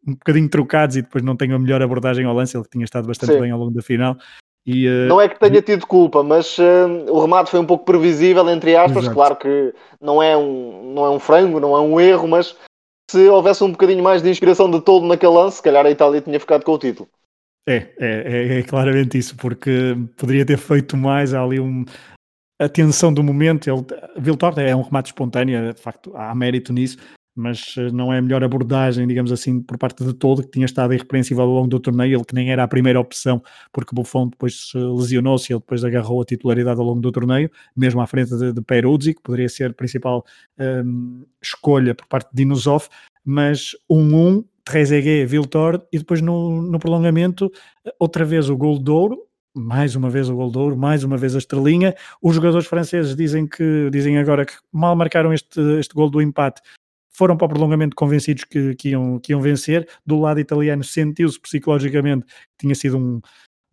um 0.07 0.13
bocadinho 0.13 0.49
trocados 0.49 0.95
e 0.95 1.01
depois 1.01 1.23
não 1.23 1.35
tem 1.35 1.51
a 1.51 1.59
melhor 1.59 1.81
abordagem 1.81 2.25
ao 2.25 2.33
lance, 2.33 2.55
ele 2.55 2.63
que 2.63 2.71
tinha 2.71 2.85
estado 2.85 3.07
bastante 3.07 3.33
Sim. 3.33 3.41
bem 3.41 3.51
ao 3.51 3.59
longo 3.59 3.71
da 3.71 3.81
final. 3.81 4.17
E, 4.65 4.87
uh... 4.87 5.07
Não 5.07 5.21
é 5.21 5.29
que 5.29 5.39
tenha 5.39 5.61
tido 5.61 5.85
culpa, 5.85 6.23
mas 6.23 6.57
uh, 6.57 7.11
o 7.11 7.21
remate 7.21 7.51
foi 7.51 7.59
um 7.59 7.65
pouco 7.65 7.85
previsível, 7.85 8.49
entre 8.49 8.75
aspas. 8.75 9.03
Exato. 9.03 9.15
Claro 9.15 9.35
que 9.35 9.73
não 10.01 10.21
é, 10.21 10.35
um, 10.35 10.93
não 10.93 11.05
é 11.05 11.09
um 11.09 11.19
frango, 11.19 11.59
não 11.59 11.75
é 11.75 11.81
um 11.81 11.99
erro, 11.99 12.27
mas 12.27 12.55
se 13.09 13.27
houvesse 13.29 13.63
um 13.63 13.71
bocadinho 13.71 14.03
mais 14.03 14.23
de 14.23 14.29
inspiração 14.29 14.69
de 14.69 14.81
todo 14.81 15.05
naquele 15.05 15.33
lance, 15.33 15.57
se 15.57 15.63
calhar 15.63 15.85
a 15.85 15.91
Itália 15.91 16.21
tinha 16.21 16.39
ficado 16.39 16.63
com 16.63 16.71
o 16.71 16.79
título. 16.79 17.07
É, 17.67 17.75
é, 17.75 17.87
é, 17.99 18.59
é 18.59 18.63
claramente 18.63 19.17
isso, 19.17 19.35
porque 19.35 19.95
poderia 20.17 20.45
ter 20.45 20.57
feito 20.57 20.95
mais 20.97 21.33
ali 21.33 21.59
um, 21.59 21.85
a 22.59 22.67
tensão 22.67 23.13
do 23.13 23.23
momento. 23.23 23.69
Ele, 23.69 23.85
Viltor 24.17 24.59
é 24.59 24.75
um 24.75 24.81
remate 24.81 25.09
espontâneo, 25.09 25.73
de 25.73 25.81
facto, 25.81 26.15
há 26.15 26.33
mérito 26.33 26.73
nisso, 26.73 26.97
mas 27.35 27.75
eh, 27.77 27.91
não 27.91 28.13
é 28.13 28.19
a 28.19 28.21
melhor 28.21 28.43
abordagem, 28.43 29.05
digamos 29.05 29.31
assim, 29.31 29.61
por 29.61 29.77
parte 29.77 30.03
de 30.03 30.13
todo, 30.13 30.41
que 30.41 30.51
tinha 30.51 30.65
estado 30.65 30.93
irrepreensível 30.93 31.43
ao 31.43 31.49
longo 31.49 31.67
do 31.67 31.79
torneio, 31.79 32.17
ele 32.17 32.25
que 32.25 32.33
nem 32.33 32.51
era 32.51 32.63
a 32.63 32.67
primeira 32.67 32.99
opção, 32.99 33.41
porque 33.73 33.93
Buffon 33.93 34.29
depois 34.29 34.71
lesionou-se 34.73 35.51
e 35.51 35.53
ele 35.53 35.59
depois 35.59 35.83
agarrou 35.83 36.21
a 36.21 36.25
titularidade 36.25 36.79
ao 36.79 36.85
longo 36.85 37.01
do 37.01 37.11
torneio, 37.11 37.51
mesmo 37.75 38.01
à 38.01 38.07
frente 38.07 38.35
de, 38.37 38.53
de 38.53 38.61
Peruzzi, 38.61 39.13
que 39.13 39.21
poderia 39.21 39.49
ser 39.49 39.71
a 39.71 39.73
principal 39.73 40.25
um, 40.59 41.23
escolha 41.41 41.93
por 41.93 42.07
parte 42.07 42.29
de 42.29 42.37
Dinosov, 42.37 42.87
mas 43.23 43.71
1-1, 43.91 44.13
um, 44.13 44.43
Trezeguet, 44.63 45.27
Viltor, 45.27 45.85
e 45.91 45.99
depois 45.99 46.21
no, 46.21 46.61
no 46.61 46.79
prolongamento, 46.79 47.51
outra 47.99 48.25
vez 48.25 48.49
o 48.49 48.57
gol 48.57 48.79
de 48.79 48.89
ouro, 48.89 49.25
mais 49.55 49.95
uma 49.95 50.09
vez 50.09 50.27
o 50.27 50.35
gol 50.35 50.51
de 50.51 50.57
ouro, 50.57 50.75
mais 50.75 51.03
uma 51.03 51.15
vez 51.15 51.33
a 51.35 51.37
estrelinha. 51.37 51.95
Os 52.21 52.35
jogadores 52.35 52.67
franceses 52.67 53.15
dizem 53.15 53.47
que 53.47 53.89
dizem 53.91 54.17
agora 54.17 54.45
que 54.45 54.53
mal 54.71 54.95
marcaram 54.95 55.31
este, 55.31 55.61
este 55.79 55.93
gol 55.93 56.09
do 56.09 56.21
empate, 56.21 56.61
foram 57.15 57.37
para 57.37 57.45
o 57.45 57.49
prolongamento 57.49 57.95
convencidos 57.95 58.43
que, 58.43 58.75
que, 58.75 58.89
iam, 58.89 59.19
que 59.19 59.31
iam 59.31 59.41
vencer. 59.41 59.87
Do 60.05 60.19
lado 60.19 60.39
italiano, 60.39 60.83
sentiu-se 60.83 61.39
psicologicamente 61.39 62.25
que 62.25 62.57
tinha 62.59 62.75
sido 62.75 62.97
um, 62.97 63.21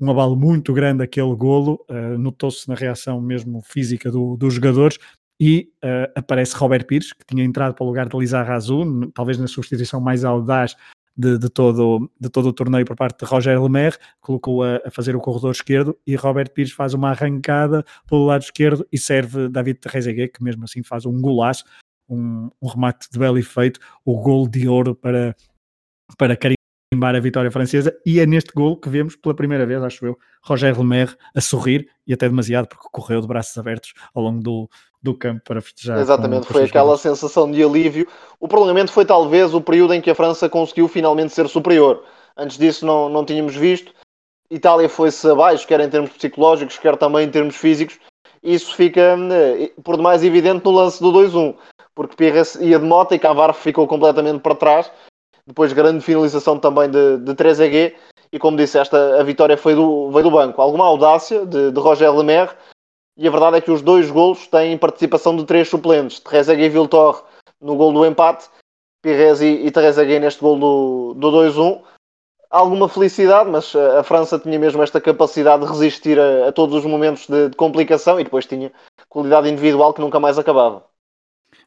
um 0.00 0.10
abalo 0.10 0.36
muito 0.36 0.72
grande 0.72 1.02
aquele 1.02 1.34
golo, 1.34 1.84
uh, 1.90 2.18
notou-se 2.18 2.68
na 2.68 2.74
reação 2.74 3.20
mesmo 3.20 3.62
física 3.62 4.10
do, 4.10 4.36
dos 4.36 4.54
jogadores. 4.54 4.98
E 5.40 5.72
uh, 5.82 6.12
aparece 6.14 6.54
Robert 6.54 6.86
Pires, 6.86 7.12
que 7.12 7.24
tinha 7.26 7.44
entrado 7.44 7.74
para 7.74 7.82
o 7.82 7.86
lugar 7.86 8.08
de 8.08 8.16
Lisa 8.16 8.42
Razou, 8.42 9.10
talvez 9.12 9.38
na 9.38 9.48
substituição 9.48 10.00
mais 10.00 10.24
audaz 10.24 10.76
de, 11.16 11.36
de, 11.36 11.48
todo, 11.48 12.10
de 12.20 12.30
todo 12.30 12.48
o 12.48 12.52
torneio 12.52 12.86
por 12.86 12.96
parte 12.96 13.18
de 13.18 13.24
Roger 13.24 13.60
Lemaire, 13.60 13.96
colocou 14.20 14.62
a, 14.62 14.80
a, 14.84 14.90
fazer 14.90 15.16
o 15.16 15.20
corredor 15.20 15.50
esquerdo 15.50 15.98
e 16.06 16.14
Robert 16.16 16.50
Pires 16.52 16.72
faz 16.72 16.94
uma 16.94 17.10
arrancada 17.10 17.84
pelo 18.08 18.24
lado 18.26 18.42
esquerdo 18.42 18.86
e 18.90 18.96
serve 18.96 19.48
David 19.48 19.80
Trezeguet, 19.80 20.32
que 20.32 20.42
mesmo 20.42 20.64
assim 20.64 20.82
faz 20.82 21.04
um 21.04 21.20
golaço 21.20 21.64
um, 22.12 22.50
um 22.60 22.68
remate 22.68 23.08
de 23.10 23.18
belo 23.18 23.38
efeito, 23.38 23.80
o 24.04 24.20
gol 24.20 24.46
de 24.46 24.68
ouro 24.68 24.94
para, 24.94 25.34
para 26.18 26.36
carimbar 26.36 27.16
a 27.16 27.20
vitória 27.20 27.50
francesa, 27.50 27.96
e 28.04 28.20
é 28.20 28.26
neste 28.26 28.52
gol 28.52 28.76
que 28.76 28.88
vemos 28.88 29.16
pela 29.16 29.34
primeira 29.34 29.64
vez, 29.64 29.82
acho 29.82 30.04
eu, 30.04 30.18
Roger 30.44 30.78
Lemaire 30.78 31.16
a 31.34 31.40
sorrir, 31.40 31.88
e 32.06 32.12
até 32.12 32.28
demasiado, 32.28 32.68
porque 32.68 32.86
correu 32.92 33.20
de 33.20 33.26
braços 33.26 33.56
abertos 33.56 33.94
ao 34.14 34.22
longo 34.22 34.42
do, 34.42 34.68
do 35.02 35.14
campo 35.14 35.40
para 35.44 35.62
festejar. 35.62 35.98
Exatamente, 35.98 36.46
foi 36.46 36.64
aquela 36.64 36.96
sensação 36.98 37.50
de 37.50 37.62
alívio. 37.62 38.06
O 38.38 38.46
prolongamento 38.46 38.92
foi 38.92 39.04
talvez 39.04 39.54
o 39.54 39.60
período 39.60 39.94
em 39.94 40.00
que 40.00 40.10
a 40.10 40.14
França 40.14 40.48
conseguiu 40.48 40.86
finalmente 40.88 41.32
ser 41.32 41.48
superior. 41.48 42.04
Antes 42.36 42.58
disso 42.58 42.84
não, 42.84 43.08
não 43.08 43.24
tínhamos 43.24 43.54
visto. 43.54 43.92
Itália 44.50 44.88
foi-se 44.88 45.26
abaixo, 45.28 45.66
quer 45.66 45.80
em 45.80 45.88
termos 45.88 46.10
psicológicos, 46.10 46.78
quer 46.78 46.96
também 46.98 47.26
em 47.26 47.30
termos 47.30 47.56
físicos. 47.56 47.98
Isso 48.42 48.74
fica 48.74 49.16
eh, 49.32 49.72
por 49.84 49.96
demais 49.96 50.24
evidente 50.24 50.64
no 50.64 50.72
lance 50.72 51.00
do 51.00 51.12
2-1 51.12 51.54
porque 51.94 52.16
Pires 52.16 52.54
ia 52.56 52.78
de 52.78 52.84
moto 52.84 53.14
e 53.14 53.18
Cavarro 53.18 53.52
ficou 53.52 53.86
completamente 53.86 54.40
para 54.40 54.54
trás. 54.54 54.90
Depois, 55.46 55.72
grande 55.72 56.04
finalização 56.04 56.58
também 56.58 56.90
de, 56.90 57.18
de 57.18 57.34
3EG. 57.34 57.94
E 58.32 58.38
como 58.38 58.56
disse, 58.56 58.78
esta, 58.78 59.20
a 59.20 59.22
vitória 59.22 59.56
foi 59.56 59.74
do, 59.74 60.10
veio 60.10 60.24
do 60.24 60.30
banco. 60.30 60.62
Alguma 60.62 60.86
audácia 60.86 61.44
de, 61.44 61.70
de 61.70 61.80
Roger 61.80 62.14
Lemaire. 62.14 62.52
E 63.16 63.28
a 63.28 63.30
verdade 63.30 63.58
é 63.58 63.60
que 63.60 63.70
os 63.70 63.82
dois 63.82 64.10
golos 64.10 64.46
têm 64.46 64.78
participação 64.78 65.36
de 65.36 65.44
três 65.44 65.68
suplentes. 65.68 66.20
Trezeguet 66.20 66.66
e 66.66 66.68
Viltor 66.70 67.24
no 67.60 67.76
gol 67.76 67.92
do 67.92 68.06
empate. 68.06 68.48
Pires 69.02 69.40
e, 69.40 69.66
e 69.66 69.70
Trezeguet 69.70 70.20
neste 70.20 70.40
gol 70.40 70.58
do, 70.58 71.14
do 71.14 71.30
2-1. 71.30 71.82
Alguma 72.48 72.88
felicidade, 72.88 73.50
mas 73.50 73.74
a 73.74 74.02
França 74.02 74.38
tinha 74.38 74.58
mesmo 74.58 74.82
esta 74.82 75.00
capacidade 75.00 75.64
de 75.64 75.70
resistir 75.70 76.18
a, 76.20 76.48
a 76.48 76.52
todos 76.52 76.74
os 76.76 76.84
momentos 76.84 77.26
de, 77.26 77.48
de 77.48 77.56
complicação 77.56 78.20
e 78.20 78.24
depois 78.24 78.46
tinha 78.46 78.70
qualidade 79.08 79.48
individual 79.48 79.92
que 79.92 80.00
nunca 80.00 80.20
mais 80.20 80.38
acabava. 80.38 80.84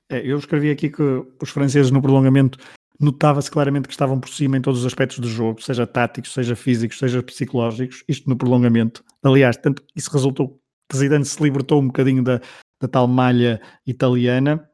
É, 0.09 0.19
eu 0.25 0.37
escrevi 0.37 0.69
aqui 0.69 0.89
que 0.89 1.01
os 1.41 1.49
franceses 1.49 1.91
no 1.91 2.01
prolongamento 2.01 2.59
notava-se 2.99 3.51
claramente 3.51 3.87
que 3.87 3.93
estavam 3.93 4.19
por 4.19 4.29
cima 4.29 4.57
em 4.57 4.61
todos 4.61 4.81
os 4.81 4.85
aspectos 4.85 5.19
do 5.19 5.27
jogo, 5.27 5.61
seja 5.61 5.85
táticos, 5.85 6.33
seja 6.33 6.55
físicos, 6.55 6.97
seja 6.97 7.21
psicológicos, 7.21 8.03
isto 8.07 8.29
no 8.29 8.37
prolongamento. 8.37 9.03
Aliás, 9.23 9.57
tanto 9.57 9.83
isso 9.95 10.11
resultou 10.11 10.59
que 10.89 10.97
Zidane 10.97 11.25
se 11.25 11.41
libertou 11.41 11.81
um 11.81 11.87
bocadinho 11.87 12.23
da, 12.23 12.39
da 12.79 12.87
tal 12.87 13.07
malha 13.07 13.59
italiana, 13.85 14.69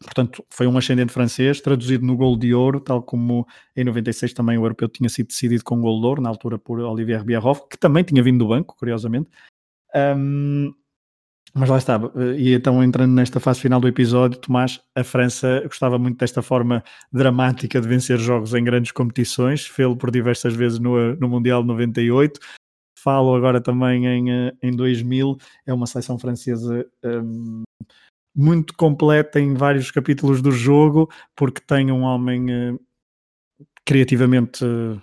portanto 0.00 0.44
foi 0.50 0.66
um 0.66 0.76
ascendente 0.76 1.12
francês, 1.12 1.60
traduzido 1.60 2.04
no 2.04 2.16
gol 2.16 2.36
de 2.36 2.54
ouro, 2.54 2.78
tal 2.78 3.02
como 3.02 3.46
em 3.74 3.82
96 3.82 4.32
também 4.32 4.58
o 4.58 4.62
europeu 4.64 4.88
tinha 4.88 5.08
sido 5.08 5.28
decidido 5.28 5.64
com 5.64 5.80
gol 5.80 6.00
de 6.00 6.06
ouro, 6.06 6.22
na 6.22 6.28
altura 6.28 6.58
por 6.58 6.78
Olivier 6.80 7.24
Biarhoff, 7.24 7.62
que 7.68 7.78
também 7.78 8.04
tinha 8.04 8.22
vindo 8.22 8.38
do 8.38 8.48
banco, 8.48 8.76
curiosamente. 8.76 9.30
Um, 9.94 10.72
mas 11.56 11.70
lá 11.70 11.78
está, 11.78 11.98
e 12.36 12.52
então 12.52 12.84
entrando 12.84 13.14
nesta 13.14 13.40
fase 13.40 13.60
final 13.60 13.80
do 13.80 13.88
episódio, 13.88 14.38
Tomás, 14.38 14.78
a 14.94 15.02
França 15.02 15.62
gostava 15.64 15.98
muito 15.98 16.18
desta 16.18 16.42
forma 16.42 16.84
dramática 17.10 17.80
de 17.80 17.88
vencer 17.88 18.18
jogos 18.18 18.52
em 18.52 18.62
grandes 18.62 18.92
competições, 18.92 19.66
fê-lo 19.66 19.96
por 19.96 20.10
diversas 20.10 20.54
vezes 20.54 20.78
no, 20.78 21.16
no 21.16 21.28
Mundial 21.28 21.64
98, 21.64 22.38
falo 22.98 23.34
agora 23.34 23.58
também 23.58 24.06
em, 24.06 24.52
em 24.62 24.76
2000, 24.76 25.38
é 25.66 25.72
uma 25.72 25.86
seleção 25.86 26.18
francesa 26.18 26.86
um, 27.02 27.62
muito 28.36 28.74
completa 28.74 29.40
em 29.40 29.54
vários 29.54 29.90
capítulos 29.90 30.42
do 30.42 30.50
jogo, 30.50 31.08
porque 31.34 31.62
tem 31.62 31.90
um 31.90 32.02
homem 32.02 32.50
uh, 32.50 32.80
criativamente 33.82 34.62
uh, 34.62 35.00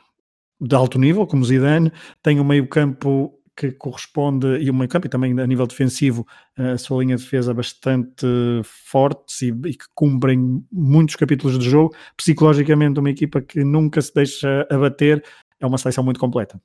de 0.61 0.75
alto 0.75 0.99
nível, 0.99 1.25
como 1.25 1.43
Zidane, 1.43 1.91
tem 2.21 2.39
um 2.39 2.43
meio 2.43 2.67
campo 2.67 3.33
que 3.55 3.71
corresponde, 3.71 4.47
e 4.57 4.69
o 4.69 4.73
meio 4.73 4.89
campo 4.89 5.07
e 5.07 5.09
também 5.09 5.39
a 5.39 5.47
nível 5.47 5.67
defensivo, 5.67 6.25
a 6.57 6.77
sua 6.77 7.03
linha 7.03 7.15
de 7.15 7.23
defesa 7.23 7.53
bastante 7.53 8.25
fortes 8.63 9.41
e, 9.41 9.49
e, 9.49 9.73
que 9.75 9.85
cumprem 9.93 10.65
muitos 10.71 11.15
capítulos 11.15 11.57
de 11.59 11.69
jogo. 11.69 11.95
Psicologicamente, 12.17 12.99
uma 12.99 13.09
equipa 13.09 13.41
que 13.41 13.63
nunca 13.63 14.01
se 14.01 14.13
deixa 14.13 14.67
abater, 14.69 15.23
é 15.59 15.65
uma 15.65 15.77
seleção 15.77 16.03
muito 16.03 16.19
completa. 16.19 16.59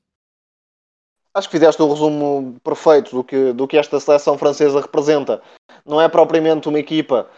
Acho 1.33 1.47
que 1.47 1.57
fizeste 1.57 1.81
um 1.81 1.89
resumo 1.89 2.55
perfeito 2.63 3.15
do 3.15 3.23
que, 3.23 3.53
do 3.53 3.67
que 3.67 3.77
esta 3.77 3.99
seleção 3.99 4.37
francesa 4.37 4.81
representa. 4.81 5.41
Não 5.85 6.01
é 6.01 6.09
propriamente 6.09 6.67
uma 6.67 6.79
equipa 6.79 7.29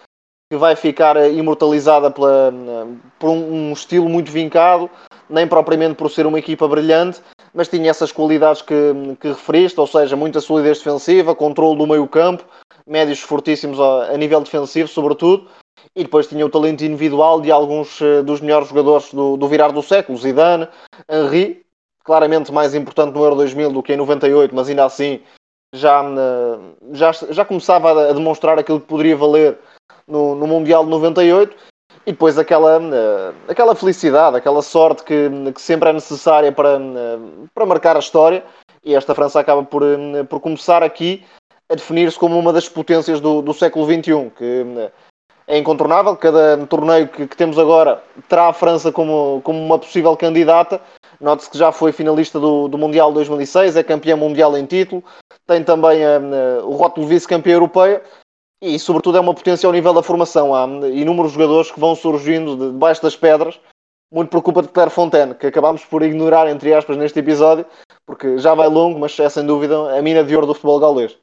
que 0.49 0.57
vai 0.57 0.75
ficar 0.75 1.15
imortalizada 1.31 2.09
pela, 2.09 2.51
por 3.19 3.29
um, 3.29 3.69
um 3.69 3.73
estilo 3.73 4.09
muito 4.09 4.31
vincado, 4.31 4.89
nem 5.31 5.47
propriamente 5.47 5.95
por 5.95 6.11
ser 6.11 6.27
uma 6.27 6.37
equipa 6.37 6.67
brilhante, 6.67 7.21
mas 7.53 7.67
tinha 7.67 7.89
essas 7.89 8.11
qualidades 8.11 8.61
que, 8.61 8.75
que 9.19 9.29
referiste, 9.29 9.79
ou 9.79 9.87
seja, 9.87 10.15
muita 10.15 10.41
solidez 10.41 10.77
defensiva, 10.77 11.33
controle 11.33 11.77
do 11.77 11.87
meio 11.87 12.07
campo, 12.07 12.43
médios 12.85 13.21
fortíssimos 13.21 13.79
a, 13.79 14.13
a 14.13 14.17
nível 14.17 14.41
defensivo, 14.41 14.87
sobretudo, 14.87 15.47
e 15.95 16.03
depois 16.03 16.27
tinha 16.27 16.45
o 16.45 16.49
talento 16.49 16.83
individual 16.83 17.41
de 17.41 17.51
alguns 17.51 18.01
eh, 18.01 18.21
dos 18.21 18.41
melhores 18.41 18.67
jogadores 18.67 19.11
do, 19.13 19.37
do 19.37 19.47
virar 19.47 19.69
do 19.69 19.81
século, 19.81 20.17
Zidane, 20.17 20.67
Henri, 21.09 21.65
claramente 22.03 22.51
mais 22.51 22.75
importante 22.75 23.13
no 23.13 23.23
Euro 23.23 23.35
2000 23.35 23.71
do 23.71 23.83
que 23.83 23.93
em 23.93 23.97
98, 23.97 24.53
mas 24.53 24.69
ainda 24.69 24.85
assim 24.85 25.21
já, 25.73 26.03
eh, 26.03 26.59
já, 26.93 27.11
já 27.11 27.45
começava 27.45 28.09
a 28.09 28.13
demonstrar 28.13 28.59
aquilo 28.59 28.79
que 28.79 28.87
poderia 28.87 29.15
valer 29.15 29.57
no, 30.07 30.35
no 30.35 30.47
Mundial 30.47 30.83
de 30.83 30.89
98 30.89 31.70
e 32.05 32.11
depois 32.11 32.37
aquela, 32.37 32.81
eh, 32.81 33.33
aquela 33.47 33.75
felicidade, 33.75 34.37
aquela 34.37 34.61
sorte 34.61 35.03
que, 35.03 35.29
que 35.53 35.61
sempre 35.61 35.89
é 35.89 35.93
necessária 35.93 36.51
para, 36.51 36.77
eh, 36.77 37.19
para 37.53 37.65
marcar 37.65 37.95
a 37.95 37.99
história. 37.99 38.43
E 38.83 38.95
esta 38.95 39.13
França 39.13 39.39
acaba 39.39 39.63
por, 39.63 39.83
eh, 39.83 40.23
por 40.23 40.39
começar 40.39 40.81
aqui 40.81 41.23
a 41.69 41.75
definir-se 41.75 42.17
como 42.17 42.37
uma 42.37 42.51
das 42.51 42.67
potências 42.67 43.21
do, 43.21 43.41
do 43.41 43.53
século 43.53 43.85
XXI, 43.85 44.31
que 44.35 44.91
é 45.47 45.57
incontornável. 45.57 46.15
Cada 46.17 46.57
torneio 46.65 47.07
que, 47.07 47.27
que, 47.27 47.37
temos 47.37 47.57
agora 47.59 48.03
terá 48.27 48.47
a 48.47 48.53
França 48.53 48.91
como, 48.91 49.39
como 49.43 49.59
uma 49.59 49.77
possível 49.77 50.17
candidata. 50.17 50.81
Note-se 51.19 51.51
que 51.51 51.57
já 51.57 51.71
foi 51.71 51.91
finalista 51.91 52.39
do, 52.39 52.67
do 52.67 52.79
Mundial 52.79 53.13
2006, 53.13 53.75
é 53.75 53.83
campeã 53.83 54.15
mundial 54.15 54.57
em 54.57 54.65
título, 54.65 55.03
tem 55.45 55.63
também 55.63 56.01
o 56.63 56.71
rótulo 56.71 57.05
vice-campeã 57.05 57.53
europeia 57.53 58.01
e, 58.61 58.77
sobretudo, 58.77 59.17
é 59.17 59.21
uma 59.21 59.33
potência 59.33 59.65
ao 59.65 59.73
nível 59.73 59.93
da 59.93 60.03
formação. 60.03 60.53
Há 60.53 60.65
inúmeros 60.89 61.31
jogadores 61.31 61.71
que 61.71 61.79
vão 61.79 61.95
surgindo 61.95 62.55
de, 62.55 62.71
debaixo 62.71 63.01
das 63.01 63.15
pedras. 63.15 63.59
Muito 64.13 64.29
preocupa 64.29 64.61
de 64.61 64.67
Claire 64.67 64.91
Fontaine, 64.91 65.33
que 65.33 65.47
acabámos 65.47 65.85
por 65.85 66.03
ignorar, 66.03 66.47
entre 66.49 66.73
aspas, 66.73 66.97
neste 66.97 67.19
episódio, 67.19 67.65
porque 68.05 68.37
já 68.37 68.53
vai 68.53 68.67
longo, 68.67 68.99
mas 68.99 69.17
é 69.17 69.29
sem 69.29 69.45
dúvida 69.45 69.97
a 69.97 70.01
mina 70.01 70.23
de 70.23 70.35
ouro 70.35 70.45
do 70.45 70.53
futebol 70.53 70.79
galês. 70.79 71.17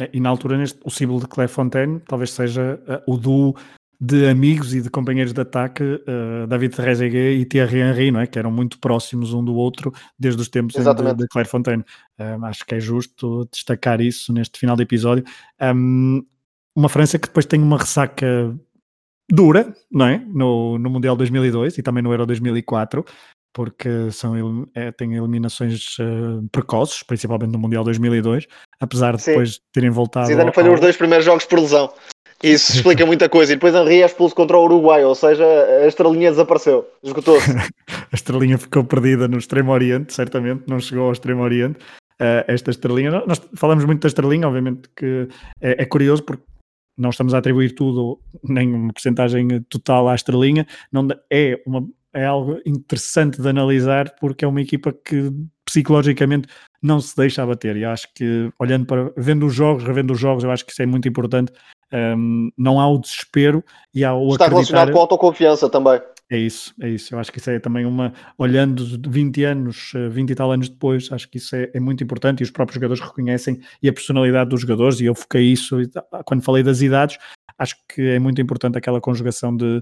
É, 0.00 0.10
e 0.12 0.20
na 0.20 0.28
altura, 0.28 0.58
neste, 0.58 0.78
o 0.84 0.90
símbolo 0.90 1.20
de 1.20 1.28
Claire 1.28 1.50
Fontaine 1.50 2.00
talvez 2.00 2.30
seja 2.30 2.78
uh, 2.86 3.12
o 3.12 3.16
duo 3.16 3.54
de 4.00 4.28
amigos 4.28 4.74
e 4.74 4.82
de 4.82 4.90
companheiros 4.90 5.32
de 5.32 5.40
ataque, 5.40 5.82
uh, 5.82 6.46
David 6.46 6.74
Trezeguet 6.74 7.40
e 7.40 7.46
Thierry 7.46 7.80
Henry, 7.80 8.10
não 8.10 8.20
é? 8.20 8.26
que 8.26 8.38
eram 8.38 8.50
muito 8.50 8.78
próximos 8.78 9.32
um 9.32 9.42
do 9.42 9.54
outro 9.54 9.92
desde 10.18 10.42
os 10.42 10.48
tempos 10.48 10.74
de, 10.74 11.14
de 11.14 11.28
Claire 11.28 11.48
Fontaine. 11.48 11.84
Um, 12.18 12.44
acho 12.44 12.66
que 12.66 12.74
é 12.74 12.80
justo 12.80 13.48
destacar 13.50 14.00
isso 14.00 14.32
neste 14.32 14.58
final 14.58 14.76
de 14.76 14.82
episódio. 14.82 15.24
Um, 15.60 16.22
uma 16.76 16.88
França 16.88 17.18
que 17.18 17.28
depois 17.28 17.46
tem 17.46 17.62
uma 17.62 17.78
ressaca 17.78 18.54
dura, 19.30 19.74
não 19.90 20.06
é? 20.06 20.22
No, 20.26 20.78
no 20.78 20.90
Mundial 20.90 21.16
2002 21.16 21.78
e 21.78 21.82
também 21.82 22.02
no 22.02 22.12
Euro 22.12 22.26
2004, 22.26 23.04
porque 23.54 24.10
são, 24.10 24.66
é, 24.74 24.90
têm 24.90 25.14
eliminações 25.14 25.96
uh, 25.98 26.46
precoces, 26.50 27.02
principalmente 27.02 27.52
no 27.52 27.58
Mundial 27.58 27.84
2002, 27.84 28.46
apesar 28.80 29.16
de 29.16 29.22
Sim. 29.22 29.30
depois 29.30 29.60
terem 29.72 29.90
voltado. 29.90 30.26
Zidane 30.26 30.52
falhou 30.52 30.70
ao... 30.70 30.74
os 30.74 30.80
dois 30.80 30.96
primeiros 30.96 31.24
jogos 31.24 31.44
por 31.44 31.60
lesão. 31.60 31.92
Isso 32.42 32.72
explica 32.76 33.06
muita 33.06 33.28
coisa. 33.28 33.52
E 33.52 33.56
depois 33.56 33.74
Henry 33.74 34.02
é 34.02 34.06
expulso 34.06 34.34
contra 34.34 34.58
o 34.58 34.64
Uruguai, 34.64 35.04
ou 35.04 35.14
seja, 35.14 35.44
a 35.44 35.86
estrelinha 35.86 36.30
desapareceu, 36.30 36.86
esgotou-se. 37.02 37.50
a 37.88 38.14
estrelinha 38.14 38.58
ficou 38.58 38.84
perdida 38.84 39.28
no 39.28 39.38
Extremo 39.38 39.72
Oriente, 39.72 40.12
certamente, 40.12 40.64
não 40.66 40.80
chegou 40.80 41.06
ao 41.06 41.12
Extremo 41.12 41.42
Oriente. 41.42 41.78
Uh, 42.20 42.46
esta 42.46 42.70
estrelinha, 42.70 43.24
nós 43.26 43.40
falamos 43.56 43.84
muito 43.84 44.02
da 44.02 44.08
estrelinha, 44.08 44.46
obviamente 44.46 44.88
que 44.96 45.28
é, 45.60 45.82
é 45.82 45.84
curioso 45.84 46.22
porque 46.22 46.44
não 46.96 47.10
estamos 47.10 47.34
a 47.34 47.38
atribuir 47.38 47.74
tudo, 47.74 48.20
nem 48.42 48.72
uma 48.72 48.92
porcentagem 48.92 49.62
total 49.68 50.08
à 50.08 50.14
estrelinha, 50.14 50.66
não, 50.92 51.06
é, 51.30 51.60
uma, 51.66 51.86
é 52.12 52.24
algo 52.24 52.60
interessante 52.64 53.40
de 53.40 53.48
analisar 53.48 54.14
porque 54.20 54.44
é 54.44 54.48
uma 54.48 54.60
equipa 54.60 54.92
que 54.92 55.32
psicologicamente 55.64 56.48
não 56.82 57.00
se 57.00 57.16
deixa 57.16 57.42
abater 57.42 57.76
e 57.76 57.84
acho 57.84 58.08
que 58.14 58.50
olhando 58.58 58.86
para, 58.86 59.12
vendo 59.16 59.46
os 59.46 59.54
jogos, 59.54 59.82
revendo 59.82 60.12
os 60.12 60.18
jogos, 60.20 60.44
eu 60.44 60.50
acho 60.50 60.64
que 60.64 60.72
isso 60.72 60.82
é 60.82 60.86
muito 60.86 61.08
importante, 61.08 61.52
um, 61.92 62.50
não 62.56 62.80
há 62.80 62.88
o 62.88 62.98
desespero 62.98 63.64
e 63.94 64.04
há 64.04 64.14
o 64.14 64.32
Está 64.32 64.46
acreditar... 64.46 64.50
relacionado 64.50 64.92
com 64.92 64.98
a 64.98 65.02
autoconfiança 65.02 65.68
também. 65.68 66.00
É 66.34 66.36
isso, 66.36 66.74
é 66.80 66.88
isso. 66.88 67.14
Eu 67.14 67.20
acho 67.20 67.30
que 67.30 67.38
isso 67.38 67.48
é 67.48 67.60
também 67.60 67.86
uma. 67.86 68.12
Olhando 68.36 68.84
20 69.08 69.44
anos, 69.44 69.92
20 70.10 70.30
e 70.30 70.34
tal 70.34 70.50
anos 70.50 70.68
depois, 70.68 71.12
acho 71.12 71.30
que 71.30 71.38
isso 71.38 71.54
é, 71.54 71.70
é, 71.72 71.78
muito 71.78 72.02
importante 72.02 72.40
e 72.40 72.42
os 72.42 72.50
próprios 72.50 72.74
jogadores 72.74 73.00
reconhecem 73.00 73.60
e 73.80 73.88
a 73.88 73.92
personalidade 73.92 74.50
dos 74.50 74.62
jogadores, 74.62 74.98
e 74.98 75.04
eu 75.04 75.14
foquei 75.14 75.42
isso 75.44 75.76
quando 76.26 76.42
falei 76.42 76.64
das 76.64 76.80
idades. 76.80 77.18
Acho 77.56 77.76
que 77.88 78.02
é 78.02 78.18
muito 78.18 78.42
importante 78.42 78.76
aquela 78.76 79.00
conjugação 79.00 79.56
de, 79.56 79.80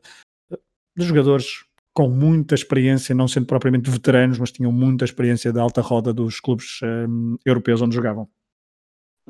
de 0.95 1.07
jogadores 1.07 1.65
com 1.95 2.07
muita 2.11 2.55
experiência, 2.55 3.15
não 3.15 3.27
sendo 3.27 3.47
propriamente 3.47 3.91
veteranos, 3.91 4.39
mas 4.39 4.53
tinham 4.53 4.71
muita 4.71 5.07
experiência 5.07 5.55
da 5.55 5.63
alta 5.63 5.81
roda 5.81 6.13
dos 6.13 6.39
clubes 6.39 6.81
um, 6.83 7.39
europeus 7.47 7.81
onde 7.81 7.95
jogavam. 7.95 8.29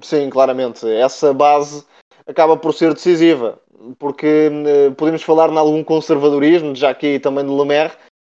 Sim, 0.00 0.28
claramente. 0.28 0.88
Essa 0.88 1.32
base 1.32 1.84
acaba 2.26 2.56
por 2.56 2.74
ser 2.74 2.94
decisiva 2.94 3.61
porque 3.98 4.48
uh, 4.48 4.94
podemos 4.94 5.22
falar 5.22 5.50
em 5.50 5.56
algum 5.56 5.82
conservadorismo, 5.82 6.74
já 6.74 6.90
aqui 6.90 7.18
também 7.18 7.44
de 7.44 7.52
Lemaire, 7.52 7.92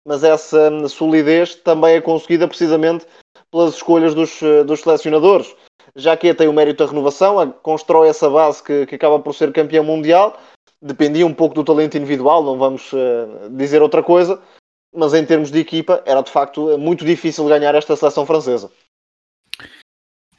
mas 0.05 0.23
essa 0.23 0.69
hum, 0.71 0.87
solidez 0.87 1.55
também 1.55 1.95
é 1.95 2.01
conseguida 2.01 2.47
precisamente 2.47 3.05
pelas 3.51 3.75
escolhas 3.75 4.13
dos, 4.13 4.41
uh, 4.41 4.63
dos 4.63 4.81
selecionadores. 4.81 5.55
Já 5.95 6.17
que 6.17 6.33
tem 6.33 6.47
o 6.47 6.53
mérito 6.53 6.83
da 6.83 6.89
renovação, 6.89 7.51
constrói 7.61 8.09
essa 8.09 8.29
base 8.29 8.61
que, 8.61 8.85
que 8.85 8.95
acaba 8.95 9.19
por 9.19 9.33
ser 9.33 9.51
campeão 9.53 9.83
mundial, 9.83 10.37
dependia 10.81 11.25
um 11.25 11.33
pouco 11.33 11.55
do 11.55 11.63
talento 11.63 11.97
individual, 11.97 12.43
não 12.43 12.57
vamos 12.57 12.91
uh, 12.93 13.49
dizer 13.51 13.81
outra 13.81 14.03
coisa, 14.03 14.41
mas 14.93 15.13
em 15.13 15.25
termos 15.25 15.51
de 15.51 15.59
equipa 15.59 16.01
era 16.05 16.21
de 16.21 16.31
facto 16.31 16.77
muito 16.77 17.05
difícil 17.05 17.45
ganhar 17.45 17.75
esta 17.75 17.95
seleção 17.95 18.25
francesa. 18.25 18.71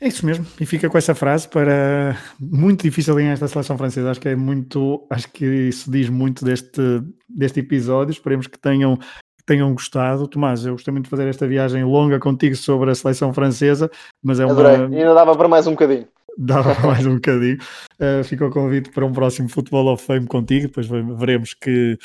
É 0.00 0.08
isso 0.08 0.26
mesmo, 0.26 0.46
e 0.60 0.66
fica 0.66 0.90
com 0.90 0.98
essa 0.98 1.14
frase 1.14 1.48
para 1.48 2.18
muito 2.38 2.82
difícil 2.82 3.14
ganhar 3.14 3.32
esta 3.32 3.48
seleção 3.48 3.78
francesa. 3.78 4.10
Acho 4.10 4.20
que 4.20 4.28
é 4.28 4.36
muito, 4.36 5.06
acho 5.08 5.30
que 5.32 5.44
isso 5.44 5.90
diz 5.90 6.10
muito 6.10 6.44
deste, 6.44 6.80
deste 7.28 7.60
episódio. 7.60 8.12
Esperemos 8.12 8.46
que 8.46 8.58
tenham, 8.58 8.96
que 8.98 9.44
tenham 9.46 9.72
gostado. 9.72 10.28
Tomás, 10.28 10.66
eu 10.66 10.72
gostei 10.72 10.92
muito 10.92 11.04
de 11.04 11.10
fazer 11.10 11.26
esta 11.28 11.46
viagem 11.46 11.82
longa 11.82 12.20
contigo 12.20 12.54
sobre 12.56 12.90
a 12.90 12.94
seleção 12.94 13.32
francesa, 13.32 13.90
mas 14.22 14.38
é 14.38 14.44
uma. 14.44 14.52
Adorei. 14.52 14.98
Ainda 14.98 15.14
dava 15.14 15.34
para 15.34 15.48
mais 15.48 15.66
um 15.66 15.72
bocadinho. 15.72 16.06
Dava 16.38 16.74
para 16.74 16.88
mais 16.88 17.06
um 17.06 17.14
bocadinho. 17.14 17.56
Uh, 17.98 18.22
fica 18.22 18.44
o 18.44 18.50
convite 18.50 18.90
para 18.90 19.06
um 19.06 19.12
próximo 19.12 19.48
Futebol 19.48 19.90
of 19.90 20.04
Fame 20.04 20.26
contigo. 20.26 20.66
Depois 20.66 20.86
veremos 20.86 21.54
que 21.54 21.96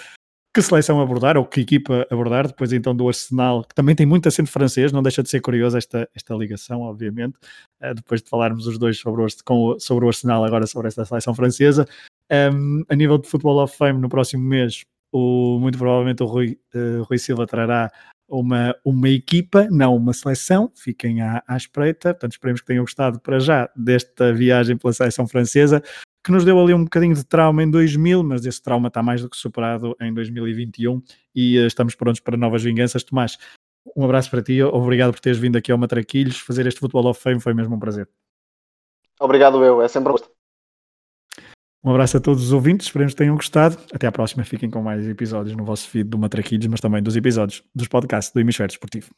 que 0.53 0.61
seleção 0.61 0.99
abordar 0.99 1.37
ou 1.37 1.45
que 1.45 1.61
equipa 1.61 2.05
abordar, 2.09 2.47
depois 2.47 2.73
então 2.73 2.93
do 2.93 3.07
Arsenal, 3.07 3.63
que 3.63 3.73
também 3.73 3.95
tem 3.95 4.05
muito 4.05 4.27
acento 4.27 4.51
francês, 4.51 4.91
não 4.91 5.01
deixa 5.01 5.23
de 5.23 5.29
ser 5.29 5.39
curioso 5.39 5.77
esta, 5.77 6.09
esta 6.13 6.35
ligação, 6.35 6.81
obviamente, 6.81 7.37
uh, 7.81 7.93
depois 7.95 8.21
de 8.21 8.29
falarmos 8.29 8.67
os 8.67 8.77
dois 8.77 8.97
sobre 8.99 9.23
o, 9.23 9.27
com, 9.45 9.79
sobre 9.79 10.05
o 10.05 10.09
Arsenal, 10.09 10.43
agora 10.43 10.67
sobre 10.67 10.89
esta 10.89 11.05
seleção 11.05 11.33
francesa. 11.33 11.87
Um, 12.29 12.83
a 12.89 12.95
nível 12.95 13.17
de 13.17 13.27
Football 13.27 13.63
of 13.63 13.75
Fame, 13.77 13.99
no 13.99 14.09
próximo 14.09 14.43
mês, 14.43 14.83
o, 15.11 15.57
muito 15.59 15.77
provavelmente 15.77 16.21
o 16.21 16.25
Rui, 16.25 16.57
uh, 16.75 17.03
Rui 17.03 17.17
Silva 17.17 17.47
trará 17.47 17.89
uma, 18.27 18.75
uma 18.83 19.09
equipa, 19.09 19.67
não 19.69 19.95
uma 19.95 20.13
seleção, 20.13 20.71
fiquem 20.75 21.21
à, 21.21 21.43
à 21.47 21.55
espreita, 21.55 22.13
portanto 22.13 22.31
esperemos 22.33 22.61
que 22.61 22.67
tenham 22.67 22.83
gostado 22.83 23.19
para 23.19 23.39
já 23.39 23.69
desta 23.75 24.33
viagem 24.33 24.77
pela 24.77 24.93
seleção 24.93 25.27
francesa 25.27 25.83
que 26.23 26.31
nos 26.31 26.45
deu 26.45 26.59
ali 26.59 26.73
um 26.73 26.83
bocadinho 26.83 27.15
de 27.15 27.23
trauma 27.25 27.63
em 27.63 27.69
2000, 27.69 28.23
mas 28.23 28.45
esse 28.45 28.61
trauma 28.61 28.87
está 28.87 29.01
mais 29.01 29.21
do 29.21 29.29
que 29.29 29.37
superado 29.37 29.95
em 29.99 30.13
2021 30.13 31.01
e 31.35 31.59
uh, 31.59 31.67
estamos 31.67 31.95
prontos 31.95 32.19
para 32.19 32.37
novas 32.37 32.63
vinganças. 32.63 33.03
Tomás, 33.03 33.37
um 33.95 34.03
abraço 34.05 34.29
para 34.29 34.41
ti, 34.41 34.61
obrigado 34.61 35.11
por 35.11 35.19
teres 35.19 35.39
vindo 35.39 35.57
aqui 35.57 35.71
ao 35.71 35.77
Matraquilhos, 35.77 36.39
fazer 36.39 36.67
este 36.67 36.79
Futebol 36.79 37.07
of 37.07 37.19
Fame 37.19 37.39
foi 37.39 37.53
mesmo 37.53 37.75
um 37.75 37.79
prazer. 37.79 38.07
Obrigado 39.19 39.63
eu, 39.63 39.81
é 39.81 39.87
sempre 39.87 40.09
um 40.09 40.11
gosto. 40.13 40.29
Um 41.83 41.89
abraço 41.89 42.17
a 42.17 42.19
todos 42.19 42.43
os 42.43 42.51
ouvintes, 42.51 42.85
esperemos 42.85 43.13
que 43.13 43.17
tenham 43.17 43.35
gostado. 43.35 43.75
Até 43.91 44.05
à 44.05 44.11
próxima, 44.11 44.43
fiquem 44.43 44.69
com 44.69 44.83
mais 44.83 45.07
episódios 45.07 45.55
no 45.55 45.65
vosso 45.65 45.89
feed 45.89 46.07
do 46.07 46.17
Matraquilhos, 46.17 46.67
mas 46.67 46.79
também 46.79 47.01
dos 47.01 47.15
episódios 47.15 47.63
dos 47.73 47.87
podcasts 47.87 48.31
do 48.31 48.39
Hemisfério 48.39 48.71
Esportivo. 48.71 49.09